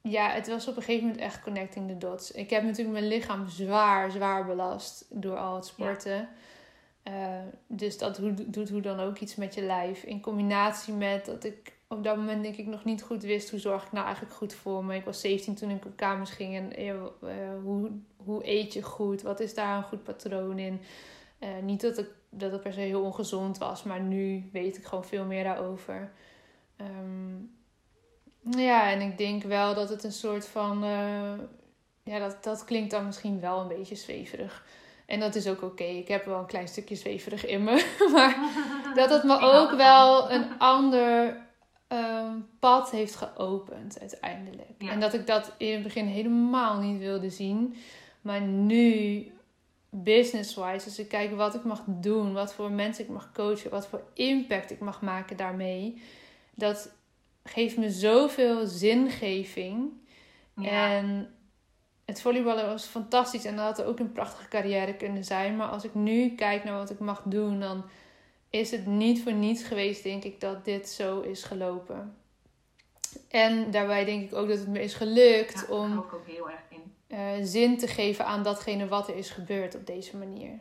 ja, 0.03 0.31
het 0.31 0.49
was 0.49 0.69
op 0.69 0.77
een 0.77 0.83
gegeven 0.83 1.07
moment 1.07 1.25
echt 1.25 1.43
connecting 1.43 1.89
the 1.89 1.99
dots. 1.99 2.31
Ik 2.31 2.51
heb 2.51 2.63
natuurlijk 2.63 2.99
mijn 2.99 3.09
lichaam 3.09 3.49
zwaar, 3.49 4.11
zwaar 4.11 4.47
belast 4.47 5.07
door 5.11 5.37
al 5.37 5.55
het 5.55 5.67
sporten. 5.67 6.17
Ja. 6.17 6.29
Uh, 7.09 7.47
dus 7.67 7.99
dat 7.99 8.21
doet 8.47 8.69
hoe 8.69 8.81
dan 8.81 9.01
ook 9.01 9.19
iets 9.19 9.35
met 9.35 9.55
je 9.55 9.63
lijf. 9.63 10.03
In 10.03 10.21
combinatie 10.21 10.95
met 10.95 11.25
dat 11.25 11.45
ik 11.45 11.76
op 11.89 12.05
dat 12.05 12.16
moment 12.16 12.43
denk 12.43 12.57
ik 12.57 12.66
nog 12.66 12.84
niet 12.84 13.03
goed 13.03 13.22
wist 13.22 13.51
hoe 13.51 13.59
zorg 13.59 13.84
ik 13.84 13.93
nou 13.93 14.05
eigenlijk 14.05 14.34
goed 14.34 14.55
voor 14.55 14.84
me. 14.84 14.95
Ik 14.95 15.05
was 15.05 15.20
17 15.20 15.55
toen 15.55 15.70
ik 15.70 15.84
op 15.84 15.97
kamers 15.97 16.30
ging 16.30 16.55
en 16.57 16.82
uh, 16.82 16.95
hoe, 17.62 17.91
hoe 18.16 18.49
eet 18.49 18.72
je 18.72 18.82
goed? 18.82 19.22
Wat 19.22 19.41
is 19.41 19.55
daar 19.55 19.76
een 19.76 19.82
goed 19.82 20.03
patroon 20.03 20.59
in? 20.59 20.80
Uh, 21.41 21.49
niet 21.62 21.80
dat, 21.80 21.99
ik, 21.99 22.09
dat 22.30 22.53
het 22.53 22.62
per 22.62 22.72
se 22.72 22.80
heel 22.80 23.03
ongezond 23.03 23.59
was, 23.59 23.82
maar 23.82 24.01
nu 24.01 24.49
weet 24.53 24.76
ik 24.76 24.84
gewoon 24.84 25.05
veel 25.05 25.24
meer 25.24 25.45
daarover. 25.45 26.12
Um, 26.80 27.55
ja, 28.51 28.91
en 28.91 29.01
ik 29.01 29.18
denk 29.18 29.43
wel 29.43 29.74
dat 29.74 29.89
het 29.89 30.05
een 30.05 30.12
soort 30.12 30.47
van. 30.47 30.84
Uh, 30.84 31.32
ja, 32.03 32.18
dat, 32.18 32.45
dat 32.45 32.64
klinkt 32.64 32.91
dan 32.91 33.07
misschien 33.07 33.41
wel 33.41 33.61
een 33.61 33.68
beetje 33.68 33.95
zweverig. 33.95 34.64
En 35.07 35.20
dat 35.20 35.34
is 35.34 35.49
ook 35.49 35.57
oké. 35.57 35.64
Okay. 35.64 35.97
Ik 35.97 36.09
heb 36.09 36.24
wel 36.24 36.39
een 36.39 36.47
klein 36.47 36.68
stukje 36.68 36.95
zweverig 36.95 37.47
in 37.47 37.64
me. 37.64 37.95
maar 38.14 38.37
dat 38.95 39.11
het 39.11 39.22
me 39.22 39.39
ook 39.39 39.70
wel 39.70 40.30
een 40.30 40.59
ander 40.59 41.46
um, 41.89 42.49
pad 42.59 42.91
heeft 42.91 43.16
geopend 43.16 44.01
uiteindelijk. 44.01 44.70
En 44.78 45.01
dat 45.01 45.14
ik 45.14 45.26
dat 45.26 45.55
in 45.59 45.72
het 45.72 45.82
begin 45.82 46.07
helemaal 46.07 46.78
niet 46.80 46.99
wilde 46.99 47.30
zien. 47.30 47.76
Maar 48.20 48.41
nu, 48.41 49.26
business-wise, 49.91 50.84
als 50.84 50.99
ik 50.99 51.09
kijk 51.09 51.37
wat 51.37 51.55
ik 51.55 51.64
mag 51.64 51.82
doen, 51.87 52.32
wat 52.32 52.55
voor 52.55 52.70
mensen 52.70 53.05
ik 53.05 53.11
mag 53.11 53.32
coachen, 53.32 53.70
wat 53.70 53.87
voor 53.87 54.03
impact 54.14 54.70
ik 54.70 54.80
mag 54.80 55.03
maken 55.03 55.37
daarmee, 55.37 56.03
dat 56.55 56.95
geeft 57.45 57.76
me 57.76 57.91
zoveel 57.91 58.66
zingeving. 58.66 59.93
En 60.62 61.34
het 62.05 62.20
volleyballen 62.20 62.66
was 62.66 62.84
fantastisch 62.84 63.45
en 63.45 63.57
dat 63.57 63.76
had 63.76 63.87
ook 63.87 63.99
een 63.99 64.12
prachtige 64.12 64.49
carrière 64.49 64.95
kunnen 64.95 65.24
zijn. 65.24 65.57
Maar 65.57 65.68
als 65.68 65.84
ik 65.84 65.95
nu 65.95 66.34
kijk 66.34 66.64
naar 66.64 66.76
wat 66.76 66.91
ik 66.91 66.99
mag 66.99 67.22
doen, 67.24 67.61
dan 67.61 67.84
is 68.59 68.71
het 68.71 68.87
niet 68.87 69.23
voor 69.23 69.33
niets 69.33 69.63
geweest, 69.63 70.03
denk 70.03 70.25
ik, 70.25 70.41
dat 70.41 70.65
dit 70.65 70.89
zo 70.89 71.21
is 71.21 71.43
gelopen. 71.43 72.17
En 73.29 73.71
daarbij 73.71 74.05
denk 74.05 74.23
ik 74.23 74.35
ook 74.35 74.49
dat 74.49 74.59
het 74.59 74.69
me 74.69 74.83
is 74.83 74.95
gelukt 74.95 75.69
om 75.69 75.99
ook 75.99 76.21
heel 76.27 76.51
erg 76.51 76.63
in. 76.69 76.95
Uh, 77.09 77.31
zin 77.43 77.79
te 77.79 77.87
geven 77.87 78.27
aan 78.27 78.43
datgene 78.43 78.89
wat 78.89 79.09
er 79.09 79.17
is 79.17 79.31
gebeurd 79.31 79.75
op 79.75 79.87
deze 79.87 80.17
manier. 80.17 80.59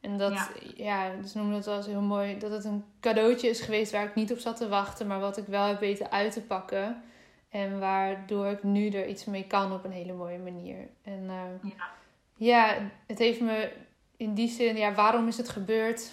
En 0.00 0.18
dat, 0.18 0.32
ja, 0.32 0.48
ja 0.76 1.16
dus 1.20 1.34
noemen 1.34 1.54
het 1.54 1.64
wel 1.64 1.76
eens 1.76 1.86
heel 1.86 2.00
mooi, 2.00 2.38
dat 2.38 2.50
het 2.50 2.64
een 2.64 2.84
cadeautje 3.00 3.48
is 3.48 3.60
geweest 3.60 3.92
waar 3.92 4.04
ik 4.04 4.14
niet 4.14 4.32
op 4.32 4.38
zat 4.38 4.56
te 4.56 4.68
wachten, 4.68 5.06
maar 5.06 5.20
wat 5.20 5.36
ik 5.36 5.46
wel 5.46 5.66
heb 5.66 5.80
weten 5.80 6.10
uit 6.10 6.32
te 6.32 6.42
pakken. 6.42 7.02
En 7.48 7.78
waardoor 7.78 8.46
ik 8.46 8.62
nu 8.62 8.90
er 8.90 9.06
iets 9.06 9.24
mee 9.24 9.46
kan 9.46 9.72
op 9.72 9.84
een 9.84 9.92
hele 9.92 10.12
mooie 10.12 10.38
manier. 10.38 10.88
En 11.02 11.22
uh, 11.22 11.70
ja. 11.72 11.90
ja, 12.36 12.90
het 13.06 13.18
heeft 13.18 13.40
me 13.40 13.72
in 14.16 14.34
die 14.34 14.48
zin, 14.48 14.76
ja, 14.76 14.94
waarom 14.94 15.28
is 15.28 15.36
het 15.36 15.48
gebeurd? 15.48 16.10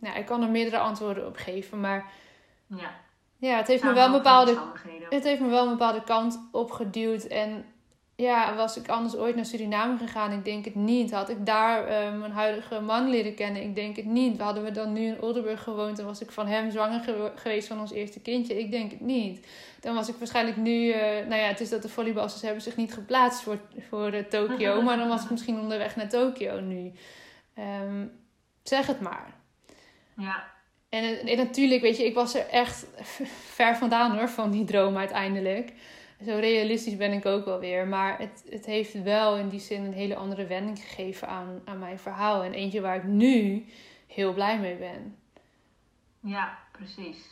Nou, 0.00 0.18
ik 0.18 0.26
kan 0.26 0.42
er 0.42 0.48
meerdere 0.48 0.78
antwoorden 0.78 1.26
op 1.26 1.36
geven, 1.36 1.80
maar 1.80 2.12
ja. 2.66 2.90
ja, 3.36 3.56
het 3.56 3.66
heeft, 3.66 3.82
me 3.82 3.92
wel 3.92 4.06
een 4.06 4.12
bepaalde, 4.12 4.58
het 5.08 5.24
heeft 5.24 5.40
me 5.40 5.48
wel 5.48 5.64
een 5.64 5.70
bepaalde 5.70 6.02
kant 6.02 6.48
opgeduwd. 6.52 7.24
En 7.24 7.64
ja, 8.20 8.54
was 8.54 8.76
ik 8.76 8.88
anders 8.88 9.16
ooit 9.16 9.36
naar 9.36 9.44
Suriname 9.44 9.98
gegaan? 9.98 10.32
Ik 10.32 10.44
denk 10.44 10.64
het 10.64 10.74
niet. 10.74 11.10
Had 11.10 11.28
ik 11.28 11.46
daar 11.46 11.82
uh, 11.82 12.18
mijn 12.18 12.32
huidige 12.32 12.80
man 12.80 13.08
leren 13.08 13.34
kennen? 13.34 13.62
Ik 13.62 13.74
denk 13.74 13.96
het 13.96 14.04
niet. 14.04 14.40
Hadden 14.40 14.64
we 14.64 14.70
dan 14.70 14.92
nu 14.92 15.06
in 15.06 15.22
Oldenburg 15.22 15.62
gewoond 15.62 15.98
en 15.98 16.04
was 16.04 16.20
ik 16.20 16.30
van 16.30 16.46
hem 16.46 16.70
zwanger 16.70 17.32
geweest 17.34 17.68
van 17.68 17.80
ons 17.80 17.92
eerste 17.92 18.20
kindje? 18.20 18.58
Ik 18.58 18.70
denk 18.70 18.90
het 18.90 19.00
niet. 19.00 19.46
Dan 19.80 19.94
was 19.94 20.08
ik 20.08 20.14
waarschijnlijk 20.18 20.56
nu, 20.56 20.86
uh, 20.86 20.96
nou 21.02 21.34
ja, 21.34 21.46
het 21.46 21.60
is 21.60 21.68
dat 21.68 21.82
de 21.82 21.88
volleybalsters 21.88 22.42
hebben 22.42 22.62
zich 22.62 22.76
niet 22.76 22.94
geplaatst 22.94 23.42
voor, 23.42 23.58
voor 23.88 24.14
uh, 24.14 24.24
Tokio, 24.24 24.80
maar 24.82 24.96
dan 24.96 25.08
was 25.08 25.24
ik 25.24 25.30
misschien 25.30 25.60
onderweg 25.60 25.96
naar 25.96 26.08
Tokio 26.08 26.60
nu. 26.60 26.92
Um, 27.58 28.12
zeg 28.62 28.86
het 28.86 29.00
maar. 29.00 29.39
Ja. 30.20 30.50
En, 30.88 31.26
en 31.26 31.36
natuurlijk, 31.36 31.80
weet 31.80 31.96
je, 31.96 32.04
ik 32.04 32.14
was 32.14 32.34
er 32.34 32.48
echt 32.48 32.86
ver 33.56 33.76
vandaan 33.76 34.16
hoor, 34.16 34.28
van 34.28 34.50
die 34.50 34.64
droom 34.64 34.96
uiteindelijk 34.96 35.72
zo 36.24 36.36
realistisch 36.38 36.96
ben 36.96 37.12
ik 37.12 37.26
ook 37.26 37.44
wel 37.44 37.58
weer. 37.58 37.86
Maar 37.86 38.18
het, 38.18 38.44
het 38.48 38.66
heeft 38.66 39.02
wel 39.02 39.36
in 39.36 39.48
die 39.48 39.60
zin 39.60 39.84
een 39.84 39.92
hele 39.92 40.16
andere 40.16 40.46
wending 40.46 40.78
gegeven 40.78 41.28
aan, 41.28 41.62
aan 41.64 41.78
mijn 41.78 41.98
verhaal. 41.98 42.42
En 42.42 42.52
eentje 42.52 42.80
waar 42.80 42.96
ik 42.96 43.04
nu 43.04 43.66
heel 44.06 44.32
blij 44.32 44.58
mee 44.58 44.76
ben. 44.76 45.18
Ja, 46.20 46.58
precies. 46.72 47.30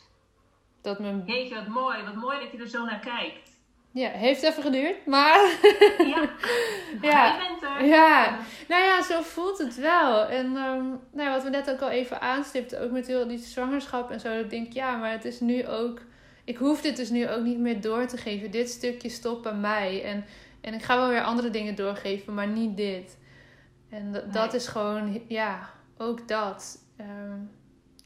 Dat 0.81 0.99
mijn... 0.99 1.23
Jeetje, 1.25 1.55
wat 1.55 1.67
mooi. 1.67 2.03
Wat 2.03 2.15
mooi 2.15 2.39
dat 2.39 2.51
je 2.51 2.57
er 2.57 2.67
zo 2.67 2.85
naar 2.85 2.99
kijkt. 2.99 3.48
Ja, 3.91 4.09
heeft 4.09 4.43
even 4.43 4.63
geduurd, 4.63 5.05
maar... 5.05 5.57
Ja, 5.97 6.29
ja. 7.11 7.25
je 7.25 7.57
bent 7.59 7.63
er. 7.63 7.85
Ja, 7.85 8.39
nou 8.67 8.83
ja, 8.83 9.01
zo 9.01 9.21
voelt 9.21 9.57
het 9.57 9.75
wel. 9.75 10.25
En 10.25 10.45
um, 10.45 10.99
nou, 11.11 11.29
wat 11.29 11.43
we 11.43 11.49
net 11.49 11.71
ook 11.71 11.81
al 11.81 11.89
even 11.89 12.21
aanstipten, 12.21 12.81
ook 12.81 12.91
met 12.91 13.07
heel 13.07 13.27
die 13.27 13.37
zwangerschap 13.37 14.11
en 14.11 14.19
zo. 14.19 14.33
Dat 14.33 14.43
ik 14.43 14.49
denk, 14.49 14.73
ja, 14.73 14.95
maar 14.95 15.11
het 15.11 15.25
is 15.25 15.39
nu 15.39 15.67
ook 15.67 16.01
ik 16.49 16.57
hoef 16.57 16.81
dit 16.81 16.95
dus 16.95 17.09
nu 17.09 17.29
ook 17.29 17.43
niet 17.43 17.59
meer 17.59 17.81
door 17.81 18.05
te 18.07 18.17
geven. 18.17 18.51
Dit 18.51 18.69
stukje 18.69 19.09
stopt 19.09 19.41
bij 19.41 19.53
mij. 19.53 20.03
En, 20.03 20.25
en 20.61 20.73
ik 20.73 20.83
ga 20.83 20.97
wel 20.97 21.09
weer 21.09 21.23
andere 21.23 21.49
dingen 21.49 21.75
doorgeven, 21.75 22.33
maar 22.33 22.47
niet 22.47 22.77
dit. 22.77 23.17
En 23.89 24.11
dat, 24.11 24.33
dat 24.33 24.53
is 24.53 24.67
gewoon, 24.67 25.21
ja, 25.27 25.69
ook 25.97 26.27
dat 26.27 26.77
ehm, 26.97 27.37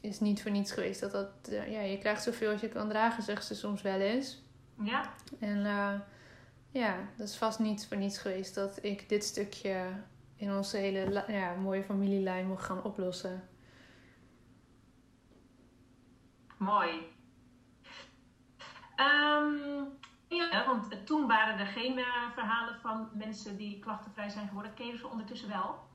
is 0.00 0.20
niet 0.20 0.42
voor 0.42 0.50
niets 0.50 0.72
geweest. 0.72 1.00
Dat 1.00 1.12
dat, 1.12 1.28
uh, 1.50 1.72
ja, 1.72 1.80
je 1.80 1.98
krijgt 1.98 2.22
zoveel 2.22 2.50
als 2.50 2.60
je 2.60 2.68
kan 2.68 2.88
dragen, 2.88 3.22
zegt 3.22 3.44
ze 3.44 3.54
soms 3.54 3.82
wel 3.82 4.00
eens. 4.00 4.43
Ja. 4.82 5.12
En 5.40 5.58
uh, 5.58 5.94
ja, 6.70 6.96
dat 7.16 7.28
is 7.28 7.36
vast 7.36 7.58
niet 7.58 7.86
voor 7.88 7.96
niets 7.96 8.18
geweest 8.18 8.54
dat 8.54 8.78
ik 8.82 9.08
dit 9.08 9.24
stukje 9.24 10.02
in 10.36 10.56
onze 10.56 10.76
hele 10.76 11.24
ja, 11.28 11.54
mooie 11.54 11.84
familielijn 11.84 12.46
mocht 12.46 12.64
gaan 12.64 12.82
oplossen. 12.82 13.48
Mooi. 16.56 17.12
Um, 18.96 19.58
ja, 20.28 20.66
want 20.66 21.06
toen 21.06 21.26
waren 21.26 21.58
er 21.58 21.66
geen 21.66 21.98
uh, 21.98 22.30
verhalen 22.34 22.80
van 22.80 23.08
mensen 23.12 23.56
die 23.56 23.78
klachtenvrij 23.78 24.28
zijn 24.28 24.48
geworden. 24.48 24.74
Ken 24.74 24.86
je 24.86 24.96
ze 24.96 25.08
ondertussen 25.08 25.48
wel? 25.48 25.92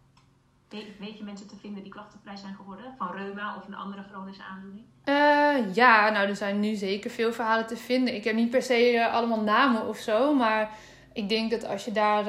Weet 0.99 1.17
je 1.17 1.23
mensen 1.23 1.47
te 1.47 1.55
vinden 1.55 1.83
die 1.83 1.91
klachtenvrij 1.91 2.35
zijn 2.35 2.55
geworden? 2.55 2.93
Van 2.97 3.11
reuma 3.15 3.55
of 3.55 3.67
een 3.67 3.75
andere 3.75 4.03
chronische 4.03 4.43
aandoening? 4.43 4.85
Uh, 5.05 5.75
ja, 5.75 6.09
nou 6.09 6.27
er 6.27 6.35
zijn 6.35 6.59
nu 6.59 6.75
zeker 6.75 7.09
veel 7.09 7.33
verhalen 7.33 7.67
te 7.67 7.77
vinden. 7.77 8.15
Ik 8.15 8.23
heb 8.23 8.35
niet 8.35 8.49
per 8.49 8.61
se 8.61 8.93
uh, 8.93 9.13
allemaal 9.13 9.41
namen 9.41 9.87
of 9.87 9.97
zo, 9.97 10.33
maar 10.33 10.77
ik 11.13 11.29
denk 11.29 11.51
dat 11.51 11.65
als 11.65 11.85
je 11.85 11.91
daar, 11.91 12.23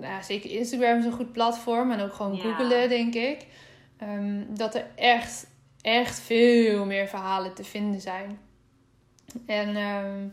nou, 0.00 0.22
zeker 0.22 0.50
Instagram 0.50 0.98
is 0.98 1.04
een 1.04 1.12
goed 1.12 1.32
platform 1.32 1.90
en 1.90 2.00
ook 2.00 2.12
gewoon 2.12 2.36
ja. 2.36 2.42
googelen, 2.42 2.88
denk 2.88 3.14
ik, 3.14 3.46
um, 4.02 4.56
dat 4.56 4.74
er 4.74 4.86
echt, 4.94 5.46
echt 5.80 6.20
veel 6.20 6.84
meer 6.84 7.08
verhalen 7.08 7.54
te 7.54 7.64
vinden 7.64 8.00
zijn. 8.00 8.38
En 9.46 9.76
um, 9.76 10.32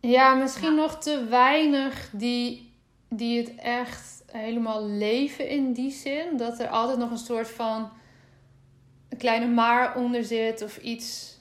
ja, 0.00 0.34
misschien 0.34 0.74
nog 0.74 0.98
te 0.98 1.24
weinig 1.28 2.10
die, 2.12 2.72
die 3.08 3.38
het 3.38 3.54
echt 3.54 4.17
helemaal 4.32 4.86
leven 4.86 5.48
in 5.48 5.72
die 5.72 5.90
zin. 5.90 6.36
Dat 6.36 6.60
er 6.60 6.68
altijd 6.68 6.98
nog 6.98 7.10
een 7.10 7.18
soort 7.18 7.50
van 7.50 7.90
een 9.08 9.18
kleine 9.18 9.46
maar 9.46 9.96
onder 9.96 10.24
zit 10.24 10.62
of 10.62 10.76
iets 10.76 11.36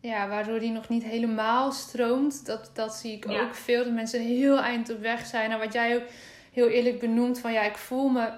ja, 0.00 0.28
waardoor 0.28 0.58
die 0.58 0.70
nog 0.70 0.88
niet 0.88 1.04
helemaal 1.04 1.72
stroomt. 1.72 2.46
Dat, 2.46 2.70
dat 2.74 2.94
zie 2.94 3.12
ik 3.12 3.28
ook 3.28 3.54
veel. 3.54 3.84
Dat 3.84 3.92
mensen 3.92 4.20
heel 4.20 4.60
eind 4.60 4.90
op 4.90 5.00
weg 5.00 5.26
zijn. 5.26 5.50
En 5.50 5.58
wat 5.58 5.72
jij 5.72 5.96
ook 5.96 6.08
heel 6.52 6.68
eerlijk 6.68 6.98
benoemt 6.98 7.38
van 7.38 7.52
ja, 7.52 7.62
ik 7.62 7.76
voel 7.76 8.08
me 8.08 8.30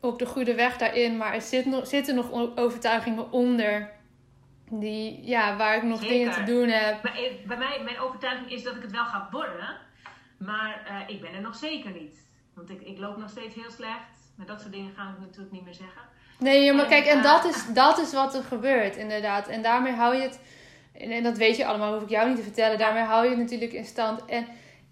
op 0.00 0.18
de 0.18 0.26
goede 0.26 0.54
weg 0.54 0.76
daarin, 0.76 1.16
maar 1.16 1.34
er 1.34 1.40
zit 1.40 1.66
nog, 1.66 1.86
zitten 1.86 2.14
nog 2.14 2.56
overtuigingen 2.56 3.32
onder 3.32 3.90
die, 4.70 5.26
ja, 5.26 5.56
waar 5.56 5.76
ik 5.76 5.82
nog 5.82 6.00
dingen 6.00 6.32
te 6.32 6.42
doen 6.42 6.68
heb. 6.68 7.02
Maar, 7.02 7.16
eh, 7.16 7.46
bij 7.46 7.56
mij, 7.56 7.80
mijn 7.84 7.98
overtuiging 7.98 8.50
is 8.50 8.62
dat 8.62 8.76
ik 8.76 8.82
het 8.82 8.90
wel 8.90 9.04
ga 9.04 9.28
worden. 9.30 9.76
Maar 10.38 10.82
uh, 10.90 11.14
ik 11.14 11.20
ben 11.20 11.34
er 11.34 11.40
nog 11.40 11.56
zeker 11.56 11.90
niet. 11.90 12.28
Want 12.54 12.70
ik, 12.70 12.80
ik 12.80 12.98
loop 12.98 13.16
nog 13.16 13.30
steeds 13.30 13.54
heel 13.54 13.70
slecht. 13.70 14.08
Maar 14.34 14.46
dat 14.46 14.60
soort 14.60 14.72
dingen 14.72 14.92
ga 14.96 15.02
ik 15.02 15.20
natuurlijk 15.20 15.52
niet 15.52 15.64
meer 15.64 15.74
zeggen. 15.74 16.02
Nee, 16.38 16.72
maar 16.72 16.86
kijk, 16.86 17.06
en 17.06 17.16
uh, 17.16 17.22
dat, 17.22 17.44
is, 17.44 17.64
dat 17.82 17.98
is 17.98 18.12
wat 18.12 18.34
er 18.34 18.42
gebeurt, 18.42 18.96
inderdaad. 18.96 19.48
En 19.48 19.62
daarmee 19.62 19.92
hou 19.92 20.14
je 20.14 20.22
het, 20.22 20.40
en, 20.92 21.10
en, 21.10 21.22
dat 21.22 21.36
weet 21.36 21.56
je 21.56 21.66
allemaal, 21.66 21.92
hoef 21.92 22.02
ik 22.02 22.08
jou 22.08 22.28
niet 22.28 22.36
te 22.36 22.42
vertellen. 22.42 22.78
Daarmee 22.78 23.02
hou 23.02 23.24
je 23.24 23.30
het 23.30 23.38
natuurlijk 23.38 23.72
in 23.72 23.84
stand. 23.84 24.24
En, 24.24 24.46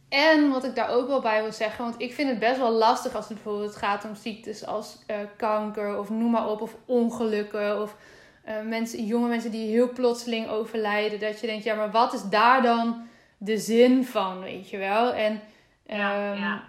en 0.08 0.50
wat 0.50 0.64
ik 0.64 0.74
daar 0.74 0.90
ook 0.90 1.06
wel 1.06 1.20
bij 1.20 1.42
wil 1.42 1.52
zeggen, 1.52 1.84
want 1.84 2.00
ik 2.00 2.14
vind 2.14 2.28
het 2.28 2.38
best 2.38 2.58
wel 2.58 2.72
lastig 2.72 3.14
als 3.14 3.28
het 3.28 3.42
bijvoorbeeld 3.42 3.76
gaat 3.76 4.04
om 4.04 4.14
ziektes 4.14 4.66
als 4.66 4.98
uh, 5.10 5.16
kanker 5.36 5.98
of 5.98 6.10
noem 6.10 6.30
maar 6.30 6.48
op, 6.48 6.60
of 6.60 6.76
ongelukken 6.84 7.82
of 7.82 7.96
uh, 8.48 8.60
mensen, 8.68 9.04
jonge 9.04 9.28
mensen 9.28 9.50
die 9.50 9.70
heel 9.70 9.92
plotseling 9.92 10.48
overlijden. 10.48 11.20
Dat 11.20 11.40
je 11.40 11.46
denkt, 11.46 11.64
ja, 11.64 11.74
maar 11.74 11.90
wat 11.90 12.12
is 12.12 12.22
daar 12.22 12.62
dan 12.62 13.06
de 13.38 13.58
zin 13.58 14.04
van, 14.04 14.40
weet 14.40 14.70
je 14.70 14.76
wel? 14.76 15.12
En 15.12 15.40
ja, 15.86 16.32
um, 16.32 16.38
ja. 16.38 16.62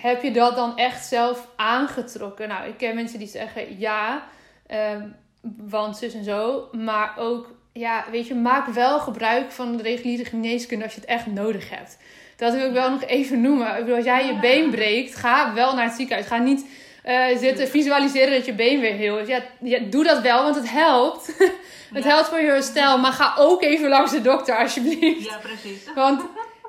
Heb 0.00 0.22
je 0.22 0.30
dat 0.30 0.56
dan 0.56 0.76
echt 0.76 1.06
zelf 1.06 1.48
aangetrokken? 1.56 2.48
Nou, 2.48 2.68
ik 2.68 2.76
ken 2.76 2.94
mensen 2.94 3.18
die 3.18 3.28
zeggen 3.28 3.78
ja, 3.78 4.24
um, 4.70 5.16
want 5.56 5.96
zus 5.96 6.14
en 6.14 6.24
zo. 6.24 6.68
Maar 6.72 7.12
ook, 7.18 7.54
ja, 7.72 8.04
weet 8.10 8.26
je, 8.26 8.34
maak 8.34 8.66
wel 8.66 8.98
gebruik 8.98 9.52
van 9.52 9.76
de 9.76 9.82
reguliere 9.82 10.24
geneeskunde 10.24 10.84
als 10.84 10.94
je 10.94 11.00
het 11.00 11.08
echt 11.08 11.26
nodig 11.26 11.70
hebt. 11.70 11.98
Dat 12.36 12.54
wil 12.54 12.66
ik 12.66 12.72
wel 12.72 12.90
nog 12.90 13.04
even 13.04 13.40
noemen. 13.40 13.68
Ik 13.68 13.78
bedoel, 13.78 13.96
als 13.96 14.04
jij 14.04 14.26
je 14.26 14.38
been 14.38 14.70
breekt, 14.70 15.14
ga 15.14 15.54
wel 15.54 15.74
naar 15.74 15.84
het 15.84 15.94
ziekenhuis. 15.94 16.26
Ga 16.26 16.38
niet 16.38 16.66
uh, 17.06 17.38
zitten 17.38 17.68
visualiseren 17.68 18.30
dat 18.30 18.44
je 18.44 18.52
been 18.52 18.80
weer 18.80 18.92
heel 18.92 19.18
is. 19.18 19.28
Ja, 19.28 19.42
ja, 19.60 19.78
doe 19.78 20.04
dat 20.04 20.20
wel, 20.20 20.42
want 20.42 20.54
het 20.54 20.70
helpt. 20.70 21.34
het 21.94 22.04
helpt 22.04 22.28
voor 22.28 22.40
je 22.40 22.46
herstel. 22.46 22.98
Maar 22.98 23.12
ga 23.12 23.34
ook 23.38 23.62
even 23.62 23.88
langs 23.88 24.10
de 24.10 24.20
dokter, 24.20 24.56
alsjeblieft. 24.56 25.24
Ja, 25.24 25.38
precies. 25.38 25.84
Want 25.94 26.22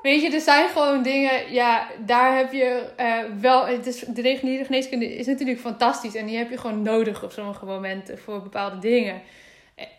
weet 0.04 0.22
je, 0.22 0.32
er 0.32 0.42
zijn 0.42 0.70
gewoon 0.70 1.04
dingen, 1.04 1.54
ja, 1.54 1.88
daar 2.06 2.38
heb 2.38 2.52
je 2.52 2.90
uh, 3.00 3.40
wel. 3.42 3.66
Het 3.66 3.86
is, 3.86 4.00
de 4.00 4.22
reguliere 4.22 4.66
geneeskunde 4.66 5.16
is 5.16 5.26
natuurlijk 5.26 5.60
fantastisch. 5.60 6.16
En 6.16 6.26
die 6.26 6.38
heb 6.38 6.50
je 6.50 6.58
gewoon 6.58 6.82
nodig 6.82 7.24
op 7.24 7.32
sommige 7.32 7.66
momenten 7.66 8.20
voor 8.20 8.42
bepaalde 8.42 8.80
dingen. 8.80 9.22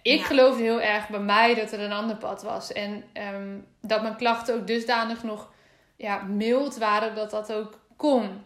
Ik 0.02 0.18
ja. 0.18 0.24
geloofde 0.24 0.62
heel 0.62 0.80
erg 0.80 1.08
bij 1.08 1.20
mij 1.20 1.54
dat 1.54 1.72
er 1.72 1.80
een 1.80 1.92
ander 1.92 2.16
pad 2.16 2.42
was. 2.42 2.72
En 2.72 3.04
um, 3.34 3.66
dat 3.80 4.02
mijn 4.02 4.16
klachten 4.16 4.54
ook 4.54 4.66
dusdanig 4.66 5.22
nog 5.22 5.52
ja, 5.96 6.22
mild 6.22 6.76
waren 6.76 7.14
dat 7.14 7.30
dat 7.30 7.52
ook 7.52 7.78
kon. 7.96 8.44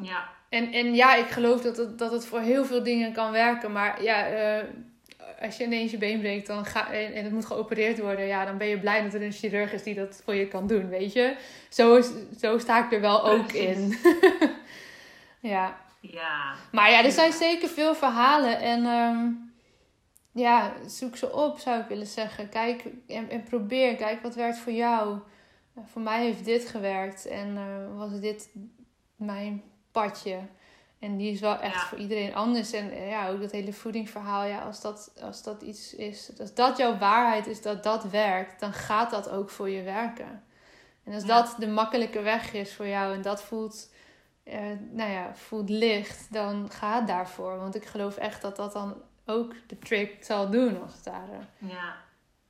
Ja. 0.00 0.28
En, 0.48 0.72
en 0.72 0.94
ja, 0.94 1.14
ik 1.14 1.30
geloof 1.30 1.60
dat 1.60 1.76
het, 1.76 1.98
dat 1.98 2.12
het 2.12 2.26
voor 2.26 2.40
heel 2.40 2.64
veel 2.64 2.82
dingen 2.82 3.12
kan 3.12 3.32
werken. 3.32 3.72
Maar 3.72 4.02
ja, 4.02 4.32
uh, 4.32 4.64
als 5.42 5.56
je 5.56 5.64
ineens 5.64 5.90
je 5.90 5.98
been 5.98 6.20
breekt 6.20 6.46
dan 6.46 6.64
ga, 6.64 6.92
en, 6.92 7.24
het 7.24 7.32
moet 7.32 7.46
geopereerd 7.46 7.98
worden, 7.98 8.26
ja, 8.26 8.44
dan 8.44 8.58
ben 8.58 8.66
je 8.66 8.78
blij 8.78 9.02
dat 9.02 9.14
er 9.14 9.22
een 9.22 9.32
chirurg 9.32 9.72
is 9.72 9.82
die 9.82 9.94
dat 9.94 10.22
voor 10.24 10.34
je 10.34 10.48
kan 10.48 10.66
doen, 10.66 10.88
weet 10.88 11.12
je. 11.12 11.36
Zo, 11.68 11.96
is, 11.96 12.10
zo 12.40 12.58
sta 12.58 12.84
ik 12.84 12.92
er 12.92 13.00
wel 13.00 13.24
ook 13.24 13.52
in. 13.52 13.98
ja. 15.52 15.76
ja. 16.00 16.54
Maar 16.72 16.90
ja, 16.90 17.04
er 17.04 17.12
zijn 17.12 17.32
zeker 17.32 17.68
veel 17.68 17.94
verhalen 17.94 18.60
en 18.60 18.86
um, 18.86 19.52
ja, 20.32 20.72
zoek 20.86 21.16
ze 21.16 21.32
op, 21.32 21.58
zou 21.58 21.80
ik 21.80 21.86
willen 21.86 22.06
zeggen. 22.06 22.48
Kijk 22.48 22.84
en, 23.06 23.30
en 23.30 23.42
probeer, 23.42 23.96
kijk 23.96 24.22
wat 24.22 24.34
werkt 24.34 24.58
voor 24.58 24.72
jou. 24.72 25.18
Voor 25.84 26.02
mij 26.02 26.24
heeft 26.24 26.44
dit 26.44 26.68
gewerkt 26.68 27.26
en 27.26 27.56
uh, 27.56 27.98
was 27.98 28.20
dit 28.20 28.50
mijn 29.16 29.62
padje. 29.92 30.38
En 31.02 31.16
die 31.16 31.32
is 31.32 31.40
wel 31.40 31.58
echt 31.58 31.74
ja. 31.74 31.86
voor 31.86 31.98
iedereen 31.98 32.34
anders. 32.34 32.72
En 32.72 32.90
eh, 32.90 33.08
ja, 33.08 33.28
ook 33.28 33.40
dat 33.40 33.50
hele 33.50 33.72
voedingsverhaal. 33.72 34.44
Ja, 34.44 34.60
als 34.60 34.80
dat, 34.80 35.12
als 35.22 35.42
dat 35.42 35.62
iets 35.62 35.94
is, 35.94 36.30
als 36.40 36.54
dat 36.54 36.76
jouw 36.76 36.98
waarheid 36.98 37.46
is, 37.46 37.62
dat 37.62 37.82
dat 37.82 38.04
werkt, 38.04 38.60
dan 38.60 38.72
gaat 38.72 39.10
dat 39.10 39.28
ook 39.28 39.50
voor 39.50 39.68
je 39.68 39.82
werken. 39.82 40.44
En 41.04 41.14
als 41.14 41.24
ja. 41.24 41.28
dat 41.28 41.54
de 41.58 41.66
makkelijke 41.66 42.20
weg 42.20 42.52
is 42.52 42.74
voor 42.74 42.86
jou 42.86 43.14
en 43.14 43.22
dat 43.22 43.42
voelt, 43.42 43.92
uh, 44.44 44.54
nou 44.90 45.10
ja, 45.10 45.34
voelt 45.34 45.68
licht, 45.68 46.32
dan 46.32 46.70
ga 46.70 47.00
daarvoor. 47.00 47.58
Want 47.58 47.74
ik 47.74 47.84
geloof 47.84 48.16
echt 48.16 48.42
dat 48.42 48.56
dat 48.56 48.72
dan 48.72 49.02
ook 49.26 49.54
de 49.66 49.78
trick 49.78 50.24
zal 50.24 50.50
doen, 50.50 50.82
als 50.82 50.94
het 50.94 51.04
ware. 51.04 51.38
Ja, 51.58 51.96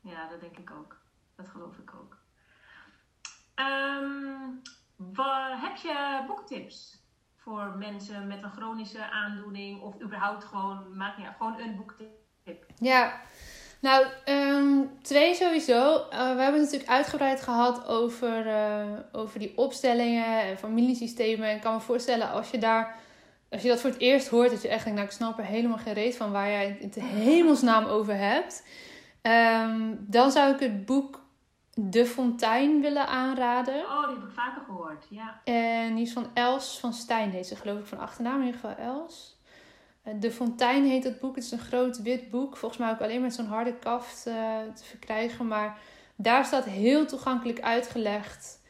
ja 0.00 0.28
dat 0.28 0.40
denk 0.40 0.58
ik 0.58 0.70
ook. 0.70 1.00
Dat 1.36 1.48
geloof 1.48 1.78
ik 1.78 1.92
ook. 1.94 2.16
Um, 3.54 4.62
waar, 4.96 5.60
heb 5.60 5.76
je 5.76 6.24
boektips? 6.26 7.01
Voor 7.44 7.74
mensen 7.78 8.26
met 8.26 8.42
een 8.42 8.50
chronische 8.50 9.10
aandoening 9.10 9.80
of 9.80 10.00
überhaupt 10.02 10.44
gewoon, 10.44 10.96
maakt 10.96 11.18
niet 11.18 11.26
uit, 11.26 11.36
gewoon 11.36 11.60
een 11.60 11.76
boektip? 11.76 12.66
Ja, 12.78 13.20
Nou, 13.80 14.06
ehm, 14.24 14.84
twee 15.02 15.34
sowieso. 15.34 15.94
Uh, 15.94 16.10
we 16.10 16.16
hebben 16.42 16.52
het 16.52 16.62
natuurlijk 16.62 16.90
uitgebreid 16.90 17.40
gehad 17.40 17.86
over, 17.86 18.46
uh, 18.46 18.98
over 19.12 19.38
die 19.38 19.52
opstellingen 19.56 20.42
en 20.42 20.58
familiesystemen. 20.58 21.48
En 21.48 21.54
ik 21.56 21.60
kan 21.60 21.74
me 21.74 21.80
voorstellen 21.80 22.30
als 22.30 22.50
je 22.50 22.58
daar, 22.58 22.98
als 23.50 23.62
je 23.62 23.68
dat 23.68 23.80
voor 23.80 23.90
het 23.90 23.98
eerst 23.98 24.28
hoort, 24.28 24.50
dat 24.50 24.62
je 24.62 24.68
echt 24.68 24.84
denkt, 24.84 24.98
nou 24.98 25.10
ik 25.10 25.16
snap 25.16 25.38
er 25.38 25.44
helemaal 25.44 25.78
geen 25.78 25.94
reet 25.94 26.16
van 26.16 26.32
waar 26.32 26.50
jij 26.50 26.76
het 26.80 26.96
in 26.96 27.02
hemelsnaam 27.02 27.84
over 27.84 28.16
hebt. 28.16 28.64
Um, 29.22 30.04
dan 30.08 30.30
zou 30.30 30.54
ik 30.54 30.60
het 30.60 30.86
boek 30.86 31.21
De 31.74 32.06
Fontein 32.06 32.80
willen 32.80 33.06
aanraden. 33.06 33.74
Oh, 33.74 34.06
die 34.06 34.16
heb 34.16 34.24
ik 34.24 34.34
vaker 34.34 34.62
gehoord, 34.66 35.06
ja. 35.10 35.40
En 35.44 35.94
die 35.94 36.04
is 36.04 36.12
van 36.12 36.26
Els 36.34 36.78
van 36.78 36.92
Stijn, 36.92 37.30
heet 37.30 37.46
ze 37.46 37.56
geloof 37.56 37.78
ik 37.78 37.86
van 37.86 37.98
achternaam 37.98 38.40
in 38.40 38.46
ieder 38.46 38.60
geval 38.60 38.76
Els. 38.76 39.40
Eh, 40.02 40.14
de 40.20 40.30
Fontein 40.30 40.84
heet 40.84 41.04
het 41.04 41.20
boek. 41.20 41.34
Het 41.34 41.44
is 41.44 41.50
een 41.50 41.58
groot 41.58 42.02
wit 42.02 42.30
boek. 42.30 42.56
Volgens 42.56 42.80
mij 42.80 42.90
ook 42.90 43.00
alleen 43.00 43.22
met 43.22 43.34
zo'n 43.34 43.46
harde 43.46 43.74
kaft 43.74 44.26
uh, 44.26 44.34
te 44.74 44.84
verkrijgen. 44.84 45.46
Maar 45.46 45.78
daar 46.16 46.44
staat 46.44 46.64
heel 46.64 47.06
toegankelijk 47.06 47.60
uitgelegd. 47.60 48.60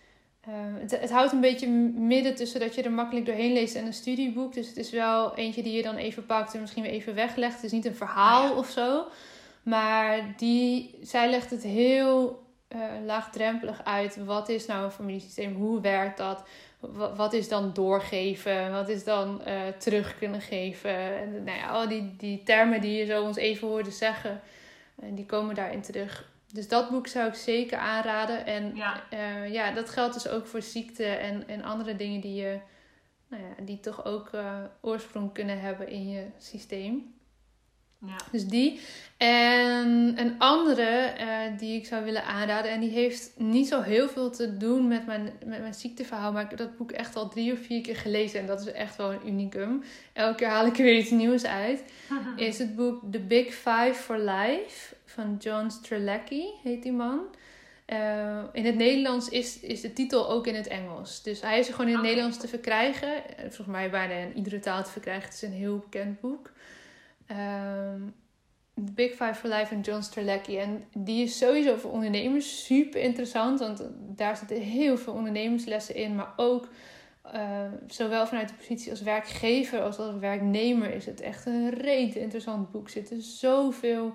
Uh, 0.48 0.54
het, 0.80 1.00
het, 1.00 1.10
houdt 1.10 1.32
een 1.32 1.40
beetje 1.40 1.68
midden 1.68 2.34
tussen 2.34 2.60
dat 2.60 2.74
je 2.74 2.82
er 2.82 2.92
makkelijk 2.92 3.26
doorheen 3.26 3.52
leest 3.52 3.74
en 3.74 3.86
een 3.86 3.92
studieboek. 3.92 4.54
Dus 4.54 4.68
het 4.68 4.76
is 4.76 4.90
wel 4.90 5.34
eentje 5.34 5.62
die 5.62 5.72
je 5.72 5.82
dan 5.82 5.96
even 5.96 6.26
pakt 6.26 6.54
en 6.54 6.60
misschien 6.60 6.82
weer 6.82 6.92
even 6.92 7.14
weglegt. 7.14 7.54
Het 7.54 7.64
is 7.64 7.72
niet 7.72 7.84
een 7.84 7.94
verhaal 7.94 8.48
ja. 8.48 8.54
of 8.54 8.68
zo. 8.68 9.04
Maar 9.62 10.34
die, 10.36 10.98
zij 11.02 11.30
legt 11.30 11.50
het 11.50 11.62
heel 11.62 12.41
uh, 12.74 13.04
laagdrempelig 13.04 13.84
uit. 13.84 14.24
Wat 14.24 14.48
is 14.48 14.66
nou 14.66 14.84
een 14.84 14.90
familiesysteem? 14.90 15.54
Hoe 15.54 15.80
werkt 15.80 16.18
dat? 16.18 16.44
wat 17.16 17.32
is 17.32 17.48
dan 17.48 17.72
doorgeven? 17.72 18.72
Wat 18.72 18.88
is 18.88 19.04
dan 19.04 19.42
uh, 19.46 19.60
terug 19.78 20.18
kunnen 20.18 20.40
geven? 20.40 21.18
En 21.18 21.44
nou 21.44 21.58
ja, 21.58 21.68
al 21.68 21.88
die, 21.88 22.16
die 22.16 22.42
termen 22.42 22.80
die 22.80 22.98
je 22.98 23.04
zo 23.04 23.22
ons 23.22 23.36
even 23.36 23.68
hoorde 23.68 23.90
zeggen, 23.90 24.40
uh, 25.02 25.08
die 25.12 25.26
komen 25.26 25.54
daarin 25.54 25.82
terug. 25.82 26.30
Dus 26.52 26.68
dat 26.68 26.90
boek 26.90 27.06
zou 27.06 27.28
ik 27.28 27.34
zeker 27.34 27.78
aanraden. 27.78 28.46
En 28.46 28.76
ja, 28.76 29.02
ja 29.44 29.72
dat 29.72 29.90
geldt 29.90 30.14
dus 30.14 30.28
ook 30.28 30.46
voor 30.46 30.62
ziekte 30.62 31.04
en, 31.04 31.48
en 31.48 31.62
andere 31.62 31.96
dingen 31.96 32.20
die, 32.20 32.34
je, 32.34 32.58
nou 33.28 33.42
ja, 33.42 33.64
die 33.64 33.80
toch 33.80 34.04
ook 34.04 34.30
oorsprong 34.80 35.32
kunnen 35.32 35.60
hebben 35.60 35.88
in 35.88 36.08
je 36.08 36.26
systeem. 36.38 37.14
Ja. 38.06 38.16
Dus 38.30 38.46
die. 38.46 38.80
En 39.16 40.14
een 40.20 40.34
andere 40.38 41.14
uh, 41.20 41.58
die 41.58 41.76
ik 41.76 41.86
zou 41.86 42.04
willen 42.04 42.24
aanraden. 42.24 42.70
En 42.70 42.80
die 42.80 42.90
heeft 42.90 43.32
niet 43.36 43.68
zo 43.68 43.80
heel 43.80 44.08
veel 44.08 44.30
te 44.30 44.56
doen 44.56 44.88
met 44.88 45.06
mijn, 45.06 45.32
met 45.46 45.60
mijn 45.60 45.74
ziekteverhaal. 45.74 46.32
Maar 46.32 46.42
ik 46.42 46.48
heb 46.48 46.58
dat 46.58 46.76
boek 46.76 46.92
echt 46.92 47.16
al 47.16 47.28
drie 47.28 47.52
of 47.52 47.58
vier 47.58 47.80
keer 47.80 47.96
gelezen. 47.96 48.40
En 48.40 48.46
dat 48.46 48.60
is 48.60 48.72
echt 48.72 48.96
wel 48.96 49.12
een 49.12 49.28
unicum. 49.28 49.82
Elke 50.12 50.36
keer 50.36 50.48
haal 50.48 50.66
ik 50.66 50.78
er 50.78 50.84
weer 50.84 50.98
iets 50.98 51.10
nieuws 51.10 51.44
uit. 51.44 51.84
is 52.36 52.58
het 52.58 52.76
boek 52.76 53.02
The 53.10 53.20
Big 53.20 53.46
Five 53.46 53.94
for 53.94 54.18
Life. 54.18 54.94
Van 55.04 55.36
John 55.38 55.68
Strelacki 55.68 56.44
heet 56.62 56.82
die 56.82 56.92
man. 56.92 57.20
Uh, 57.86 58.38
in 58.52 58.64
het 58.64 58.76
Nederlands 58.76 59.28
is, 59.28 59.60
is 59.60 59.80
de 59.80 59.92
titel 59.92 60.30
ook 60.30 60.46
in 60.46 60.54
het 60.54 60.66
Engels. 60.66 61.22
Dus 61.22 61.40
hij 61.40 61.58
is 61.58 61.68
er 61.68 61.74
gewoon 61.74 61.90
in 61.90 61.96
het. 61.96 62.04
Nederlands 62.04 62.38
te 62.38 62.48
verkrijgen. 62.48 63.22
Volgens 63.38 63.66
mij 63.66 63.90
bijna 63.90 64.14
in 64.14 64.36
iedere 64.36 64.58
taal 64.58 64.84
te 64.84 64.90
verkrijgen. 64.90 65.24
Het 65.24 65.34
is 65.34 65.42
een 65.42 65.52
heel 65.52 65.78
bekend 65.78 66.20
boek. 66.20 66.50
Um, 67.32 68.14
The 68.74 68.92
Big 68.92 69.10
Five 69.10 69.34
for 69.34 69.48
Life 69.48 69.74
en 69.74 69.80
John 69.80 70.00
Strelacki. 70.00 70.58
En 70.58 70.84
die 70.94 71.24
is 71.24 71.38
sowieso 71.38 71.76
voor 71.76 71.90
ondernemers 71.90 72.64
super 72.64 73.00
interessant. 73.00 73.58
Want 73.58 73.82
daar 74.16 74.36
zitten 74.36 74.60
heel 74.60 74.98
veel 74.98 75.12
ondernemerslessen 75.12 75.94
in. 75.94 76.14
Maar 76.14 76.32
ook 76.36 76.68
uh, 77.34 77.60
zowel 77.86 78.26
vanuit 78.26 78.48
de 78.48 78.54
positie 78.54 78.90
als 78.90 79.02
werkgever 79.02 79.82
als 79.82 79.98
als 79.98 80.18
werknemer 80.18 80.94
is 80.94 81.06
het 81.06 81.20
echt 81.20 81.46
een 81.46 81.70
reet 81.70 82.14
interessant 82.14 82.70
boek. 82.70 82.84
Er 82.84 82.90
zitten 82.90 83.22
zoveel 83.22 84.14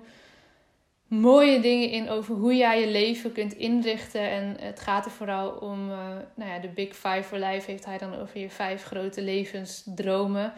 mooie 1.06 1.60
dingen 1.60 1.90
in 1.90 2.08
over 2.08 2.34
hoe 2.34 2.56
jij 2.56 2.80
je 2.80 2.90
leven 2.90 3.32
kunt 3.32 3.52
inrichten. 3.52 4.30
En 4.30 4.56
het 4.60 4.80
gaat 4.80 5.04
er 5.04 5.10
vooral 5.10 5.50
om, 5.50 5.90
uh, 5.90 5.96
nou 6.34 6.50
ja, 6.50 6.58
de 6.58 6.68
Big 6.68 6.94
Five 6.94 7.22
for 7.22 7.38
Life 7.38 7.70
heeft 7.70 7.84
hij 7.84 7.98
dan 7.98 8.14
over 8.14 8.40
je 8.40 8.50
vijf 8.50 8.84
grote 8.84 9.22
levensdromen. 9.22 10.52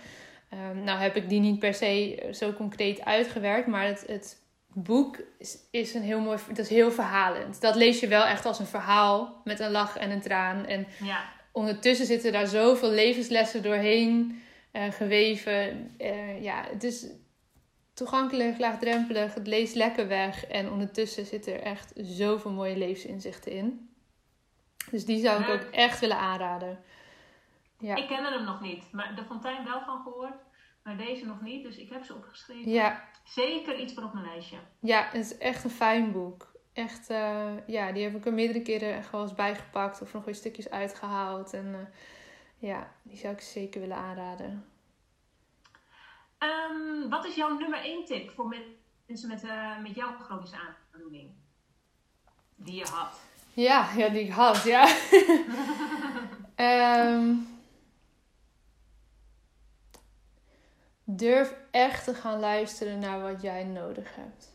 Um, 0.54 0.84
nou 0.84 0.98
heb 0.98 1.16
ik 1.16 1.28
die 1.28 1.40
niet 1.40 1.58
per 1.58 1.74
se 1.74 2.28
zo 2.32 2.52
concreet 2.52 3.04
uitgewerkt, 3.04 3.66
maar 3.66 3.86
het, 3.86 4.04
het 4.06 4.42
boek 4.72 5.18
is, 5.38 5.58
is, 5.70 5.94
een 5.94 6.02
heel 6.02 6.20
mooi, 6.20 6.38
het 6.48 6.58
is 6.58 6.68
heel 6.68 6.90
verhalend. 6.90 7.60
Dat 7.60 7.74
lees 7.74 8.00
je 8.00 8.08
wel 8.08 8.24
echt 8.24 8.46
als 8.46 8.58
een 8.58 8.66
verhaal 8.66 9.40
met 9.44 9.60
een 9.60 9.70
lach 9.70 9.96
en 9.96 10.10
een 10.10 10.20
traan. 10.20 10.66
En 10.66 10.86
ja. 11.02 11.24
ondertussen 11.52 12.06
zitten 12.06 12.32
daar 12.32 12.46
zoveel 12.46 12.90
levenslessen 12.90 13.62
doorheen 13.62 14.42
uh, 14.72 14.82
geweven. 14.90 15.90
Uh, 15.98 16.42
ja, 16.42 16.64
het 16.70 16.84
is 16.84 17.06
toegankelijk, 17.94 18.58
laagdrempelig, 18.58 19.34
het 19.34 19.46
leest 19.46 19.74
lekker 19.74 20.08
weg. 20.08 20.46
En 20.46 20.70
ondertussen 20.70 21.26
zitten 21.26 21.52
er 21.52 21.62
echt 21.62 21.92
zoveel 21.96 22.50
mooie 22.50 22.76
levensinzichten 22.76 23.52
in. 23.52 23.88
Dus 24.90 25.04
die 25.04 25.20
zou 25.20 25.42
ik 25.42 25.48
ook 25.48 25.72
echt 25.72 26.00
willen 26.00 26.18
aanraden. 26.18 26.78
Ja. 27.80 27.94
Ik 27.94 28.06
ken 28.06 28.24
hem 28.24 28.44
nog 28.44 28.60
niet, 28.60 28.92
maar 28.92 29.14
de 29.14 29.24
Fontein 29.24 29.64
wel 29.64 29.82
van 29.84 30.02
gehoord, 30.02 30.42
maar 30.82 30.96
deze 30.96 31.26
nog 31.26 31.40
niet. 31.40 31.64
Dus 31.64 31.76
ik 31.76 31.90
heb 31.90 32.04
ze 32.04 32.14
opgeschreven. 32.14 32.70
Ja. 32.70 33.08
Zeker 33.24 33.78
iets 33.78 33.94
voor 33.94 34.02
op 34.02 34.12
mijn 34.12 34.26
lijstje. 34.26 34.56
Ja, 34.80 35.02
het 35.02 35.24
is 35.24 35.38
echt 35.38 35.64
een 35.64 35.70
fijn 35.70 36.12
boek. 36.12 36.52
Echt, 36.72 37.10
uh, 37.10 37.66
ja, 37.66 37.92
die 37.92 38.02
heb 38.02 38.14
ik 38.14 38.26
er 38.26 38.32
meerdere 38.32 38.62
keren 38.62 38.94
echt 38.94 39.10
wel 39.10 39.22
eens 39.22 39.34
bijgepakt 39.34 40.02
of 40.02 40.12
nog 40.12 40.24
weer 40.24 40.34
stukjes 40.34 40.70
uitgehaald. 40.70 41.52
En 41.52 41.66
uh, 41.66 41.78
ja, 42.58 42.92
die 43.02 43.16
zou 43.16 43.34
ik 43.34 43.40
zeker 43.40 43.80
willen 43.80 43.96
aanraden. 43.96 44.64
Um, 46.38 47.08
wat 47.08 47.24
is 47.24 47.34
jouw 47.34 47.58
nummer 47.58 47.78
één 47.78 48.04
tip 48.04 48.30
voor 48.30 48.48
mensen 49.06 49.28
met, 49.28 49.44
uh, 49.44 49.78
met 49.78 49.94
jouw 49.94 50.16
chronische 50.18 50.56
aandoening? 50.92 51.30
Die 52.56 52.74
je 52.74 52.86
had. 52.86 53.20
Ja, 53.52 53.88
ja 53.96 54.08
die 54.08 54.20
ik 54.20 54.32
had, 54.32 54.62
ja. 54.62 54.88
um, 56.56 57.46
durf 61.16 61.54
echt 61.70 62.04
te 62.04 62.14
gaan 62.14 62.40
luisteren 62.40 62.98
naar 62.98 63.20
wat 63.22 63.42
jij 63.42 63.64
nodig 63.64 64.16
hebt. 64.16 64.52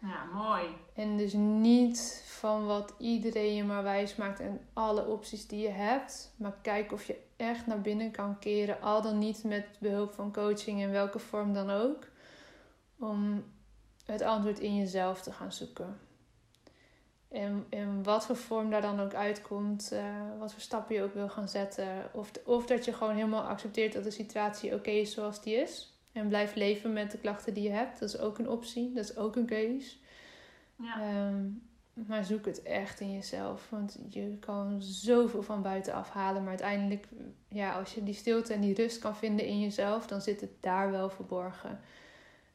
Ja, 0.00 0.24
mooi. 0.24 0.66
En 0.94 1.16
dus 1.16 1.32
niet 1.32 2.22
van 2.26 2.66
wat 2.66 2.94
iedereen 2.98 3.54
je 3.54 3.64
maar 3.64 3.82
wijs 3.82 4.16
maakt 4.16 4.40
en 4.40 4.60
alle 4.72 5.06
opties 5.06 5.46
die 5.46 5.62
je 5.62 5.68
hebt. 5.68 6.34
Maar 6.36 6.54
kijk 6.62 6.92
of 6.92 7.04
je 7.04 7.18
echt 7.36 7.66
naar 7.66 7.80
binnen 7.80 8.10
kan 8.10 8.38
keren. 8.38 8.80
Al 8.80 9.02
dan 9.02 9.18
niet 9.18 9.44
met 9.44 9.66
behulp 9.78 10.14
van 10.14 10.32
coaching 10.32 10.80
in 10.80 10.90
welke 10.90 11.18
vorm 11.18 11.52
dan 11.52 11.70
ook. 11.70 12.08
Om 12.98 13.44
het 14.04 14.22
antwoord 14.22 14.58
in 14.58 14.76
jezelf 14.76 15.22
te 15.22 15.32
gaan 15.32 15.52
zoeken. 15.52 15.98
En, 17.36 17.66
en 17.68 18.02
wat 18.02 18.26
voor 18.26 18.36
vorm 18.36 18.70
daar 18.70 18.82
dan 18.82 19.00
ook 19.00 19.14
uitkomt, 19.14 19.90
uh, 19.92 20.00
wat 20.38 20.52
voor 20.52 20.60
stappen 20.60 20.94
je 20.94 21.02
ook 21.02 21.14
wil 21.14 21.28
gaan 21.28 21.48
zetten. 21.48 21.86
Of, 22.12 22.30
of 22.44 22.66
dat 22.66 22.84
je 22.84 22.92
gewoon 22.92 23.14
helemaal 23.14 23.42
accepteert 23.42 23.92
dat 23.92 24.04
de 24.04 24.10
situatie 24.10 24.74
oké 24.74 24.90
is 24.90 25.12
zoals 25.12 25.42
die 25.42 25.54
is. 25.54 25.94
En 26.12 26.28
blijft 26.28 26.56
leven 26.56 26.92
met 26.92 27.10
de 27.10 27.18
klachten 27.18 27.54
die 27.54 27.62
je 27.62 27.70
hebt. 27.70 28.00
Dat 28.00 28.08
is 28.08 28.18
ook 28.18 28.38
een 28.38 28.48
optie, 28.48 28.92
dat 28.92 29.04
is 29.04 29.16
ook 29.16 29.36
een 29.36 29.46
keus. 29.46 30.00
Ja. 30.76 31.26
Um, 31.28 31.62
maar 32.06 32.24
zoek 32.24 32.46
het 32.46 32.62
echt 32.62 33.00
in 33.00 33.12
jezelf. 33.12 33.70
Want 33.70 33.98
je 34.08 34.36
kan 34.40 34.82
zoveel 34.82 35.42
van 35.42 35.62
buitenaf 35.62 36.10
halen. 36.10 36.40
Maar 36.40 36.50
uiteindelijk, 36.50 37.08
ja, 37.48 37.72
als 37.72 37.94
je 37.94 38.02
die 38.02 38.14
stilte 38.14 38.52
en 38.52 38.60
die 38.60 38.74
rust 38.74 38.98
kan 38.98 39.16
vinden 39.16 39.46
in 39.46 39.60
jezelf, 39.60 40.06
dan 40.06 40.20
zit 40.20 40.40
het 40.40 40.52
daar 40.60 40.90
wel 40.90 41.10
verborgen. 41.10 41.80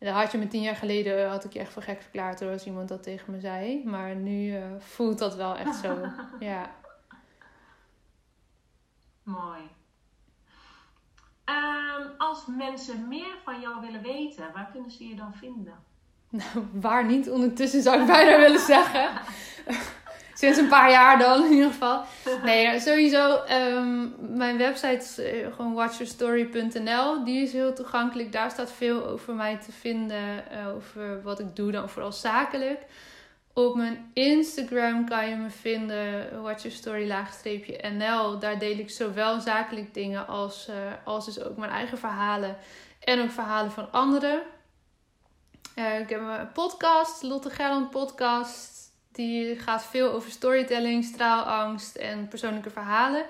En 0.01 0.07
dat 0.07 0.15
had 0.15 0.31
je 0.31 0.37
me 0.37 0.47
tien 0.47 0.61
jaar 0.61 0.75
geleden, 0.75 1.29
had 1.29 1.43
ik 1.43 1.53
je 1.53 1.59
echt 1.59 1.73
voor 1.73 1.81
gek 1.81 2.01
verklaard 2.01 2.39
hoor, 2.39 2.51
als 2.51 2.65
iemand 2.65 2.87
dat 2.87 3.03
tegen 3.03 3.31
me 3.31 3.39
zei. 3.39 3.83
Maar 3.85 4.15
nu 4.15 4.57
uh, 4.57 4.63
voelt 4.77 5.17
dat 5.17 5.35
wel 5.35 5.57
echt 5.57 5.75
zo. 5.75 5.97
ja. 6.39 6.71
Mooi. 9.23 9.61
Um, 11.45 12.11
als 12.17 12.45
mensen 12.45 13.07
meer 13.07 13.35
van 13.43 13.59
jou 13.59 13.81
willen 13.81 14.01
weten, 14.01 14.53
waar 14.53 14.69
kunnen 14.71 14.91
ze 14.91 15.07
je 15.07 15.15
dan 15.15 15.33
vinden? 15.33 15.83
Nou, 16.29 16.67
waar 16.73 17.05
niet 17.05 17.29
ondertussen 17.29 17.81
zou 17.81 18.01
ik 18.01 18.07
bijna 18.07 18.37
willen 18.37 18.59
zeggen. 18.59 19.09
Sinds 20.41 20.57
een 20.57 20.67
paar 20.67 20.91
jaar 20.91 21.19
dan 21.19 21.45
in 21.45 21.51
ieder 21.51 21.71
geval. 21.71 22.03
Nee, 22.43 22.79
sowieso. 22.79 23.41
Um, 23.51 24.15
mijn 24.19 24.57
website 24.57 24.95
is 24.95 25.19
uh, 25.19 25.55
gewoon 25.55 25.73
watchyourstory.nl. 25.73 27.23
Die 27.23 27.41
is 27.41 27.51
heel 27.51 27.73
toegankelijk. 27.73 28.31
Daar 28.31 28.51
staat 28.51 28.71
veel 28.71 29.05
over 29.07 29.33
mij 29.33 29.57
te 29.57 29.71
vinden. 29.71 30.43
Uh, 30.51 30.75
over 30.75 31.21
wat 31.21 31.39
ik 31.39 31.55
doe 31.55 31.71
dan 31.71 31.89
vooral 31.89 32.11
zakelijk. 32.11 32.79
Op 33.53 33.75
mijn 33.75 34.11
Instagram 34.13 35.05
kan 35.09 35.29
je 35.29 35.35
me 35.35 35.49
vinden. 35.49 36.41
watchyourstory-nl. 36.41 38.39
Daar 38.39 38.59
deel 38.59 38.77
ik 38.77 38.89
zowel 38.89 39.39
zakelijk 39.39 39.93
dingen 39.93 40.27
als, 40.27 40.67
uh, 40.69 40.75
als 41.03 41.25
dus 41.25 41.43
ook 41.43 41.57
mijn 41.57 41.71
eigen 41.71 41.97
verhalen. 41.97 42.57
En 42.99 43.21
ook 43.21 43.31
verhalen 43.31 43.71
van 43.71 43.91
anderen. 43.91 44.41
ik 45.75 46.09
heb 46.09 46.21
een 46.21 46.51
podcast, 46.53 47.23
Lotte 47.23 47.49
Gerland 47.49 47.89
podcast. 47.89 48.70
Die 49.11 49.59
gaat 49.59 49.85
veel 49.85 50.11
over 50.11 50.31
storytelling, 50.31 51.03
straalangst 51.03 51.95
en 51.95 52.27
persoonlijke 52.27 52.69
verhalen. 52.69 53.25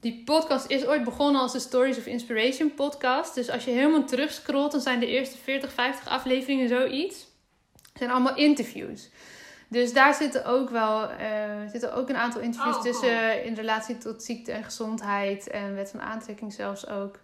Die 0.00 0.22
podcast 0.24 0.70
is 0.70 0.86
ooit 0.86 1.04
begonnen 1.04 1.40
als 1.40 1.52
de 1.52 1.58
Stories 1.58 1.98
of 1.98 2.06
Inspiration 2.06 2.74
podcast. 2.74 3.34
Dus 3.34 3.50
als 3.50 3.64
je 3.64 3.70
helemaal 3.70 4.04
terugscrollt, 4.04 4.72
dan 4.72 4.80
zijn 4.80 5.00
de 5.00 5.06
eerste 5.06 5.38
40, 5.38 5.72
50 5.72 6.08
afleveringen 6.08 6.68
zoiets. 6.68 7.26
zijn 7.94 8.10
allemaal 8.10 8.36
interviews. 8.36 9.08
Dus 9.68 9.92
daar 9.92 10.14
zitten 10.14 10.44
ook 10.44 10.70
wel 10.70 11.10
uh, 11.10 11.68
zitten 11.70 11.94
ook 11.94 12.08
een 12.08 12.16
aantal 12.16 12.40
interviews 12.40 12.76
oh, 12.76 12.82
tussen 12.82 13.44
in 13.44 13.54
relatie 13.54 13.98
tot 13.98 14.22
ziekte 14.22 14.52
en 14.52 14.64
gezondheid 14.64 15.48
en 15.48 15.74
wet 15.74 15.90
van 15.90 16.00
aantrekking 16.00 16.52
zelfs 16.52 16.88
ook. 16.88 17.18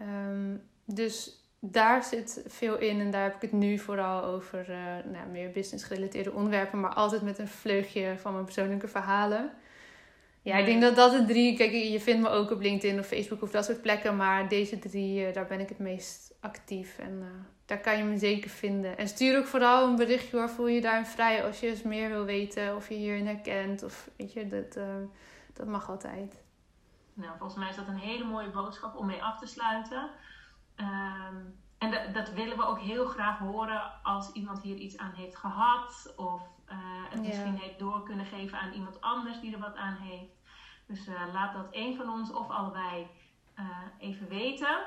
Um, 0.00 0.62
dus 0.84 1.41
daar 1.64 2.04
zit 2.04 2.42
veel 2.46 2.78
in 2.78 3.00
en 3.00 3.10
daar 3.10 3.22
heb 3.22 3.34
ik 3.34 3.40
het 3.40 3.52
nu 3.52 3.78
vooral 3.78 4.24
over 4.24 4.70
uh, 4.70 4.76
nou, 5.12 5.28
meer 5.30 5.50
business 5.50 5.84
gerelateerde 5.84 6.32
onderwerpen, 6.32 6.80
maar 6.80 6.94
altijd 6.94 7.22
met 7.22 7.38
een 7.38 7.48
vleugje 7.48 8.14
van 8.18 8.32
mijn 8.32 8.44
persoonlijke 8.44 8.88
verhalen. 8.88 9.52
Ja, 10.42 10.56
ik 10.56 10.66
denk 10.66 10.82
dat 10.82 10.96
dat 10.96 11.12
de 11.12 11.24
drie. 11.24 11.56
Kijk, 11.56 11.72
je 11.72 12.00
vindt 12.00 12.22
me 12.22 12.28
ook 12.28 12.50
op 12.50 12.60
LinkedIn 12.60 12.98
of 12.98 13.06
Facebook 13.06 13.42
of 13.42 13.50
dat 13.50 13.64
soort 13.64 13.82
plekken. 13.82 14.16
Maar 14.16 14.48
deze 14.48 14.78
drie, 14.78 15.26
uh, 15.26 15.34
daar 15.34 15.46
ben 15.46 15.60
ik 15.60 15.68
het 15.68 15.78
meest 15.78 16.34
actief. 16.40 16.98
En 16.98 17.18
uh, 17.18 17.26
daar 17.66 17.80
kan 17.80 17.96
je 17.96 18.04
me 18.04 18.18
zeker 18.18 18.50
vinden. 18.50 18.98
En 18.98 19.08
stuur 19.08 19.38
ook 19.38 19.46
vooral 19.46 19.88
een 19.88 19.96
berichtje 19.96 20.36
hoor. 20.36 20.48
Voel 20.48 20.66
je 20.66 20.80
daarin 20.80 21.06
vrij 21.06 21.44
als 21.44 21.60
je 21.60 21.66
eens 21.66 21.82
meer 21.82 22.08
wil 22.08 22.24
weten. 22.24 22.76
Of 22.76 22.88
je 22.88 22.94
hierin 22.94 23.26
herkent. 23.26 23.82
Of 23.82 24.10
weet 24.16 24.32
je, 24.32 24.48
dat, 24.48 24.76
uh, 24.76 24.84
dat 25.52 25.66
mag 25.66 25.90
altijd. 25.90 26.34
Nou, 27.14 27.32
volgens 27.38 27.58
mij 27.58 27.68
is 27.68 27.76
dat 27.76 27.88
een 27.88 27.98
hele 27.98 28.24
mooie 28.24 28.50
boodschap 28.50 28.96
om 28.96 29.06
mee 29.06 29.22
af 29.22 29.38
te 29.38 29.46
sluiten. 29.46 30.10
Um, 30.76 31.60
en 31.78 31.90
dat, 31.90 32.14
dat 32.14 32.32
willen 32.32 32.56
we 32.56 32.64
ook 32.64 32.80
heel 32.80 33.06
graag 33.06 33.38
horen 33.38 34.02
als 34.02 34.32
iemand 34.32 34.62
hier 34.62 34.76
iets 34.76 34.98
aan 34.98 35.12
heeft 35.14 35.36
gehad. 35.36 36.14
Of 36.16 36.42
uh, 36.68 36.76
het 37.10 37.22
misschien 37.22 37.54
heeft 37.54 37.78
door 37.78 38.02
kunnen 38.02 38.26
geven 38.26 38.58
aan 38.58 38.72
iemand 38.72 39.00
anders 39.00 39.40
die 39.40 39.52
er 39.52 39.60
wat 39.60 39.76
aan 39.76 39.96
heeft. 39.96 40.32
Dus 40.86 41.08
uh, 41.08 41.32
laat 41.32 41.52
dat 41.52 41.66
een 41.70 41.96
van 41.96 42.08
ons 42.08 42.32
of 42.32 42.50
allebei 42.50 43.06
uh, 43.58 43.66
even 43.98 44.28
weten. 44.28 44.78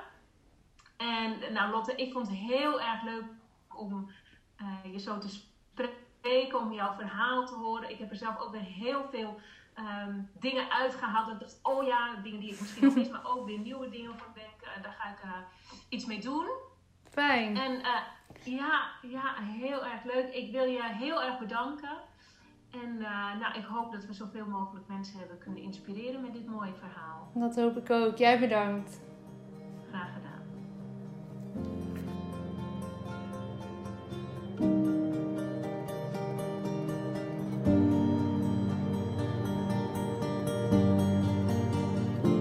En 0.97 1.53
nou 1.53 1.71
Lotte, 1.71 1.95
ik 1.95 2.11
vond 2.11 2.27
het 2.27 2.37
heel 2.37 2.81
erg 2.81 3.03
leuk 3.03 3.25
om 3.75 4.11
je 4.83 4.99
zo 4.99 5.17
te 5.17 5.29
spreken, 5.29 6.59
om 6.59 6.73
jouw 6.73 6.93
verhaal 6.93 7.45
te 7.45 7.53
horen. 7.53 7.89
Ik 7.89 7.97
heb 7.97 8.09
er 8.09 8.15
zelf 8.15 8.39
ook 8.39 8.51
weer 8.51 8.61
heel 8.61 9.05
veel 9.09 9.39
um, 9.79 10.29
dingen 10.39 10.71
uitgehaald. 10.71 11.31
Ik 11.31 11.39
dacht, 11.39 11.59
oh 11.63 11.83
ja, 11.83 12.15
dingen 12.15 12.39
die 12.39 12.51
ik 12.51 12.59
misschien 12.59 12.83
nog 12.83 12.93
wist, 12.93 13.11
maar 13.15 13.25
ook 13.25 13.45
weer 13.45 13.59
nieuwe 13.59 13.89
dingen 13.89 14.17
van 14.17 14.27
denken. 14.33 14.54
Daar 14.81 14.95
ga 14.99 15.09
ik 15.09 15.19
iets 15.89 16.05
mee 16.05 16.21
doen. 16.21 16.47
Fijn. 17.09 17.57
En 17.57 17.71
uh, 17.71 18.57
ja, 18.57 18.89
ja, 19.01 19.35
heel 19.41 19.85
erg 19.85 20.03
leuk. 20.03 20.33
Ik 20.33 20.51
wil 20.51 20.63
je 20.63 20.83
heel 20.83 21.23
erg 21.23 21.39
bedanken. 21.39 21.97
En 22.71 22.95
uh, 22.99 23.39
nou, 23.39 23.57
ik 23.57 23.63
hoop 23.63 23.91
dat 23.91 24.05
we 24.05 24.13
zoveel 24.13 24.45
mogelijk 24.45 24.87
mensen 24.87 25.19
hebben 25.19 25.37
kunnen 25.37 25.61
inspireren 25.61 26.21
met 26.21 26.33
dit 26.33 26.47
mooie 26.47 26.73
verhaal. 26.73 27.31
Dat 27.33 27.55
hoop 27.55 27.77
ik 27.77 27.89
ook. 27.89 28.17
Jij 28.17 28.39
bedankt. 28.39 29.01
Graag 29.89 30.09
gedaan. 30.13 30.33